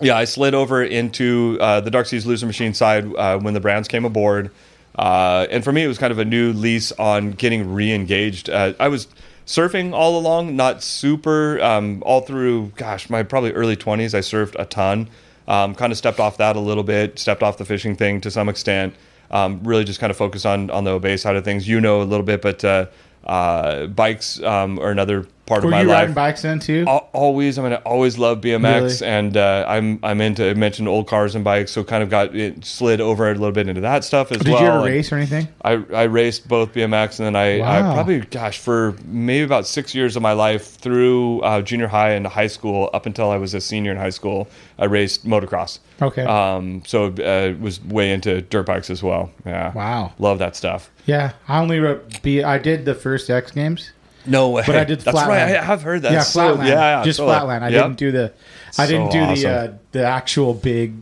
yeah, 0.00 0.16
I 0.16 0.24
slid 0.24 0.54
over 0.54 0.82
into 0.82 1.58
uh, 1.60 1.80
the 1.80 1.90
Dark 1.90 2.06
Seas 2.06 2.24
Loser 2.24 2.46
Machine 2.46 2.74
side 2.74 3.04
uh, 3.16 3.38
when 3.38 3.54
the 3.54 3.60
brands 3.60 3.86
came 3.86 4.04
aboard, 4.04 4.50
uh, 4.96 5.46
and 5.50 5.62
for 5.62 5.72
me, 5.72 5.84
it 5.84 5.88
was 5.88 5.98
kind 5.98 6.10
of 6.10 6.18
a 6.18 6.24
new 6.24 6.52
lease 6.52 6.92
on 6.92 7.32
getting 7.32 7.74
re-engaged. 7.74 8.48
Uh, 8.48 8.72
I 8.80 8.88
was 8.88 9.08
surfing 9.46 9.92
all 9.92 10.18
along, 10.18 10.56
not 10.56 10.82
super 10.82 11.60
um, 11.60 12.02
all 12.06 12.22
through. 12.22 12.72
Gosh, 12.76 13.10
my 13.10 13.22
probably 13.22 13.52
early 13.52 13.76
twenties, 13.76 14.14
I 14.14 14.20
surfed 14.20 14.56
a 14.58 14.64
ton. 14.64 15.08
Um, 15.46 15.74
kind 15.74 15.92
of 15.92 15.98
stepped 15.98 16.20
off 16.20 16.38
that 16.38 16.56
a 16.56 16.60
little 16.60 16.84
bit, 16.84 17.18
stepped 17.18 17.42
off 17.42 17.58
the 17.58 17.64
fishing 17.64 17.96
thing 17.96 18.20
to 18.22 18.30
some 18.30 18.48
extent. 18.48 18.94
Um, 19.30 19.60
really, 19.62 19.84
just 19.84 20.00
kind 20.00 20.10
of 20.10 20.16
focused 20.16 20.46
on 20.46 20.70
on 20.70 20.84
the 20.84 20.90
obey 20.90 21.16
side 21.16 21.36
of 21.36 21.44
things. 21.44 21.68
You 21.68 21.80
know 21.80 22.00
a 22.00 22.04
little 22.04 22.24
bit, 22.24 22.40
but 22.40 22.64
uh, 22.64 22.86
bikes 23.24 24.40
um, 24.42 24.78
another 24.90 25.26
part 25.46 25.62
Were 25.62 25.68
of 25.68 25.70
my 25.72 25.82
you 25.82 25.88
life. 25.88 26.00
riding 26.00 26.14
bikes 26.14 26.42
then 26.42 26.58
too? 26.58 26.84
Al- 26.88 27.08
always. 27.12 27.58
I 27.58 27.62
mean, 27.62 27.72
I 27.72 27.76
always 27.76 28.18
love 28.18 28.40
BMX, 28.40 29.00
Really? 29.00 29.06
and 29.12 29.36
uh, 29.36 29.64
I'm 29.68 29.98
I'm 30.02 30.20
into. 30.20 30.48
I 30.50 30.54
mentioned 30.54 30.88
old 30.88 31.06
cars 31.06 31.34
and 31.34 31.44
bikes, 31.44 31.70
so 31.72 31.84
kind 31.84 32.02
of 32.02 32.10
got 32.10 32.34
it 32.34 32.64
slid 32.64 33.00
over 33.00 33.28
a 33.30 33.34
little 33.34 33.52
bit 33.52 33.68
into 33.68 33.80
that 33.82 34.04
stuff 34.04 34.32
as 34.32 34.38
Did 34.38 34.48
well. 34.48 34.56
Did 34.58 34.62
you 34.64 34.68
ever 34.68 34.76
And 34.78 34.86
race 34.86 35.12
or 35.12 35.16
anything? 35.16 35.48
I 35.62 35.72
I 35.94 36.02
raced 36.04 36.48
both 36.48 36.72
BMX, 36.72 37.18
and 37.18 37.26
then 37.26 37.36
I, 37.36 37.60
I 37.60 37.80
probably 37.94 38.20
gosh 38.20 38.58
for 38.58 38.94
maybe 39.06 39.44
about 39.44 39.66
six 39.66 39.94
years 39.94 40.16
of 40.16 40.22
my 40.22 40.32
life 40.32 40.76
through 40.76 41.40
uh, 41.40 41.62
junior 41.62 41.88
high 41.88 42.10
and 42.10 42.26
high 42.26 42.46
school 42.46 42.90
up 42.94 43.06
until 43.06 43.30
I 43.30 43.36
was 43.36 43.54
a 43.54 43.60
senior 43.60 43.90
in 43.90 43.96
high 43.96 44.10
school. 44.10 44.48
I 44.78 44.86
raced 44.86 45.26
motocross. 45.26 45.78
Okay. 46.02 46.22
Um. 46.24 46.82
So 46.86 47.06
uh, 47.06 47.54
was 47.60 47.82
way 47.84 48.12
into 48.12 48.40
dirt 48.42 48.66
bikes 48.66 48.90
as 48.90 49.02
well. 49.02 49.30
Yeah. 49.46 49.72
Wow. 49.72 50.12
Love 50.18 50.38
that 50.38 50.56
stuff. 50.56 50.90
Yeah, 51.06 51.32
I 51.48 51.60
only 51.60 51.80
wrote 51.80 52.22
B. 52.22 52.42
I 52.42 52.56
did 52.58 52.84
the 52.86 52.94
first 52.94 53.28
X 53.28 53.50
Games. 53.50 53.92
No 54.26 54.50
way. 54.50 54.62
But 54.66 54.76
I 54.76 54.84
did 54.84 55.00
That's 55.00 55.14
right. 55.16 55.42
I 55.42 55.62
have 55.62 55.82
heard 55.82 56.02
that. 56.02 56.12
yeah, 56.12 56.20
So- 56.22 56.40
flatland. 56.40 56.68
yeah, 56.68 56.98
yeah, 56.98 57.04
just 57.04 57.18
totally. 57.18 57.36
flatland. 57.36 57.64
I 57.64 57.68
Yep. 57.68 57.82
didn't 57.82 57.96
do 57.98 58.12
the. 58.12 58.32
I 58.78 58.86
didn't 58.86 59.10
do 59.12 59.34
the 59.34 59.48
uh, 59.48 59.72
the 59.92 60.04
actual 60.04 60.54
big. 60.54 60.94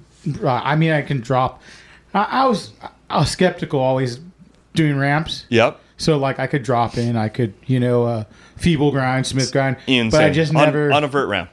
Uh, 0.43 0.49
I 0.49 0.77
mean, 0.77 0.93
I 0.93 1.03
can 1.03 1.21
drop. 1.21 1.61
I, 2.15 2.23
I 2.25 2.45
was 2.47 2.73
I 3.09 3.19
was 3.21 3.31
skeptical 3.31 3.81
always 3.81 4.21
doing 4.75 4.97
ramps. 4.99 5.47
Yep. 5.49 5.79
So 5.97 6.19
like 6.19 6.39
I 6.39 6.47
could 6.47 6.63
drop 6.65 6.99
in, 6.99 7.17
I 7.17 7.29
could 7.29 7.55
you 7.67 7.79
know 7.81 8.05
uh, 8.05 8.25
feeble 8.57 8.91
grind, 8.91 9.27
Smith 9.27 9.53
grind, 9.53 9.77
Insane. 9.87 10.11
but 10.11 10.25
I 10.25 10.31
just 10.31 10.53
never. 10.53 10.93
on, 10.93 11.05
a 11.05 11.09
vert 11.09 11.29
ramp. 11.29 11.51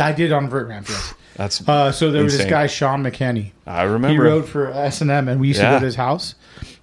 I 0.00 0.12
did 0.12 0.32
on 0.32 0.44
a 0.44 0.48
vert 0.48 0.68
ramp. 0.68 0.88
Yes. 0.88 1.14
That's 1.36 1.68
Uh, 1.68 1.92
so 1.92 2.10
there 2.10 2.22
was 2.24 2.36
this 2.36 2.46
guy 2.46 2.66
Sean 2.66 3.02
McKenney. 3.02 3.52
I 3.66 3.82
remember 3.84 4.08
He 4.08 4.18
rode 4.18 4.46
for 4.48 4.70
S 4.72 5.00
and 5.00 5.10
M, 5.10 5.28
and 5.28 5.40
we 5.40 5.48
used 5.48 5.60
to 5.60 5.66
go 5.66 5.78
to 5.78 5.84
his 5.84 5.94
house, 5.96 6.34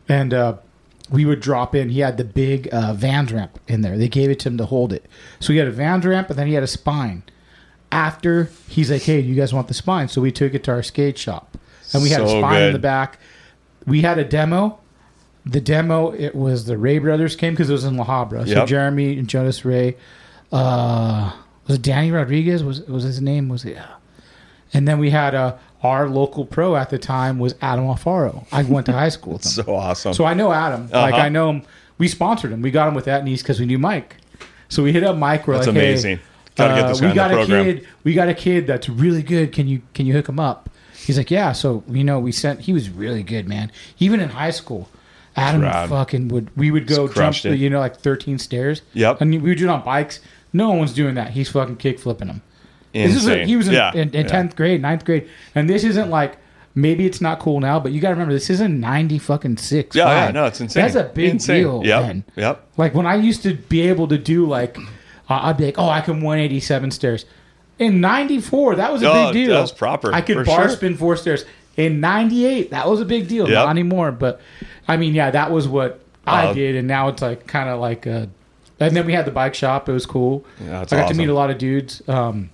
and 0.10 0.34
uh, 0.34 0.56
we 1.10 1.26
would 1.26 1.40
drop 1.40 1.76
in. 1.76 1.90
He 1.90 2.00
had 2.00 2.18
the 2.18 2.24
big 2.24 2.68
uh, 2.74 2.94
Vans 2.94 3.32
ramp 3.32 3.60
in 3.68 3.82
there. 3.82 3.98
They 3.98 4.08
gave 4.08 4.30
it 4.30 4.40
to 4.40 4.50
him 4.50 4.58
to 4.58 4.66
hold 4.66 4.92
it. 4.92 5.06
So 5.40 5.54
he 5.54 5.60
had 5.60 5.68
a 5.68 5.72
Vans 5.72 6.06
ramp, 6.06 6.30
and 6.30 6.40
then 6.40 6.48
he 6.48 6.54
had 6.54 6.64
a 6.64 6.68
spine. 6.68 7.24
After 7.92 8.50
he's 8.68 8.92
like, 8.92 9.04
"Hey, 9.04 9.20
you 9.20 9.36
guys 9.36 9.54
want 9.54 9.68
the 9.68 9.74
spine?" 9.74 10.08
So 10.08 10.20
we 10.22 10.32
took 10.32 10.54
it 10.54 10.64
to 10.66 10.72
our 10.72 10.84
skate 10.84 11.18
shop, 11.18 11.58
and 11.94 12.02
we 12.04 12.10
had 12.10 12.22
a 12.22 12.28
So 12.28 12.40
spine 12.40 12.62
in 12.64 12.74
the 12.74 12.80
back. 12.80 13.20
We 13.86 14.02
had 14.02 14.18
a 14.18 14.26
demo. 14.26 14.80
The 15.46 15.62
demo, 15.62 16.12
it 16.12 16.34
was 16.34 16.66
the 16.66 16.76
Ray 16.78 16.98
brothers 16.98 17.36
came 17.36 17.54
because 17.54 17.70
it 17.70 17.74
was 17.74 17.86
in 17.86 17.96
La 17.98 18.06
Habra. 18.06 18.48
So 18.48 18.66
Jeremy 18.66 19.18
and 19.20 19.30
Jonas 19.30 19.64
Ray, 19.64 19.96
uh, 20.52 21.32
was 21.68 21.78
it 21.78 21.84
Danny 21.84 22.12
Rodriguez? 22.12 22.64
Was 22.64 22.82
was 22.82 23.04
his 23.04 23.22
name? 23.22 23.48
Was 23.48 23.64
it? 23.64 23.76
Yeah. 23.76 23.88
And 24.74 24.88
then 24.88 24.98
we 24.98 25.12
had 25.12 25.36
uh, 25.36 25.56
our 25.84 26.08
local 26.10 26.46
pro 26.46 26.76
at 26.76 26.90
the 26.90 26.98
time 26.98 27.38
was 27.40 27.56
Adam 27.62 27.86
Alfaro. 27.86 28.46
I 28.52 28.64
went 28.64 28.86
to 28.88 28.92
high 28.94 29.10
school 29.10 29.34
with 29.34 29.44
him. 29.46 29.64
so 29.64 29.76
awesome. 29.76 30.14
So 30.14 30.26
I 30.26 30.34
know 30.34 30.52
Adam. 30.52 30.90
Like 30.90 31.14
Uh-huh. 31.14 31.24
I 31.24 31.30
know 31.30 31.50
him. 31.52 31.62
We 31.98 32.08
sponsored 32.08 32.52
him. 32.52 32.62
We 32.62 32.72
got 32.72 32.88
him 32.88 32.94
with 32.96 33.06
that 33.06 33.24
niece 33.24 33.42
because 33.42 33.60
we 33.60 33.66
knew 33.66 33.78
Mike. 33.80 34.18
So 34.70 34.84
we 34.84 34.92
hit 34.92 35.04
up 35.04 35.16
Mike. 35.18 35.48
We're 35.48 35.56
That's 35.56 35.68
like, 35.68 35.76
amazing. 35.76 36.18
Hey, 36.18 36.24
Gotta 36.56 36.76
get 36.76 36.86
uh, 36.86 36.88
this 36.90 37.02
guy 37.02 37.08
we 37.10 37.14
got 37.14 37.32
a 37.32 37.36
program. 37.36 37.64
kid. 37.66 37.88
We 38.04 38.14
got 38.14 38.30
a 38.30 38.34
kid 38.34 38.66
that's 38.68 38.88
really 38.90 39.22
good. 39.22 39.52
Can 39.54 39.68
you 39.68 39.82
can 39.94 40.06
you 40.06 40.14
hook 40.14 40.28
him 40.30 40.40
up? 40.40 40.70
He's 40.96 41.18
like, 41.18 41.30
yeah. 41.30 41.52
So 41.52 41.84
you 41.90 42.04
know, 42.04 42.20
we 42.20 42.32
sent. 42.32 42.62
He 42.62 42.74
was 42.74 42.90
really 42.90 43.22
good, 43.24 43.48
man. 43.48 43.72
Even 44.00 44.20
in 44.22 44.30
high 44.30 44.52
school, 44.52 44.90
Adam 45.36 45.62
fucking 45.90 46.30
would. 46.30 46.56
We 46.58 46.72
would 46.72 46.88
go 46.88 47.08
jump, 47.10 47.36
the, 47.42 47.56
you 47.58 47.70
know, 47.70 47.80
like 47.80 47.98
thirteen 47.98 48.40
stairs. 48.40 48.82
Yep. 48.94 49.20
And 49.22 49.32
we 49.32 49.38
would 49.50 49.58
do 49.58 49.66
it 49.66 49.70
on 49.70 49.84
bikes. 49.84 50.22
No 50.54 50.72
one's 50.72 50.94
doing 50.94 51.16
that. 51.16 51.32
He's 51.32 51.50
fucking 51.50 51.76
kick 51.76 52.00
flipping 52.00 52.28
them. 52.30 52.42
This 53.04 53.16
is 53.16 53.28
a, 53.28 53.46
he 53.46 53.56
was 53.56 53.68
in, 53.68 53.74
Yeah, 53.74 53.92
in, 53.94 54.10
in 54.16 54.26
yeah. 54.26 54.32
10th 54.32 54.56
grade, 54.56 54.82
9th 54.82 55.06
grade. 55.06 55.28
And 55.54 55.70
this 55.70 55.84
isn't 55.84 56.10
like, 56.10 56.38
maybe 56.74 57.06
it's 57.06 57.22
not 57.22 57.40
cool 57.40 57.60
now, 57.60 57.80
but 57.80 57.92
you 57.92 58.00
got 58.02 58.10
to 58.10 58.14
remember, 58.16 58.34
this 58.34 58.50
isn't 58.50 58.80
90 58.80 59.20
fucking 59.20 59.58
6. 59.58 59.96
Yeah, 59.96 60.26
yeah, 60.26 60.32
no, 60.32 60.46
it's 60.46 60.60
insane. 60.62 60.84
That's 60.84 60.96
a 60.96 61.04
big 61.04 61.30
Insane. 61.32 61.62
deal. 61.64 61.86
Yep, 61.86 62.02
man. 62.04 62.24
yep. 62.36 62.68
Like 62.78 62.94
when 62.94 63.06
I 63.06 63.16
used 63.16 63.44
to 63.44 63.54
be 63.54 63.82
able 63.82 64.08
to 64.10 64.18
do 64.18 64.46
like, 64.46 64.78
uh, 65.30 65.40
I'd 65.44 65.58
be 65.58 65.66
like, 65.66 65.80
oh, 65.80 65.90
I 65.90 66.02
can 66.02 66.16
187 66.22 66.92
stairs. 66.92 67.26
In 67.78 68.00
'94, 68.00 68.76
that 68.78 68.94
was 68.94 69.02
a 69.04 69.10
Oh, 69.12 69.26
big 69.26 69.34
deal. 69.48 69.54
that 69.56 69.62
was 69.62 69.72
proper, 69.74 70.14
I 70.14 70.22
could 70.22 70.46
bar 70.46 70.68
sure. 70.68 70.70
spin 70.70 70.96
four 70.96 71.18
stairs. 71.18 71.44
In 71.76 72.00
'98, 72.00 72.72
that 72.72 72.88
was 72.88 73.02
a 73.02 73.06
big 73.06 73.28
deal. 73.28 73.50
Yep. 73.50 73.54
Not 73.54 73.70
anymore, 73.70 74.14
but 74.14 74.40
I 74.88 74.96
mean, 74.96 75.14
yeah, 75.14 75.30
that 75.32 75.52
was 75.52 75.68
what 75.68 76.00
I 76.26 76.46
Uh, 76.48 76.54
did, 76.54 76.78
and 76.78 76.88
now 76.88 77.10
it's 77.10 77.22
like 77.22 77.48
kind 77.48 77.68
of 77.68 77.82
like 77.82 78.06
a. 78.06 78.30
And 78.80 78.96
then 78.96 79.06
we 79.06 79.12
had 79.12 79.26
the 79.26 79.32
bike 79.32 79.56
shop. 79.56 79.90
It 79.90 79.92
was 79.92 80.06
cool. 80.06 80.46
Yeah, 80.64 80.82
I 80.82 80.86
got 80.86 81.10
to 81.10 81.16
meet 81.16 81.28
a 81.28 81.34
lot 81.34 81.50
of 81.50 81.58
dudes. 81.58 82.02
Um, 82.08 82.50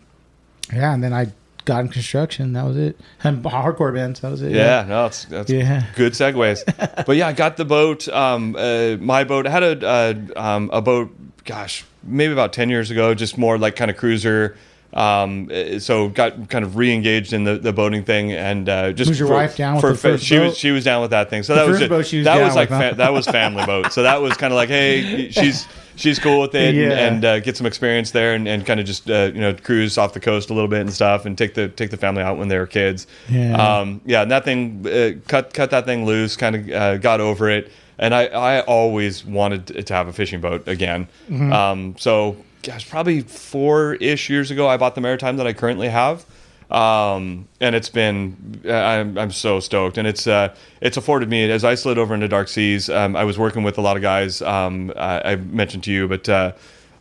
yeah, 0.73 0.93
and 0.93 1.03
then 1.03 1.13
I 1.13 1.27
got 1.65 1.81
in 1.81 1.89
construction. 1.89 2.53
That 2.53 2.65
was 2.65 2.77
it. 2.77 2.99
And 3.23 3.43
hardcore 3.43 3.93
bands. 3.93 4.19
That 4.21 4.31
was 4.31 4.41
it. 4.41 4.51
Yeah, 4.51 4.85
no, 4.87 5.05
it's 5.05 5.25
that's 5.25 5.51
Yeah. 5.51 5.83
good 5.95 6.13
segues. 6.13 6.63
but 7.05 7.15
yeah, 7.15 7.27
I 7.27 7.33
got 7.33 7.57
the 7.57 7.65
boat. 7.65 8.07
Um, 8.07 8.55
uh, 8.57 8.97
my 8.99 9.23
boat 9.23 9.45
I 9.47 9.49
had 9.51 9.63
a 9.63 9.87
uh, 9.87 10.13
um, 10.35 10.69
a 10.73 10.81
boat. 10.81 11.15
Gosh, 11.45 11.85
maybe 12.03 12.33
about 12.33 12.53
ten 12.53 12.69
years 12.69 12.91
ago. 12.91 13.13
Just 13.13 13.37
more 13.37 13.57
like 13.57 13.75
kind 13.75 13.91
of 13.91 13.97
cruiser. 13.97 14.57
Um, 14.93 15.49
uh, 15.53 15.79
so 15.79 16.09
got 16.09 16.49
kind 16.49 16.65
of 16.65 16.75
re-engaged 16.75 17.31
in 17.31 17.45
the, 17.45 17.57
the 17.57 17.71
boating 17.71 18.03
thing, 18.03 18.33
and 18.33 18.67
uh, 18.67 18.91
just 18.91 19.09
Was 19.09 19.19
your 19.19 19.29
for- 19.29 19.35
wife 19.35 19.55
down 19.55 19.75
with 19.75 19.81
for 19.81 19.89
the 19.91 19.95
fa- 19.95 20.01
first 20.13 20.25
she 20.25 20.37
was 20.37 20.57
she 20.57 20.71
was 20.71 20.83
down 20.83 21.01
with 21.01 21.11
that 21.11 21.29
thing. 21.29 21.43
So 21.43 21.53
The 21.55 21.61
that 21.61 21.67
was 21.69 21.79
just, 21.79 21.89
boat 21.89 22.05
she 22.05 22.17
was 22.17 22.25
that 22.25 22.43
was 22.43 22.55
like 22.55 22.67
fa- 22.69 22.93
that 22.97 23.13
was 23.13 23.25
family 23.25 23.65
boat. 23.65 23.93
So 23.93 24.03
that 24.03 24.21
was 24.21 24.33
kind 24.35 24.51
of 24.51 24.55
like, 24.57 24.67
hey, 24.69 25.29
she's 25.31 25.65
she's 25.95 26.19
cool 26.19 26.41
with 26.41 26.55
it, 26.55 26.75
Yeah. 26.75 26.83
and, 26.91 26.93
and 26.93 27.25
uh, 27.25 27.39
get 27.39 27.55
some 27.55 27.65
experience 27.67 28.11
there, 28.11 28.33
and, 28.33 28.47
and 28.49 28.65
kind 28.65 28.81
of 28.81 28.85
just 28.85 29.09
uh, 29.09 29.31
you 29.33 29.39
know 29.39 29.53
cruise 29.53 29.97
off 29.97 30.13
the 30.13 30.19
coast 30.19 30.49
a 30.49 30.53
little 30.53 30.67
bit 30.69 30.81
and 30.81 30.91
stuff, 30.91 31.25
and 31.25 31.37
take 31.37 31.53
the 31.53 31.69
take 31.69 31.89
the 31.89 31.97
family 31.97 32.21
out 32.21 32.37
when 32.37 32.49
they 32.49 32.57
were 32.57 32.67
kids. 32.67 33.07
Yeah. 33.29 33.55
Um, 33.79 34.01
yeah, 34.05 34.23
and 34.23 34.31
that 34.31 34.43
thing 34.43 34.85
uh, 34.85 35.11
cut 35.29 35.53
cut 35.53 35.71
that 35.71 35.85
thing 35.85 36.05
loose. 36.05 36.35
Kind 36.35 36.55
of 36.57 36.69
uh, 36.69 36.97
got 36.97 37.21
over 37.21 37.49
it, 37.49 37.71
and 37.97 38.13
I 38.13 38.25
I 38.25 38.59
always 38.63 39.23
wanted 39.23 39.67
to- 39.67 39.83
to 39.83 39.93
have 39.93 40.09
a 40.09 40.13
fishing 40.13 40.41
boat 40.41 40.67
again. 40.67 41.07
Mm-hmm. 41.29 41.53
Um, 41.53 41.95
so 41.97 42.35
gosh, 42.63 42.89
probably 42.89 43.21
four 43.21 43.95
ish 43.95 44.29
years 44.29 44.51
ago, 44.51 44.67
I 44.67 44.77
bought 44.77 44.95
the 44.95 45.01
Maritime 45.01 45.37
that 45.37 45.47
I 45.47 45.53
currently 45.53 45.89
have. 45.89 46.25
Um, 46.69 47.49
and 47.59 47.75
it's 47.75 47.89
been 47.89 48.61
I'm, 48.65 49.17
I'm 49.17 49.31
so 49.31 49.59
stoked, 49.59 49.97
and 49.97 50.07
it's 50.07 50.25
uh, 50.25 50.55
it's 50.79 50.95
afforded 50.95 51.29
me 51.29 51.51
as 51.51 51.65
I 51.65 51.75
slid 51.75 51.97
over 51.97 52.13
into 52.13 52.29
dark 52.29 52.47
seas. 52.47 52.89
Um, 52.89 53.15
I 53.17 53.25
was 53.25 53.37
working 53.37 53.63
with 53.63 53.77
a 53.77 53.81
lot 53.81 53.97
of 53.97 54.01
guys. 54.01 54.41
Um, 54.41 54.93
I, 54.95 55.33
I 55.33 55.35
mentioned 55.35 55.83
to 55.83 55.91
you, 55.91 56.07
but 56.07 56.29
uh, 56.29 56.53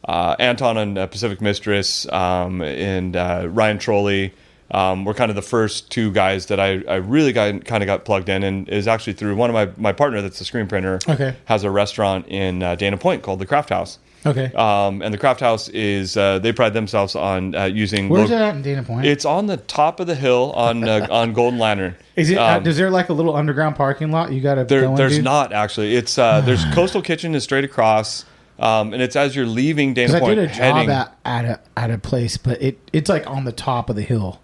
uh, 0.05 0.35
Anton 0.41 0.77
and 0.77 0.99
uh, 0.99 1.07
Pacific 1.07 1.41
Mistress 1.41 2.11
um, 2.13 2.63
and 2.63 3.15
uh, 3.15 3.47
Ryan 3.49 3.79
Trolley 3.79 4.35
um, 4.73 5.05
were 5.05 5.15
kind 5.15 5.31
of 5.31 5.37
the 5.37 5.43
first 5.43 5.91
two 5.91 6.11
guys 6.11 6.47
that 6.47 6.59
I, 6.59 6.83
I 6.89 6.97
really 6.97 7.33
got 7.33 7.65
kind 7.65 7.83
of 7.83 7.87
got 7.87 8.05
plugged 8.05 8.29
in, 8.29 8.43
and 8.43 8.69
is 8.69 8.89
actually 8.89 9.13
through 9.13 9.37
one 9.37 9.51
of 9.51 9.55
my 9.55 9.71
my 9.81 9.93
partner 9.93 10.21
that's 10.21 10.41
a 10.41 10.45
screen 10.45 10.67
printer. 10.67 10.99
Okay. 11.09 11.37
has 11.45 11.63
a 11.63 11.71
restaurant 11.71 12.27
in 12.27 12.63
uh, 12.65 12.75
Dana 12.75 12.97
Point 12.97 13.23
called 13.23 13.39
the 13.39 13.47
Craft 13.47 13.69
House. 13.69 13.99
Okay. 14.27 14.53
Um, 14.53 15.01
and 15.03 15.15
the 15.15 15.19
Craft 15.19 15.41
House 15.41 15.69
is 15.71 16.17
uh, 16.17 16.39
they 16.41 16.53
pride 16.53 16.75
themselves 16.75 17.15
on 17.15 17.55
uh, 17.55 17.65
using. 17.65 18.09
Where's 18.09 18.31
lo- 18.31 18.37
it 18.37 18.41
at 18.43 18.55
in 18.55 18.63
Dana 18.63 18.83
Point? 18.83 19.07
It's 19.07 19.25
on 19.25 19.47
the 19.47 19.57
top 19.57 19.99
of 20.01 20.07
the 20.07 20.15
hill 20.15 20.53
on 20.53 20.87
uh, 20.89 21.07
on 21.11 21.33
Golden 21.33 21.59
Lantern. 21.59 21.97
Is 22.17 22.31
it? 22.31 22.37
uh, 22.39 22.59
Um, 22.59 22.67
is 22.67 22.77
there 22.77 22.91
like 22.91 23.09
a 23.09 23.13
little 23.15 23.35
underground 23.35 23.77
parking 23.77 24.11
lot 24.11 24.33
you 24.33 24.41
got 24.41 24.57
to 24.57 24.65
there, 24.65 24.95
there's 24.95 25.13
into? 25.19 25.23
not 25.25 25.53
actually. 25.53 25.95
It's 25.97 26.19
uh, 26.19 26.41
there's 26.43 26.65
Coastal 26.75 27.01
Kitchen 27.03 27.35
is 27.35 27.45
straight 27.45 27.65
across, 27.65 28.25
um, 28.59 28.93
and 28.93 29.03
it's 29.03 29.17
as 29.17 29.35
you're 29.35 29.47
leaving 29.47 29.95
Dana 29.95 30.09
Because 30.09 30.15
I 30.17 30.21
Point 30.21 30.37
did 30.37 30.45
a 30.45 30.47
job 30.49 30.57
heading. 30.77 30.91
at, 30.91 31.17
at 31.25 31.45
a 31.47 31.61
at 31.79 31.91
a 31.91 31.99
place, 31.99 32.37
but 32.37 32.61
it 32.61 32.79
it's 32.93 33.09
like 33.09 33.27
on 33.27 33.45
the 33.45 33.53
top 33.53 33.89
of 33.89 33.97
the 33.97 34.03
hill. 34.03 34.41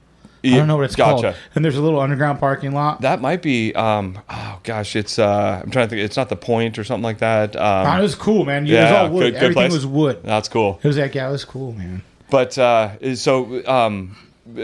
I 0.55 0.57
don't 0.59 0.68
know 0.68 0.76
what 0.76 0.84
it's 0.84 0.97
gotcha. 0.97 1.22
called. 1.22 1.36
And 1.55 1.64
there's 1.64 1.76
a 1.76 1.82
little 1.82 2.01
underground 2.01 2.38
parking 2.40 2.72
lot. 2.72 3.01
that 3.03 3.20
might 3.20 3.42
be. 3.42 3.74
Um, 3.74 4.18
oh 4.28 4.61
gosh, 4.62 4.97
it's. 4.97 5.18
Uh, 5.18 5.61
I'm 5.64 5.70
trying 5.70 5.86
to 5.86 5.90
think. 5.90 6.05
It's 6.05 6.16
not 6.16 6.28
the 6.28 6.36
Point 6.36 6.78
or 6.78 6.84
something 6.84 7.03
like 7.05 7.18
that. 7.18 7.57
Um, 7.57 7.62
Ah, 7.62 7.99
it 7.99 8.03
was 8.03 8.14
cool, 8.14 8.44
man. 8.44 8.59
It 8.59 8.62
was 8.62 8.70
yeah, 8.72 9.01
all 9.03 9.09
wood. 9.11 9.20
good- 9.20 9.32
good 9.34 9.42
Everything 9.42 9.55
place. 9.55 9.72
was 9.72 9.86
wood. 9.86 10.20
that's 10.22 10.49
cool. 10.49 10.78
It 10.82 10.86
was 10.88 10.99
like, 10.99 11.14
yeah, 11.14 11.28
it 11.28 11.32
was 11.32 11.44
cool, 11.44 11.72
man. 11.72 12.03
But 12.30 12.59
uh, 12.59 13.14
so 13.14 13.64
um, 13.68 14.16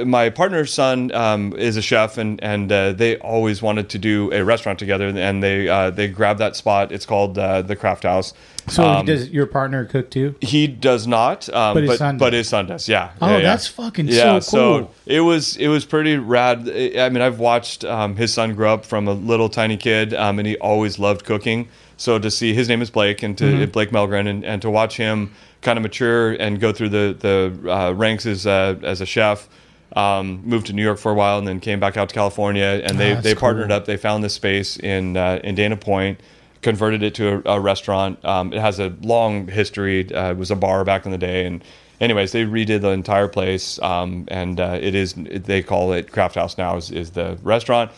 my 0.05 0.31
partner's 0.31 0.73
son 0.73 1.13
um, 1.15 1.53
is 1.57 1.77
a 1.77 1.83
chef, 1.83 2.19
and 2.19 2.43
and 2.43 2.71
uh, 2.73 2.93
they 2.93 3.17
always 3.19 3.63
wanted 3.63 3.89
to 3.91 3.99
do 3.99 4.33
a 4.33 4.43
restaurant 4.45 4.79
together, 4.79 5.09
and 5.09 5.43
they 5.43 5.69
uh, 5.69 5.91
they 5.91 6.09
grabbed 6.09 6.41
that 6.41 6.57
spot. 6.57 6.93
It's 6.93 7.07
called 7.07 7.39
uh, 7.39 7.63
the 7.63 7.77
Craft 7.77 8.05
House. 8.05 8.35
So 8.69 8.85
Um, 8.85 9.07
does 9.07 9.29
your 9.31 9.47
partner 9.47 9.85
cook 9.85 10.09
too? 10.11 10.37
He 10.41 10.69
does 10.69 11.07
not, 11.07 11.49
um, 11.49 11.75
But 11.75 11.83
his 11.83 11.91
but 11.91 11.99
son 11.99 12.19
but 12.19 12.31
does. 12.31 12.39
his 12.39 12.49
son 12.49 12.67
does. 12.67 12.89
Yeah. 12.89 13.11
Oh, 13.21 13.27
Yeah, 13.29 13.37
yeah. 13.39 13.43
that's 13.43 13.67
fucking 13.67 14.07
yeah. 14.09 14.39
so 14.39 14.79
cool. 14.79 14.95
it 15.05 15.21
was 15.21 15.57
it 15.57 15.69
was 15.69 15.85
pretty 15.85 16.17
rad. 16.17 16.69
I 16.69 17.09
mean, 17.09 17.23
I've 17.23 17.41
watched 17.41 17.85
um, 17.85 18.17
his 18.17 18.33
son 18.33 18.55
grow 18.55 18.73
up 18.75 18.85
from 18.87 19.09
a 19.09 19.13
little 19.15 19.49
tiny 19.49 19.77
kid, 19.77 20.15
um, 20.15 20.39
and 20.39 20.47
he 20.47 20.57
always 20.59 20.99
loved 20.99 21.25
cooking. 21.25 21.69
So 21.97 22.19
to 22.19 22.31
see 22.31 22.55
his 22.55 22.69
name 22.69 22.83
is 22.83 22.91
Blake, 22.91 23.23
and 23.23 23.37
to 23.39 23.45
Mm-hmm. 23.45 23.71
Blake 23.73 23.91
Melgren, 23.91 24.29
and, 24.29 24.45
and 24.45 24.63
to 24.63 24.71
watch 24.71 24.97
him 24.97 25.33
kind 25.61 25.77
of 25.79 25.83
mature 25.83 26.33
and 26.33 26.59
go 26.61 26.73
through 26.73 26.89
the 26.91 27.17
the 27.19 27.71
uh, 27.71 27.93
ranks 27.93 28.27
as 28.27 28.47
a, 28.47 28.79
as 28.83 29.01
a 29.01 29.07
chef. 29.07 29.49
Um, 29.95 30.41
moved 30.45 30.67
to 30.69 30.73
New 30.73 30.83
York 30.83 30.99
for 30.99 31.13
a 31.13 31.15
while, 31.15 31.39
and 31.39 31.47
then 31.47 31.61
came 31.61 31.79
back 31.81 31.97
out 31.97 32.09
to 32.09 32.15
California. 32.15 32.81
And 32.85 32.99
they, 32.99 33.13
Oh, 33.17 33.21
they 33.21 33.35
partnered 33.35 33.69
cool. 33.69 33.77
up. 33.77 33.85
They 33.85 33.97
found 33.97 34.25
this 34.25 34.35
space 34.35 34.77
in 34.79 35.17
uh, 35.17 35.41
in 35.45 35.55
Dana 35.55 35.77
Point, 35.77 36.21
converted 36.63 37.03
it 37.03 37.15
to 37.17 37.43
a, 37.47 37.57
a 37.57 37.61
restaurant. 37.61 38.25
Um, 38.25 38.53
it 38.53 38.61
has 38.61 38.79
a 38.81 38.95
long 39.03 39.49
history. 39.49 40.13
Uh, 40.15 40.31
it 40.31 40.37
was 40.39 40.51
a 40.51 40.57
bar 40.57 40.85
back 40.85 41.05
in 41.05 41.13
the 41.13 41.19
day, 41.19 41.45
and 41.47 41.63
anyways, 42.01 42.33
they 42.33 42.45
redid 42.45 42.81
the 42.81 42.89
entire 42.91 43.29
place. 43.29 43.79
Um, 43.83 44.25
and 44.29 44.59
uh, 44.61 44.79
it 44.81 44.95
is 44.95 45.15
they 45.15 45.63
call 45.63 45.93
it 45.93 46.11
Craft 46.11 46.37
House 46.37 46.57
now 46.57 46.77
is, 46.77 46.91
is 46.91 47.11
the 47.11 47.39
restaurant. 47.43 47.91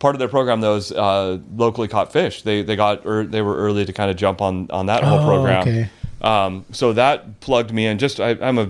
Part 0.00 0.14
of 0.14 0.18
their 0.20 0.28
program 0.28 0.60
though 0.60 0.76
is 0.76 0.92
uh, 0.92 1.38
locally 1.56 1.88
caught 1.88 2.12
fish. 2.12 2.42
They 2.42 2.62
they 2.62 2.76
got 2.76 3.04
er, 3.06 3.24
they 3.24 3.42
were 3.42 3.56
early 3.56 3.84
to 3.84 3.92
kind 3.92 4.10
of 4.10 4.16
jump 4.16 4.40
on 4.42 4.70
on 4.70 4.86
that 4.86 5.02
whole 5.02 5.18
Oh, 5.20 5.26
program. 5.26 5.62
okay. 5.62 5.90
Um, 6.20 6.64
so 6.72 6.92
that 6.94 7.40
plugged 7.40 7.72
me 7.72 7.86
in. 7.86 7.98
Just 7.98 8.18
I, 8.20 8.30
I'm 8.40 8.58
a 8.58 8.68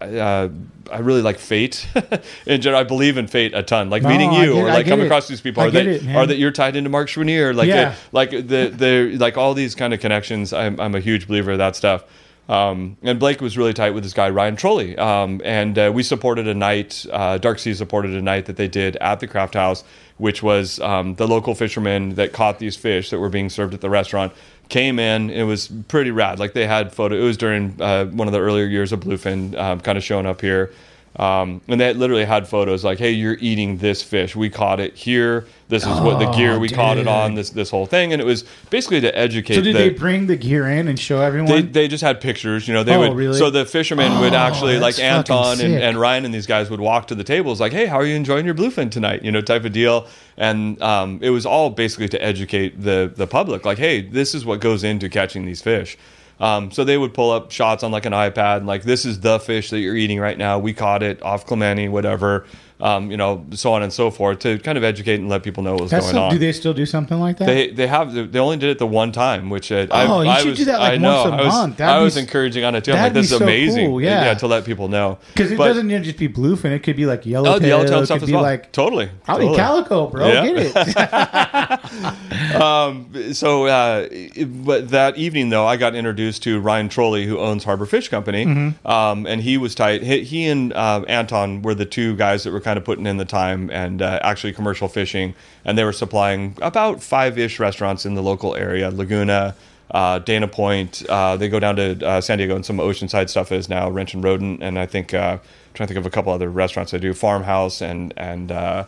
I, 0.00 0.06
uh, 0.18 0.48
I 0.90 0.98
really 0.98 1.22
like 1.22 1.38
fate 1.38 1.86
in 2.46 2.60
general. 2.60 2.80
I 2.80 2.84
believe 2.84 3.18
in 3.18 3.26
fate 3.28 3.52
a 3.54 3.62
ton. 3.62 3.88
Like 3.90 4.02
No, 4.02 4.08
meeting 4.08 4.32
you 4.32 4.54
get- 4.54 4.62
or 4.62 4.66
like 4.68 4.86
coming 4.86 5.04
it. 5.04 5.08
across 5.08 5.28
these 5.28 5.40
people. 5.40 5.62
I 5.62 5.66
Are 5.66 5.70
get 5.70 5.84
that 5.84 6.22
it, 6.24 6.26
that 6.28 6.36
you're 6.38 6.50
tied 6.50 6.76
into 6.76 6.90
Mark 6.90 7.08
Choiniere? 7.08 7.54
Like 7.54 7.68
Yeah. 7.68 7.94
like 8.12 8.30
the 8.30 8.72
the 8.74 9.16
like 9.18 9.36
all 9.36 9.54
these 9.54 9.74
kind 9.74 9.94
of 9.94 10.00
connections. 10.00 10.52
I'm 10.52 10.80
I'm 10.80 10.94
a 10.94 11.00
huge 11.00 11.28
believer 11.28 11.52
of 11.52 11.58
that 11.58 11.76
stuff. 11.76 12.04
Um, 12.48 12.96
and 13.02 13.18
Blake 13.20 13.42
was 13.42 13.58
really 13.58 13.74
tight 13.74 13.90
with 13.90 14.04
this 14.04 14.14
guy 14.14 14.30
Ryan 14.30 14.56
Trolley, 14.56 14.96
um, 14.96 15.42
and 15.44 15.78
uh, 15.78 15.90
we 15.94 16.02
supported 16.02 16.48
a 16.48 16.54
night. 16.54 17.04
Uh, 17.12 17.36
Dark 17.36 17.58
Sea 17.58 17.74
supported 17.74 18.12
a 18.14 18.22
night 18.22 18.46
that 18.46 18.56
they 18.56 18.68
did 18.68 18.96
at 18.96 19.20
the 19.20 19.26
Craft 19.26 19.52
House, 19.52 19.84
which 20.16 20.42
was 20.42 20.80
um, 20.80 21.14
the 21.16 21.28
local 21.28 21.54
fishermen 21.54 22.14
that 22.14 22.32
caught 22.32 22.58
these 22.58 22.74
fish 22.74 23.10
that 23.10 23.18
were 23.18 23.28
being 23.28 23.50
served 23.50 23.74
at 23.74 23.82
the 23.82 23.90
restaurant 23.90 24.32
came 24.68 24.98
in. 24.98 25.30
It 25.30 25.44
was 25.44 25.68
pretty 25.88 26.10
rad. 26.10 26.38
Like 26.38 26.52
they 26.52 26.66
had 26.66 26.92
photo. 26.92 27.16
It 27.16 27.22
was 27.22 27.36
during 27.36 27.80
uh, 27.80 28.06
one 28.06 28.28
of 28.28 28.32
the 28.32 28.40
earlier 28.40 28.66
years 28.66 28.92
of 28.92 29.00
Bluefin, 29.00 29.58
um, 29.58 29.80
kind 29.80 29.98
of 29.98 30.04
showing 30.04 30.26
up 30.26 30.40
here. 30.40 30.72
Um, 31.18 31.60
and 31.66 31.80
they 31.80 31.92
literally 31.94 32.24
had 32.24 32.46
photos 32.46 32.84
like, 32.84 32.98
"Hey, 32.98 33.10
you're 33.10 33.36
eating 33.40 33.78
this 33.78 34.02
fish. 34.02 34.36
We 34.36 34.48
caught 34.50 34.78
it 34.78 34.94
here. 34.94 35.46
This 35.68 35.82
is 35.82 36.00
what 36.00 36.18
the 36.20 36.30
gear 36.30 36.58
we 36.60 36.68
caught 36.68 36.96
it 36.96 37.08
on. 37.08 37.34
This 37.34 37.50
this 37.50 37.70
whole 37.70 37.86
thing." 37.86 38.12
And 38.12 38.22
it 38.22 38.24
was 38.24 38.44
basically 38.70 39.00
to 39.00 39.18
educate. 39.18 39.56
So 39.56 39.60
did 39.62 39.74
the, 39.74 39.78
they 39.80 39.90
bring 39.90 40.28
the 40.28 40.36
gear 40.36 40.68
in 40.68 40.86
and 40.86 40.96
show 40.98 41.20
everyone? 41.20 41.50
they, 41.50 41.62
they 41.62 41.88
just 41.88 42.04
had 42.04 42.20
pictures, 42.20 42.68
you 42.68 42.74
know. 42.74 42.84
They 42.84 42.94
Oh, 42.94 43.00
would 43.00 43.16
really? 43.16 43.36
so 43.36 43.50
the 43.50 43.66
fishermen 43.66 44.20
would 44.20 44.32
Oh, 44.32 44.36
actually 44.36 44.78
like 44.78 44.98
Anton 45.00 45.60
and, 45.60 45.74
and 45.74 45.98
Ryan 45.98 46.24
and 46.24 46.32
these 46.32 46.46
guys 46.46 46.70
would 46.70 46.80
walk 46.80 47.08
to 47.08 47.16
the 47.16 47.24
tables 47.24 47.60
like, 47.60 47.72
"Hey, 47.72 47.86
how 47.86 47.96
are 47.96 48.06
you 48.06 48.14
enjoying 48.14 48.46
your 48.46 48.54
bluefin 48.54 48.88
tonight?" 48.88 49.24
You 49.24 49.32
know, 49.32 49.40
type 49.40 49.64
of 49.64 49.72
deal. 49.72 50.06
And 50.36 50.80
um, 50.80 51.18
it 51.20 51.30
was 51.30 51.44
all 51.44 51.70
basically 51.70 52.08
to 52.10 52.22
educate 52.24 52.80
the 52.80 53.12
the 53.12 53.26
public, 53.26 53.64
like, 53.64 53.78
"Hey, 53.78 54.02
this 54.02 54.36
is 54.36 54.46
what 54.46 54.60
goes 54.60 54.84
into 54.84 55.08
catching 55.08 55.46
these 55.46 55.60
fish." 55.62 55.98
Um, 56.40 56.70
so 56.70 56.84
they 56.84 56.96
would 56.96 57.14
pull 57.14 57.30
up 57.30 57.50
shots 57.50 57.82
on 57.82 57.90
like 57.90 58.06
an 58.06 58.12
iPad, 58.12 58.58
and 58.58 58.66
like, 58.66 58.82
"This 58.82 59.04
is 59.04 59.20
the 59.20 59.40
fish 59.40 59.70
that 59.70 59.80
you're 59.80 59.96
eating 59.96 60.20
right 60.20 60.38
now. 60.38 60.58
We 60.58 60.72
caught 60.72 61.02
it 61.02 61.22
off 61.22 61.46
Clemente, 61.46 61.88
whatever." 61.88 62.46
Um, 62.80 63.10
you 63.10 63.16
know, 63.16 63.44
so 63.54 63.72
on 63.72 63.82
and 63.82 63.92
so 63.92 64.08
forth 64.08 64.38
to 64.40 64.56
kind 64.60 64.78
of 64.78 64.84
educate 64.84 65.16
and 65.18 65.28
let 65.28 65.42
people 65.42 65.64
know 65.64 65.72
what 65.72 65.80
was 65.82 65.90
That's 65.90 66.12
going 66.12 66.22
on. 66.24 66.30
do 66.30 66.38
they 66.38 66.52
still 66.52 66.72
do 66.72 66.86
something 66.86 67.18
like 67.18 67.38
that? 67.38 67.46
They 67.46 67.70
they 67.72 67.88
have 67.88 68.12
they 68.30 68.38
only 68.38 68.56
did 68.56 68.70
it 68.70 68.78
the 68.78 68.86
one 68.86 69.10
time, 69.10 69.50
which 69.50 69.72
uh, 69.72 69.88
I, 69.90 70.06
Oh, 70.06 70.20
you 70.20 70.30
I 70.30 70.38
should 70.38 70.50
was, 70.50 70.58
do 70.60 70.64
that, 70.66 70.78
like, 70.78 70.92
I 70.92 70.96
know 70.96 71.24
once 71.24 71.28
a 71.28 71.34
I 71.34 71.44
was, 71.44 71.54
month. 71.54 71.76
That'd 71.78 71.94
I 71.96 71.98
be 71.98 72.04
was 72.04 72.16
s- 72.16 72.22
encouraging 72.22 72.62
on 72.64 72.76
it 72.76 72.84
too. 72.84 72.92
I'm 72.92 73.02
like, 73.02 73.12
this 73.14 73.30
be 73.30 73.34
is 73.34 73.38
so 73.40 73.44
amazing. 73.44 73.86
cool, 73.88 74.00
yeah. 74.00 74.32
to 74.32 74.46
let 74.46 74.64
people 74.64 74.86
know 74.86 75.18
Because 75.34 75.50
it 75.50 75.58
But- 75.58 75.66
doesn't 75.68 75.90
even 75.90 76.04
just 76.04 76.18
be 76.18 76.28
bluefin. 76.28 76.66
It 76.70 76.84
could 76.84 76.94
be 76.94 77.04
like 77.04 77.26
yellow. 77.26 77.54
Oh, 77.54 77.58
the 77.58 77.66
yellowtail 77.66 77.98
it 77.98 78.06
stuff 78.06 78.20
could 78.20 78.26
be 78.26 78.32
well. 78.34 78.42
Like 78.42 78.70
totally. 78.70 79.10
I'll 79.26 79.38
totally. 79.38 79.56
calico, 79.56 80.06
bro. 80.06 80.28
Yeah. 80.28 80.46
Get 80.46 80.76
it. 80.76 82.24
So, 83.34 83.66
uh, 83.66 84.08
but 84.46 84.90
that 84.90 85.16
evening 85.16 85.48
though, 85.50 85.66
I 85.66 85.76
got 85.76 85.94
introduced 85.94 86.42
to 86.44 86.60
Ryan 86.60 86.88
Trolley, 86.88 87.26
who 87.26 87.38
owns 87.38 87.64
Harbor 87.64 87.86
Fish 87.86 88.08
Company, 88.08 88.44
Mm-hmm. 88.46 88.86
um, 88.86 89.26
and 89.26 89.42
he 89.42 89.58
was 89.58 89.74
tight. 89.74 90.02
He, 90.02 90.22
he 90.24 90.46
and 90.46 90.72
uh, 90.72 91.02
Anton 91.08 91.62
were 91.62 91.74
the 91.74 91.84
two 91.86 92.14
guys 92.16 92.44
that 92.44 92.52
were 92.52 92.60
kind 92.68 92.76
of 92.76 92.84
putting 92.84 93.06
in 93.06 93.16
the 93.16 93.24
time 93.24 93.70
and 93.70 94.02
uh, 94.02 94.20
actually 94.22 94.52
commercial 94.52 94.88
fishing, 94.88 95.34
and 95.64 95.78
they 95.78 95.84
were 95.84 95.92
supplying 96.04 96.54
about 96.60 97.02
five 97.02 97.38
ish 97.38 97.58
restaurants 97.58 98.04
in 98.04 98.14
the 98.14 98.22
local 98.22 98.54
area, 98.54 98.90
Laguna. 98.90 99.54
Uh, 99.90 100.18
Dana 100.18 100.46
Point, 100.46 101.02
uh, 101.08 101.38
they 101.38 101.48
go 101.48 101.58
down 101.58 101.76
to 101.76 102.06
uh, 102.06 102.20
San 102.20 102.36
Diego 102.36 102.54
and 102.54 102.66
some 102.66 102.76
oceanside 102.76 103.30
stuff 103.30 103.50
is 103.50 103.70
now 103.70 103.88
Wrench 103.88 104.12
and 104.12 104.22
Rodent, 104.22 104.62
and 104.62 104.78
I 104.78 104.84
think 104.84 105.14
uh, 105.14 105.38
trying 105.72 105.86
to 105.86 105.94
think 105.94 105.96
of 105.96 106.04
a 106.04 106.10
couple 106.10 106.30
other 106.30 106.50
restaurants 106.50 106.92
they 106.92 106.98
do, 106.98 107.14
Farmhouse 107.14 107.80
and 107.80 108.12
and 108.18 108.52
uh, 108.52 108.84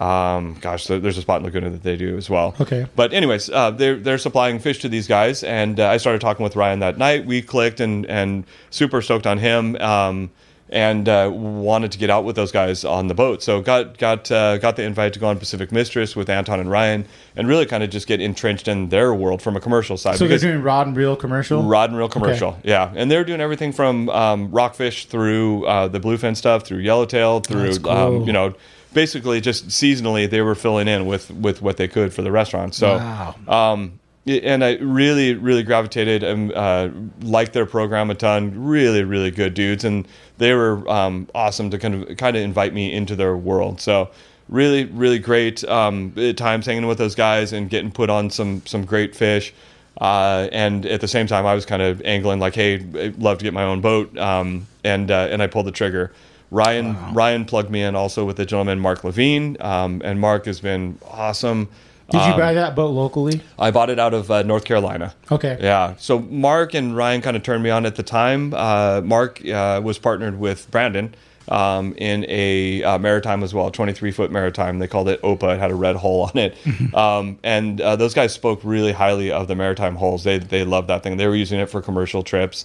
um, 0.00 0.56
gosh, 0.60 0.86
there's 0.86 1.18
a 1.18 1.22
spot 1.22 1.40
in 1.40 1.44
Laguna 1.44 1.70
that 1.70 1.82
they 1.82 1.96
do 1.96 2.16
as 2.16 2.30
well. 2.30 2.54
Okay. 2.60 2.86
But 2.94 3.12
anyways, 3.12 3.50
uh, 3.50 3.72
they're 3.72 3.96
they're 3.96 4.16
supplying 4.16 4.60
fish 4.60 4.78
to 4.82 4.88
these 4.88 5.08
guys, 5.08 5.42
and 5.42 5.80
uh, 5.80 5.88
I 5.88 5.96
started 5.96 6.20
talking 6.20 6.44
with 6.44 6.54
Ryan 6.54 6.78
that 6.78 6.98
night. 6.98 7.26
We 7.26 7.42
clicked, 7.42 7.80
and 7.80 8.06
and 8.06 8.44
super 8.70 9.02
stoked 9.02 9.26
on 9.26 9.38
him. 9.38 9.74
Um, 9.76 10.30
and 10.72 11.06
uh, 11.06 11.30
wanted 11.32 11.92
to 11.92 11.98
get 11.98 12.08
out 12.08 12.24
with 12.24 12.34
those 12.34 12.50
guys 12.50 12.82
on 12.82 13.06
the 13.06 13.14
boat. 13.14 13.42
So 13.42 13.60
got 13.60 13.98
got 13.98 14.30
uh, 14.32 14.56
got 14.58 14.76
the 14.76 14.82
invite 14.82 15.12
to 15.12 15.18
go 15.20 15.28
on 15.28 15.38
Pacific 15.38 15.70
Mistress 15.70 16.16
with 16.16 16.30
Anton 16.30 16.58
and 16.60 16.70
Ryan, 16.70 17.06
and 17.36 17.46
really 17.46 17.66
kind 17.66 17.84
of 17.84 17.90
just 17.90 18.06
get 18.06 18.20
entrenched 18.20 18.66
in 18.68 18.88
their 18.88 19.14
world 19.14 19.42
from 19.42 19.54
a 19.54 19.60
commercial 19.60 19.96
side. 19.98 20.16
So 20.16 20.26
they're 20.26 20.38
doing 20.38 20.62
rod 20.62 20.86
and 20.86 20.96
reel 20.96 21.14
commercial. 21.14 21.62
Rod 21.62 21.90
and 21.90 21.98
reel 21.98 22.08
commercial, 22.08 22.58
yeah, 22.64 22.90
and 22.96 23.10
they're 23.10 23.24
doing 23.24 23.40
everything 23.42 23.72
from 23.72 24.08
um, 24.08 24.50
rockfish 24.50 25.06
through 25.06 25.66
uh, 25.66 25.88
the 25.88 26.00
bluefin 26.00 26.36
stuff, 26.36 26.64
through 26.64 26.78
yellowtail, 26.78 27.40
through 27.40 27.78
cool. 27.80 27.92
um, 27.92 28.22
you 28.22 28.32
know, 28.32 28.54
basically 28.94 29.40
just 29.42 29.68
seasonally 29.68 30.28
they 30.28 30.40
were 30.40 30.54
filling 30.54 30.88
in 30.88 31.04
with 31.06 31.30
with 31.30 31.60
what 31.60 31.76
they 31.76 31.86
could 31.88 32.14
for 32.14 32.22
the 32.22 32.32
restaurant. 32.32 32.74
So, 32.74 32.96
Wow. 32.96 33.34
um, 33.46 33.98
and 34.26 34.64
I 34.64 34.76
really 34.76 35.34
really 35.34 35.62
gravitated 35.62 36.22
and 36.22 36.52
uh, 36.52 36.90
liked 37.22 37.52
their 37.52 37.66
program 37.66 38.10
a 38.10 38.14
ton. 38.14 38.64
Really 38.64 39.04
really 39.04 39.30
good 39.30 39.54
dudes, 39.54 39.84
and 39.84 40.06
they 40.38 40.54
were 40.54 40.88
um, 40.88 41.28
awesome 41.34 41.70
to 41.70 41.78
kind 41.78 41.94
of 41.94 42.16
kind 42.16 42.36
of 42.36 42.42
invite 42.42 42.72
me 42.74 42.92
into 42.92 43.16
their 43.16 43.36
world. 43.36 43.80
So. 43.80 44.10
Really, 44.48 44.84
really 44.84 45.20
great 45.20 45.64
um, 45.64 46.12
times 46.36 46.66
hanging 46.66 46.86
with 46.86 46.98
those 46.98 47.14
guys 47.14 47.54
and 47.54 47.70
getting 47.70 47.90
put 47.90 48.10
on 48.10 48.28
some 48.28 48.60
some 48.66 48.84
great 48.84 49.16
fish. 49.16 49.54
Uh, 49.98 50.48
and 50.52 50.84
at 50.84 51.00
the 51.00 51.08
same 51.08 51.26
time, 51.26 51.46
I 51.46 51.54
was 51.54 51.64
kind 51.64 51.80
of 51.80 52.02
angling 52.02 52.38
like, 52.40 52.54
"Hey, 52.54 52.74
I'd 52.74 53.18
love 53.18 53.38
to 53.38 53.44
get 53.44 53.54
my 53.54 53.62
own 53.62 53.80
boat," 53.80 54.14
um, 54.18 54.66
and 54.84 55.10
uh, 55.10 55.28
and 55.30 55.42
I 55.42 55.46
pulled 55.46 55.66
the 55.66 55.72
trigger. 55.72 56.12
Ryan 56.50 57.14
Ryan 57.14 57.46
plugged 57.46 57.70
me 57.70 57.82
in 57.82 57.94
also 57.94 58.26
with 58.26 58.36
the 58.36 58.44
gentleman 58.44 58.78
Mark 58.78 59.04
Levine, 59.04 59.56
um, 59.60 60.02
and 60.04 60.20
Mark 60.20 60.44
has 60.44 60.60
been 60.60 60.98
awesome. 61.10 61.68
Did 62.12 62.26
you 62.26 62.32
Um, 62.34 62.38
buy 62.38 62.54
that 62.54 62.74
boat 62.76 62.90
locally? 62.90 63.40
I 63.58 63.70
bought 63.70 63.90
it 63.90 63.98
out 63.98 64.14
of 64.14 64.30
uh, 64.30 64.42
North 64.42 64.64
Carolina. 64.64 65.14
Okay. 65.30 65.56
Yeah. 65.60 65.94
So 65.98 66.18
Mark 66.20 66.74
and 66.74 66.96
Ryan 66.96 67.22
kind 67.22 67.36
of 67.36 67.42
turned 67.42 67.62
me 67.64 67.70
on 67.70 67.86
at 67.86 67.96
the 67.96 68.02
time. 68.04 68.54
Uh, 68.54 69.00
Mark 69.02 69.44
uh, 69.46 69.80
was 69.82 69.98
partnered 69.98 70.38
with 70.38 70.70
Brandon 70.70 71.14
um, 71.48 71.92
in 71.96 72.24
a 72.28 72.84
uh, 72.84 72.98
maritime 72.98 73.42
as 73.42 73.52
well, 73.52 73.70
23 73.70 74.12
foot 74.12 74.30
maritime. 74.30 74.78
They 74.78 74.86
called 74.86 75.08
it 75.08 75.20
OPA. 75.22 75.54
It 75.56 75.58
had 75.58 75.70
a 75.72 75.74
red 75.74 75.96
hole 75.96 76.22
on 76.32 76.38
it. 76.38 76.56
um, 76.94 77.38
and 77.42 77.80
uh, 77.80 77.96
those 77.96 78.14
guys 78.14 78.32
spoke 78.32 78.60
really 78.62 78.92
highly 78.92 79.32
of 79.32 79.48
the 79.48 79.56
maritime 79.56 79.96
holes. 79.96 80.22
They, 80.22 80.38
they 80.38 80.62
loved 80.64 80.88
that 80.88 81.02
thing. 81.02 81.16
They 81.16 81.26
were 81.26 81.34
using 81.34 81.58
it 81.58 81.66
for 81.68 81.82
commercial 81.82 82.22
trips. 82.22 82.64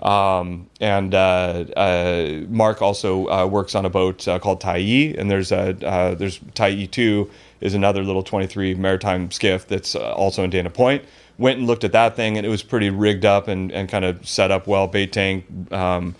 Um, 0.00 0.66
and 0.80 1.14
uh, 1.14 1.64
uh, 1.76 2.44
Mark 2.48 2.82
also 2.82 3.28
uh, 3.28 3.46
works 3.46 3.74
on 3.74 3.84
a 3.84 3.90
boat 3.90 4.26
uh, 4.26 4.38
called 4.38 4.60
Tai, 4.60 4.78
and 5.18 5.30
there's 5.30 5.52
a 5.52 5.76
uh, 5.86 6.14
there's 6.14 6.40
Tai 6.54 6.86
2 6.86 7.30
is 7.60 7.74
another 7.74 8.02
little 8.02 8.22
23 8.22 8.74
maritime 8.74 9.30
skiff 9.30 9.66
that's 9.66 9.94
uh, 9.94 10.12
also 10.12 10.42
in 10.44 10.50
Dana 10.50 10.70
Point. 10.70 11.04
Went 11.38 11.58
and 11.58 11.66
looked 11.66 11.84
at 11.84 11.92
that 11.92 12.16
thing, 12.16 12.36
and 12.36 12.46
it 12.46 12.48
was 12.48 12.62
pretty 12.62 12.90
rigged 12.90 13.24
up 13.24 13.48
and, 13.48 13.70
and 13.72 13.88
kind 13.88 14.04
of 14.04 14.26
set 14.26 14.50
up 14.50 14.66
well, 14.66 14.86
bait 14.86 15.12
tank, 15.12 15.44
um, 15.72 16.14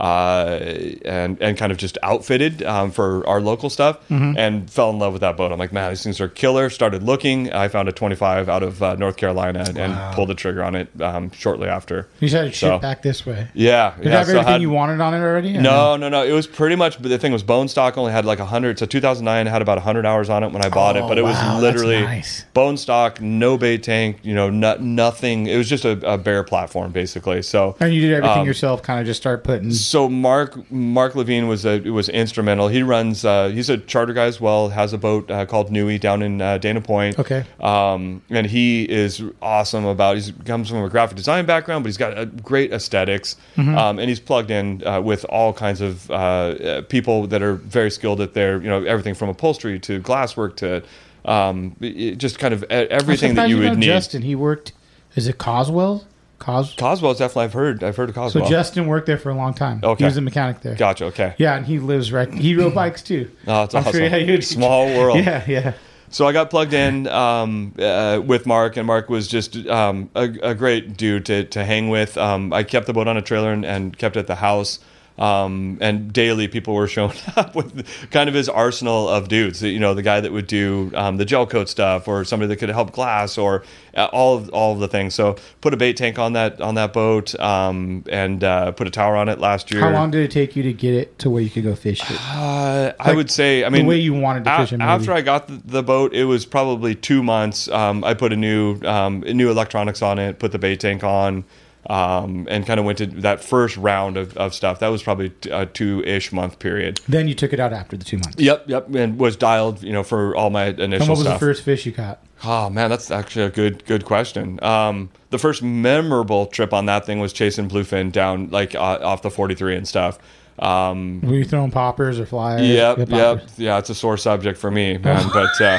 uh, 0.00 0.58
and 1.04 1.40
and 1.42 1.56
kind 1.56 1.70
of 1.72 1.78
just 1.78 1.98
outfitted 2.02 2.62
um, 2.62 2.90
for 2.90 3.26
our 3.28 3.40
local 3.40 3.70
stuff, 3.70 3.98
and 4.10 4.70
fell 4.70 4.90
in 4.90 4.98
love 4.98 5.12
with 5.12 5.20
that 5.20 5.36
boat. 5.36 5.52
I'm 5.52 5.58
like, 5.58 5.72
man, 5.72 5.90
these 5.90 6.02
things 6.02 6.20
are 6.20 6.28
killer. 6.28 6.70
Started 6.70 7.02
looking. 7.02 7.52
I 7.52 7.68
found 7.68 7.88
a 7.88 7.92
25 7.92 8.48
out 8.48 8.62
of 8.62 8.82
uh, 8.82 8.94
North 8.96 9.16
Carolina 9.16 9.70
and 9.76 10.14
pulled 10.14 10.28
the 10.30 10.34
trigger 10.34 10.62
on 10.64 10.74
it 10.74 10.88
um, 11.00 11.30
shortly 11.32 11.68
after. 11.68 12.08
You 12.20 12.28
said 12.28 12.46
it 12.48 12.54
So- 12.54 12.78
back 12.78 13.02
this 13.02 13.26
way. 13.26 13.48
Yeah, 13.54 13.94
Did 13.96 14.06
yeah. 14.06 14.10
it 14.10 14.16
have 14.16 14.26
so 14.26 14.32
everything 14.32 14.52
had- 14.52 14.62
you 14.62 14.70
wanted 14.70 15.00
on 15.00 15.14
it 15.14 15.18
already? 15.18 15.56
or 15.56 15.60
no, 15.60 15.96
no, 15.96 16.08
no. 16.08 16.24
It 16.24 16.32
was 16.32 16.46
pretty 16.46 16.76
much. 16.76 17.00
But 17.00 17.08
the 17.10 17.18
thing 17.18 17.32
was, 17.32 17.42
bone 17.42 17.68
stock 17.68 17.98
only 17.98 18.12
had 18.12 18.24
like 18.24 18.38
hundred. 18.38 18.78
So 18.78 18.86
2009 18.86 19.46
had 19.46 19.62
about 19.62 19.78
hundred 19.78 20.06
hours 20.06 20.30
on 20.30 20.42
it 20.44 20.52
when 20.52 20.64
I 20.64 20.68
bought 20.68 20.96
it, 20.96 21.02
Oh, 21.02 21.08
but 21.08 21.18
it 21.18 21.22
was 21.22 21.34
wow, 21.34 21.60
that's 21.60 21.62
literally 21.62 22.00
nice. 22.02 22.44
bone 22.54 22.76
stock, 22.76 23.20
no 23.20 23.58
bait 23.58 23.82
tank. 23.82 24.18
You 24.22 24.34
know, 24.34 24.50
not, 24.50 24.80
nothing. 24.80 25.46
It 25.46 25.56
was 25.56 25.68
just 25.68 25.84
a, 25.84 25.92
a 26.10 26.16
bare 26.18 26.42
platform 26.44 26.92
basically. 26.92 27.42
So 27.42 27.76
And 27.80 27.92
you 27.92 28.00
did 28.00 28.12
everything 28.12 28.40
Um, 28.40 28.46
yourself, 28.46 28.82
kind 28.82 29.00
of 29.00 29.06
just 29.06 29.20
start 29.20 29.44
putting. 29.44 29.70
So 29.90 30.08
Mark 30.08 30.70
Mark 30.70 31.16
Levine 31.16 31.48
was 31.48 31.66
a 31.66 31.80
was 31.80 32.08
instrumental. 32.08 32.68
He 32.68 32.84
runs. 32.84 33.24
Uh, 33.24 33.48
he's 33.48 33.68
a 33.68 33.76
charter 33.76 34.12
guy 34.12 34.26
as 34.26 34.40
well. 34.40 34.68
Has 34.68 34.92
a 34.92 34.98
boat 34.98 35.28
uh, 35.28 35.46
called 35.46 35.72
Nui 35.72 35.98
down 35.98 36.22
in 36.22 36.40
uh, 36.40 36.58
Dana 36.58 36.80
Point. 36.80 37.18
Okay. 37.18 37.44
Um, 37.58 38.22
and 38.30 38.46
he 38.46 38.88
is 38.88 39.20
awesome 39.42 39.84
about. 39.84 40.16
He 40.16 40.32
comes 40.44 40.68
from 40.68 40.84
a 40.84 40.88
graphic 40.88 41.16
design 41.16 41.44
background, 41.44 41.82
but 41.82 41.88
he's 41.88 41.96
got 41.96 42.16
a 42.16 42.26
great 42.26 42.72
aesthetics. 42.72 43.34
Mm-hmm. 43.56 43.76
Um, 43.76 43.98
and 43.98 44.08
he's 44.08 44.20
plugged 44.20 44.52
in 44.52 44.86
uh, 44.86 45.00
with 45.00 45.24
all 45.24 45.52
kinds 45.52 45.80
of 45.80 46.08
uh, 46.10 46.14
uh, 46.14 46.82
people 46.82 47.26
that 47.26 47.42
are 47.42 47.54
very 47.54 47.90
skilled 47.90 48.20
at 48.20 48.32
their 48.32 48.62
you 48.62 48.68
know 48.68 48.84
everything 48.84 49.14
from 49.14 49.28
upholstery 49.28 49.80
to 49.80 50.00
glasswork 50.00 50.54
to 50.56 50.84
um, 51.24 51.74
just 52.16 52.38
kind 52.38 52.54
of 52.54 52.62
everything 52.70 53.34
that 53.34 53.48
you 53.48 53.56
know 53.56 53.70
would 53.70 53.78
need. 53.78 53.86
Justin, 53.86 54.22
he 54.22 54.36
worked. 54.36 54.72
Is 55.16 55.26
it 55.26 55.38
Coswell? 55.38 56.04
Cos. 56.40 56.74
Coswell's 56.74 57.18
definitely. 57.18 57.44
I've 57.44 57.52
heard. 57.52 57.84
I've 57.84 57.96
heard 57.96 58.08
of 58.08 58.16
Coswell. 58.16 58.44
So 58.44 58.50
Justin 58.50 58.88
worked 58.88 59.06
there 59.06 59.18
for 59.18 59.30
a 59.30 59.34
long 59.34 59.54
time. 59.54 59.78
Okay. 59.84 60.02
He 60.02 60.06
was 60.06 60.16
a 60.16 60.20
mechanic 60.20 60.60
there. 60.62 60.74
Gotcha. 60.74 61.04
Okay. 61.06 61.34
Yeah, 61.38 61.54
and 61.56 61.64
he 61.66 61.78
lives 61.78 62.10
right. 62.12 62.32
He 62.32 62.56
rode 62.56 62.74
bikes 62.74 63.02
too. 63.02 63.30
Oh, 63.46 63.62
it's 63.64 63.74
I'm 63.74 63.86
awesome. 63.86 64.02
yeah, 64.02 64.16
you'd- 64.16 64.42
Small 64.42 64.86
world. 64.86 65.18
Yeah, 65.24 65.44
yeah. 65.46 65.72
So 66.12 66.26
I 66.26 66.32
got 66.32 66.50
plugged 66.50 66.72
in 66.74 67.06
um, 67.06 67.72
uh, 67.78 68.20
with 68.26 68.44
Mark, 68.44 68.76
and 68.76 68.84
Mark 68.84 69.08
was 69.08 69.28
just 69.28 69.54
um, 69.68 70.10
a, 70.16 70.22
a 70.42 70.54
great 70.56 70.96
dude 70.96 71.24
to, 71.26 71.44
to 71.44 71.64
hang 71.64 71.88
with. 71.88 72.18
Um, 72.18 72.52
I 72.52 72.64
kept 72.64 72.86
the 72.88 72.92
boat 72.92 73.06
on 73.06 73.16
a 73.16 73.22
trailer 73.22 73.52
and, 73.52 73.64
and 73.64 73.96
kept 73.96 74.16
it 74.16 74.20
at 74.20 74.26
the 74.26 74.34
house. 74.34 74.80
Um, 75.20 75.76
and 75.82 76.12
daily, 76.12 76.48
people 76.48 76.74
were 76.74 76.88
showing 76.88 77.16
up 77.36 77.54
with 77.54 77.86
kind 78.10 78.28
of 78.28 78.34
his 78.34 78.48
arsenal 78.48 79.08
of 79.08 79.28
dudes. 79.28 79.62
You 79.62 79.78
know, 79.78 79.92
the 79.92 80.02
guy 80.02 80.20
that 80.20 80.32
would 80.32 80.46
do 80.46 80.90
um, 80.94 81.18
the 81.18 81.26
gel 81.26 81.46
coat 81.46 81.68
stuff, 81.68 82.08
or 82.08 82.24
somebody 82.24 82.48
that 82.48 82.56
could 82.56 82.70
help 82.70 82.92
glass, 82.92 83.36
or 83.36 83.62
uh, 83.94 84.06
all 84.12 84.38
of 84.38 84.48
all 84.48 84.72
of 84.72 84.80
the 84.80 84.88
things. 84.88 85.14
So 85.14 85.36
put 85.60 85.74
a 85.74 85.76
bait 85.76 85.98
tank 85.98 86.18
on 86.18 86.32
that 86.32 86.60
on 86.60 86.74
that 86.76 86.94
boat, 86.94 87.38
um, 87.38 88.02
and 88.08 88.42
uh, 88.42 88.72
put 88.72 88.86
a 88.86 88.90
tower 88.90 89.14
on 89.14 89.28
it 89.28 89.38
last 89.38 89.70
year. 89.70 89.82
How 89.82 89.90
long 89.90 90.10
did 90.10 90.22
it 90.22 90.30
take 90.30 90.56
you 90.56 90.62
to 90.62 90.72
get 90.72 90.94
it 90.94 91.18
to 91.18 91.28
where 91.28 91.42
you 91.42 91.50
could 91.50 91.64
go 91.64 91.74
fish 91.74 92.00
it? 92.10 92.16
Uh, 92.20 92.92
I 92.98 93.12
would 93.12 93.30
say, 93.30 93.64
I 93.64 93.68
mean, 93.68 93.82
the 93.82 93.88
way 93.88 93.98
you 93.98 94.14
wanted 94.14 94.44
to 94.44 94.54
a- 94.54 94.58
fish 94.58 94.72
it, 94.72 94.78
maybe. 94.78 94.88
After 94.88 95.12
I 95.12 95.20
got 95.20 95.48
the, 95.48 95.60
the 95.66 95.82
boat, 95.82 96.14
it 96.14 96.24
was 96.24 96.46
probably 96.46 96.94
two 96.94 97.22
months. 97.22 97.68
Um, 97.68 98.02
I 98.04 98.14
put 98.14 98.32
a 98.32 98.36
new 98.36 98.80
um, 98.84 99.20
new 99.20 99.50
electronics 99.50 100.00
on 100.00 100.18
it, 100.18 100.38
put 100.38 100.52
the 100.52 100.58
bait 100.58 100.80
tank 100.80 101.04
on, 101.04 101.44
um, 101.86 102.46
and 102.50 102.66
kind 102.66 102.78
of 102.78 102.86
went 102.86 102.98
to 102.98 103.06
that 103.06 103.42
first 103.42 103.76
round 103.76 104.16
of, 104.16 104.36
of 104.36 104.54
stuff. 104.54 104.78
That 104.80 104.88
was 104.88 105.02
probably 105.02 105.32
a 105.50 105.66
two 105.66 106.02
ish 106.04 106.32
month 106.32 106.58
period. 106.58 107.00
Then 107.08 107.26
you 107.28 107.34
took 107.34 107.52
it 107.52 107.60
out 107.60 107.72
after 107.72 107.96
the 107.96 108.04
two 108.04 108.18
months. 108.18 108.36
Yep, 108.38 108.64
yep, 108.68 108.94
and 108.94 109.18
was 109.18 109.36
dialed, 109.36 109.82
you 109.82 109.92
know, 109.92 110.02
for 110.02 110.36
all 110.36 110.50
my 110.50 110.66
initial 110.66 110.92
And 110.94 111.00
what 111.00 111.08
was 111.10 111.20
stuff. 111.22 111.40
the 111.40 111.46
first 111.46 111.62
fish 111.62 111.86
you 111.86 111.92
caught? 111.92 112.22
Oh 112.44 112.70
man, 112.70 112.88
that's 112.90 113.10
actually 113.10 113.44
a 113.44 113.50
good 113.50 113.84
good 113.86 114.04
question. 114.04 114.62
Um, 114.64 115.10
the 115.30 115.38
first 115.38 115.62
memorable 115.62 116.46
trip 116.46 116.72
on 116.72 116.86
that 116.86 117.04
thing 117.06 117.18
was 117.20 117.32
chasing 117.32 117.68
bluefin 117.68 118.10
down 118.12 118.50
like 118.50 118.74
uh, 118.74 118.98
off 119.02 119.22
the 119.22 119.30
43 119.30 119.76
and 119.76 119.86
stuff. 119.88 120.18
Um, 120.58 121.20
Were 121.22 121.34
you 121.34 121.44
throwing 121.44 121.70
poppers 121.70 122.18
or 122.20 122.26
flyers? 122.26 122.62
Yep, 122.66 123.08
yep, 123.08 123.48
yeah. 123.56 123.78
It's 123.78 123.88
a 123.90 123.94
sore 123.94 124.16
subject 124.18 124.58
for 124.58 124.70
me, 124.70 124.98
man. 125.04 125.28
but 125.32 125.58
uh, 125.60 125.78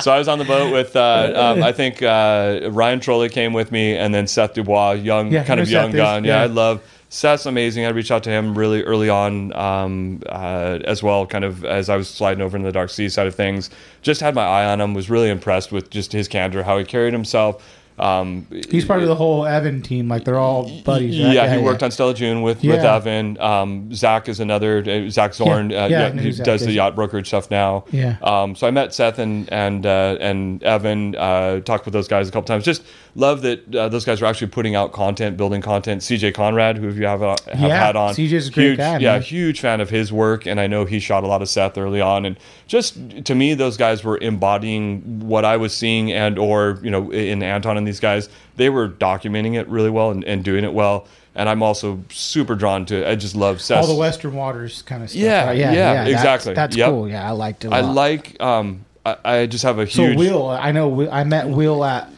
so 0.00 0.12
I 0.12 0.18
was 0.18 0.28
on 0.28 0.38
the 0.38 0.44
boat 0.44 0.72
with 0.72 0.94
uh, 0.96 1.32
um, 1.34 1.62
I 1.62 1.72
think 1.72 2.02
uh, 2.02 2.68
Ryan 2.70 3.00
Trolley 3.00 3.28
came 3.28 3.52
with 3.52 3.72
me, 3.72 3.96
and 3.96 4.14
then 4.14 4.26
Seth 4.26 4.54
Dubois, 4.54 4.92
young, 4.92 5.32
Yeah, 5.32 5.44
kind 5.44 5.60
of 5.60 5.70
young 5.70 5.90
Seth 5.90 5.94
is, 5.94 6.00
gun. 6.00 6.24
Yeah, 6.24 6.36
yeah. 6.38 6.42
I 6.42 6.46
love 6.46 6.82
Seth's 7.10 7.46
amazing. 7.46 7.84
I 7.86 7.88
reached 7.88 8.10
out 8.10 8.22
to 8.24 8.30
him 8.30 8.56
really 8.56 8.82
early 8.82 9.08
on 9.08 9.52
um, 9.54 10.22
uh, 10.28 10.78
as 10.84 11.02
well, 11.02 11.26
kind 11.26 11.44
of 11.44 11.64
as 11.64 11.88
I 11.88 11.96
was 11.96 12.08
sliding 12.08 12.42
over 12.42 12.56
into 12.56 12.66
the 12.68 12.72
dark 12.72 12.90
sea 12.90 13.08
side 13.08 13.26
of 13.26 13.34
things. 13.34 13.70
Just 14.02 14.20
had 14.20 14.34
my 14.34 14.44
eye 14.44 14.66
on 14.66 14.80
him. 14.80 14.94
Was 14.94 15.08
really 15.08 15.30
impressed 15.30 15.72
with 15.72 15.90
just 15.90 16.12
his 16.12 16.28
candor, 16.28 16.62
how 16.62 16.78
he 16.78 16.84
carried 16.84 17.12
himself. 17.12 17.64
Um, 18.00 18.46
He's 18.70 18.84
part 18.84 19.02
of 19.02 19.08
the 19.08 19.14
whole 19.14 19.44
Evan 19.46 19.82
team. 19.82 20.08
Like 20.08 20.24
they're 20.24 20.38
all 20.38 20.70
buddies. 20.82 21.22
Right? 21.22 21.34
yeah, 21.34 21.56
he 21.56 21.62
worked 21.62 21.82
on 21.82 21.90
Stella 21.90 22.14
June 22.14 22.42
with, 22.42 22.58
with 22.58 22.82
Yeah. 22.82 22.96
Evan. 22.96 23.38
Um, 23.40 23.92
Zach 23.94 24.28
is 24.28 24.40
another. 24.40 24.78
Uh, 24.86 25.10
Zach 25.10 25.34
Zorn, 25.34 25.70
Yeah, 25.70 25.84
uh, 25.84 25.88
yeah, 25.88 25.98
yeah, 26.00 26.08
know 26.10 26.22
who 26.22 26.28
who 26.28 26.32
Zach 26.32 26.44
does 26.46 26.60
the 26.62 26.72
yacht 26.72 26.94
brokerage 26.94 27.26
stuff 27.28 27.50
now. 27.50 27.84
Yeah. 27.90 28.16
Um, 28.22 28.54
so 28.54 28.66
I 28.66 28.70
met 28.70 28.94
Seth 28.94 29.18
and 29.18 29.52
and 29.52 29.84
uh, 29.86 30.16
and 30.20 30.62
Evan. 30.62 31.16
Uh, 31.16 31.60
talked 31.60 31.84
with 31.84 31.92
those 31.94 32.08
guys 32.08 32.28
a 32.28 32.32
couple 32.32 32.46
times. 32.46 32.64
Just 32.64 32.82
love 33.14 33.42
that 33.42 33.74
uh, 33.74 33.88
those 33.88 34.04
guys 34.04 34.20
are 34.22 34.26
actually 34.26 34.48
putting 34.48 34.74
out 34.74 34.92
content, 34.92 35.36
building 35.36 35.60
content. 35.60 36.02
CJ 36.02 36.34
Conrad, 36.34 36.76
who 36.78 36.88
you 36.90 37.06
have 37.06 37.22
uh, 37.22 37.36
have 37.52 37.68
Yeah, 37.68 37.86
had 37.86 37.96
on, 37.96 38.14
CJ 38.14 38.40
's 38.40 38.48
a 38.48 38.50
great 38.52 38.64
huge, 38.66 38.78
guy, 38.78 38.98
Yeah, 38.98 39.12
man. 39.12 39.22
huge 39.22 39.60
fan 39.60 39.80
of 39.80 39.90
his 39.90 40.12
work, 40.12 40.46
and 40.46 40.60
I 40.60 40.66
know 40.66 40.84
he 40.84 40.98
shot 41.00 41.24
a 41.24 41.26
lot 41.26 41.42
of 41.42 41.48
Seth 41.48 41.76
early 41.78 42.00
on. 42.00 42.24
And 42.26 42.36
just 42.66 42.96
to 43.24 43.34
me, 43.34 43.54
those 43.54 43.76
guys 43.76 44.04
were 44.04 44.18
embodying 44.18 45.20
what 45.26 45.44
I 45.44 45.56
was 45.56 45.72
seeing, 45.74 46.12
and 46.12 46.38
or 46.38 46.78
you 46.82 46.90
know, 46.90 47.10
in 47.10 47.42
Anton 47.42 47.76
and 47.76 47.86
these 47.86 48.00
guys, 48.00 48.28
they 48.56 48.70
were 48.70 48.88
documenting 48.88 49.54
it 49.54 49.68
really 49.68 49.90
well 49.90 50.10
and, 50.10 50.24
and 50.24 50.42
doing 50.44 50.64
it 50.64 50.72
well. 50.72 51.06
And 51.34 51.48
I'm 51.48 51.62
also 51.62 52.02
super 52.10 52.56
drawn 52.56 52.84
to. 52.86 53.08
I 53.08 53.14
just 53.14 53.36
love 53.36 53.60
Seth. 53.60 53.82
all 53.82 53.86
the 53.86 53.94
Western 53.94 54.34
Waters 54.34 54.82
kind 54.82 55.04
of 55.04 55.10
stuff. 55.10 55.22
Yeah, 55.22 55.46
right? 55.46 55.56
yeah, 55.56 55.72
that's- 55.72 56.08
exactly. 56.08 56.54
That's, 56.54 56.74
Yep. 56.76 56.88
cool. 56.90 57.08
Yeah, 57.08 57.28
I 57.28 57.30
liked 57.30 57.64
it. 57.64 57.72
I 57.72 57.80
like. 57.80 58.40
Um, 58.42 58.84
I, 59.06 59.16
I 59.24 59.46
just 59.46 59.62
have 59.62 59.78
a 59.78 59.84
huge. 59.84 60.14
So. 60.14 60.18
Will, 60.18 60.48
I 60.50 60.72
know. 60.72 61.08
I 61.08 61.22
met 61.22 61.48
Will 61.48 61.84
at 61.84 62.10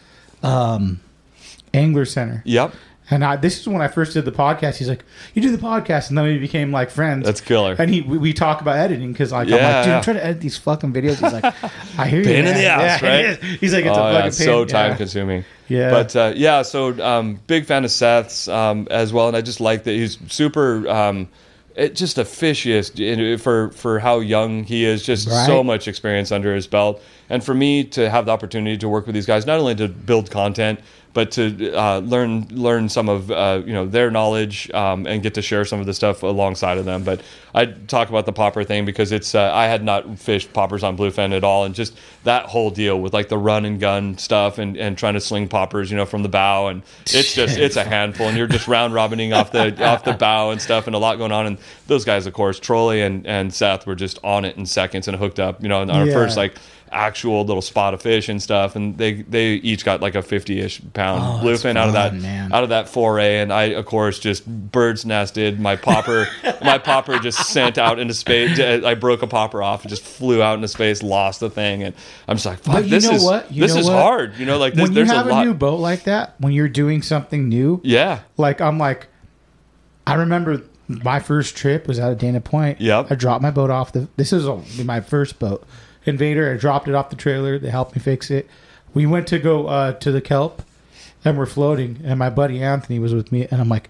um, 0.42 1.00
Angler 1.72 2.04
Center, 2.04 2.42
Yep. 2.44 2.74
And 3.12 3.24
I, 3.24 3.34
this 3.34 3.58
is 3.58 3.66
when 3.66 3.82
I 3.82 3.88
first 3.88 4.14
did 4.14 4.24
the 4.24 4.30
podcast. 4.30 4.76
He's 4.76 4.88
like, 4.88 5.04
"You 5.34 5.42
do 5.42 5.50
the 5.50 5.58
podcast," 5.60 6.10
and 6.10 6.16
then 6.16 6.26
we 6.26 6.38
became 6.38 6.70
like 6.70 6.90
friends. 6.90 7.26
That's 7.26 7.40
killer. 7.40 7.74
And 7.76 7.92
he 7.92 8.02
we, 8.02 8.18
we 8.18 8.32
talk 8.32 8.60
about 8.60 8.76
editing 8.76 9.10
because 9.10 9.32
like 9.32 9.48
I'm 9.48 9.50
like, 9.50 9.60
dude, 9.60 9.86
yeah. 9.88 9.96
I'm 9.96 10.02
trying 10.04 10.16
to 10.16 10.24
edit 10.24 10.40
these 10.40 10.56
fucking 10.56 10.92
videos. 10.92 11.18
He's 11.18 11.32
like, 11.32 11.44
I 11.98 12.06
hear 12.06 12.20
you. 12.20 12.26
Pain 12.26 12.46
in 12.46 12.54
the 12.54 12.66
ass, 12.66 13.02
Yeah, 13.02 13.26
right? 13.26 13.42
He's 13.42 13.74
like, 13.74 13.84
it's 13.84 13.98
oh, 13.98 14.00
a 14.00 14.12
yeah, 14.12 14.18
fucking 14.18 14.38
pain. 14.38 14.46
so 14.46 14.64
time 14.64 14.90
yeah. 14.92 14.96
consuming. 14.96 15.44
Yeah. 15.66 15.90
But 15.90 16.14
uh, 16.14 16.32
yeah, 16.36 16.62
so 16.62 17.04
um, 17.04 17.40
big 17.48 17.64
fan 17.64 17.84
of 17.84 17.90
Seth's 17.90 18.46
um, 18.46 18.86
as 18.92 19.12
well, 19.12 19.26
and 19.26 19.36
I 19.36 19.40
just 19.40 19.60
like 19.60 19.82
that 19.84 19.92
he's 19.92 20.16
super. 20.32 20.88
Um, 20.88 21.28
it, 21.80 21.94
just 21.94 22.16
the 22.16 22.24
fishiest 22.24 23.40
for 23.40 23.70
for 23.72 23.98
how 23.98 24.20
young 24.20 24.64
he 24.64 24.84
is. 24.84 25.02
Just 25.02 25.28
Right. 25.28 25.46
so 25.46 25.64
much 25.64 25.88
experience 25.88 26.30
under 26.30 26.54
his 26.54 26.66
belt, 26.66 27.02
and 27.28 27.42
for 27.42 27.54
me 27.54 27.84
to 27.84 28.10
have 28.10 28.26
the 28.26 28.32
opportunity 28.32 28.76
to 28.78 28.88
work 28.88 29.06
with 29.06 29.14
these 29.14 29.26
guys, 29.26 29.46
not 29.46 29.58
only 29.58 29.74
to 29.76 29.88
build 29.88 30.30
content, 30.30 30.80
but 31.12 31.32
to 31.32 31.72
uh, 31.72 31.98
learn 31.98 32.46
learn 32.50 32.88
some 32.88 33.08
of 33.08 33.30
uh, 33.30 33.62
you 33.66 33.72
know 33.72 33.86
their 33.86 34.10
knowledge 34.10 34.70
um, 34.72 35.06
and 35.06 35.22
get 35.22 35.34
to 35.34 35.42
share 35.42 35.64
some 35.64 35.80
of 35.80 35.86
the 35.86 35.94
stuff 35.94 36.22
alongside 36.22 36.78
of 36.78 36.84
them. 36.84 37.02
But 37.02 37.20
I 37.54 37.66
talk 37.66 38.08
about 38.10 38.26
the 38.26 38.32
popper 38.32 38.62
thing 38.62 38.84
because 38.84 39.10
it's 39.10 39.34
uh, 39.34 39.50
I 39.52 39.66
had 39.66 39.82
not 39.82 40.18
fished 40.18 40.52
poppers 40.52 40.84
on 40.84 40.96
bluefin 40.96 41.36
at 41.36 41.42
all, 41.42 41.64
and 41.64 41.74
just 41.74 41.98
that 42.24 42.46
whole 42.46 42.70
deal 42.70 43.00
with 43.00 43.12
like 43.12 43.28
the 43.28 43.38
run 43.38 43.64
and 43.64 43.80
gun 43.80 44.16
stuff 44.18 44.58
and, 44.58 44.76
and 44.76 44.96
trying 44.96 45.14
to 45.14 45.20
sling 45.20 45.48
poppers, 45.48 45.90
you 45.90 45.96
know, 45.96 46.06
from 46.06 46.22
the 46.22 46.28
bow, 46.28 46.68
and 46.68 46.82
it's 47.06 47.34
just 47.34 47.58
it's 47.58 47.76
a 47.76 47.84
handful, 47.84 48.28
and 48.28 48.36
you're 48.36 48.46
just 48.46 48.68
round 48.68 48.94
robining 48.94 49.32
off 49.32 49.50
the 49.50 49.84
off 49.84 50.04
the 50.04 50.12
bow 50.12 50.50
and 50.50 50.62
stuff, 50.62 50.86
and 50.86 50.94
a 50.94 50.98
lot 50.98 51.18
going 51.18 51.32
on. 51.32 51.46
And 51.46 51.58
those 51.88 52.04
guys, 52.04 52.26
of 52.26 52.34
course, 52.34 52.60
Trolley 52.60 53.02
and 53.02 53.26
and 53.26 53.52
Seth 53.52 53.86
were 53.86 53.96
just 53.96 54.18
on 54.22 54.44
it 54.44 54.56
in 54.56 54.64
seconds 54.64 55.08
and 55.08 55.16
hooked 55.16 55.40
up, 55.40 55.60
you 55.62 55.68
know, 55.68 55.80
on 55.80 55.90
our 55.90 56.06
Yeah. 56.06 56.12
first 56.14 56.36
like 56.36 56.54
actual 56.92 57.44
little 57.44 57.62
spot 57.62 57.94
of 57.94 58.02
fish 58.02 58.28
and 58.28 58.42
stuff 58.42 58.74
and 58.76 58.98
they 58.98 59.22
they 59.22 59.52
each 59.54 59.84
got 59.84 60.00
like 60.00 60.14
a 60.14 60.22
50ish 60.22 60.80
pound 60.92 61.20
Oh, 61.22 61.44
bluefin 61.44 61.76
out 61.76 61.88
of 61.88 61.94
that 61.94 62.14
man. 62.14 62.52
out 62.52 62.62
of 62.62 62.70
that 62.70 62.88
foray 62.88 63.38
and 63.38 63.52
i 63.52 63.64
of 63.64 63.86
course 63.86 64.18
just 64.18 64.46
birds 64.46 65.04
nested 65.04 65.60
my 65.60 65.76
popper 65.76 66.26
my 66.62 66.78
popper 66.78 67.18
just 67.18 67.46
sent 67.46 67.78
out 67.78 67.98
into 67.98 68.14
space 68.14 68.58
i 68.58 68.94
broke 68.94 69.22
a 69.22 69.26
popper 69.26 69.62
off 69.62 69.82
and 69.82 69.90
just 69.90 70.02
flew 70.02 70.42
out 70.42 70.54
into 70.54 70.68
space 70.68 71.02
lost 71.02 71.40
the 71.40 71.50
thing 71.50 71.82
and 71.82 71.94
i'm 72.28 72.36
just 72.36 72.46
like 72.46 72.58
fuck 72.58 72.84
this 72.84 73.08
is 73.08 73.24
what? 73.24 73.52
You 73.52 73.62
this 73.62 73.76
is 73.76 73.86
what? 73.86 73.92
hard 73.94 74.36
you 74.36 74.46
know 74.46 74.58
like 74.58 74.74
this, 74.74 74.88
when 74.88 74.96
you 74.96 75.04
have 75.04 75.26
a 75.26 75.30
a, 75.30 75.44
new 75.44 75.54
boat 75.54 75.80
like 75.80 76.04
that, 76.04 76.34
when 76.38 76.52
you're 76.52 76.68
doing 76.68 77.02
something 77.02 77.48
new, 77.48 77.80
yeah 77.84 78.20
like 78.36 78.60
I'm 78.60 78.78
like, 78.78 79.08
I 80.06 80.14
remember 80.14 80.62
my 80.88 81.20
first 81.20 81.56
trip 81.56 81.86
was 81.86 82.00
out 82.00 82.10
of 82.12 82.18
Dana 82.18 82.40
Point. 82.40 82.80
Yep. 82.80 83.12
I 83.12 83.14
dropped 83.14 83.42
my 83.42 83.50
boat 83.50 83.70
off 83.70 83.92
the. 83.92 84.08
This 84.16 84.32
is 84.32 84.46
my 84.84 85.00
first 85.00 85.38
boat, 85.38 85.64
Invader. 86.10 86.52
I 86.52 86.56
dropped 86.58 86.88
it 86.88 86.94
off 86.94 87.08
the 87.10 87.16
trailer. 87.16 87.58
They 87.58 87.70
helped 87.70 87.96
me 87.96 88.02
fix 88.02 88.30
it. 88.30 88.48
We 88.92 89.06
went 89.06 89.26
to 89.28 89.38
go 89.38 89.66
uh, 89.68 89.92
to 89.94 90.12
the 90.12 90.20
kelp, 90.20 90.62
and 91.24 91.38
we're 91.38 91.46
floating. 91.46 92.00
And 92.04 92.18
my 92.18 92.28
buddy 92.28 92.62
Anthony 92.62 92.98
was 92.98 93.14
with 93.14 93.32
me, 93.32 93.46
and 93.50 93.60
I'm 93.60 93.68
like, 93.68 93.88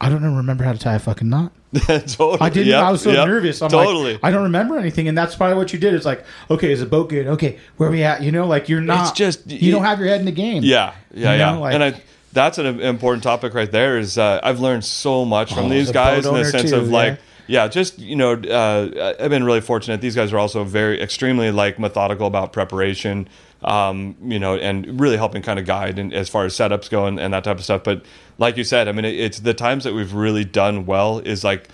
I 0.00 0.08
don't 0.08 0.18
even 0.18 0.36
remember 0.36 0.64
how 0.64 0.72
to 0.72 0.78
tie 0.78 0.94
a 0.94 0.98
fucking 0.98 1.28
knot. 1.28 1.52
totally 1.86 2.38
I 2.40 2.48
didn't. 2.48 2.68
Yep, 2.68 2.82
I 2.82 2.90
was 2.90 3.02
so 3.02 3.10
yep, 3.10 3.28
nervous. 3.28 3.60
I'm 3.62 3.70
totally 3.70 4.14
like, 4.14 4.24
I 4.24 4.30
don't 4.30 4.44
remember 4.44 4.78
anything, 4.78 5.08
and 5.08 5.16
that's 5.16 5.36
probably 5.36 5.56
what 5.56 5.72
you 5.72 5.78
did. 5.78 5.94
It's 5.94 6.06
like, 6.06 6.24
okay, 6.50 6.72
is 6.72 6.80
the 6.80 6.86
boat 6.86 7.10
good? 7.10 7.26
Okay, 7.26 7.58
where 7.76 7.90
we 7.90 8.02
at? 8.02 8.22
You 8.22 8.32
know, 8.32 8.46
like 8.46 8.68
you're 8.68 8.80
not. 8.80 9.08
It's 9.08 9.12
just- 9.18 9.46
you 9.50 9.70
don't 9.70 9.84
have 9.84 9.98
your 10.00 10.08
head 10.08 10.20
in 10.20 10.26
the 10.26 10.32
game. 10.32 10.62
Yeah, 10.64 10.94
yeah, 11.12 11.32
You 11.32 11.38
yeah. 11.38 11.50
like- 11.56 11.74
and 11.74 11.84
I, 11.84 12.02
that's 12.32 12.58
an 12.58 12.80
important 12.80 13.22
topic 13.22 13.54
right 13.54 13.70
there. 13.70 13.98
Is 13.98 14.18
uh, 14.18 14.40
I've 14.42 14.60
learned 14.60 14.84
so 14.84 15.24
much 15.24 15.52
from 15.54 15.66
Oh, 15.66 15.68
these 15.68 15.90
guys 15.90 16.26
in 16.26 16.34
the 16.34 16.44
sense 16.44 16.70
too, 16.70 16.76
of 16.76 16.88
like, 16.88 17.14
yeah. 17.14 17.18
Yeah, 17.50 17.66
just 17.68 17.98
you 17.98 18.14
know, 18.14 18.34
uh, 18.34 19.14
I've 19.18 19.30
been 19.30 19.42
really 19.44 19.60
fortunate. 19.60 20.00
These 20.00 20.14
guys 20.14 20.32
are 20.32 20.38
also 20.38 20.62
very 20.62 21.02
extremely 21.02 21.50
like 21.50 21.78
methodical 21.78 22.26
about 22.26 22.52
preparation. 22.52 23.28
Um, 23.62 24.16
you 24.22 24.38
know, 24.38 24.56
and 24.56 24.98
really 24.98 25.18
helping 25.18 25.42
kind 25.42 25.58
of 25.58 25.66
guide 25.66 25.98
and 25.98 26.14
as 26.14 26.30
far 26.30 26.46
as 26.46 26.54
setups 26.54 26.88
go 26.88 27.04
and, 27.04 27.20
and 27.20 27.34
that 27.34 27.44
type 27.44 27.58
of 27.58 27.64
stuff. 27.64 27.84
But 27.84 28.06
like 28.38 28.56
you 28.56 28.64
said, 28.64 28.88
I 28.88 28.92
mean, 28.92 29.04
it, 29.04 29.14
it's 29.20 29.40
the 29.40 29.52
times 29.52 29.84
that 29.84 29.92
we've 29.92 30.14
really 30.14 30.46
done 30.46 30.86
well 30.86 31.18
is 31.18 31.44
like 31.44 31.68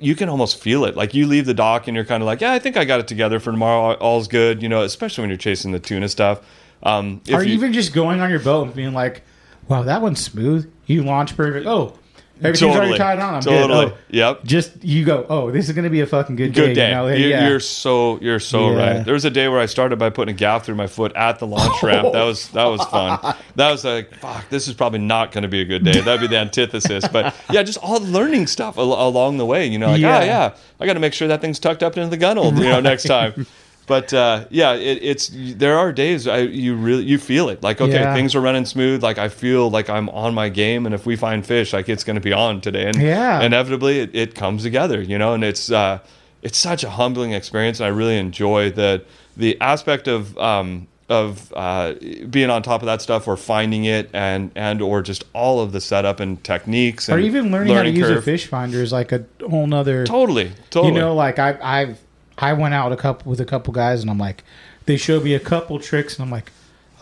you 0.00 0.14
can 0.14 0.30
almost 0.30 0.58
feel 0.62 0.86
it. 0.86 0.96
Like 0.96 1.12
you 1.12 1.26
leave 1.26 1.44
the 1.44 1.52
dock 1.52 1.88
and 1.88 1.94
you're 1.94 2.06
kind 2.06 2.22
of 2.22 2.26
like, 2.26 2.40
yeah, 2.40 2.52
I 2.54 2.58
think 2.58 2.78
I 2.78 2.86
got 2.86 3.00
it 3.00 3.06
together 3.08 3.38
for 3.38 3.50
tomorrow. 3.50 3.94
All's 3.98 4.28
good. 4.28 4.62
You 4.62 4.70
know, 4.70 4.82
especially 4.82 5.22
when 5.22 5.28
you're 5.28 5.36
chasing 5.36 5.72
the 5.72 5.78
tuna 5.78 6.08
stuff. 6.08 6.40
Um, 6.82 7.20
or 7.30 7.42
you- 7.42 7.52
even 7.52 7.74
just 7.74 7.92
going 7.92 8.20
on 8.22 8.30
your 8.30 8.40
boat 8.40 8.68
and 8.68 8.74
being 8.74 8.94
like, 8.94 9.22
"Wow, 9.68 9.82
that 9.82 10.00
one's 10.00 10.20
smooth." 10.22 10.72
You 10.86 11.02
launch 11.02 11.36
perfect. 11.36 11.66
Oh, 11.66 11.98
everything's 12.42 12.76
already 12.76 12.96
tied 12.98 13.18
on. 13.18 13.34
I'm 13.36 13.40
totally. 13.42 13.86
good. 13.86 13.94
Oh, 13.94 13.98
Yep. 14.10 14.44
just 14.44 14.84
you 14.84 15.04
go. 15.04 15.26
Oh, 15.28 15.50
this 15.50 15.68
is 15.68 15.74
going 15.74 15.84
to 15.84 15.90
be 15.90 16.00
a 16.00 16.06
fucking 16.06 16.36
good, 16.36 16.54
Good 16.54 16.74
day. 16.74 16.88
You 16.90 16.94
know? 16.94 17.08
You- 17.08 17.26
yeah. 17.28 17.48
You're 17.48 17.60
so 17.60 18.18
you're 18.20 18.40
so 18.40 18.70
Yeah. 18.70 18.76
right. 18.96 19.04
There 19.04 19.14
was 19.14 19.24
a 19.24 19.30
day 19.30 19.48
where 19.48 19.60
I 19.60 19.66
started 19.66 19.98
by 19.98 20.10
putting 20.10 20.34
a 20.34 20.38
gaff 20.38 20.64
through 20.66 20.74
my 20.76 20.86
foot 20.86 21.14
at 21.16 21.38
the 21.38 21.46
launch 21.46 21.82
ramp. 21.82 22.08
That 22.12 22.24
was 22.24 22.48
that 22.48 22.64
was 22.66 22.82
fun. 22.86 23.18
That 23.56 23.70
was 23.70 23.84
like 23.84 24.14
fuck. 24.16 24.48
This 24.50 24.68
is 24.68 24.74
probably 24.74 24.98
not 25.00 25.32
going 25.32 25.42
to 25.42 25.48
be 25.48 25.60
a 25.60 25.64
good 25.64 25.84
day. 25.84 26.00
That'd 26.00 26.20
be 26.20 26.26
the 26.26 26.38
antithesis. 26.38 27.06
But 27.08 27.34
yeah, 27.50 27.62
just 27.62 27.78
all 27.78 28.00
learning 28.00 28.46
stuff 28.46 28.78
al- 28.78 28.92
along 29.08 29.38
the 29.38 29.46
way. 29.46 29.66
You 29.66 29.78
know, 29.78 29.90
like 29.92 30.00
Yeah. 30.00 30.18
ah 30.18 30.22
yeah, 30.22 30.54
I 30.80 30.86
got 30.86 30.94
to 30.94 31.00
make 31.00 31.12
sure 31.14 31.28
that 31.28 31.40
thing's 31.40 31.58
tucked 31.58 31.82
up 31.82 31.96
into 31.96 32.08
the 32.10 32.16
gunnel. 32.16 32.52
You 32.54 32.64
know, 32.64 32.80
next 32.80 33.04
time. 33.04 33.46
But 33.86 34.12
uh, 34.12 34.46
yeah, 34.50 34.74
it, 34.74 34.98
it's 35.02 35.30
there 35.32 35.78
are 35.78 35.92
days 35.92 36.26
I, 36.26 36.38
you 36.38 36.74
really 36.74 37.04
you 37.04 37.18
feel 37.18 37.48
it. 37.48 37.62
Like 37.62 37.80
okay 37.80 37.92
Yeah. 38.00 38.12
things 38.14 38.34
are 38.34 38.40
running 38.40 38.64
smooth. 38.64 39.02
Like 39.02 39.18
I 39.18 39.28
feel 39.28 39.70
like 39.70 39.88
I'm 39.88 40.08
on 40.10 40.34
my 40.34 40.48
game. 40.48 40.86
And 40.86 40.94
if 40.94 41.06
we 41.06 41.14
find 41.16 41.46
fish 41.46 41.72
like 41.72 41.88
it's 41.88 42.02
going 42.04 42.16
to 42.16 42.20
be 42.20 42.32
on 42.32 42.60
today. 42.60 42.86
And 42.88 43.00
Yeah. 43.00 43.42
inevitably 43.42 44.00
it, 44.00 44.10
it 44.14 44.34
comes 44.34 44.62
together 44.64 45.00
you 45.00 45.18
know? 45.18 45.34
And 45.34 45.44
it's 45.44 45.70
uh, 45.70 46.00
it's 46.42 46.58
such 46.58 46.82
a 46.84 46.90
humbling 46.90 47.32
experience. 47.32 47.78
And 47.80 47.86
I 47.86 47.90
really 47.90 48.18
enjoy 48.18 48.70
the 48.72 49.02
the 49.36 49.60
aspect 49.60 50.08
of 50.08 50.36
um, 50.38 50.88
of 51.08 51.52
uh, 51.54 51.94
being 52.28 52.50
on 52.50 52.62
top 52.62 52.82
of 52.82 52.86
that 52.86 53.00
stuff 53.00 53.28
or 53.28 53.36
finding 53.36 53.84
it 53.84 54.10
and 54.12 54.50
and 54.56 54.82
or 54.82 55.02
just 55.02 55.22
all 55.32 55.60
of 55.60 55.70
the 55.70 55.80
setup 55.80 56.18
and 56.18 56.42
techniques 56.42 57.08
or 57.08 57.18
even 57.20 57.52
learning, 57.52 57.74
how 57.74 57.84
to 57.84 57.90
use 57.90 58.10
a 58.10 58.20
fish 58.20 58.46
finder 58.46 58.82
is 58.82 58.90
like 58.92 59.12
a 59.12 59.24
whole 59.48 59.66
nother. 59.68 60.04
totally 60.04 60.50
totally. 60.70 60.94
You 60.94 60.98
know, 60.98 61.14
like 61.14 61.38
I 61.38 61.56
I've 61.62 62.00
I 62.38 62.52
went 62.52 62.74
out 62.74 62.92
a 62.92 62.96
couple 62.96 63.30
with 63.30 63.40
a 63.40 63.44
couple 63.44 63.72
guys 63.72 64.02
and 64.02 64.10
I'm 64.10 64.18
like, 64.18 64.44
they 64.86 64.96
showed 64.96 65.24
me 65.24 65.34
a 65.34 65.40
couple 65.40 65.78
tricks 65.78 66.18
and 66.18 66.24
I'm 66.24 66.30
like. 66.30 66.52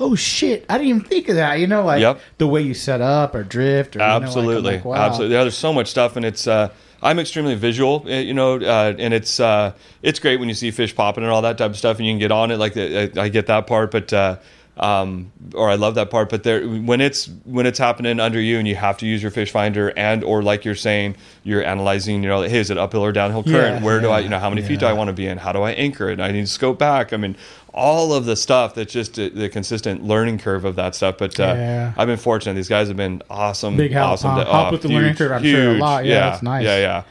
Oh 0.00 0.16
shit! 0.16 0.66
I 0.68 0.76
didn't 0.76 0.88
even 0.88 1.02
think 1.04 1.28
of 1.28 1.36
that. 1.36 1.60
You 1.60 1.68
know, 1.68 1.84
like 1.84 2.00
Yep. 2.00 2.20
the 2.38 2.48
way 2.48 2.62
you 2.62 2.74
set 2.74 3.00
up 3.00 3.32
or 3.32 3.44
drift. 3.44 3.94
Or, 3.94 4.00
you 4.00 4.04
know, 4.04 4.14
like, 4.14 4.22
absolutely 4.24 4.72
like, 4.72 4.84
wow. 4.84 4.96
absolutely 4.96 5.36
yeah, 5.36 5.42
there's 5.42 5.56
so 5.56 5.72
much 5.72 5.86
stuff 5.86 6.16
and 6.16 6.24
it's 6.26 6.48
uh 6.48 6.68
i'm 7.00 7.20
extremely 7.20 7.54
visual 7.54 8.02
uh, 8.06 8.10
you 8.10 8.34
know 8.34 8.56
uh, 8.56 8.92
and 8.98 9.14
it's 9.14 9.38
uh 9.38 9.72
it's 10.02 10.18
great 10.18 10.40
when 10.40 10.48
you 10.48 10.54
see 10.56 10.72
fish 10.72 10.96
popping 10.96 11.22
and 11.22 11.32
all 11.32 11.42
that 11.42 11.58
type 11.58 11.70
of 11.70 11.76
stuff 11.76 11.98
and 11.98 12.06
you 12.06 12.12
can 12.12 12.18
get 12.18 12.32
on 12.32 12.50
it 12.50 12.56
like 12.56 12.76
I, 12.76 13.08
I 13.16 13.28
get 13.28 13.46
that 13.46 13.68
part 13.68 13.92
but 13.92 14.12
uh 14.12 14.38
um 14.78 15.30
or 15.54 15.70
i 15.70 15.76
love 15.76 15.94
that 15.94 16.10
part 16.10 16.28
but 16.28 16.42
there 16.42 16.66
when 16.66 17.00
it's 17.00 17.30
when 17.44 17.64
it's 17.64 17.78
happening 17.78 18.18
under 18.18 18.40
you 18.40 18.58
and 18.58 18.66
you 18.66 18.74
have 18.74 18.96
to 18.98 19.06
use 19.06 19.22
your 19.22 19.30
fish 19.30 19.52
finder 19.52 19.92
and 19.96 20.24
or 20.24 20.42
like 20.42 20.64
you're 20.64 20.74
saying 20.74 21.14
you're 21.44 21.64
analyzing 21.64 22.22
you 22.24 22.28
know 22.28 22.42
hey 22.42 22.58
is 22.58 22.70
it 22.70 22.76
uphill 22.78 23.04
or 23.04 23.12
downhill 23.12 23.44
current 23.44 23.76
Yeah, 23.76 23.82
where 23.84 24.00
do 24.00 24.10
i 24.10 24.18
you 24.18 24.28
know 24.28 24.40
how 24.40 24.50
many 24.50 24.62
feet 24.62 24.80
do 24.80 24.86
i 24.86 24.92
want 24.92 25.06
to 25.08 25.12
be 25.12 25.26
in 25.28 25.38
how 25.38 25.52
do 25.52 25.62
i 25.62 25.70
anchor 25.72 26.08
it 26.10 26.18
i 26.18 26.32
need 26.32 26.40
to 26.40 26.46
scope 26.48 26.76
back 26.80 27.12
i 27.12 27.16
mean 27.16 27.36
all 27.72 28.12
of 28.12 28.24
the 28.24 28.34
stuff 28.36 28.74
that's 28.74 28.92
just 28.92 29.16
uh, 29.18 29.30
the 29.32 29.48
consistent 29.48 30.02
learning 30.02 30.38
curve 30.38 30.64
of 30.64 30.74
that 30.74 30.96
stuff 30.96 31.18
but 31.18 31.38
uh, 31.38 31.44
Yeah. 31.56 31.92
i've 31.96 32.08
been 32.08 32.16
fortunate 32.16 32.54
these 32.54 32.68
guys 32.68 32.88
have 32.88 32.96
been 32.96 33.22
awesome 33.30 33.76
Big 33.76 33.92
help, 33.92 34.12
awesome 34.14 34.30
huh? 34.32 34.44
to- 34.44 34.50
Help 34.50 34.68
oh, 34.68 34.72
with 34.72 34.82
the 34.82 34.88
learning 34.88 35.14
curve, 35.14 35.30
I'm 35.30 35.42
sure, 35.44 35.76
a 35.76 35.78
lot. 35.78 36.04
Yeah, 36.04 36.30
that's 36.30 36.42
nice. 36.42 36.64
Yeah, 36.64 37.02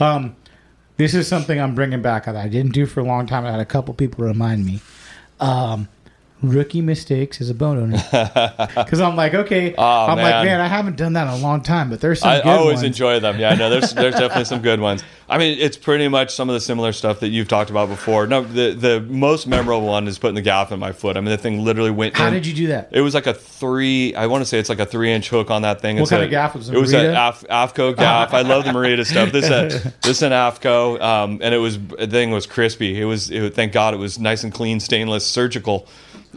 yeah. 0.00 0.06
Um, 0.14 0.36
this 0.96 1.14
is 1.14 1.26
something 1.28 1.58
I'm 1.60 1.74
bringing 1.74 2.00
back 2.02 2.24
that 2.26 2.36
I 2.36 2.48
didn't 2.48 2.72
do 2.72 2.84
for 2.86 3.00
a 3.00 3.04
long 3.04 3.26
time. 3.26 3.44
I 3.46 3.50
had 3.50 3.60
a 3.60 3.64
couple 3.64 3.92
people 3.94 4.24
remind 4.24 4.64
me. 4.66 4.80
Um, 5.38 5.88
rookie 6.42 6.80
mistakes 6.80 7.40
as 7.40 7.50
a 7.50 7.54
boat 7.54 7.76
owner 7.78 7.98
because 8.74 9.00
I'm 9.00 9.16
like, 9.16 9.34
okay, 9.34 9.74
Oh, 9.76 10.06
I'm 10.06 10.16
man. 10.16 10.24
like, 10.30 10.44
man, 10.46 10.60
I 10.60 10.66
haven't 10.68 10.96
done 10.96 11.12
that 11.14 11.24
in 11.28 11.40
a 11.40 11.42
long 11.42 11.62
time, 11.62 11.90
but 11.90 12.00
there's 12.00 12.20
some 12.20 12.30
I 12.30 12.40
always 12.40 12.76
ones. 12.76 12.84
enjoy 12.86 13.20
them. 13.20 13.38
Yeah, 13.38 13.54
no, 13.54 13.68
there's 13.70 13.92
there's 13.92 14.14
definitely 14.14 14.44
some 14.44 14.62
good 14.62 14.80
ones. 14.80 15.02
I 15.28 15.38
mean, 15.38 15.58
it's 15.60 15.76
pretty 15.76 16.08
much 16.08 16.34
some 16.34 16.48
of 16.48 16.54
the 16.54 16.60
similar 16.60 16.92
stuff 16.92 17.20
that 17.20 17.28
you've 17.28 17.46
talked 17.46 17.70
about 17.70 17.88
before. 17.88 18.26
No, 18.26 18.42
the 18.42 18.72
the 18.72 19.00
most 19.02 19.46
memorable 19.46 19.86
one 19.86 20.08
is 20.08 20.18
putting 20.18 20.34
the 20.34 20.42
gaff 20.42 20.72
in 20.72 20.80
my 20.80 20.92
foot. 20.92 21.16
I 21.16 21.20
mean, 21.20 21.30
the 21.30 21.36
thing 21.38 21.62
literally 21.64 21.90
went. 21.92 22.16
How 22.16 22.28
in. 22.28 22.32
did 22.34 22.46
you 22.46 22.54
do 22.54 22.66
that? 22.68 22.88
It 22.90 23.00
was 23.02 23.14
like 23.14 23.26
a 23.26 23.34
three. 23.34 24.14
I 24.14 24.26
want 24.26 24.40
to 24.42 24.46
say 24.46 24.58
it's 24.58 24.68
like 24.68 24.80
a 24.80 24.86
three 24.86 25.12
inch 25.12 25.28
hook 25.28 25.50
on 25.50 25.62
that 25.62 25.80
thing. 25.80 25.96
What 25.96 26.02
It's 26.02 26.10
kind 26.10 26.22
a- 26.22 26.24
of 26.26 26.30
gaff 26.30 26.54
was 26.56 26.68
it, 26.68 26.74
It 26.74 26.78
was 26.80 26.92
an 26.94 27.14
Af, 27.14 27.44
AFTCO 27.48 27.96
gaff. 27.96 28.32
I 28.34 28.42
love 28.42 28.64
the 28.64 28.70
Merita 28.70 29.06
stuff. 29.06 29.30
This 29.30 29.48
a 29.50 29.92
this 30.02 30.22
an 30.22 30.32
AFTCO, 30.32 31.00
um, 31.00 31.38
and 31.42 31.54
it 31.54 31.58
was 31.58 31.78
the 31.78 32.06
thing 32.08 32.30
was 32.32 32.46
crispy. 32.46 33.00
It 33.00 33.04
was 33.04 33.30
it, 33.30 33.54
thank 33.54 33.72
God 33.72 33.94
it 33.94 33.98
was 33.98 34.18
nice 34.18 34.42
and 34.42 34.52
clean, 34.52 34.80
stainless, 34.80 35.24
surgical. 35.26 35.86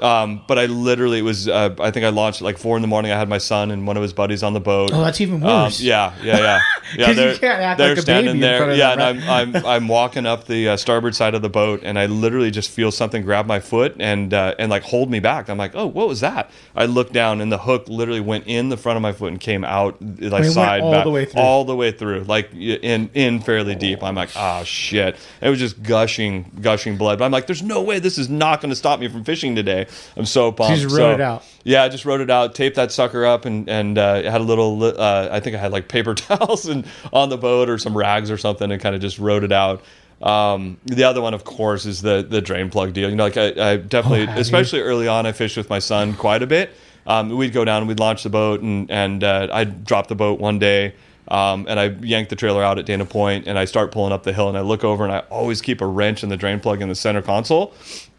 Um, 0.02 0.42
but 0.48 0.58
I 0.58 0.66
literally 0.66 1.20
it 1.20 1.24
was. 1.24 1.48
Uh, 1.48 1.76
I 1.80 1.92
think 1.92 2.06
I 2.06 2.10
launched 2.10 2.42
at 2.42 2.46
like 2.46 2.58
four 2.58 2.76
in 2.76 2.82
the 2.82 2.88
morning. 2.88 3.12
I 3.12 3.18
had 3.18 3.30
my 3.30 3.38
son 3.38 3.70
and 3.70 3.86
one 3.86 3.96
of 3.96 4.02
his 4.04 4.12
buddies 4.14 4.42
on 4.42 4.54
the 4.54 4.60
boat. 4.60 4.90
Oh, 4.94 5.02
that's 5.04 5.22
even 5.22 5.36
Um, 5.44 5.64
worse. 5.66 5.80
yeah, 5.80 6.14
yeah, 6.24 6.38
yeah, 6.40 6.60
yeah. 6.98 7.10
you 7.10 7.14
they're, 7.16 7.38
can't 7.38 7.62
act 7.62 7.78
they're 7.78 7.90
like 7.90 7.98
a 8.00 8.02
standing 8.02 8.40
there. 8.40 8.58
front 8.58 8.72
of 8.72 8.78
yeah, 8.80 8.96
them, 8.96 9.18
and 9.20 9.24
I'm, 9.30 9.56
I'm 9.56 9.66
I'm 9.84 9.88
walking 9.88 10.26
up 10.26 10.46
the 10.48 10.70
uh, 10.70 10.78
starboard 10.78 11.14
side 11.16 11.36
of 11.36 11.42
the 11.44 11.50
boat, 11.50 11.82
and 11.84 12.00
I 12.00 12.08
literally 12.08 12.50
just 12.50 12.72
feel 12.72 12.92
something 12.92 13.22
grab 13.24 13.46
my 13.46 13.60
foot 13.60 13.96
and 14.00 14.34
uh, 14.34 14.56
and 14.58 14.72
like 14.72 14.82
hold 14.84 15.12
me 15.12 15.20
back. 15.20 15.50
I'm 15.50 15.58
like, 15.60 15.76
oh, 15.76 15.86
what 15.86 16.08
was 16.08 16.22
that? 16.22 16.50
I 16.76 16.86
looked 16.86 17.14
down, 17.14 17.40
and 17.40 17.52
the 17.52 17.60
hook 17.60 17.88
literally 17.88 18.20
went 18.22 18.48
in 18.48 18.70
the 18.70 18.78
front 18.78 18.96
of 18.98 19.02
my 19.04 19.12
foot 19.14 19.32
and 19.32 19.40
came 19.40 19.64
out 19.64 19.98
like 20.02 20.46
side 20.46 20.82
all 20.82 20.92
back, 20.92 21.04
the 21.04 21.12
way 21.12 21.26
through. 21.26 21.42
all 21.42 21.66
the 21.66 21.76
way 21.76 21.92
through, 21.92 22.24
like 22.24 22.52
in 22.54 23.10
in 23.14 23.42
fairly 23.42 23.76
deep. 23.76 24.02
I'm 24.02 24.16
like, 24.16 24.30
ah, 24.36 24.64
shit. 24.64 25.18
It 25.40 25.50
was 25.50 25.60
just 25.60 25.84
gushing, 25.84 26.50
gushing 26.62 26.98
blood. 26.98 27.20
But 27.20 27.26
I'm 27.26 27.32
like, 27.32 27.46
there's 27.48 27.62
no 27.62 27.82
way 27.84 28.00
this 28.00 28.18
is 28.18 28.30
not 28.30 28.60
going 28.62 28.70
to 28.72 28.76
stop 28.76 29.00
me 29.00 29.08
from 29.08 29.24
fishing 29.24 29.56
today. 29.56 29.83
I'm 30.18 30.26
so 30.26 30.52
pumped. 30.52 30.80
just 30.82 30.96
wrote 30.96 31.02
So- 31.04 31.12
it 31.14 31.22
out. 31.22 31.44
Yeah, 31.66 31.84
I 31.84 31.88
just 31.90 32.04
wrote 32.04 32.20
it 32.20 32.30
out, 32.30 32.56
taped 32.56 32.76
that 32.76 32.92
sucker 32.92 33.26
up, 33.26 33.46
and 33.46 33.70
and 33.70 33.98
uh, 33.98 34.24
had 34.30 34.42
a 34.42 34.44
little. 34.44 34.84
Uh, 34.84 35.30
I 35.32 35.40
think 35.40 35.56
I 35.56 35.60
had 35.60 35.72
like 35.72 35.88
paper 35.88 36.14
towels 36.16 36.68
and 36.68 36.86
on 37.14 37.30
the 37.30 37.38
boat 37.38 37.70
or 37.70 37.78
some 37.78 37.96
rags 37.98 38.30
or 38.30 38.38
something, 38.38 38.70
and 38.72 38.82
kind 38.82 38.96
of 38.96 39.02
just 39.02 39.18
wrote 39.18 39.44
it 39.46 39.52
out. 39.54 39.82
Um, 40.22 40.78
the 40.86 41.04
other 41.06 41.22
one, 41.22 41.34
of 41.34 41.44
course, 41.46 41.86
is 41.86 42.02
the 42.02 42.26
the 42.28 42.42
drain 42.42 42.70
plug 42.70 42.94
deal. 42.94 43.10
You 43.10 43.16
know, 43.16 43.24
like 43.24 43.38
I, 43.38 43.72
I 43.74 43.78
definitely, 43.78 44.22
you? 44.24 44.40
especially 44.42 44.82
early 44.82 45.08
on, 45.08 45.26
I 45.26 45.32
fished 45.32 45.56
with 45.58 45.70
my 45.70 45.80
son 45.80 46.14
quite 46.16 46.44
a 46.44 46.48
bit. 46.48 46.72
Um, 47.08 47.30
we'd 47.30 47.54
go 47.54 47.64
down 47.66 47.80
and 47.80 47.88
we'd 47.88 48.00
launch 48.00 48.24
the 48.24 48.30
boat, 48.30 48.62
and 48.62 48.90
and 48.92 49.24
uh, 49.24 49.48
I'd 49.52 49.86
drop 49.86 50.08
the 50.08 50.16
boat 50.16 50.40
one 50.40 50.60
day. 50.60 50.96
Um, 51.30 51.66
and 51.70 51.80
I 51.80 51.86
yank 51.86 52.28
the 52.28 52.36
trailer 52.36 52.62
out 52.62 52.78
at 52.80 52.86
Dana 52.86 53.06
Point, 53.06 53.48
and 53.48 53.58
I 53.58 53.64
start 53.64 53.94
pulling 53.94 54.12
up 54.12 54.24
the 54.24 54.34
hill, 54.34 54.50
and 54.50 54.58
I 54.58 54.62
look 54.62 54.84
over, 54.84 55.06
and 55.06 55.14
I 55.14 55.20
always 55.30 55.62
keep 55.62 55.80
a 55.80 55.86
wrench 55.88 56.22
in 56.22 56.28
the 56.28 56.36
drain 56.36 56.60
plug 56.60 56.82
in 56.82 56.90
the 56.90 56.96
center 56.96 57.22
console, 57.22 57.74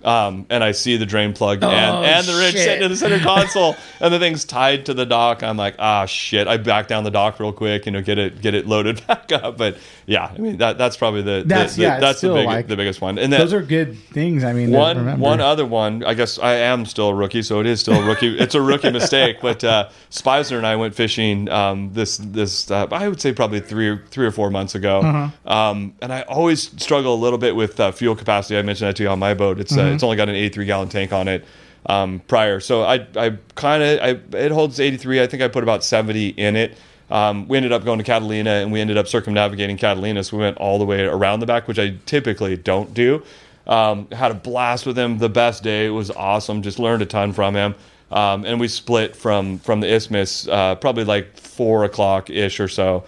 um, 0.04 0.46
and 0.50 0.62
I 0.62 0.72
see 0.72 0.96
the 0.96 1.06
drain 1.06 1.32
plug 1.32 1.62
and, 1.62 1.72
and 2.04 2.26
the 2.26 2.32
wrench 2.34 2.52
shit. 2.54 2.64
sitting 2.64 2.82
in 2.84 2.90
the 2.90 2.96
center 2.96 3.18
console, 3.20 3.76
and 4.00 4.12
the 4.12 4.18
thing's 4.18 4.44
tied 4.44 4.86
to 4.86 4.94
the 4.94 5.06
dock. 5.06 5.42
I'm 5.42 5.56
like, 5.56 5.76
ah, 5.78 6.06
shit! 6.06 6.46
I 6.46 6.56
back 6.58 6.88
down 6.88 7.04
the 7.04 7.10
dock 7.10 7.40
real 7.40 7.52
quick, 7.52 7.86
you 7.86 7.92
know, 7.92 8.02
get 8.02 8.18
it 8.18 8.40
get 8.40 8.54
it 8.54 8.66
loaded 8.66 9.06
back 9.06 9.32
up. 9.32 9.56
But 9.56 9.78
yeah, 10.06 10.32
I 10.34 10.38
mean 10.38 10.58
that 10.58 10.78
that's 10.78 10.96
probably 10.96 11.22
the, 11.22 11.44
That's- 11.46 11.76
the- 11.76 11.82
yeah, 11.82 12.00
that's 12.00 12.20
the, 12.20 12.32
big, 12.32 12.46
like- 12.46 12.66
the 12.68 12.76
biggest 12.76 13.00
one. 13.00 13.18
And 13.18 13.32
then 13.32 13.40
Those 13.40 13.52
are 13.52 13.62
good 13.62 13.96
things. 13.98 14.44
I 14.44 14.52
mean, 14.52 14.70
one 14.70 15.18
one 15.20 15.40
other 15.40 15.64
one. 15.66 16.04
I 16.04 16.14
guess 16.14 16.38
I 16.38 16.54
am 16.54 16.84
still 16.86 17.08
a 17.08 17.14
rookie, 17.14 17.42
so 17.42 17.60
it 17.60 17.66
is 17.66 17.80
still 17.80 17.94
a 17.94 18.04
rookie. 18.04 18.38
it's 18.38 18.54
a 18.54 18.60
rookie 18.62 18.90
mistake. 18.90 19.38
But 19.40 19.64
uh, 19.64 19.88
Spicer 20.10 20.56
and 20.58 20.66
I 20.66 20.76
went 20.76 20.94
fishing 20.94 21.48
um, 21.48 21.92
this 21.92 22.18
this 22.18 22.70
uh, 22.70 22.86
I 22.90 23.08
would 23.08 23.20
say 23.20 23.32
probably 23.32 23.60
three 23.60 23.88
or 23.88 24.04
three 24.10 24.26
or 24.26 24.30
four 24.30 24.50
months 24.50 24.74
ago. 24.74 25.00
Uh-huh. 25.00 25.52
Um, 25.70 25.94
and 26.02 26.12
I 26.12 26.22
always 26.22 26.70
struggle 26.82 27.14
a 27.14 27.16
little 27.16 27.38
bit 27.38 27.56
with 27.56 27.78
uh, 27.80 27.92
fuel 27.92 28.14
capacity. 28.14 28.58
I 28.58 28.62
mentioned 28.62 28.88
that 28.88 28.96
to 28.96 29.02
you 29.04 29.08
on 29.08 29.18
my 29.18 29.32
boat. 29.34 29.60
It's 29.60 29.72
uh, 29.76 29.84
Mm-hmm. 29.84 29.93
It's 29.94 30.02
only 30.04 30.16
got 30.16 30.28
an 30.28 30.34
83 30.34 30.66
gallon 30.66 30.88
tank 30.88 31.12
on 31.12 31.28
it. 31.28 31.44
Um, 31.86 32.20
prior, 32.28 32.60
so 32.60 32.82
I 32.82 33.06
I 33.16 33.36
kind 33.54 33.82
of 33.82 34.00
I 34.00 34.38
it 34.38 34.52
holds 34.52 34.80
83. 34.80 35.22
I 35.22 35.26
think 35.26 35.42
I 35.42 35.48
put 35.48 35.62
about 35.62 35.84
70 35.84 36.28
in 36.28 36.56
it. 36.56 36.76
Um, 37.10 37.46
we 37.46 37.56
ended 37.58 37.72
up 37.72 37.84
going 37.84 37.98
to 37.98 38.04
Catalina 38.04 38.50
and 38.50 38.72
we 38.72 38.80
ended 38.80 38.96
up 38.96 39.06
circumnavigating 39.06 39.76
Catalina. 39.76 40.24
So 40.24 40.36
we 40.36 40.42
went 40.42 40.56
all 40.56 40.78
the 40.78 40.86
way 40.86 41.04
around 41.04 41.40
the 41.40 41.46
back, 41.46 41.68
which 41.68 41.78
I 41.78 41.96
typically 42.06 42.56
don't 42.56 42.94
do. 42.94 43.22
Um, 43.66 44.08
had 44.10 44.30
a 44.30 44.34
blast 44.34 44.86
with 44.86 44.98
him. 44.98 45.18
The 45.18 45.28
best 45.28 45.62
day. 45.62 45.86
It 45.86 45.90
was 45.90 46.10
awesome. 46.10 46.62
Just 46.62 46.78
learned 46.78 47.02
a 47.02 47.06
ton 47.06 47.32
from 47.32 47.54
him. 47.54 47.74
Um, 48.10 48.44
and 48.44 48.60
we 48.60 48.68
split 48.68 49.16
from 49.16 49.58
from 49.58 49.80
the 49.80 49.92
isthmus 49.92 50.46
uh, 50.48 50.76
probably 50.76 51.04
like 51.04 51.36
four 51.38 51.84
o'clock 51.84 52.30
ish 52.30 52.60
or 52.60 52.68
so. 52.68 53.04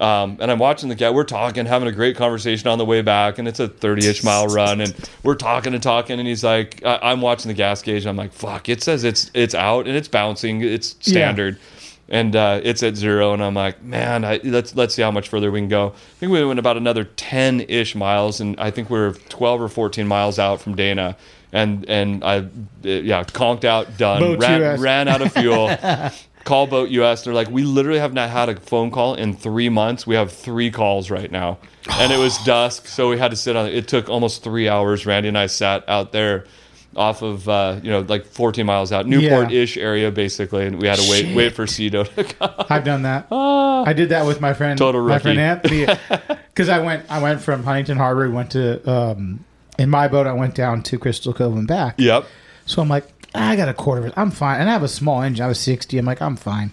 Um, 0.00 0.38
and 0.40 0.50
I'm 0.50 0.58
watching 0.58 0.88
the 0.88 0.94
guy. 0.94 1.10
We're 1.10 1.24
talking, 1.24 1.66
having 1.66 1.86
a 1.86 1.92
great 1.92 2.16
conversation 2.16 2.68
on 2.68 2.78
the 2.78 2.86
way 2.86 3.02
back, 3.02 3.38
and 3.38 3.46
it's 3.46 3.60
a 3.60 3.68
30-ish 3.68 4.24
mile 4.24 4.46
run, 4.48 4.80
and 4.80 4.94
we're 5.22 5.34
talking 5.34 5.74
and 5.74 5.82
talking, 5.82 6.18
and 6.18 6.26
he's 6.26 6.42
like, 6.42 6.82
I, 6.84 6.98
"I'm 7.02 7.20
watching 7.20 7.50
the 7.50 7.54
gas 7.54 7.82
gauge. 7.82 8.06
I'm 8.06 8.16
like, 8.16 8.32
fuck! 8.32 8.70
It 8.70 8.82
says 8.82 9.04
it's 9.04 9.30
it's 9.34 9.54
out 9.54 9.86
and 9.86 9.96
it's 9.96 10.08
bouncing. 10.08 10.62
It's 10.62 10.96
standard." 11.00 11.58
and 12.10 12.34
uh, 12.34 12.60
it's 12.62 12.82
at 12.82 12.96
zero. 12.96 13.32
And 13.32 13.42
I'm 13.42 13.54
like, 13.54 13.82
man, 13.82 14.24
I, 14.24 14.40
let's 14.42 14.74
let's 14.74 14.94
see 14.94 15.02
how 15.02 15.12
much 15.12 15.28
further 15.28 15.50
we 15.50 15.60
can 15.60 15.68
go. 15.68 15.88
I 15.88 16.18
think 16.18 16.32
we 16.32 16.44
went 16.44 16.58
about 16.58 16.76
another 16.76 17.04
ten 17.04 17.60
ish 17.60 17.94
miles, 17.94 18.40
and 18.40 18.58
I 18.60 18.70
think 18.70 18.90
we 18.90 18.98
are 18.98 19.12
12 19.12 19.62
or 19.62 19.68
14 19.68 20.06
miles 20.06 20.38
out 20.38 20.60
from 20.60 20.74
Dana. 20.74 21.16
And 21.52 21.88
and 21.88 22.22
I, 22.22 22.48
yeah, 22.82 23.24
conked 23.24 23.64
out, 23.64 23.96
done, 23.96 24.20
Boat 24.20 24.40
ran 24.40 24.80
ran 24.80 25.08
out 25.08 25.22
of 25.22 25.32
fuel. 25.32 25.68
Call 26.50 26.66
boat 26.66 26.90
US. 26.90 27.22
They're 27.22 27.32
like, 27.32 27.48
we 27.48 27.62
literally 27.62 28.00
have 28.00 28.12
not 28.12 28.28
had 28.28 28.48
a 28.48 28.56
phone 28.56 28.90
call 28.90 29.14
in 29.14 29.36
three 29.36 29.68
months. 29.68 30.04
We 30.04 30.16
have 30.16 30.32
three 30.32 30.72
calls 30.72 31.08
right 31.08 31.30
now, 31.30 31.58
and 31.92 32.12
it 32.12 32.18
was 32.18 32.38
dusk, 32.44 32.88
so 32.88 33.08
we 33.08 33.18
had 33.18 33.30
to 33.30 33.36
sit 33.36 33.54
on. 33.54 33.68
It 33.68 33.86
took 33.86 34.08
almost 34.08 34.42
three 34.42 34.68
hours. 34.68 35.06
Randy 35.06 35.28
and 35.28 35.38
I 35.38 35.46
sat 35.46 35.88
out 35.88 36.10
there. 36.12 36.46
Off 36.96 37.22
of 37.22 37.48
uh, 37.48 37.78
you 37.84 37.88
know 37.88 38.00
like 38.00 38.24
14 38.26 38.66
miles 38.66 38.90
out 38.90 39.06
Newport 39.06 39.52
ish 39.52 39.76
area 39.76 40.10
basically, 40.10 40.66
and 40.66 40.80
we 40.82 40.88
had 40.88 40.98
to 40.98 41.08
wait 41.08 41.26
Shit. 41.26 41.36
wait 41.36 41.54
for 41.54 41.64
Sea 41.68 41.88
Tow 41.88 42.02
to 42.02 42.24
come. 42.34 42.50
I've 42.68 42.82
done 42.82 43.02
that. 43.02 43.28
I 43.30 43.92
did 43.92 44.08
that 44.08 44.26
with 44.26 44.40
my 44.40 44.54
friend, 44.54 44.76
Total 44.76 45.00
my 45.06 45.20
friend. 45.20 45.38
Anthony, 45.38 45.86
because 46.48 46.68
I 46.68 46.80
went, 46.80 47.08
I 47.08 47.22
went 47.22 47.42
from 47.42 47.62
Huntington 47.62 47.96
Harbor, 47.96 48.28
went 48.28 48.50
to, 48.50 48.90
um, 48.90 49.44
in 49.78 49.88
my 49.88 50.08
boat, 50.08 50.26
I 50.26 50.32
went 50.32 50.56
down 50.56 50.82
to 50.82 50.98
Crystal 50.98 51.32
Cove 51.32 51.56
and 51.56 51.68
back. 51.68 51.94
Yep. 51.98 52.26
So 52.66 52.82
I'm 52.82 52.88
like, 52.88 53.06
I 53.34 53.56
got 53.56 53.68
a 53.68 53.74
quarter 53.74 54.00
of 54.00 54.06
it. 54.08 54.14
I'm 54.16 54.30
fine. 54.30 54.60
And 54.60 54.68
I 54.68 54.72
have 54.72 54.82
a 54.82 54.88
small 54.88 55.22
engine. 55.22 55.44
I 55.44 55.48
was 55.48 55.58
60. 55.60 55.96
I'm 55.98 56.04
like, 56.04 56.20
I'm 56.20 56.36
fine. 56.36 56.72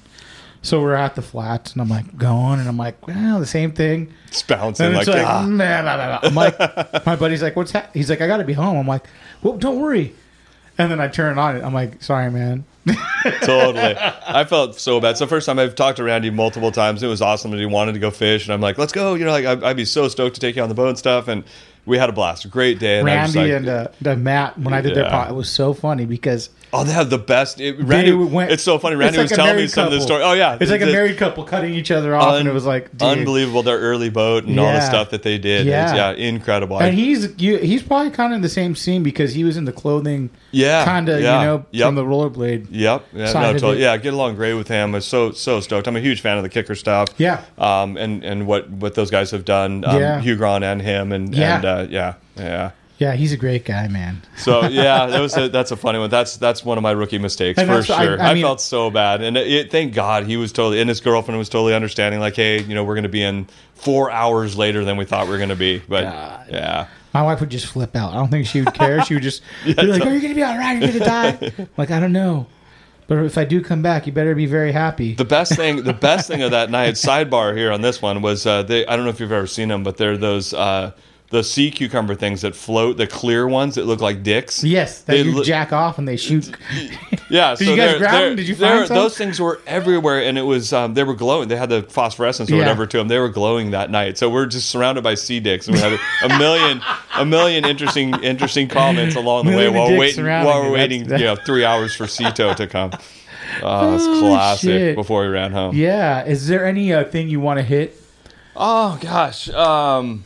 So 0.62 0.82
we're 0.82 0.96
at 0.96 1.16
the 1.16 1.22
flats, 1.22 1.74
and 1.74 1.82
I'm 1.82 1.88
like 1.88 2.18
going, 2.18 2.60
and 2.60 2.68
I'm 2.68 2.78
like, 2.78 3.08
well, 3.08 3.40
the 3.40 3.46
same 3.46 3.72
thing. 3.72 4.12
It's 4.28 4.42
bouncing 4.42 4.88
And 4.88 4.96
like, 4.96 5.08
it's 5.08 5.16
like, 5.16 5.26
ah. 5.26 5.46
"Nah, 5.46 5.82
nah, 5.82 5.96
nah, 5.96 6.08
nah." 6.08 6.20
I'm 6.24 6.36
like, 6.36 6.60
my 7.06 7.16
buddy's 7.16 7.42
like, 7.42 7.56
what's 7.56 7.72
that? 7.72 7.92
He's 7.94 8.10
like, 8.10 8.22
I 8.22 8.28
got 8.28 8.38
to 8.38 8.44
be 8.44 8.54
home. 8.54 8.76
I'm 8.76 8.88
like, 8.88 9.06
well, 9.42 9.56
don't 9.58 9.80
worry. 9.80 10.14
And 10.78 10.92
then 10.92 11.00
I 11.00 11.08
turn 11.08 11.38
on 11.38 11.56
it. 11.56 11.64
I'm 11.64 11.74
like, 11.74 12.04
sorry, 12.04 12.30
man. 12.32 12.66
totally. 13.42 13.96
I 13.98 14.46
felt 14.46 14.76
so 14.80 15.00
bad. 15.00 15.18
So 15.18 15.26
first 15.26 15.46
time 15.46 15.60
I've 15.60 15.76
talked 15.76 15.98
to 15.98 16.04
Randy 16.04 16.30
multiple 16.30 16.72
times. 16.72 17.02
It 17.02 17.08
was 17.08 17.22
awesome 17.22 17.52
that 17.52 17.60
he 17.60 17.66
wanted 17.66 17.94
to 17.94 18.00
go 18.00 18.12
fish, 18.12 18.46
and 18.46 18.54
I'm 18.54 18.62
like, 18.62 18.78
let's 18.78 18.94
go. 18.94 19.14
You 19.14 19.26
know, 19.26 19.32
like 19.32 19.46
I'd, 19.46 19.64
I'd 19.64 19.78
be 19.78 19.86
so 19.86 20.08
stoked 20.08 20.36
to 20.36 20.42
take 20.42 20.56
you 20.56 20.64
on 20.64 20.70
the 20.70 20.76
boat 20.76 20.90
and 20.90 20.98
stuff. 20.98 21.28
And 21.28 21.44
we 21.88 21.98
had 21.98 22.10
a 22.10 22.14
blast, 22.14 22.48
great 22.52 22.78
day. 22.80 22.98
And 22.98 23.06
Randy 23.06 23.40
like, 23.40 23.52
and 23.52 23.68
uh, 23.68 23.88
the 24.02 24.16
Matt, 24.16 24.60
when 24.60 24.74
I 24.74 24.82
did 24.82 24.94
their 24.94 25.06
Yeah. 25.06 25.10
pot, 25.12 25.30
it 25.32 25.34
was 25.34 25.50
so 25.50 25.74
funny 25.74 26.06
because 26.06 26.50
oh, 26.74 26.84
they 26.84 26.92
have 26.94 27.10
the 27.10 27.18
best. 27.18 27.60
It, 27.60 27.80
Randy, 27.80 28.12
went- 28.14 28.52
it's 28.52 28.64
so 28.64 28.78
funny. 28.80 28.96
Randy 28.96 29.18
like 29.18 29.26
was 29.26 29.32
telling 29.32 29.52
me 29.52 29.56
married 29.58 29.72
some 29.72 29.86
of 29.88 29.92
the 29.94 30.02
story. 30.02 30.24
Oh 30.24 30.34
yeah, 30.34 30.58
It's 30.60 30.72
like 30.72 30.82
a 30.82 30.86
married 30.86 31.18
couple 31.18 31.44
cutting 31.44 31.74
each 31.74 31.92
other 31.92 32.16
off, 32.16 32.36
and 32.36 32.48
it 32.48 32.52
was 32.54 32.66
like, 32.66 32.92
dude. 32.92 33.02
unbelievable. 33.02 33.64
Their 33.64 33.80
early 33.80 34.10
boat 34.10 34.44
and 34.46 34.60
all 34.60 34.72
the 34.72 34.82
stuff 34.82 35.10
that 35.12 35.24
they 35.24 35.38
did. 35.38 35.66
Yeah. 35.66 35.96
Yeah, 35.96 36.12
yeah 36.12 36.28
incredible. 36.28 36.80
And 36.82 36.94
he's 36.96 37.40
you, 37.42 37.58
he's 37.58 37.84
probably 37.84 38.12
kind 38.12 38.34
of 38.34 38.38
in 38.38 38.42
the 38.42 38.50
same 38.50 38.76
scene 38.76 39.04
because 39.04 39.34
he 39.34 39.44
was 39.44 39.58
in 39.58 39.66
the 39.66 39.72
clothing, 39.74 40.30
Yeah, 40.52 40.86
kind 40.86 41.10
of 41.10 41.22
yeah, 41.22 41.40
you 41.40 41.46
know 41.48 41.66
yep. 41.72 41.88
from 41.88 41.96
the 41.96 42.04
rollerblade. 42.04 42.68
Yep. 42.70 43.04
Yeah, 43.14 43.34
no, 43.34 43.54
totally. 43.54 43.82
yeah, 43.82 43.96
get 43.98 44.14
along 44.14 44.36
great 44.36 44.54
with 44.54 44.68
him. 44.68 44.94
I 44.94 44.98
was 44.98 45.06
so 45.06 45.32
so 45.32 45.60
stoked. 45.60 45.88
I'm 45.88 45.96
a 45.96 46.00
huge 46.02 46.22
fan 46.22 46.38
of 46.38 46.44
the 46.44 46.50
kicker 46.50 46.76
stuff. 46.76 47.10
Yeah. 47.18 47.44
Um, 47.58 47.98
and 47.98 48.24
and 48.24 48.48
what 48.48 48.70
what 48.70 48.96
those 48.96 49.12
guys 49.12 49.32
have 49.32 49.46
done. 49.46 49.84
Um, 49.86 50.00
Yeah. 50.00 50.20
Hugh 50.22 50.36
Grant 50.36 50.64
and 50.64 50.82
him 50.82 51.12
and 51.12 51.34
Yeah. 51.34 51.56
and 51.56 51.66
uh, 51.66 51.88
yeah 51.90 52.14
yeah. 52.38 52.72
Yeah, 53.00 53.14
he's 53.14 53.32
a 53.32 53.38
great 53.38 53.64
guy, 53.64 53.88
man. 53.88 54.24
So 54.38 54.66
yeah, 54.68 55.06
that 55.06 55.20
was 55.20 55.38
a, 55.38 55.50
that's 55.50 55.70
a 55.72 55.78
funny 55.78 56.00
one. 56.00 56.10
That's 56.10 56.38
that's 56.38 56.66
one 56.66 56.78
of 56.80 56.82
my 56.82 56.92
rookie 56.92 57.20
mistakes 57.20 57.60
And 57.60 57.68
for 57.68 57.76
that's- 57.82 57.90
I- 57.92 58.04
sure. 58.06 58.20
I 58.22 58.32
I, 58.32 58.34
mean- 58.34 58.44
felt 58.44 58.60
so 58.60 58.90
bad, 58.90 59.22
and 59.22 59.38
it, 59.38 59.70
thank 59.72 59.94
God 59.94 60.26
he 60.26 60.36
was 60.36 60.52
totally, 60.52 60.80
and 60.82 60.90
his 60.90 61.00
girlfriend 61.00 61.38
was 61.38 61.48
totally 61.50 61.76
understanding. 61.76 62.20
Like, 62.20 62.36
hey, 62.36 62.62
you 62.64 62.74
know, 62.74 62.84
we're 62.84 62.96
going 62.96 63.04
to 63.04 63.10
be 63.10 63.22
in 63.22 63.48
four 63.76 64.10
hours 64.10 64.58
later 64.58 64.84
than 64.84 64.98
we 64.98 65.06
thought 65.06 65.26
we 65.28 65.32
were 65.32 65.38
going 65.38 65.50
to 65.50 65.56
be. 65.56 65.80
But 65.88 66.04
yeah, 66.50 66.88
My 67.14 67.22
wife 67.22 67.40
would 67.40 67.52
just 67.52 67.68
flip 67.68 67.96
out. 67.96 68.14
I 68.14 68.16
don't 68.16 68.30
think 68.30 68.48
she 68.48 68.62
would 68.62 68.74
care. 68.74 69.04
She 69.06 69.14
would 69.14 69.24
just 69.24 69.44
be 69.66 69.74
like, 69.76 70.04
"Are 70.04 70.12
you 70.14 70.20
gonna 70.20 70.34
be 70.34 70.44
all 70.44 70.58
right? 70.58 70.82
Are 70.82 70.86
You're 70.86 71.00
gonna 71.00 71.06
die." 71.40 71.52
I'm 71.60 71.70
like, 71.78 71.92
I 71.92 72.00
don't 72.00 72.14
know, 72.14 72.48
but 73.06 73.20
if 73.20 73.38
I 73.38 73.46
do 73.46 73.62
come 73.62 73.84
back, 73.84 74.08
you 74.08 74.12
better 74.12 74.34
be 74.34 74.48
very 74.48 74.72
happy. 74.72 75.14
the 75.14 75.24
best 75.24 75.54
thing, 75.56 75.84
the 75.84 75.94
best 75.94 76.28
thing 76.28 76.42
of 76.42 76.50
that 76.50 76.72
night, 76.72 76.96
sidebar 76.96 77.56
here 77.56 77.72
on 77.72 77.82
this 77.82 78.02
one 78.02 78.24
was 78.24 78.48
uh, 78.48 78.64
they. 78.64 78.88
I 78.88 78.96
don't 78.96 79.06
know 79.06 79.12
if 79.12 79.20
you've 79.20 79.32
ever 79.32 79.46
seen 79.46 79.68
them, 79.70 79.84
but 79.84 79.98
they're 79.98 80.18
those. 80.18 80.52
Uh, 80.56 80.94
the 81.30 81.44
sea 81.44 81.72
cucumber 81.72 82.16
things 82.16 82.42
that 82.42 82.56
float, 82.56 82.96
the 82.98 83.06
clear 83.08 83.48
ones 83.48 83.76
that 83.76 83.86
look 83.86 84.00
like 84.00 84.24
dicks. 84.24 84.64
yes, 84.64 85.02
that 85.02 85.12
They 85.14 85.22
you 85.24 85.32
look- 85.36 85.46
jack 85.46 85.74
off 85.74 85.98
and 85.98 86.08
they 86.08 86.18
shoot. 86.18 86.50
Yeah, 87.30 87.56
Did 87.56 87.68
you 87.68 87.76
guys 87.76 87.90
they're- 87.90 88.00
grab 88.00 88.14
them? 88.22 88.36
Did 88.38 88.48
you 88.48 88.56
they're- 88.56 88.70
find 88.78 88.88
some? 88.88 88.96
Those 88.96 89.18
things 89.18 89.38
were 89.42 89.60
everywhere, 89.68 90.22
and 90.24 90.38
it 90.38 90.44
was 90.44 90.72
um, 90.72 90.94
they 90.94 91.04
were 91.04 91.14
glowing. 91.14 91.50
They 91.50 91.58
had 91.58 91.68
the 91.68 91.82
phosphorescence 91.84 92.50
or 92.50 92.54
Yeah. 92.54 92.60
whatever 92.60 92.86
to 92.88 92.98
them. 92.98 93.10
They 93.10 93.20
were 93.20 93.28
glowing 93.28 93.72
that 93.72 93.92
night. 93.92 94.18
So 94.18 94.30
we're 94.30 94.46
just 94.46 94.70
surrounded 94.70 95.04
by 95.04 95.16
sea 95.16 95.42
dicks, 95.42 95.68
and 95.68 95.76
we 95.76 95.82
had 95.82 96.00
a 96.24 96.38
million, 96.40 96.82
a 97.18 97.26
million 97.26 97.66
interesting, 97.66 98.14
interesting 98.24 98.70
comments 98.70 99.18
along 99.18 99.46
the 99.48 99.58
way 99.58 99.68
while 99.68 99.98
waiting, 99.98 100.24
while 100.24 100.62
we're 100.64 100.72
waiting, 100.72 101.02
That's- 101.04 101.20
you 101.20 101.26
know, 101.26 101.36
three 101.36 101.66
hours 101.66 101.94
for 101.94 102.08
Sea 102.08 102.32
Tow 102.32 102.54
to 102.54 102.66
come. 102.66 102.92
Oh, 103.64 103.96
it's 103.96 104.04
Oh, 104.06 104.20
classic. 104.22 104.70
shit. 104.70 104.96
Before 104.96 105.22
we 105.24 105.28
ran 105.28 105.52
home. 105.52 105.76
yeah, 105.76 106.24
is 106.26 106.48
there 106.48 106.66
any 106.66 106.94
uh, 106.94 107.04
thing 107.06 107.28
you 107.30 107.40
want 107.42 107.58
to 107.60 107.64
hit? 107.64 107.96
Oh 108.56 108.98
gosh, 109.02 109.50
um, 109.50 110.24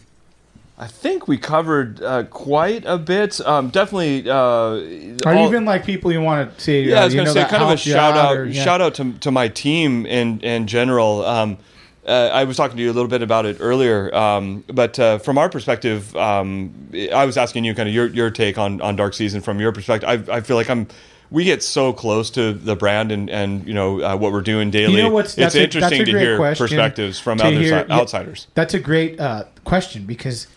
I 0.82 0.88
think 0.88 1.28
we 1.28 1.38
covered 1.38 2.02
uh, 2.02 2.24
quite 2.24 2.86
a 2.86 2.98
bit. 2.98 3.40
Um, 3.46 3.70
definitely. 3.70 4.28
Uh, 4.28 4.34
all- 4.34 5.48
even 5.48 5.64
like 5.64 5.86
people 5.86 6.12
you 6.12 6.22
want 6.22 6.58
to 6.58 6.62
see? 6.62 6.82
Yeah, 6.82 6.98
uh, 6.98 7.02
I 7.02 7.06
was 7.06 7.14
going 7.14 7.28
to 7.28 7.34
say 7.34 7.46
kind 7.46 7.62
of 7.64 7.70
a 7.70 7.78
shout 7.78 8.18
out, 8.18 8.36
or- 8.36 8.46
yeah. 8.48 8.64
shout 8.64 8.82
out 8.82 8.96
to, 8.96 9.14
to 9.20 9.30
my 9.30 9.48
team 9.48 10.08
in 10.08 10.40
in 10.40 10.66
general. 10.66 11.24
Um, 11.24 11.58
uh, 12.08 12.32
I 12.34 12.46
was 12.46 12.58
talking 12.58 12.78
to 12.78 12.82
you 12.84 12.90
a 12.90 12.94
little 12.94 13.08
bit 13.08 13.22
about 13.22 13.46
it 13.46 13.58
earlier, 13.60 14.14
um, 14.16 14.64
but 14.74 14.98
uh, 14.98 15.20
from 15.20 15.38
our 15.38 15.50
perspective, 15.50 16.16
um, 16.16 16.74
I 17.14 17.26
was 17.26 17.38
asking 17.38 17.64
you 17.64 17.76
kind 17.76 17.88
of 17.88 17.94
your, 17.94 18.08
your 18.08 18.32
take 18.32 18.58
on, 18.58 18.82
on 18.82 18.96
Dark 18.96 19.14
Season 19.14 19.40
from 19.40 19.60
your 19.60 19.72
perspective. 19.72 20.10
I, 20.30 20.38
I 20.38 20.42
feel 20.42 20.58
like 20.58 20.68
I'm 20.72 20.88
we 21.30 21.44
get 21.44 21.62
so 21.62 21.94
close 21.94 22.32
to 22.32 22.54
the 22.54 22.76
brand 22.76 23.12
and 23.12 23.30
and 23.30 23.68
you 23.68 23.76
know 23.76 24.02
uh, 24.02 24.18
what 24.18 24.32
we're 24.32 24.42
doing 24.42 24.72
daily. 24.72 24.96
You 24.96 25.04
know 25.04 25.10
what's 25.12 25.38
it's 25.38 25.54
that's 25.54 25.56
a- 25.56 25.60
that's 25.60 25.76
interesting 25.76 26.02
a 26.02 26.06
to 26.06 26.20
hear 26.20 26.38
perspectives 26.56 27.20
from 27.20 27.40
other 27.40 27.52
hear- 27.52 27.86
si- 27.88 27.92
outsiders. 27.94 28.48
That's 28.56 28.74
a 28.74 28.80
great 28.80 29.20
uh, 29.20 29.44
question 29.64 30.06
because 30.06 30.48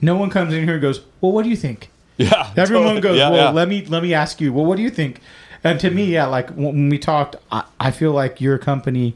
no 0.00 0.16
one 0.16 0.30
comes 0.30 0.52
in 0.54 0.64
here 0.64 0.74
and 0.74 0.82
goes, 0.82 1.00
"Well, 1.20 1.32
what 1.32 1.42
do 1.44 1.50
you 1.50 1.56
think?" 1.56 1.90
Yeah, 2.16 2.52
Everyone 2.56 2.84
totally. 2.84 3.00
goes, 3.00 3.18
Yeah, 3.18 3.30
"Well, 3.30 3.44
yeah. 3.46 3.50
let 3.50 3.68
me 3.68 3.84
let 3.86 4.02
me 4.02 4.12
ask 4.14 4.40
you. 4.40 4.52
Well, 4.52 4.64
what 4.66 4.76
do 4.76 4.82
you 4.82 4.90
think?" 4.90 5.20
And 5.64 5.78
to 5.80 5.90
me, 5.90 6.04
yeah, 6.06 6.26
like 6.26 6.50
when 6.50 6.88
we 6.88 6.98
talked, 6.98 7.36
I, 7.52 7.64
I 7.78 7.90
feel 7.90 8.12
like 8.12 8.40
your 8.40 8.58
company. 8.58 9.14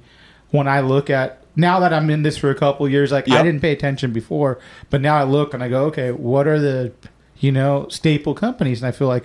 When 0.50 0.68
I 0.68 0.80
look 0.80 1.10
at 1.10 1.38
now 1.56 1.80
that 1.80 1.92
I'm 1.92 2.08
in 2.10 2.22
this 2.22 2.36
for 2.36 2.48
a 2.50 2.54
couple 2.54 2.88
years, 2.88 3.10
like 3.12 3.28
I 3.30 3.42
didn't 3.42 3.60
pay 3.60 3.72
attention 3.72 4.12
before, 4.12 4.58
but 4.90 5.00
now 5.00 5.16
I 5.16 5.24
look 5.24 5.52
and 5.54 5.62
I 5.64 5.68
go, 5.68 5.84
okay, 5.86 6.12
what 6.12 6.46
are 6.46 6.58
the 6.60 6.92
you 7.38 7.50
know 7.52 7.86
staple 7.88 8.34
companies? 8.34 8.80
And 8.80 8.88
I 8.88 8.92
feel 8.92 9.08
like 9.08 9.24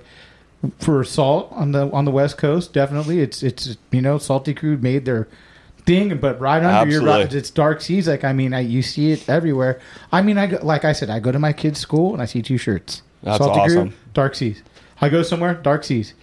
for 0.80 1.03
salt 1.03 1.48
on 1.52 1.72
the 1.72 1.90
on 1.91 2.06
the 2.06 2.11
West 2.11 2.38
Coast. 2.38 2.73
Definitely, 2.73 3.19
it's 3.22 3.44
it's 3.44 3.77
you 3.91 4.02
know 4.02 4.18
Salty 4.18 4.53
Crew 4.53 4.76
made 4.77 5.06
their 5.06 5.27
thing, 5.90 6.18
but 6.18 6.40
right 6.40 6.64
under 6.64 6.91
your 6.91 7.02
Absolutely. 7.07 7.38
it's 7.38 7.49
dark 7.49 7.82
seas. 7.82 8.07
Like 8.07 8.24
I 8.24 8.34
mean, 8.34 8.53
I, 8.53 8.61
you 8.61 8.82
see 8.82 9.11
it 9.11 9.28
everywhere. 9.28 9.80
I 10.11 10.22
mean, 10.22 10.38
I 10.38 10.48
go, 10.48 10.60
like 10.61 10.86
I 10.86 10.94
said, 10.94 11.10
I 11.10 11.20
go 11.20 11.32
to 11.32 11.40
my 11.40 11.53
kids' 11.53 11.80
school 11.80 12.14
and 12.14 12.22
I 12.22 12.26
see 12.26 12.41
two 12.41 12.57
shirts. 12.57 13.02
That's 13.24 13.38
Salty 13.38 13.60
awesome. 13.60 13.90
Crew, 13.90 13.98
dark 14.14 14.36
seas. 14.36 14.64
I 15.02 15.10
go 15.10 15.24
somewhere, 15.24 15.56
dark 15.56 15.84
seas. 15.84 16.14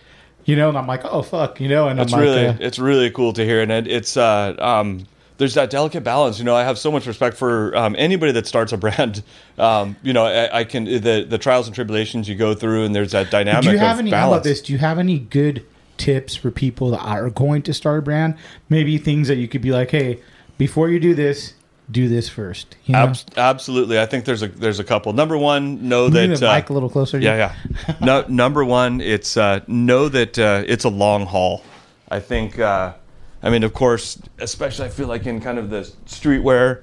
You 0.45 0.55
know, 0.55 0.69
and 0.69 0.79
I'm 0.79 0.87
like, 0.87 1.05
oh 1.05 1.23
fuck, 1.23 1.61
you 1.61 1.69
know, 1.69 1.89
and 1.89 1.99
It's 1.99 2.13
I'm 2.13 2.21
like, 2.21 2.27
really 2.27 2.47
uh, 2.47 2.57
it's 2.61 2.79
really 2.79 3.11
cool 3.11 3.33
to 3.33 3.45
hear, 3.45 3.63
and 3.63 3.73
it, 3.73 3.89
it's 3.89 4.17
uh, 4.17 4.55
um, 4.59 5.05
there's 5.39 5.55
that 5.55 5.71
delicate 5.71 6.05
balance. 6.05 6.39
You 6.39 6.45
know, 6.45 6.55
I 6.55 6.63
have 6.63 6.79
so 6.79 6.93
much 6.93 7.05
respect 7.05 7.37
for 7.37 7.77
um, 7.77 7.97
anybody 7.99 8.31
that 8.33 8.47
starts 8.47 8.73
a 8.73 8.77
brand. 8.77 9.23
Um, 9.59 9.97
you 10.03 10.13
know, 10.13 10.27
I, 10.27 10.59
I 10.59 10.65
can 10.65 10.85
the 10.85 11.25
the 11.27 11.39
trials 11.39 11.67
and 11.67 11.75
tribulations 11.75 12.29
you 12.29 12.35
go 12.35 12.53
through, 12.53 12.85
and 12.85 12.95
there's 12.95 13.13
that 13.13 13.31
dynamic. 13.31 13.63
Do 13.63 13.71
you 13.71 13.79
have 13.79 13.99
any? 13.99 14.11
balance. 14.11 14.23
How 14.23 14.33
about 14.35 14.45
this? 14.45 14.61
Do 14.61 14.75
you 14.75 14.79
have 14.79 14.99
any 14.99 15.19
good 15.19 15.65
tips 15.97 16.35
for 16.35 16.51
people 16.51 16.91
that 16.91 17.01
are 17.01 17.31
going 17.31 17.63
to 17.63 17.75
start 17.75 18.01
a 18.01 18.03
brand? 18.03 18.37
Maybe 18.69 18.99
things 18.99 19.29
that 19.29 19.37
you 19.37 19.49
could 19.49 19.63
be 19.63 19.73
like, 19.73 19.91
hey, 19.91 20.21
before 20.59 20.89
you 20.89 21.01
do 21.01 21.15
this, 21.15 21.55
do 21.91 22.09
this 22.09 22.29
first. 22.29 22.77
You 22.85 22.95
know? 22.95 22.99
Abs- 23.01 23.27
absolutely, 23.37 24.01
I 24.01 24.07
think 24.07 24.25
there's 24.25 24.43
a 24.43 24.49
there's 24.49 24.81
a 24.81 24.85
couple. 24.85 25.13
Number 25.13 25.39
one, 25.39 25.89
know 25.89 26.05
Move 26.05 26.15
that 26.15 26.41
the 26.41 26.49
uh, 26.49 26.63
a 26.69 26.73
little 26.73 26.91
closer. 26.91 27.19
Yeah, 27.19 27.53
yeah. 27.87 27.97
No, 28.01 28.25
number 28.29 28.65
one, 28.65 29.01
it's 29.01 29.37
uh, 29.37 29.61
know 29.67 30.09
that 30.09 30.39
uh, 30.39 30.65
it's 30.67 30.85
a 30.85 30.89
long 30.89 31.27
haul. 31.27 31.63
I 32.09 32.21
think. 32.21 32.59
Uh, 32.59 32.95
I 33.43 33.51
mean, 33.51 33.63
of 33.63 33.75
course, 33.75 34.19
especially 34.39 34.87
I 34.87 34.89
feel 34.89 35.07
like 35.07 35.27
in 35.27 35.41
kind 35.41 35.59
of 35.59 35.71
the 35.71 35.83
streetwear 36.07 36.83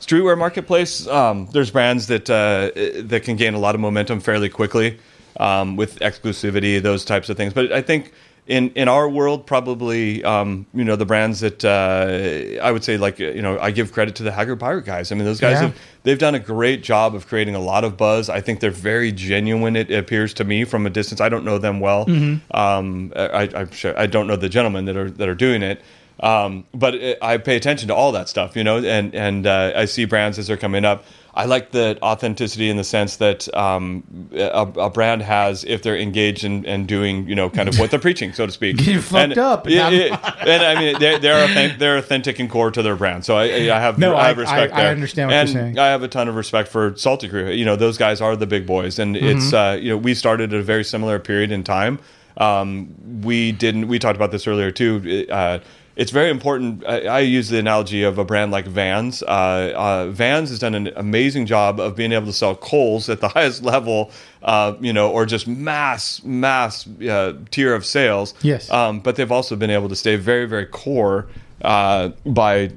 streetwear 0.00 0.36
marketplace, 0.36 1.06
um, 1.06 1.48
there's 1.52 1.70
brands 1.70 2.08
that 2.08 2.28
uh, 2.28 2.70
that 3.04 3.22
can 3.24 3.36
gain 3.36 3.54
a 3.54 3.58
lot 3.58 3.74
of 3.74 3.80
momentum 3.80 4.20
fairly 4.20 4.48
quickly 4.48 4.98
um, 5.38 5.76
with 5.76 5.98
exclusivity, 6.00 6.82
those 6.82 7.04
types 7.04 7.28
of 7.28 7.36
things. 7.36 7.54
But 7.54 7.72
I 7.72 7.82
think. 7.82 8.12
In, 8.44 8.70
in 8.70 8.88
our 8.88 9.08
world, 9.08 9.46
probably 9.46 10.24
um, 10.24 10.66
you 10.74 10.82
know 10.82 10.96
the 10.96 11.06
brands 11.06 11.40
that 11.40 11.64
uh, 11.64 12.60
I 12.60 12.72
would 12.72 12.82
say 12.82 12.96
like 12.96 13.20
you 13.20 13.40
know 13.40 13.56
I 13.60 13.70
give 13.70 13.92
credit 13.92 14.16
to 14.16 14.24
the 14.24 14.32
Haggard 14.32 14.56
Pirate 14.56 14.84
guys. 14.84 15.12
I 15.12 15.14
mean 15.14 15.24
those 15.24 15.38
guys 15.40 15.52
Yeah. 15.52 15.60
have 15.68 15.78
they've 16.02 16.18
done 16.18 16.34
a 16.34 16.40
great 16.40 16.82
job 16.82 17.14
of 17.14 17.28
creating 17.28 17.54
a 17.54 17.60
lot 17.60 17.84
of 17.84 17.96
buzz. 17.96 18.28
I 18.28 18.40
think 18.40 18.58
they're 18.58 18.72
very 18.72 19.12
genuine. 19.12 19.76
It 19.76 19.92
appears 19.92 20.34
to 20.34 20.44
me 20.44 20.64
from 20.64 20.86
a 20.86 20.90
distance. 20.90 21.20
I 21.20 21.28
don't 21.28 21.44
know 21.44 21.58
them 21.58 21.78
well. 21.78 22.02
Um, 22.50 23.12
I, 23.14 23.48
I'm 23.54 23.70
sure 23.70 23.96
I 23.98 24.06
don't 24.06 24.26
know 24.26 24.36
the 24.36 24.48
gentlemen 24.48 24.86
that 24.86 24.96
are 24.96 25.10
that 25.10 25.28
are 25.28 25.36
doing 25.36 25.62
it. 25.62 25.80
Um, 26.20 26.64
but 26.74 26.94
it, 26.94 27.18
I 27.22 27.38
pay 27.38 27.56
attention 27.56 27.88
to 27.88 27.94
all 27.94 28.12
that 28.12 28.28
stuff, 28.28 28.56
you 28.56 28.64
know, 28.64 28.78
and 28.78 29.14
and 29.14 29.46
uh, 29.46 29.72
I 29.76 29.84
see 29.86 30.04
brands 30.04 30.38
as 30.38 30.48
they're 30.48 30.56
coming 30.56 30.84
up. 30.84 31.04
I 31.34 31.46
like 31.46 31.70
the 31.70 31.98
authenticity 32.02 32.68
in 32.68 32.76
the 32.76 32.84
sense 32.84 33.16
that 33.16 33.52
um, 33.56 34.02
a, 34.34 34.66
a 34.76 34.90
brand 34.90 35.22
has 35.22 35.64
if 35.64 35.82
they're 35.82 35.96
engaged 35.96 36.44
in, 36.44 36.66
and 36.66 36.86
doing, 36.86 37.26
you 37.26 37.34
know, 37.34 37.48
kind 37.48 37.70
of 37.70 37.78
what 37.78 37.90
they're 37.90 37.98
preaching, 38.08 38.34
so 38.34 38.44
to 38.44 38.52
speak. 38.52 38.76
Get 38.76 39.02
fucked 39.02 39.14
and, 39.32 39.38
up 39.38 39.64
and 39.64 39.74
Yeah, 39.74 39.88
have- 39.90 40.36
and 40.46 40.62
I 40.62 40.74
mean, 40.78 40.98
they're 41.00 41.18
they're, 41.18 41.44
authentic, 41.44 41.78
they're 41.78 41.96
authentic 41.96 42.38
and 42.38 42.50
core 42.50 42.70
to 42.70 42.82
their 42.82 42.96
brand. 42.96 43.24
So 43.24 43.36
I, 43.38 43.44
I 43.44 43.80
have 43.80 43.98
No, 43.98 44.14
I 44.14 44.24
I- 44.24 44.28
have 44.28 44.36
respect 44.38 44.74
I- 44.74 44.82
I 44.82 44.86
understand 44.88 45.30
what 45.30 45.36
you're 45.36 45.46
saying. 45.46 45.78
I 45.78 45.86
have 45.86 46.02
a 46.02 46.08
ton 46.08 46.28
of 46.28 46.36
respect 46.36 46.68
for 46.68 46.94
Salty 46.96 47.28
Crew. 47.30 47.48
You 47.50 47.64
know, 47.64 47.76
those 47.76 47.96
guys 47.96 48.20
are 48.20 48.36
the 48.36 48.46
big 48.46 48.66
boys, 48.66 48.98
and 48.98 49.16
Mm-hmm. 49.16 49.26
it's 49.38 49.52
uh, 49.54 49.78
you 49.80 49.88
know 49.88 49.96
we 49.96 50.14
started 50.14 50.52
at 50.52 50.60
a 50.60 50.62
very 50.62 50.84
similar 50.84 51.18
period 51.18 51.50
in 51.50 51.64
time. 51.64 51.98
Um, 52.36 52.94
we 53.22 53.52
didn't. 53.52 53.88
We 53.88 53.98
talked 53.98 54.16
about 54.16 54.32
this 54.32 54.46
earlier 54.46 54.70
too. 54.70 55.26
Uh, 55.30 55.58
it's 55.96 56.10
very 56.10 56.30
important. 56.30 56.84
I, 56.86 57.00
I 57.06 57.18
use 57.20 57.48
the 57.48 57.58
analogy 57.58 58.02
of 58.02 58.18
a 58.18 58.24
brand 58.24 58.50
like 58.50 58.66
Vans. 58.66 59.22
Uh, 59.22 59.72
uh, 59.76 60.10
Vans 60.10 60.48
has 60.50 60.58
done 60.58 60.74
an 60.74 60.90
amazing 60.96 61.46
job 61.46 61.78
of 61.80 61.96
being 61.96 62.12
able 62.12 62.26
to 62.26 62.32
sell 62.32 62.54
Kohl's 62.54 63.08
at 63.08 63.20
the 63.20 63.28
highest 63.36 63.62
level, 63.62 64.10
uh, 64.42 64.74
you 64.80 64.92
know, 64.92 65.10
or 65.10 65.26
just 65.26 65.46
mass 65.46 66.22
mass 66.24 66.86
uh, 67.02 67.34
tier 67.50 67.74
of 67.74 67.84
sales. 67.84 68.34
Yes. 68.42 68.70
Um, 68.70 69.00
but 69.00 69.16
they've 69.16 69.32
also 69.32 69.56
been 69.56 69.70
able 69.70 69.88
to 69.88 69.96
stay 69.96 70.16
very 70.16 70.46
very 70.46 70.66
core 70.66 71.28
uh, 71.62 72.08
by 72.24 72.72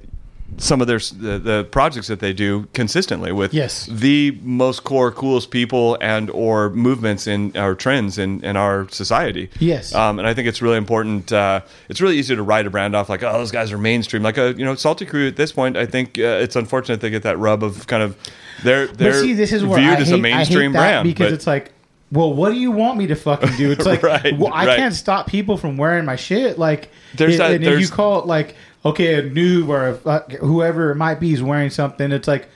some 0.57 0.79
of 0.81 0.87
their 0.87 0.99
the, 0.99 1.37
the 1.39 1.67
projects 1.71 2.07
that 2.07 2.19
they 2.19 2.31
do 2.31 2.67
consistently 2.73 3.31
with 3.31 3.53
Yes. 3.53 3.87
the 3.87 4.37
most 4.41 4.83
core 4.85 5.11
coolest 5.11 5.51
people 5.51 5.97
and 5.99 6.29
or 6.29 6.69
movements 6.69 7.27
in 7.27 7.55
our 7.57 7.75
trends 7.75 8.17
in, 8.17 8.43
in 8.43 8.55
our 8.55 8.87
society 8.89 9.49
Yes. 9.59 9.93
um, 9.93 10.17
and 10.19 10.27
I 10.27 10.33
think 10.33 10.47
it's 10.47 10.61
really 10.61 10.77
important 10.77 11.31
uh, 11.33 11.61
it's 11.89 11.99
really 11.99 12.17
easy 12.17 12.35
to 12.35 12.41
write 12.43 12.65
a 12.65 12.69
brand 12.69 12.95
off 12.95 13.09
like 13.09 13.21
oh 13.23 13.33
those 13.33 13.51
guys 13.51 13.71
are 13.71 13.77
mainstream 13.77 14.23
like 14.23 14.37
a 14.37 14.53
you 14.57 14.63
know 14.63 14.75
salty 14.75 15.05
crew 15.05 15.27
at 15.27 15.35
this 15.35 15.51
point 15.51 15.75
I 15.75 15.85
think 15.85 16.17
uh, 16.17 16.23
it's 16.43 16.55
unfortunate 16.55 17.01
they 17.01 17.09
get 17.09 17.23
that 17.23 17.37
rub 17.37 17.61
of 17.63 17.85
kind 17.87 18.01
of 18.03 18.15
they're 18.63 18.87
they're 18.87 19.11
But 19.11 19.19
see, 19.21 19.33
this 19.33 19.51
is 19.51 19.61
viewed 19.63 19.77
I 19.77 19.95
as 19.97 20.11
a 20.11 20.17
mainstream 20.17 20.71
hate 20.71 20.77
brand 20.79 21.07
because 21.07 21.27
but- 21.31 21.33
it's 21.33 21.47
like, 21.47 21.73
well, 22.11 22.31
what 22.33 22.51
do 22.51 22.55
you 22.57 22.71
want 22.71 22.97
me 22.97 23.07
to 23.07 23.15
fucking 23.15 23.57
do? 23.57 23.71
It's 23.73 23.85
like, 23.85 24.03
Right, 24.03 24.37
well, 24.37 24.53
I 24.53 24.65
right. 24.67 24.77
can't 24.77 24.93
stop 24.93 25.27
people 25.27 25.57
from 25.57 25.75
wearing 25.75 26.05
my 26.05 26.15
shit. 26.15 26.57
Like, 26.57 26.89
There's 27.15 27.33
and, 27.33 27.41
that- 27.41 27.51
and 27.55 27.63
if 27.65 27.81
you 27.81 27.87
call 27.89 28.19
it 28.19 28.27
like, 28.27 28.55
okay, 28.85 29.15
a 29.15 29.23
noob 29.23 29.67
or 29.67 29.87
a, 29.89 30.07
uh, 30.09 30.19
whoever 30.39 30.91
it 30.91 30.95
might 30.95 31.19
be 31.19 31.33
is 31.33 31.41
wearing 31.41 31.69
something. 31.69 32.11
It's 32.11 32.27
like, 32.27 32.47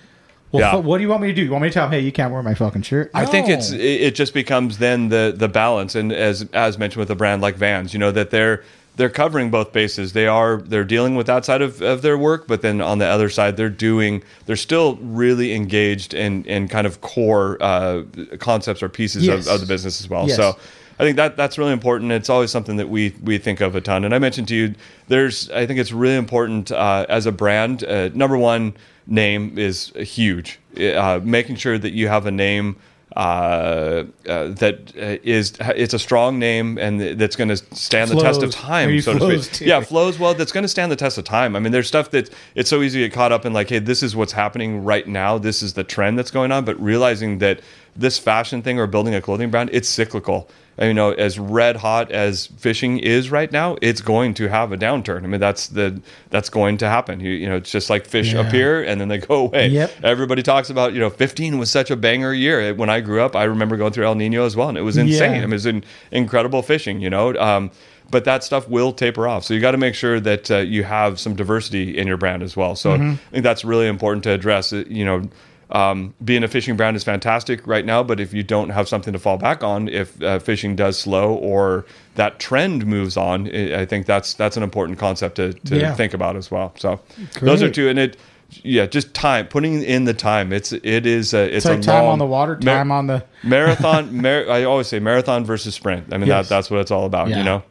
well, 0.52 0.62
Yeah. 0.62 0.72
fu- 0.74 0.88
what 0.88 0.98
do 0.98 1.04
you 1.04 1.10
want 1.10 1.22
me 1.24 1.28
to 1.30 1.34
do? 1.34 1.44
You 1.44 1.52
want 1.52 1.64
me 1.64 1.70
to 1.70 1.74
tell 1.74 1.86
him, 1.86 1.92
hey, 1.92 2.00
you 2.02 2.12
can't 2.12 2.32
wear 2.32 2.42
my 2.44 2.54
fucking 2.54 2.84
shirt? 2.84 3.12
I 3.14 3.26
think 3.26 3.50
it's 3.50 3.72
it 3.72 3.80
it 3.82 4.16
just 4.16 4.34
becomes 4.34 4.78
then 4.78 5.10
the 5.10 5.34
the 5.36 5.48
balance 5.48 5.96
and 5.96 6.12
as 6.12 6.48
as 6.54 6.78
mentioned 6.78 7.00
with 7.00 7.10
a 7.12 7.16
brand 7.16 7.42
like 7.42 7.56
Vans, 7.56 7.94
you 7.94 8.00
know 8.00 8.12
that 8.12 8.30
they're 8.32 8.64
they're 8.96 9.10
covering 9.10 9.50
both 9.50 9.72
bases. 9.72 10.12
They 10.14 10.28
are 10.28 10.58
they're 10.58 10.84
dealing 10.84 11.16
with 11.16 11.30
outside 11.30 11.62
of, 11.62 11.82
of 11.82 12.02
their 12.02 12.18
work, 12.18 12.48
but 12.48 12.62
then 12.62 12.82
on 12.82 12.98
the 12.98 13.06
other 13.06 13.30
side 13.30 13.56
they're 13.58 13.70
doing 13.70 14.24
they're 14.46 14.56
still 14.58 14.96
really 14.98 15.54
engaged 15.54 16.14
in 16.14 16.44
in 16.46 16.68
kind 16.68 16.86
of 16.86 17.00
core 17.02 17.58
uh, 17.62 18.02
concepts 18.40 18.84
or 18.84 18.90
pieces 18.90 19.26
Yes. 19.26 19.48
of, 19.48 19.54
of 19.56 19.62
the 19.62 19.68
business 19.68 20.02
as 20.02 20.10
well. 20.10 20.28
Yes. 20.28 20.36
So 20.36 20.58
I 21.00 21.04
think 21.04 21.16
that 21.16 21.38
that's 21.38 21.58
really 21.58 21.72
important. 21.72 22.12
It's 22.12 22.30
always 22.30 22.52
something 22.52 22.76
that 22.78 22.90
we 22.90 23.16
we 23.24 23.38
think 23.38 23.62
of 23.62 23.76
a 23.76 23.82
ton. 23.82 24.04
And 24.04 24.14
I 24.14 24.20
mentioned 24.20 24.50
to 24.50 24.56
you, 24.56 24.76
there's 25.08 25.50
I 25.52 25.66
think 25.66 25.80
it's 25.80 25.94
really 25.94 26.18
important 26.18 26.72
uh, 26.72 27.06
as 27.08 27.26
a 27.26 27.32
brand. 27.32 27.84
Uh, 27.84 28.10
number 28.10 28.38
one, 28.38 28.74
name 29.08 29.58
is 29.58 29.94
huge. 29.96 30.60
Uh, 30.78 31.22
making 31.24 31.56
sure 31.56 31.78
that 31.78 31.94
you 31.94 32.10
have 32.10 32.26
a 32.26 32.32
name 32.32 32.76
uh, 33.16 34.06
uh, 34.28 34.50
that 34.50 34.94
uh, 34.96 35.18
it's 35.24 35.94
a 35.94 36.00
strong 36.00 36.38
name 36.38 36.78
and 36.78 37.02
that's 37.20 37.36
going 37.36 37.50
to 37.50 37.58
stand 37.76 38.12
the 38.12 38.20
test 38.20 38.44
of 38.44 38.52
time, 38.52 38.90
Maybe 38.90 39.02
so 39.02 39.18
to 39.18 39.42
speak. 39.42 39.54
too. 39.54 39.66
Yeah, 39.66 39.82
flows 39.82 40.20
well. 40.20 40.36
That's 40.36 40.52
going 40.52 40.64
to 40.64 40.68
stand 40.68 40.92
the 40.92 40.96
test 40.96 41.18
of 41.18 41.26
time. 41.26 41.56
I 41.56 41.60
mean, 41.60 41.72
there's 41.72 41.88
stuff 41.88 42.12
that 42.12 42.30
it's 42.54 42.70
so 42.70 42.82
easy 42.82 43.02
to 43.02 43.08
get 43.08 43.16
caught 43.16 43.32
up 43.32 43.46
in, 43.46 43.54
like, 43.54 43.70
hey, 43.70 43.80
this 43.80 44.04
is 44.04 44.16
what's 44.16 44.34
happening 44.34 44.84
right 44.84 45.08
now. 45.08 45.38
This 45.40 45.64
is 45.64 45.74
the 45.74 45.84
trend 45.84 46.20
that's 46.20 46.32
going 46.32 46.52
on. 46.52 46.66
But 46.66 46.80
realizing 46.80 47.40
that 47.40 47.62
this 47.96 48.20
fashion 48.20 48.62
thing 48.62 48.80
or 48.80 48.86
building 48.86 49.16
a 49.16 49.22
clothing 49.22 49.50
brand, 49.50 49.72
it's 49.74 49.90
cyclical. 49.90 50.48
You 50.82 50.94
know, 50.94 51.12
as 51.12 51.38
red 51.38 51.76
hot 51.76 52.10
as 52.12 52.48
fishing 52.58 53.00
is 53.00 53.30
right 53.30 53.52
now, 53.52 53.76
it's 53.82 54.00
going 54.02 54.34
to 54.36 54.48
have 54.48 54.72
a 54.72 54.78
downturn. 54.78 55.24
I 55.24 55.28
mean, 55.28 55.42
that's 55.42 55.68
the 55.68 56.02
that's 56.30 56.50
going 56.50 56.78
to 56.78 56.88
happen. 56.88 57.20
You, 57.20 57.32
you 57.32 57.50
know, 57.50 57.58
it's 57.58 57.70
just 57.72 57.90
like 57.90 58.06
fish 58.06 58.32
Yeah. 58.34 58.48
appear 58.48 58.82
and 58.84 59.02
then 59.02 59.10
they 59.10 59.18
go 59.18 59.48
away. 59.48 59.68
Yep. 59.68 59.92
Everybody 60.04 60.42
talks 60.42 60.70
about, 60.70 60.94
you 60.94 61.00
know, 61.02 61.10
15 61.10 61.58
was 61.58 61.70
such 61.70 61.92
a 61.92 61.98
banger 61.98 62.34
year. 62.34 62.74
When 62.74 62.90
I 62.90 63.02
grew 63.02 63.22
up, 63.22 63.36
I 63.36 63.44
remember 63.44 63.76
going 63.76 63.92
through 63.92 64.06
El 64.06 64.16
Nino 64.16 64.46
as 64.46 64.56
well, 64.56 64.70
and 64.70 64.78
it 64.78 64.82
was 64.84 64.96
insane. 64.96 65.32
Yeah. 65.34 65.38
I 65.40 65.42
mean, 65.42 65.50
it 65.52 65.56
was 65.56 65.66
in, 65.66 65.84
incredible 66.12 66.62
fishing, 66.62 67.02
you 67.02 67.10
know. 67.10 67.36
Um, 67.36 67.72
but 68.12 68.24
that 68.26 68.44
stuff 68.44 68.68
will 68.68 68.92
taper 68.92 69.28
off. 69.28 69.44
So 69.44 69.54
you 69.54 69.60
got 69.60 69.72
to 69.72 69.78
make 69.78 69.94
sure 69.96 70.20
that 70.22 70.50
uh, 70.50 70.58
you 70.60 70.84
have 70.84 71.20
some 71.20 71.36
diversity 71.36 71.96
in 71.98 72.08
your 72.08 72.18
brand 72.18 72.42
as 72.42 72.56
well. 72.58 72.76
So 72.76 72.92
Mm-hmm. 72.98 73.12
I 73.12 73.32
think 73.32 73.44
that's 73.44 73.64
really 73.66 73.88
important 73.88 74.24
to 74.24 74.32
address. 74.32 74.74
Uh, 74.74 74.84
You 74.88 75.06
know, 75.06 75.30
um, 75.72 76.14
being 76.24 76.44
a 76.44 76.48
fishing 76.48 76.76
brand 76.76 76.96
is 76.96 77.04
fantastic 77.04 77.66
right 77.68 77.86
now, 77.86 78.02
but 78.04 78.20
if 78.20 78.34
you 78.34 78.42
don't 78.44 78.70
have 78.70 78.88
something 78.90 79.14
to 79.14 79.20
fall 79.20 79.38
back 79.38 79.64
on, 79.64 79.88
if 79.88 80.22
uh, 80.24 80.40
fishing 80.40 80.76
does 80.76 80.98
slow 81.00 81.34
or 81.36 81.86
that 82.16 82.40
trend 82.40 82.86
moves 82.88 83.16
on, 83.18 83.48
I 83.56 83.82
I 83.82 83.86
think 83.86 84.06
that's 84.08 84.34
that's 84.34 84.58
an 84.58 84.64
important 84.64 84.98
concept 85.00 85.36
to, 85.36 85.54
to 85.54 85.78
Yeah. 85.80 85.94
think 85.94 86.14
about 86.14 86.36
as 86.36 86.50
well. 86.50 86.74
So 86.78 87.00
those 87.42 87.62
are 87.62 87.70
two, 87.70 87.88
and 87.90 88.00
it. 88.00 88.18
Yeah, 88.64 88.88
just 88.88 89.14
time. 89.14 89.48
Putting 89.48 89.84
in 89.84 90.06
the 90.06 90.14
time. 90.16 90.52
It's 90.52 90.72
it 90.72 91.06
is 91.06 91.36
a 91.36 91.44
it's 91.56 91.58
It's 91.58 91.66
like 91.68 91.80
a 91.80 91.82
time 91.84 92.04
long, 92.06 92.14
on 92.14 92.18
the 92.18 92.26
water, 92.26 92.58
Mar- 92.64 92.76
time 92.78 92.92
on 92.92 93.06
the. 93.06 93.24
marathon. 93.44 94.24
Mar- 94.24 94.50
I 94.50 94.64
always 94.64 94.88
say 94.88 94.98
marathon 94.98 95.46
versus 95.46 95.76
sprint. 95.76 96.12
I 96.12 96.18
mean 96.18 96.28
Yes. 96.28 96.50
that 96.50 96.56
that's 96.56 96.72
what 96.72 96.80
it's 96.80 96.90
all 96.90 97.06
about. 97.06 97.28
Yeah. 97.30 97.38
You 97.38 97.44
know. 97.44 97.64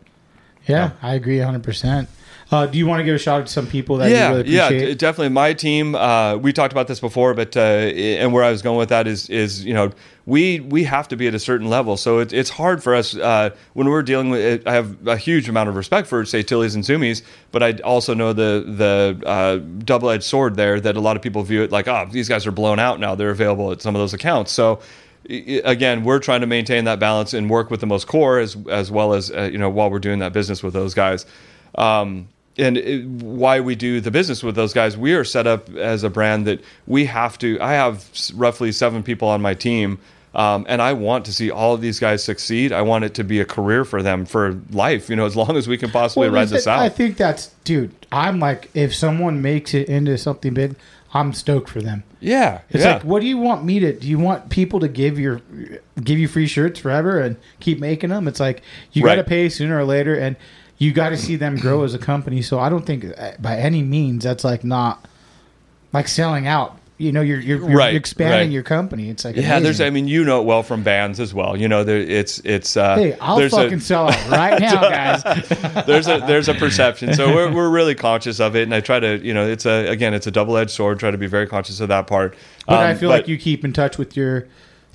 Yeah, 0.69 0.91
I 1.03 1.15
agree 1.15 1.39
100%. 1.39 2.07
Uh, 2.51 2.65
do 2.65 2.79
you 2.79 2.87
want 2.87 2.99
to 2.99 3.05
give 3.05 3.15
a 3.15 3.19
shout 3.19 3.43
out 3.43 3.47
to 3.47 3.53
some 3.53 3.67
people 3.67 3.99
that 3.99 4.11
yeah, 4.11 4.31
you 4.31 4.37
really 4.37 4.51
yeah, 4.51 4.69
d- 4.71 4.95
definitely. 4.95 5.29
My 5.29 5.53
team. 5.53 5.95
Uh, 5.95 6.37
we 6.37 6.55
talked 6.55 6.73
about 6.73 6.89
this 6.89 6.99
before, 6.99 7.35
but 7.35 7.55
uh, 7.57 7.61
and 7.61 8.33
where 8.33 8.43
I 8.43 8.51
was 8.51 8.63
going 8.63 8.79
with 8.79 8.89
that 8.89 9.07
is 9.07 9.29
is 9.29 9.63
you 9.67 9.75
know 9.75 9.93
we 10.25 10.61
we 10.61 10.85
have 10.85 11.09
to 11.09 11.17
be 11.17 11.27
at 11.29 11.35
a 11.35 11.39
certain 11.39 11.69
level. 11.69 11.99
So 11.99 12.21
it, 12.21 12.33
it's 12.33 12.49
hard 12.49 12.83
for 12.83 12.95
us 12.95 13.15
uh, 13.15 13.51
when 13.75 13.89
we're 13.89 14.03
dealing 14.03 14.31
with. 14.31 14.41
it. 14.41 14.67
I 14.67 14.73
have 14.73 15.07
a 15.07 15.19
huge 15.19 15.47
amount 15.51 15.69
of 15.69 15.77
respect 15.77 16.09
for 16.09 16.25
say 16.25 16.43
Tilly's 16.43 16.75
and 16.75 16.83
Zumiez, 16.83 17.21
but 17.53 17.63
I 17.63 17.73
also 17.85 18.15
know 18.15 18.33
the 18.33 18.65
the 18.67 19.29
uh, 19.29 19.57
double 19.85 20.09
edged 20.09 20.25
sword 20.25 20.57
there 20.57 20.81
that 20.81 20.97
a 20.97 21.01
lot 21.01 21.17
of 21.17 21.23
people 21.23 21.43
view 21.43 21.63
it 21.63 21.71
like, 21.71 21.87
oh, 21.87 22.09
these 22.11 22.31
guys 22.31 22.47
are 22.47 22.53
blown 22.53 22.79
out 22.79 22.99
now. 22.99 23.15
They're 23.15 23.29
available 23.29 23.73
at 23.73 23.83
some 23.83 23.95
of 23.95 24.01
those 24.01 24.15
accounts. 24.15 24.53
So 24.53 24.81
again, 25.29 26.03
we're 26.03 26.19
trying 26.19 26.41
to 26.41 26.47
maintain 26.47 26.85
that 26.85 26.99
balance 26.99 27.35
and 27.35 27.51
work 27.51 27.71
with 27.71 27.81
the 27.81 27.87
most 27.87 28.07
core 28.07 28.39
as 28.39 28.57
as 28.71 28.91
well 28.91 29.13
as 29.13 29.31
uh, 29.31 29.51
you 29.53 29.59
know 29.59 29.69
while 29.69 29.91
we're 29.91 29.99
doing 29.99 30.21
that 30.21 30.33
business 30.33 30.63
with 30.63 30.73
those 30.73 30.95
guys. 30.95 31.27
Um, 31.75 32.29
and 32.59 32.77
it, 32.77 33.07
why 33.07 33.61
we 33.61 33.75
do 33.75 34.01
the 34.01 34.11
business 34.11 34.43
with 34.43 34.55
those 34.57 34.73
guys, 34.73 34.97
we 34.97 35.15
are 35.15 35.25
set 35.25 35.47
up 35.47 35.69
as 35.77 36.03
a 36.05 36.11
brand 36.11 36.47
that 36.47 36.61
we 36.87 37.07
have 37.07 37.39
to. 37.39 37.59
I 37.61 37.73
have 37.75 38.05
roughly 38.35 38.73
seven 38.73 39.03
people 39.03 39.29
on 39.29 39.41
my 39.41 39.55
team 39.55 39.99
Um, 40.35 40.67
and 40.69 40.83
I 40.83 40.93
want 40.93 41.25
to 41.25 41.33
see 41.33 41.51
all 41.51 41.73
of 41.75 41.81
these 41.81 41.99
guys 41.99 42.23
succeed. 42.23 42.71
I 42.71 42.83
want 42.83 43.05
it 43.05 43.15
to 43.15 43.25
be 43.25 43.41
a 43.41 43.45
career 43.47 43.85
for 43.85 44.03
them 44.03 44.27
for 44.27 44.61
life, 44.71 45.09
you 45.09 45.17
know, 45.17 45.25
as 45.27 45.35
long 45.35 45.57
as 45.57 45.67
we 45.67 45.79
can 45.79 45.91
possibly 45.91 46.29
Well, 46.29 46.41
ride 46.41 46.49
this 46.49 46.67
out. 46.67 46.81
I 46.81 46.91
think 46.91 47.17
that's, 47.17 47.49
dude. 47.65 47.93
I'm 48.13 48.39
like, 48.39 48.69
if 48.75 48.95
someone 48.95 49.41
makes 49.41 49.73
it 49.73 49.89
into 49.89 50.17
something 50.19 50.53
big, 50.55 50.77
I'm 51.15 51.33
stoked 51.33 51.71
for 51.71 51.81
them. 51.81 52.03
yeah. 52.21 52.61
It's 52.69 52.85
yeah. 52.85 52.95
like, 52.95 53.05
what 53.05 53.21
do 53.21 53.27
you 53.27 53.39
want 53.39 53.65
me 53.65 53.81
to? 53.81 53.93
Do 53.99 54.07
you 54.07 54.19
want 54.19 54.51
people 54.51 54.79
to 54.81 54.89
give 54.89 55.19
your 55.19 55.41
give 56.05 56.19
you 56.19 56.29
free 56.29 56.47
shirts 56.47 56.79
forever 56.79 57.19
and 57.19 57.37
keep 57.61 57.81
making 57.81 58.11
them? 58.11 58.29
It's 58.29 58.39
like 58.41 58.63
you 58.93 59.03
got 59.03 59.15
to 59.15 59.25
pay 59.25 59.49
sooner 59.49 59.79
or 59.79 59.85
later, 59.85 60.15
and 60.15 60.37
you 60.79 60.93
got 60.93 61.11
to 61.11 61.17
see 61.17 61.37
them 61.37 61.57
grow 61.57 61.83
as 61.83 61.93
a 61.95 61.99
company. 61.99 62.41
So 62.43 62.59
I 62.59 62.69
don't 62.69 62.87
think 62.87 63.05
uh, 63.19 63.33
by 63.41 63.57
any 63.57 63.83
means 63.83 64.25
that's 64.25 64.45
like 64.45 64.65
not 64.65 65.07
like 65.93 66.09
selling 66.09 66.47
out. 66.47 66.77
You 67.01 67.13
know, 67.13 67.21
you're 67.21 67.39
you're, 67.39 67.59
you're 67.59 67.77
Right, 67.79 67.95
expanding 67.95 68.49
right. 68.49 68.51
your 68.51 68.65
company. 68.65 69.09
It's 69.09 69.25
like 69.25 69.37
Yeah, 69.37 69.61
there's. 69.61 69.81
I 69.81 69.89
mean, 69.91 70.09
you 70.09 70.25
know 70.25 70.41
it 70.41 70.47
well 70.47 70.65
from 70.65 70.83
bands 70.83 71.21
as 71.21 71.33
well. 71.33 71.57
You 71.57 71.69
know, 71.69 71.85
there, 71.85 71.99
it's 72.01 72.41
it's. 72.41 72.77
Uh, 72.77 72.97
Hey, 72.97 73.17
I'll 73.21 73.49
fucking 73.49 73.75
a, 73.75 73.81
sell 73.81 74.09
out 74.09 74.29
right 74.29 74.61
now, 74.61 74.81
guys. 74.81 75.23
there's 75.87 76.09
a 76.09 76.19
there's 76.27 76.49
a 76.49 76.55
perception. 76.55 77.15
So 77.15 77.33
we're 77.33 77.53
we're 77.53 77.71
really 77.71 77.95
conscious 77.95 78.41
of 78.41 78.57
it, 78.57 78.65
and 78.65 78.75
I 78.75 78.81
try 78.81 78.99
to 78.99 79.17
you 79.25 79.33
know 79.33 79.47
it's 79.49 79.65
a 79.65 79.87
again 79.87 80.13
it's 80.13 80.27
a 80.27 80.33
double 80.33 80.57
edged 80.57 80.73
sword. 80.73 80.99
Try 80.99 81.13
to 81.13 81.19
be 81.19 81.29
very 81.29 81.47
conscious 81.47 81.79
of 81.79 81.87
that 81.89 82.09
part. 82.09 82.35
But 82.67 82.81
I 82.81 82.91
Um, 82.91 82.99
feel 82.99 83.11
like 83.11 83.29
you 83.29 83.39
keep 83.39 83.65
in 83.65 83.73
touch 83.73 83.97
with 83.97 84.17
your, 84.17 84.49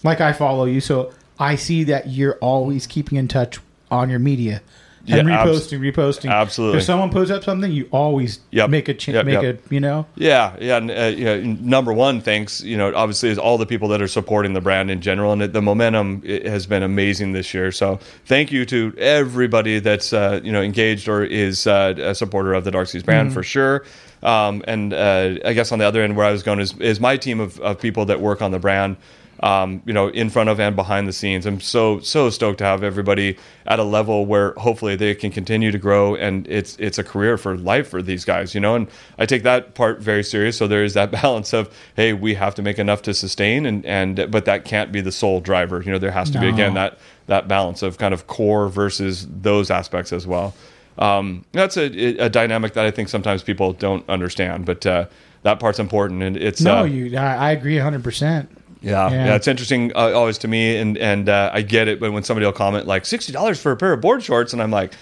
like 0.04 0.20
I 0.20 0.34
follow 0.34 0.66
you, 0.66 0.82
so 0.82 1.14
I 1.40 1.56
see 1.56 1.86
that 1.86 2.10
you're 2.10 2.36
always 2.42 2.86
keeping 2.86 3.18
in 3.18 3.30
touch 3.30 3.60
on 3.90 4.10
your 4.10 4.20
media 4.20 4.62
and 5.08 5.28
Yeah, 5.28 5.42
abs- 5.42 5.68
reposting, 5.72 5.80
reposting. 5.94 6.30
absolutely. 6.32 6.78
If 6.78 6.84
someone 6.86 7.10
puts 7.10 7.30
up 7.30 7.44
something, 7.44 7.72
you 7.72 7.88
always 7.92 8.40
Yep. 8.52 8.70
make 8.70 8.88
a 8.90 8.94
ch- 8.94 9.10
Yep, 9.10 9.26
make 9.26 9.42
yep. 9.42 9.62
a 9.70 9.74
you 9.74 9.80
know. 9.82 10.06
Yeah, 10.16 10.54
yeah, 10.62 10.78
and, 10.78 10.90
uh, 10.92 11.12
you 11.16 11.26
know, 11.26 11.42
number 11.62 11.92
one, 11.92 12.22
thanks. 12.22 12.62
You 12.62 12.78
know, 12.78 12.94
obviously, 12.96 13.30
is 13.30 13.38
all 13.38 13.58
the 13.58 13.66
people 13.66 13.88
that 13.90 14.02
are 14.02 14.08
supporting 14.08 14.54
the 14.54 14.62
brand 14.62 14.90
in 14.90 15.02
general, 15.02 15.34
and 15.34 15.42
it, 15.42 15.54
the 15.54 15.62
momentum 15.62 16.22
it 16.26 16.46
has 16.46 16.66
been 16.66 16.84
amazing 16.84 17.34
this 17.34 17.54
year. 17.54 17.72
So, 17.72 18.00
thank 18.26 18.52
you 18.52 18.66
to 18.68 18.94
everybody 18.98 19.80
that's 19.80 20.14
uh, 20.14 20.40
you 20.44 20.52
know 20.52 20.62
engaged 20.62 21.08
or 21.10 21.24
is 21.24 21.68
uh, 21.68 21.94
a 21.98 22.16
supporter 22.16 22.54
of 22.54 22.64
the 22.64 22.72
Dark 22.72 22.88
Seas 22.88 23.04
brand 23.04 23.34
for 23.34 23.44
sure. 23.44 23.84
Um, 24.22 24.64
and 24.68 24.94
uh, 24.94 25.36
I 25.44 25.52
guess 25.52 25.74
on 25.74 25.80
the 25.80 25.86
other 25.86 26.02
end, 26.02 26.16
where 26.16 26.26
I 26.26 26.32
was 26.32 26.44
going 26.44 26.60
is 26.60 26.78
is 26.80 27.00
my 27.02 27.18
team 27.18 27.42
of, 27.42 27.60
of 27.60 27.80
people 27.82 28.06
that 28.06 28.22
work 28.22 28.42
on 28.42 28.52
the 28.52 28.60
brand. 28.60 28.96
Um, 29.40 29.82
you 29.86 29.92
know, 29.92 30.08
in 30.08 30.30
front 30.30 30.50
of 30.50 30.60
and 30.60 30.74
behind 30.74 31.06
the 31.06 31.12
scenes. 31.12 31.46
I'm 31.46 31.60
so 31.60 32.00
so 32.00 32.30
stoked 32.30 32.60
to 32.60 32.64
have 32.64 32.82
everybody 32.82 33.38
at 33.66 33.78
a 33.78 33.84
level 33.84 34.26
where 34.26 34.54
hopefully 34.54 34.96
they 34.96 35.16
can 35.16 35.32
continue 35.32 35.70
to 35.72 35.78
grow, 35.78 36.16
and 36.16 36.48
it's 36.48 36.78
it's 36.80 36.98
a 36.98 37.04
career 37.04 37.38
for 37.38 37.58
life 37.58 37.90
for 37.90 38.02
these 38.02 38.24
guys. 38.24 38.56
You 38.56 38.62
know, 38.62 38.76
and 38.76 38.88
I 39.18 39.26
take 39.26 39.44
that 39.44 39.74
part 39.74 40.00
very 40.00 40.24
serious. 40.24 40.56
So 40.56 40.68
there 40.68 40.84
is 40.84 40.94
that 40.94 41.12
balance 41.24 41.52
of 41.52 41.76
hey, 41.96 42.14
we 42.14 42.36
have 42.36 42.56
to 42.56 42.62
make 42.62 42.80
enough 42.80 43.02
to 43.02 43.14
sustain, 43.14 43.66
and 43.66 43.86
and 43.86 44.32
but 44.32 44.46
that 44.46 44.64
can't 44.64 44.94
be 44.94 45.02
the 45.02 45.12
sole 45.12 45.42
driver. 45.42 45.82
You 45.82 45.92
know, 45.92 46.00
there 46.00 46.12
has 46.12 46.30
to 46.30 46.40
be 46.40 46.48
again 46.48 46.76
that 46.76 47.00
that 47.26 47.48
balance 47.48 47.82
of 47.82 47.98
kind 47.98 48.14
of 48.14 48.28
core 48.28 48.70
versus 48.70 49.28
those 49.30 49.72
aspects 49.72 50.14
as 50.14 50.26
well. 50.28 50.54
Um, 50.98 51.46
that's 51.52 51.78
a, 51.78 51.86
a 52.18 52.30
dynamic 52.30 52.74
that 52.74 52.86
I 52.86 52.92
think 52.92 53.10
sometimes 53.10 53.44
people 53.44 53.74
don't 53.74 54.08
understand, 54.10 54.66
but 54.66 54.86
uh, 54.86 55.06
that 55.42 55.60
part's 55.60 55.80
important, 55.80 56.22
and 56.24 56.38
it's 56.38 56.62
No, 56.62 56.80
uh, 56.80 56.84
you. 56.84 57.18
I, 57.18 57.36
I 57.36 57.52
agree 57.52 57.78
hundred 57.78 58.04
percent. 58.04 58.50
Yeah, 58.84 59.10
Yeah. 59.10 59.26
yeah, 59.26 59.36
it's 59.36 59.48
interesting 59.48 59.92
uh, 59.96 60.12
always 60.14 60.38
to 60.40 60.48
me, 60.48 60.78
and 60.78 60.98
and 60.98 61.28
uh, 61.30 61.50
I 61.52 61.62
get 61.64 61.88
it. 61.88 62.00
But 62.00 62.12
when 62.12 62.24
somebody 62.24 62.46
will 62.46 62.54
comment 62.54 62.86
like 62.86 63.06
sixty 63.06 63.32
dollars 63.34 63.60
for 63.60 63.72
a 63.72 63.78
pair 63.78 63.94
of 63.94 64.02
board 64.02 64.22
shorts, 64.24 64.54
and 64.54 64.62
I'm 64.62 64.72
like, 64.72 64.94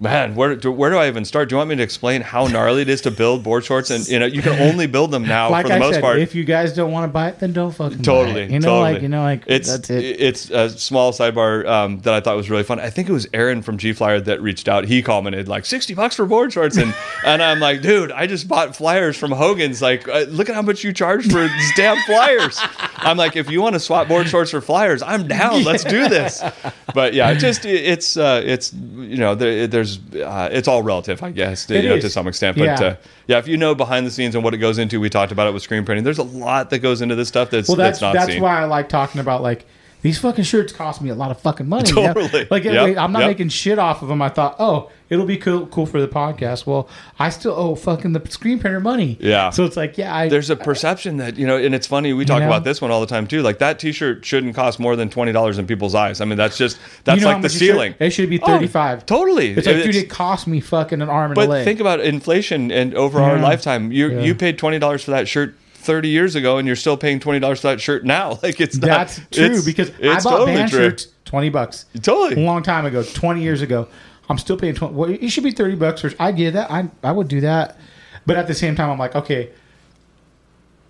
man, 0.00 0.34
where 0.34 0.56
do, 0.56 0.72
where 0.72 0.90
do 0.90 0.96
I 0.96 1.08
even 1.08 1.24
start? 1.24 1.48
Do 1.48 1.54
you 1.54 1.58
want 1.58 1.70
me 1.70 1.76
to 1.76 1.82
explain 1.82 2.22
how 2.22 2.46
gnarly 2.46 2.82
it 2.82 2.88
is 2.88 3.02
to 3.02 3.10
build 3.10 3.42
board 3.44 3.64
shorts? 3.64 3.90
And 3.90 4.06
you 4.08 4.18
know, 4.18 4.26
you 4.26 4.40
can 4.42 4.58
only 4.60 4.86
build 4.86 5.10
them 5.10 5.24
now 5.24 5.50
Like 5.50 5.64
for 5.64 5.68
the 5.68 5.74
I 5.74 5.78
most 5.78 5.94
said, 5.94 6.00
part. 6.02 6.18
if 6.18 6.34
you 6.34 6.44
guys 6.44 6.72
don't 6.74 6.90
want 6.90 7.04
to 7.04 7.12
buy 7.12 7.28
it, 7.28 7.38
then 7.38 7.52
don't 7.52 7.70
fucking 7.72 7.98
buy 7.98 8.02
Totally, 8.04 8.42
it. 8.42 8.50
You 8.50 8.60
know, 8.60 8.68
totally. 8.68 8.92
like 8.94 9.02
you 9.02 9.08
know, 9.08 9.22
like 9.22 9.42
it's 9.46 9.68
that's 9.70 9.90
it. 9.90 10.02
it's 10.04 10.50
a 10.50 10.70
small 10.70 11.12
sidebar 11.12 11.66
um, 11.66 12.00
that 12.00 12.14
I 12.14 12.20
thought 12.20 12.36
was 12.36 12.48
really 12.50 12.62
fun. 12.62 12.80
I 12.80 12.90
think 12.90 13.08
it 13.08 13.12
was 13.12 13.26
Aaron 13.34 13.62
from 13.62 13.76
G 13.78 13.92
Flyer 13.92 14.20
that 14.20 14.40
reached 14.40 14.68
out. 14.68 14.84
He 14.86 15.02
commented 15.02 15.48
like 15.48 15.66
sixty 15.66 15.94
bucks 15.94 16.16
for 16.16 16.24
board 16.26 16.52
shorts, 16.52 16.76
and 16.76 16.94
and 17.24 17.42
I'm 17.42 17.60
like, 17.60 17.82
dude, 17.82 18.10
I 18.12 18.26
just 18.26 18.48
bought 18.48 18.74
flyers 18.74 19.16
from 19.16 19.32
Hogan's. 19.32 19.82
Like, 19.82 20.08
uh, 20.08 20.20
look 20.28 20.48
at 20.48 20.54
how 20.54 20.62
much 20.62 20.82
you 20.82 20.92
charge 20.92 21.30
for 21.30 21.40
these 21.46 21.74
damn 21.76 21.98
flyers. 22.04 22.58
I'm 22.96 23.16
like, 23.16 23.36
if 23.36 23.50
you 23.50 23.60
want 23.62 23.74
to 23.74 23.80
swap 23.80 24.08
board 24.08 24.28
shorts 24.28 24.50
for 24.50 24.60
flyers, 24.60 25.02
I'm 25.02 25.28
down. 25.28 25.62
Let's 25.64 25.84
do 25.84 26.08
this. 26.08 26.42
But 26.92 27.14
yeah, 27.14 27.30
it 27.30 27.36
just 27.36 27.64
it- 27.64 27.84
it's 27.84 28.16
uh, 28.16 28.42
it's 28.44 28.72
you 28.72 29.16
know 29.18 29.36
there, 29.36 29.68
there's 29.68 29.89
uh, 30.14 30.48
it's 30.52 30.68
all 30.68 30.82
relative, 30.82 31.22
I 31.22 31.30
guess, 31.30 31.66
to, 31.66 31.80
you 31.80 31.88
know, 31.88 32.00
to 32.00 32.10
some 32.10 32.26
extent. 32.28 32.56
But 32.56 32.64
Yeah. 32.64 32.80
uh, 32.80 32.96
yeah, 33.26 33.38
if 33.38 33.48
you 33.48 33.56
know 33.56 33.74
behind 33.74 34.06
the 34.06 34.10
scenes 34.10 34.34
and 34.34 34.44
what 34.44 34.54
it 34.54 34.58
goes 34.58 34.78
into, 34.78 35.00
we 35.00 35.08
talked 35.10 35.32
about 35.32 35.46
it 35.46 35.54
with 35.54 35.62
screen 35.62 35.84
printing. 35.84 36.04
There's 36.04 36.18
a 36.18 36.22
lot 36.22 36.70
that 36.70 36.78
goes 36.80 37.00
into 37.00 37.14
this 37.14 37.28
stuff 37.28 37.50
that's 37.50 37.68
well, 37.68 37.76
that's 37.76 38.00
that's 38.00 38.14
not 38.14 38.26
that's 38.26 38.40
why 38.40 38.60
I 38.60 38.64
like 38.64 38.88
talking 38.88 39.20
about 39.20 39.42
like 39.42 39.66
these 40.02 40.18
fucking 40.18 40.44
shirts 40.44 40.72
cost 40.72 41.02
me 41.02 41.10
a 41.10 41.14
lot 41.14 41.30
of 41.30 41.40
fucking 41.40 41.68
money. 41.68 41.88
you 41.90 41.94
know? 41.96 42.12
Totally. 42.14 42.46
Like 42.50 42.64
Yep, 42.64 42.96
I'm 42.98 43.12
not 43.12 43.20
yep. 43.20 43.28
making 43.28 43.48
shit 43.50 43.78
off 43.78 44.02
of 44.02 44.08
them. 44.08 44.22
I 44.22 44.28
thought, 44.30 44.56
oh, 44.58 44.90
it'll 45.10 45.26
be 45.26 45.36
cool, 45.36 45.66
cool 45.66 45.84
for 45.86 46.00
the 46.00 46.08
podcast. 46.08 46.64
Well, 46.66 46.88
I 47.18 47.28
still 47.30 47.52
owe 47.52 47.74
fucking 47.74 48.12
the 48.12 48.22
screen 48.30 48.58
printer 48.58 48.80
money. 48.80 49.18
Yeah. 49.20 49.50
So 49.50 49.64
it's 49.64 49.76
like, 49.76 49.98
yeah, 49.98 50.14
I, 50.14 50.28
there's 50.28 50.48
a 50.50 50.56
perception 50.56 51.18
that 51.18 51.36
you 51.36 51.46
know, 51.46 51.56
and 51.56 51.74
it's 51.74 51.86
funny. 51.86 52.12
We 52.12 52.24
talk 52.24 52.40
know? 52.40 52.46
about 52.46 52.64
this 52.64 52.80
one 52.80 52.90
all 52.90 53.00
the 53.00 53.06
time 53.06 53.26
too. 53.26 53.42
Like 53.42 53.58
that 53.58 53.78
T-shirt 53.78 54.24
shouldn't 54.24 54.54
cost 54.54 54.78
more 54.80 54.96
than 54.96 55.10
twenty 55.10 55.32
dollars 55.32 55.58
in 55.58 55.66
people's 55.66 55.94
eyes. 55.94 56.20
I 56.20 56.24
mean, 56.24 56.38
that's 56.38 56.56
just 56.56 56.78
that's 57.04 57.20
you 57.20 57.26
know 57.26 57.32
like 57.32 57.42
the 57.42 57.48
ceiling. 57.50 57.94
It 57.98 58.10
should 58.10 58.30
be 58.30 58.40
Oh, 58.40 58.46
35. 58.46 59.04
totally. 59.06 59.50
It's 59.52 59.66
like, 59.66 59.82
dude, 59.82 59.96
it 59.96 60.08
cost 60.08 60.46
me 60.46 60.60
fucking 60.60 61.02
an 61.02 61.08
arm 61.10 61.32
and 61.32 61.38
a 61.38 61.40
But 61.42 61.48
leg. 61.50 61.64
think 61.64 61.80
about 61.80 62.00
inflation 62.00 62.70
and 62.72 62.94
over 62.94 63.20
our 63.20 63.38
lifetime. 63.38 63.92
You 63.92 64.10
Yeah. 64.12 64.20
you 64.20 64.34
paid 64.34 64.56
twenty 64.58 64.78
dollars 64.78 65.04
for 65.04 65.10
that 65.10 65.28
shirt. 65.28 65.54
30 65.80 66.08
years 66.08 66.34
ago 66.36 66.58
and 66.58 66.66
you're 66.66 66.76
still 66.76 66.96
paying 66.96 67.18
$20 67.20 67.56
for 67.60 67.68
that 67.68 67.80
shirt 67.80 68.04
now 68.04 68.30
like 68.42 68.60
it's 68.60 68.76
not 68.76 68.86
That's 68.86 69.20
true 69.30 69.44
it's- 69.44 69.64
because 69.64 69.90
I 70.00 70.20
bought 70.20 70.22
totally 70.38 70.54
band 70.54 70.70
true. 70.70 70.80
shirts 70.80 71.08
twenty 71.24 71.48
bucks. 71.48 71.86
Totally. 72.02 72.42
a 72.42 72.44
long 72.44 72.62
time 72.62 72.84
ago, 72.86 73.02
twenty 73.02 73.42
years 73.42 73.62
ago. 73.62 73.86
I'm 74.28 74.38
still 74.38 74.56
paying 74.56 74.74
twenty. 74.74 74.94
Well, 74.94 75.10
it 75.10 75.28
should 75.30 75.44
be 75.44 75.52
thirty 75.52 75.76
bucks. 75.76 76.00
For, 76.00 76.10
I 76.18 76.32
get 76.32 76.54
that. 76.54 76.70
I 76.70 76.88
I 77.04 77.12
would 77.12 77.28
do 77.28 77.40
that, 77.42 77.78
but 78.26 78.36
at 78.36 78.46
the 78.48 78.54
same 78.54 78.74
time, 78.74 78.90
I'm 78.90 78.98
like, 78.98 79.14
okay. 79.14 79.50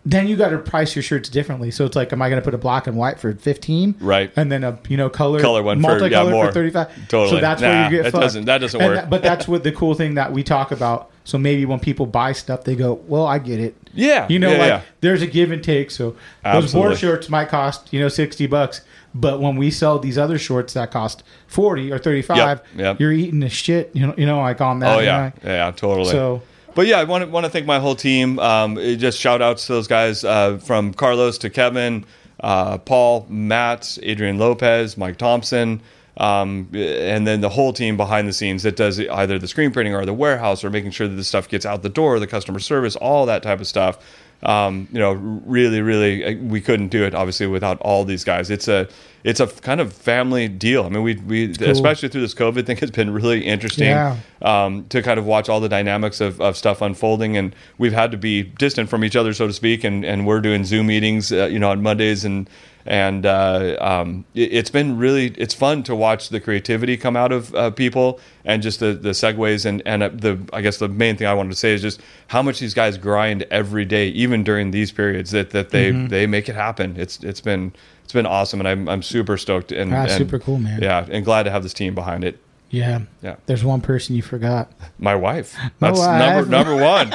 Then 0.07 0.27
you 0.29 0.37
got 0.37 0.49
to 0.49 0.59
price 0.59 0.97
your 0.97 1.03
shirts 1.03 1.29
differently. 1.29 1.71
So 1.71 1.85
it's 1.85 1.95
like, 1.95 2.11
am 2.15 2.23
I 2.23 2.31
going 2.31 2.41
to 2.41 2.45
put 2.45 2.55
a 2.55 2.59
black 2.59 2.87
and 2.87 2.97
white 2.97 3.21
for 3.21 3.35
fifteen, 3.35 3.95
Right. 4.01 4.33
And 4.35 4.51
then 4.51 4.65
a 4.65 4.79
you 4.89 4.97
know 4.97 5.11
color 5.11 5.41
Color 5.41 5.63
one 5.63 5.83
for- 5.83 6.07
yeah, 6.07 6.25
more. 6.31 6.47
for 6.47 6.53
thirty 6.53 6.71
five. 6.71 6.89
Totally. 7.09 7.37
So 7.37 7.41
that's 7.41 7.61
Nah, 7.61 7.69
where 7.69 7.85
you 7.85 7.91
get 7.99 8.05
that 8.05 8.13
fucked. 8.13 8.23
doesn't- 8.23 8.45
that 8.47 8.59
doesn't 8.59 8.81
And 8.81 8.95
work. 8.95 9.11
but 9.11 9.23
that's 9.23 9.47
what 9.47 9.63
the 9.63 9.73
cool 9.73 9.93
thing 9.95 10.15
that 10.15 10.33
we 10.33 10.43
talk 10.43 10.73
about. 10.73 11.10
So 11.25 11.39
maybe 11.39 11.65
when 11.67 11.79
people 11.81 12.07
buy 12.07 12.33
stuff, 12.33 12.65
they 12.65 12.75
go, 12.75 12.95
"Well, 13.07 13.27
I 13.27 13.39
get 13.39 13.61
it." 13.61 13.77
Yeah, 13.95 14.27
you 14.29 14.39
know, 14.39 14.53
yeah, 14.53 14.59
like 14.59 14.69
yeah. 14.69 14.83
there's 15.01 15.23
a 15.23 15.27
give 15.27 15.53
and 15.53 15.63
take. 15.63 15.91
So 15.91 16.17
those 16.43 16.73
board 16.73 16.99
shorts 16.99 17.29
might 17.29 17.49
cost 17.49 17.93
you 17.93 18.01
know 18.01 18.09
sixty 18.09 18.47
bucks, 18.47 18.81
but 19.15 19.41
when 19.41 19.57
we 19.57 19.71
sell 19.71 19.99
these 19.99 20.17
other 20.19 20.39
shorts 20.39 20.73
that 20.75 20.91
cost 20.91 21.23
forty 21.47 21.93
or 21.93 21.99
thirty 21.99 22.23
five, 22.23 22.39
Yep, 22.39 22.67
yep. 22.77 23.01
you're 23.01 23.13
eating 23.13 23.41
the 23.41 23.49
shit. 23.49 23.91
You 23.93 24.09
know, 24.09 24.15
you 24.17 24.27
know, 24.27 24.41
like 24.41 24.61
on 24.61 24.81
that. 24.81 24.99
Oh 24.99 25.01
yeah, 25.01 25.31
know? 25.43 25.51
yeah, 25.51 25.71
totally. 25.71 26.11
So- 26.11 26.43
but 26.75 26.87
yeah, 26.87 26.99
I 26.99 27.05
want 27.05 27.25
to 27.25 27.31
want 27.31 27.45
to 27.45 27.51
thank 27.51 27.67
my 27.67 27.79
whole 27.79 27.97
team. 27.97 28.39
Um, 28.39 28.77
just 28.77 29.19
shout 29.19 29.43
outs 29.43 29.67
to 29.67 29.73
those 29.75 29.89
guys 29.89 30.25
uh, 30.25 30.59
from 30.59 30.95
Carlos 30.95 31.37
to 31.39 31.51
Kevin, 31.51 32.05
uh, 32.41 32.79
Paul, 32.79 33.27
Matt, 33.29 33.99
Adrian 34.03 34.39
Lopez, 34.39 34.97
Mike 34.97 35.17
Thompson, 35.19 35.83
um, 36.21 36.69
and 36.75 37.27
then 37.27 37.41
the 37.41 37.49
whole 37.49 37.73
team 37.73 37.97
behind 37.97 38.29
the 38.29 38.33
scenes 38.35 38.63
that 38.63 38.77
does 38.77 39.01
either 39.01 39.39
the 39.39 39.49
screen 39.49 39.71
printing 39.73 39.95
or 39.95 40.05
the 40.05 40.13
warehouse 40.13 40.63
or 40.63 40.69
making 40.69 40.91
sure 40.91 41.09
that 41.09 41.15
the 41.15 41.25
stuff 41.25 41.49
gets 41.49 41.65
out 41.65 41.83
the 41.83 41.89
door, 41.89 42.19
the 42.21 42.27
customer 42.27 42.59
service, 42.59 42.95
all 42.95 43.25
that 43.27 43.43
type 43.43 43.59
of 43.59 43.67
stuff. 43.67 43.99
Um, 44.43 44.89
you 44.91 44.99
know, 44.99 45.13
really, 45.13 45.83
really, 45.83 46.25
uh, 46.25 46.35
we 46.43 46.61
couldn't 46.63 46.89
do 46.89 47.05
it 47.05 47.15
obviously 47.15 47.47
without 47.47 47.79
all 47.81 48.05
these 48.07 48.25
guys. 48.25 48.49
It's 48.51 48.69
a 48.69 48.89
it's 49.23 49.39
a 49.39 49.47
kind 49.47 49.83
of 49.83 49.93
family 49.93 50.49
deal. 50.49 50.85
I 50.85 50.89
mean, 50.89 51.03
we 51.03 51.15
we 51.17 51.51
especially 51.61 52.09
through 52.09 52.23
this 52.23 52.35
COVID 52.35 52.65
thing, 52.67 52.79
it's 52.83 52.91
been 52.91 53.13
really 53.13 53.45
interesting 53.47 53.89
Yeah. 53.89 54.17
um, 54.41 54.87
to 54.89 55.03
kind 55.03 55.19
of 55.19 55.27
watch 55.27 55.51
all 55.51 55.61
the 55.61 55.69
dynamics 55.69 56.21
of, 56.23 56.41
of 56.41 56.57
stuff 56.57 56.81
unfolding. 56.81 57.37
And 57.37 57.55
we've 57.77 57.93
had 57.93 58.11
to 58.13 58.17
be 58.17 58.43
distant 58.43 58.89
from 58.89 59.05
each 59.05 59.15
other, 59.17 59.35
so 59.35 59.47
to 59.47 59.53
speak. 59.53 59.85
And, 59.85 60.07
and 60.07 60.27
we're 60.27 60.41
doing 60.41 60.65
Zoom 60.65 60.87
meetings, 60.87 61.33
uh, 61.33 61.47
you 61.47 61.59
know, 61.59 61.71
on 61.71 61.83
Mondays. 61.83 62.25
And, 62.25 62.49
and 62.87 63.27
uh, 63.27 63.77
um, 63.81 64.25
it, 64.35 64.53
it's 64.53 64.71
been 64.71 64.97
really, 64.99 65.27
it's 65.39 65.55
fun 65.55 65.83
to 65.85 65.95
watch 65.95 66.29
the 66.31 66.41
creativity 66.41 66.97
come 66.97 67.17
out 67.17 67.33
of 67.33 67.55
uh, 67.55 67.71
people 67.71 68.19
and 68.45 68.63
just 68.63 68.81
the, 68.81 68.93
the 68.95 69.11
segues. 69.11 69.67
And, 69.67 69.83
and 69.87 70.03
uh, 70.03 70.11
the, 70.13 70.39
I 70.53 70.61
guess 70.63 70.79
the 70.79 70.89
main 70.89 71.17
thing 71.17 71.27
I 71.27 71.35
wanted 71.35 71.51
to 71.51 71.57
say 71.57 71.73
is 71.75 71.83
just 71.83 72.01
how 72.29 72.43
much 72.43 72.59
these 72.61 72.75
guys 72.75 72.97
grind 72.99 73.43
every 73.51 73.85
day, 73.85 74.09
even 74.09 74.43
during 74.45 74.71
these 74.71 74.91
periods 74.93 75.31
that, 75.33 75.51
that 75.51 75.71
they, 75.71 75.93
Mm-hmm. 75.93 76.07
they 76.09 76.27
make 76.27 76.49
it 76.49 76.55
happen. 76.55 76.95
It's, 76.97 77.23
it's 77.25 77.41
been, 77.41 77.73
it's 78.05 78.13
been 78.13 78.27
awesome. 78.27 78.61
And 78.61 78.69
I'm, 78.69 78.89
I'm 78.89 79.03
super 79.03 79.37
stoked 79.37 79.73
and, 79.73 79.93
Ah, 79.93 80.03
and 80.03 80.11
super 80.13 80.39
cool, 80.39 80.59
man. 80.59 80.81
Yeah. 80.83 81.07
And 81.11 81.25
glad 81.25 81.45
to 81.45 81.51
have 81.51 81.63
this 81.63 81.75
team 81.75 81.95
behind 81.95 82.25
it. 82.25 82.39
Yeah. 82.71 83.01
Yeah. 83.21 83.37
There's 83.47 83.65
one 83.65 83.81
person 83.81 84.15
you 84.15 84.23
forgot. 84.23 84.71
My 84.99 85.15
wife. 85.17 85.57
My 85.81 85.89
That's 85.91 85.99
wife. 85.99 86.47
number 86.49 86.51
number 86.51 86.77
one. 86.85 87.11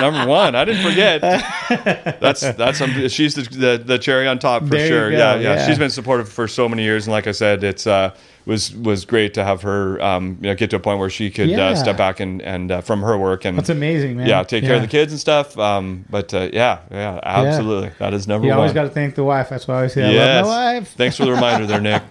number 0.00 0.30
one. 0.30 0.54
I 0.54 0.64
didn't 0.64 0.82
forget. 0.88 1.20
That's 2.20 2.40
that's 2.40 2.80
um, 2.80 3.08
she's 3.08 3.34
the, 3.34 3.42
the 3.42 3.82
the 3.84 3.98
cherry 3.98 4.26
on 4.28 4.38
top 4.38 4.62
for 4.62 4.68
There 4.70 4.86
sure. 4.88 5.10
yeah, 5.12 5.34
yeah, 5.34 5.40
yeah. 5.56 5.66
She's 5.66 5.78
been 5.78 5.90
supportive 5.90 6.28
for 6.28 6.46
so 6.48 6.68
many 6.68 6.82
years, 6.84 7.06
and 7.06 7.12
like 7.12 7.26
I 7.26 7.32
said, 7.32 7.62
it's 7.64 7.86
uh 7.86 8.14
was 8.46 8.74
was 8.74 9.04
great 9.04 9.34
to 9.34 9.44
have 9.44 9.62
her 9.62 10.00
um 10.02 10.38
you 10.40 10.48
know 10.48 10.54
get 10.54 10.70
to 10.70 10.76
a 10.76 10.80
point 10.80 10.98
where 10.98 11.10
she 11.10 11.30
could 11.30 11.48
Yeah. 11.48 11.68
uh, 11.70 11.74
step 11.76 11.96
back 11.96 12.20
and 12.20 12.40
and 12.42 12.70
uh, 12.72 12.80
from 12.80 13.02
her 13.02 13.16
work 13.18 13.44
and 13.44 13.56
That's 13.58 13.68
amazing, 13.68 14.16
man. 14.16 14.26
yeah 14.26 14.42
take 14.44 14.64
care 14.64 14.76
of 14.76 14.82
the 14.82 14.88
kids 14.88 15.12
and 15.12 15.20
stuff. 15.20 15.58
Um, 15.58 16.04
but 16.08 16.32
uh, 16.34 16.48
yeah, 16.52 16.78
yeah, 16.90 17.20
absolutely, 17.22 17.90
that 17.98 18.14
is 18.14 18.26
number 18.28 18.46
You 18.46 18.50
one. 18.52 18.58
always 18.60 18.72
got 18.72 18.84
to 18.84 18.90
thank 18.90 19.14
the 19.16 19.24
wife. 19.24 19.48
That's 19.50 19.66
why 19.68 19.74
I 19.74 19.76
always 19.78 19.92
say 19.92 20.04
I 20.04 20.40
love 20.40 20.46
my 20.46 20.78
wife. 20.78 20.94
Thanks 20.94 21.16
for 21.16 21.24
the 21.26 21.32
reminder 21.32 21.66
there, 21.66 21.80
Nick. 21.80 22.02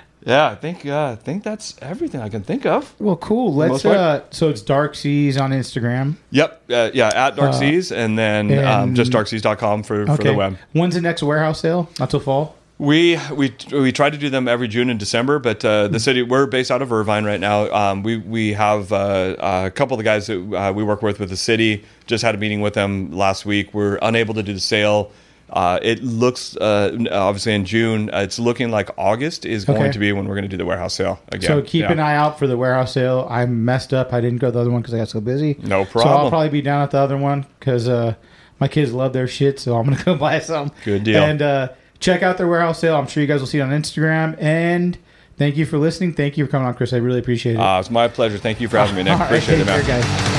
yeah, 0.26 0.48
I 0.50 0.54
think 0.54 0.84
uh, 0.86 1.12
I 1.12 1.16
think 1.16 1.42
that's 1.44 1.76
everything 1.80 2.20
I 2.20 2.28
can 2.28 2.42
think 2.42 2.66
of. 2.66 2.94
Well, 2.98 3.16
cool. 3.16 3.54
Let's. 3.54 3.84
uh 3.84 4.22
So 4.30 4.48
it's 4.50 4.62
Dark 4.62 4.94
Seas 4.94 5.36
on 5.38 5.50
Instagram. 5.50 6.16
Yep. 6.30 6.62
Uh, 6.70 6.90
yeah. 6.92 7.08
At 7.14 7.36
Dark 7.36 7.54
Seas, 7.54 7.90
and 7.92 8.18
then 8.18 8.52
um, 8.64 8.94
just 8.94 9.12
darkseas.com 9.12 9.82
for, 9.82 10.06
for 10.06 10.22
the 10.22 10.34
web. 10.34 10.58
When's 10.72 10.94
the 10.94 11.00
next 11.00 11.22
warehouse 11.22 11.60
sale? 11.60 11.88
Not 11.98 12.10
till 12.10 12.20
fall. 12.20 12.56
We 12.78 13.18
we 13.34 13.54
we 13.72 13.92
try 13.92 14.08
to 14.08 14.16
do 14.16 14.30
them 14.30 14.48
every 14.48 14.66
June 14.66 14.88
and 14.88 14.98
December, 14.98 15.38
but 15.38 15.62
uh, 15.62 15.88
the 15.88 16.00
city 16.00 16.22
we're 16.22 16.46
based 16.46 16.70
out 16.70 16.80
of 16.80 16.90
Irvine 16.90 17.26
right 17.26 17.38
now. 17.40 17.70
Um, 17.70 18.02
we 18.02 18.16
we 18.16 18.54
have 18.54 18.90
uh, 18.90 19.36
a 19.38 19.70
couple 19.70 19.94
of 19.94 19.98
the 19.98 20.04
guys 20.04 20.28
that 20.28 20.38
uh, 20.54 20.72
we 20.72 20.82
work 20.82 21.02
with 21.02 21.18
with 21.20 21.28
the 21.28 21.36
city. 21.36 21.84
Just 22.06 22.24
had 22.24 22.34
a 22.34 22.38
meeting 22.38 22.62
with 22.62 22.72
them 22.72 23.12
last 23.12 23.44
week. 23.44 23.74
We're 23.74 23.98
unable 24.00 24.32
to 24.32 24.42
do 24.42 24.54
the 24.54 24.60
sale. 24.60 25.12
Uh, 25.52 25.78
it 25.82 26.02
looks 26.02 26.56
uh, 26.56 26.96
obviously 27.10 27.54
in 27.54 27.64
June. 27.64 28.08
Uh, 28.12 28.18
it's 28.20 28.38
looking 28.38 28.70
like 28.70 28.88
August 28.96 29.44
is 29.44 29.64
going 29.64 29.82
Okay. 29.82 29.92
to 29.92 29.98
be 29.98 30.12
when 30.12 30.26
we're 30.26 30.34
going 30.36 30.42
to 30.44 30.48
do 30.48 30.56
the 30.56 30.64
warehouse 30.64 30.94
sale 30.94 31.18
again. 31.32 31.48
So 31.48 31.60
keep 31.62 31.82
Yeah. 31.82 31.92
an 31.92 31.98
eye 32.00 32.14
out 32.14 32.38
for 32.38 32.46
the 32.46 32.56
warehouse 32.56 32.92
sale. 32.92 33.26
I 33.28 33.46
messed 33.46 33.92
up. 33.92 34.12
I 34.12 34.20
didn't 34.20 34.38
go 34.38 34.46
to 34.48 34.52
the 34.52 34.60
other 34.60 34.70
one 34.70 34.80
because 34.80 34.94
I 34.94 34.98
got 34.98 35.08
so 35.08 35.20
busy. 35.20 35.56
No 35.62 35.84
problem. 35.84 36.14
So 36.14 36.18
I'll 36.24 36.28
probably 36.30 36.50
be 36.50 36.62
down 36.62 36.82
at 36.82 36.92
the 36.92 36.98
other 36.98 37.16
one 37.16 37.46
because 37.58 37.88
uh, 37.88 38.14
my 38.60 38.68
kids 38.68 38.92
love 38.92 39.12
their 39.12 39.26
shit. 39.26 39.58
So 39.58 39.76
I'm 39.76 39.84
gonna 39.90 40.02
go 40.04 40.14
buy 40.14 40.38
some. 40.38 40.70
Good 40.84 41.02
deal. 41.04 41.22
And 41.22 41.42
uh, 41.42 41.68
check 41.98 42.22
out 42.22 42.38
their 42.38 42.46
warehouse 42.48 42.78
sale. 42.78 42.94
I'm 42.96 43.06
sure 43.08 43.20
you 43.20 43.26
guys 43.26 43.40
will 43.40 43.46
see 43.48 43.58
it 43.58 43.62
on 43.62 43.70
Instagram. 43.70 44.36
And 44.40 44.98
thank 45.36 45.56
you 45.56 45.66
for 45.66 45.78
listening. 45.78 46.12
Thank 46.14 46.38
you 46.38 46.44
for 46.46 46.50
coming 46.52 46.68
on, 46.68 46.74
Chris. 46.74 46.92
I 46.92 46.98
really 46.98 47.18
appreciate 47.18 47.54
it. 47.54 47.58
Uh, 47.60 47.80
it's 47.80 47.90
my 47.90 48.06
pleasure. 48.06 48.38
Thank 48.38 48.60
you 48.60 48.68
for 48.68 48.78
having 48.78 48.94
me, 48.94 49.02
Nick. 49.02 49.12
All 49.14 49.18
right, 49.18 49.26
Appreciate 49.26 49.58
it, 49.60 49.66
man. 49.66 49.82
care, 49.84 50.00
guys. 50.00 50.29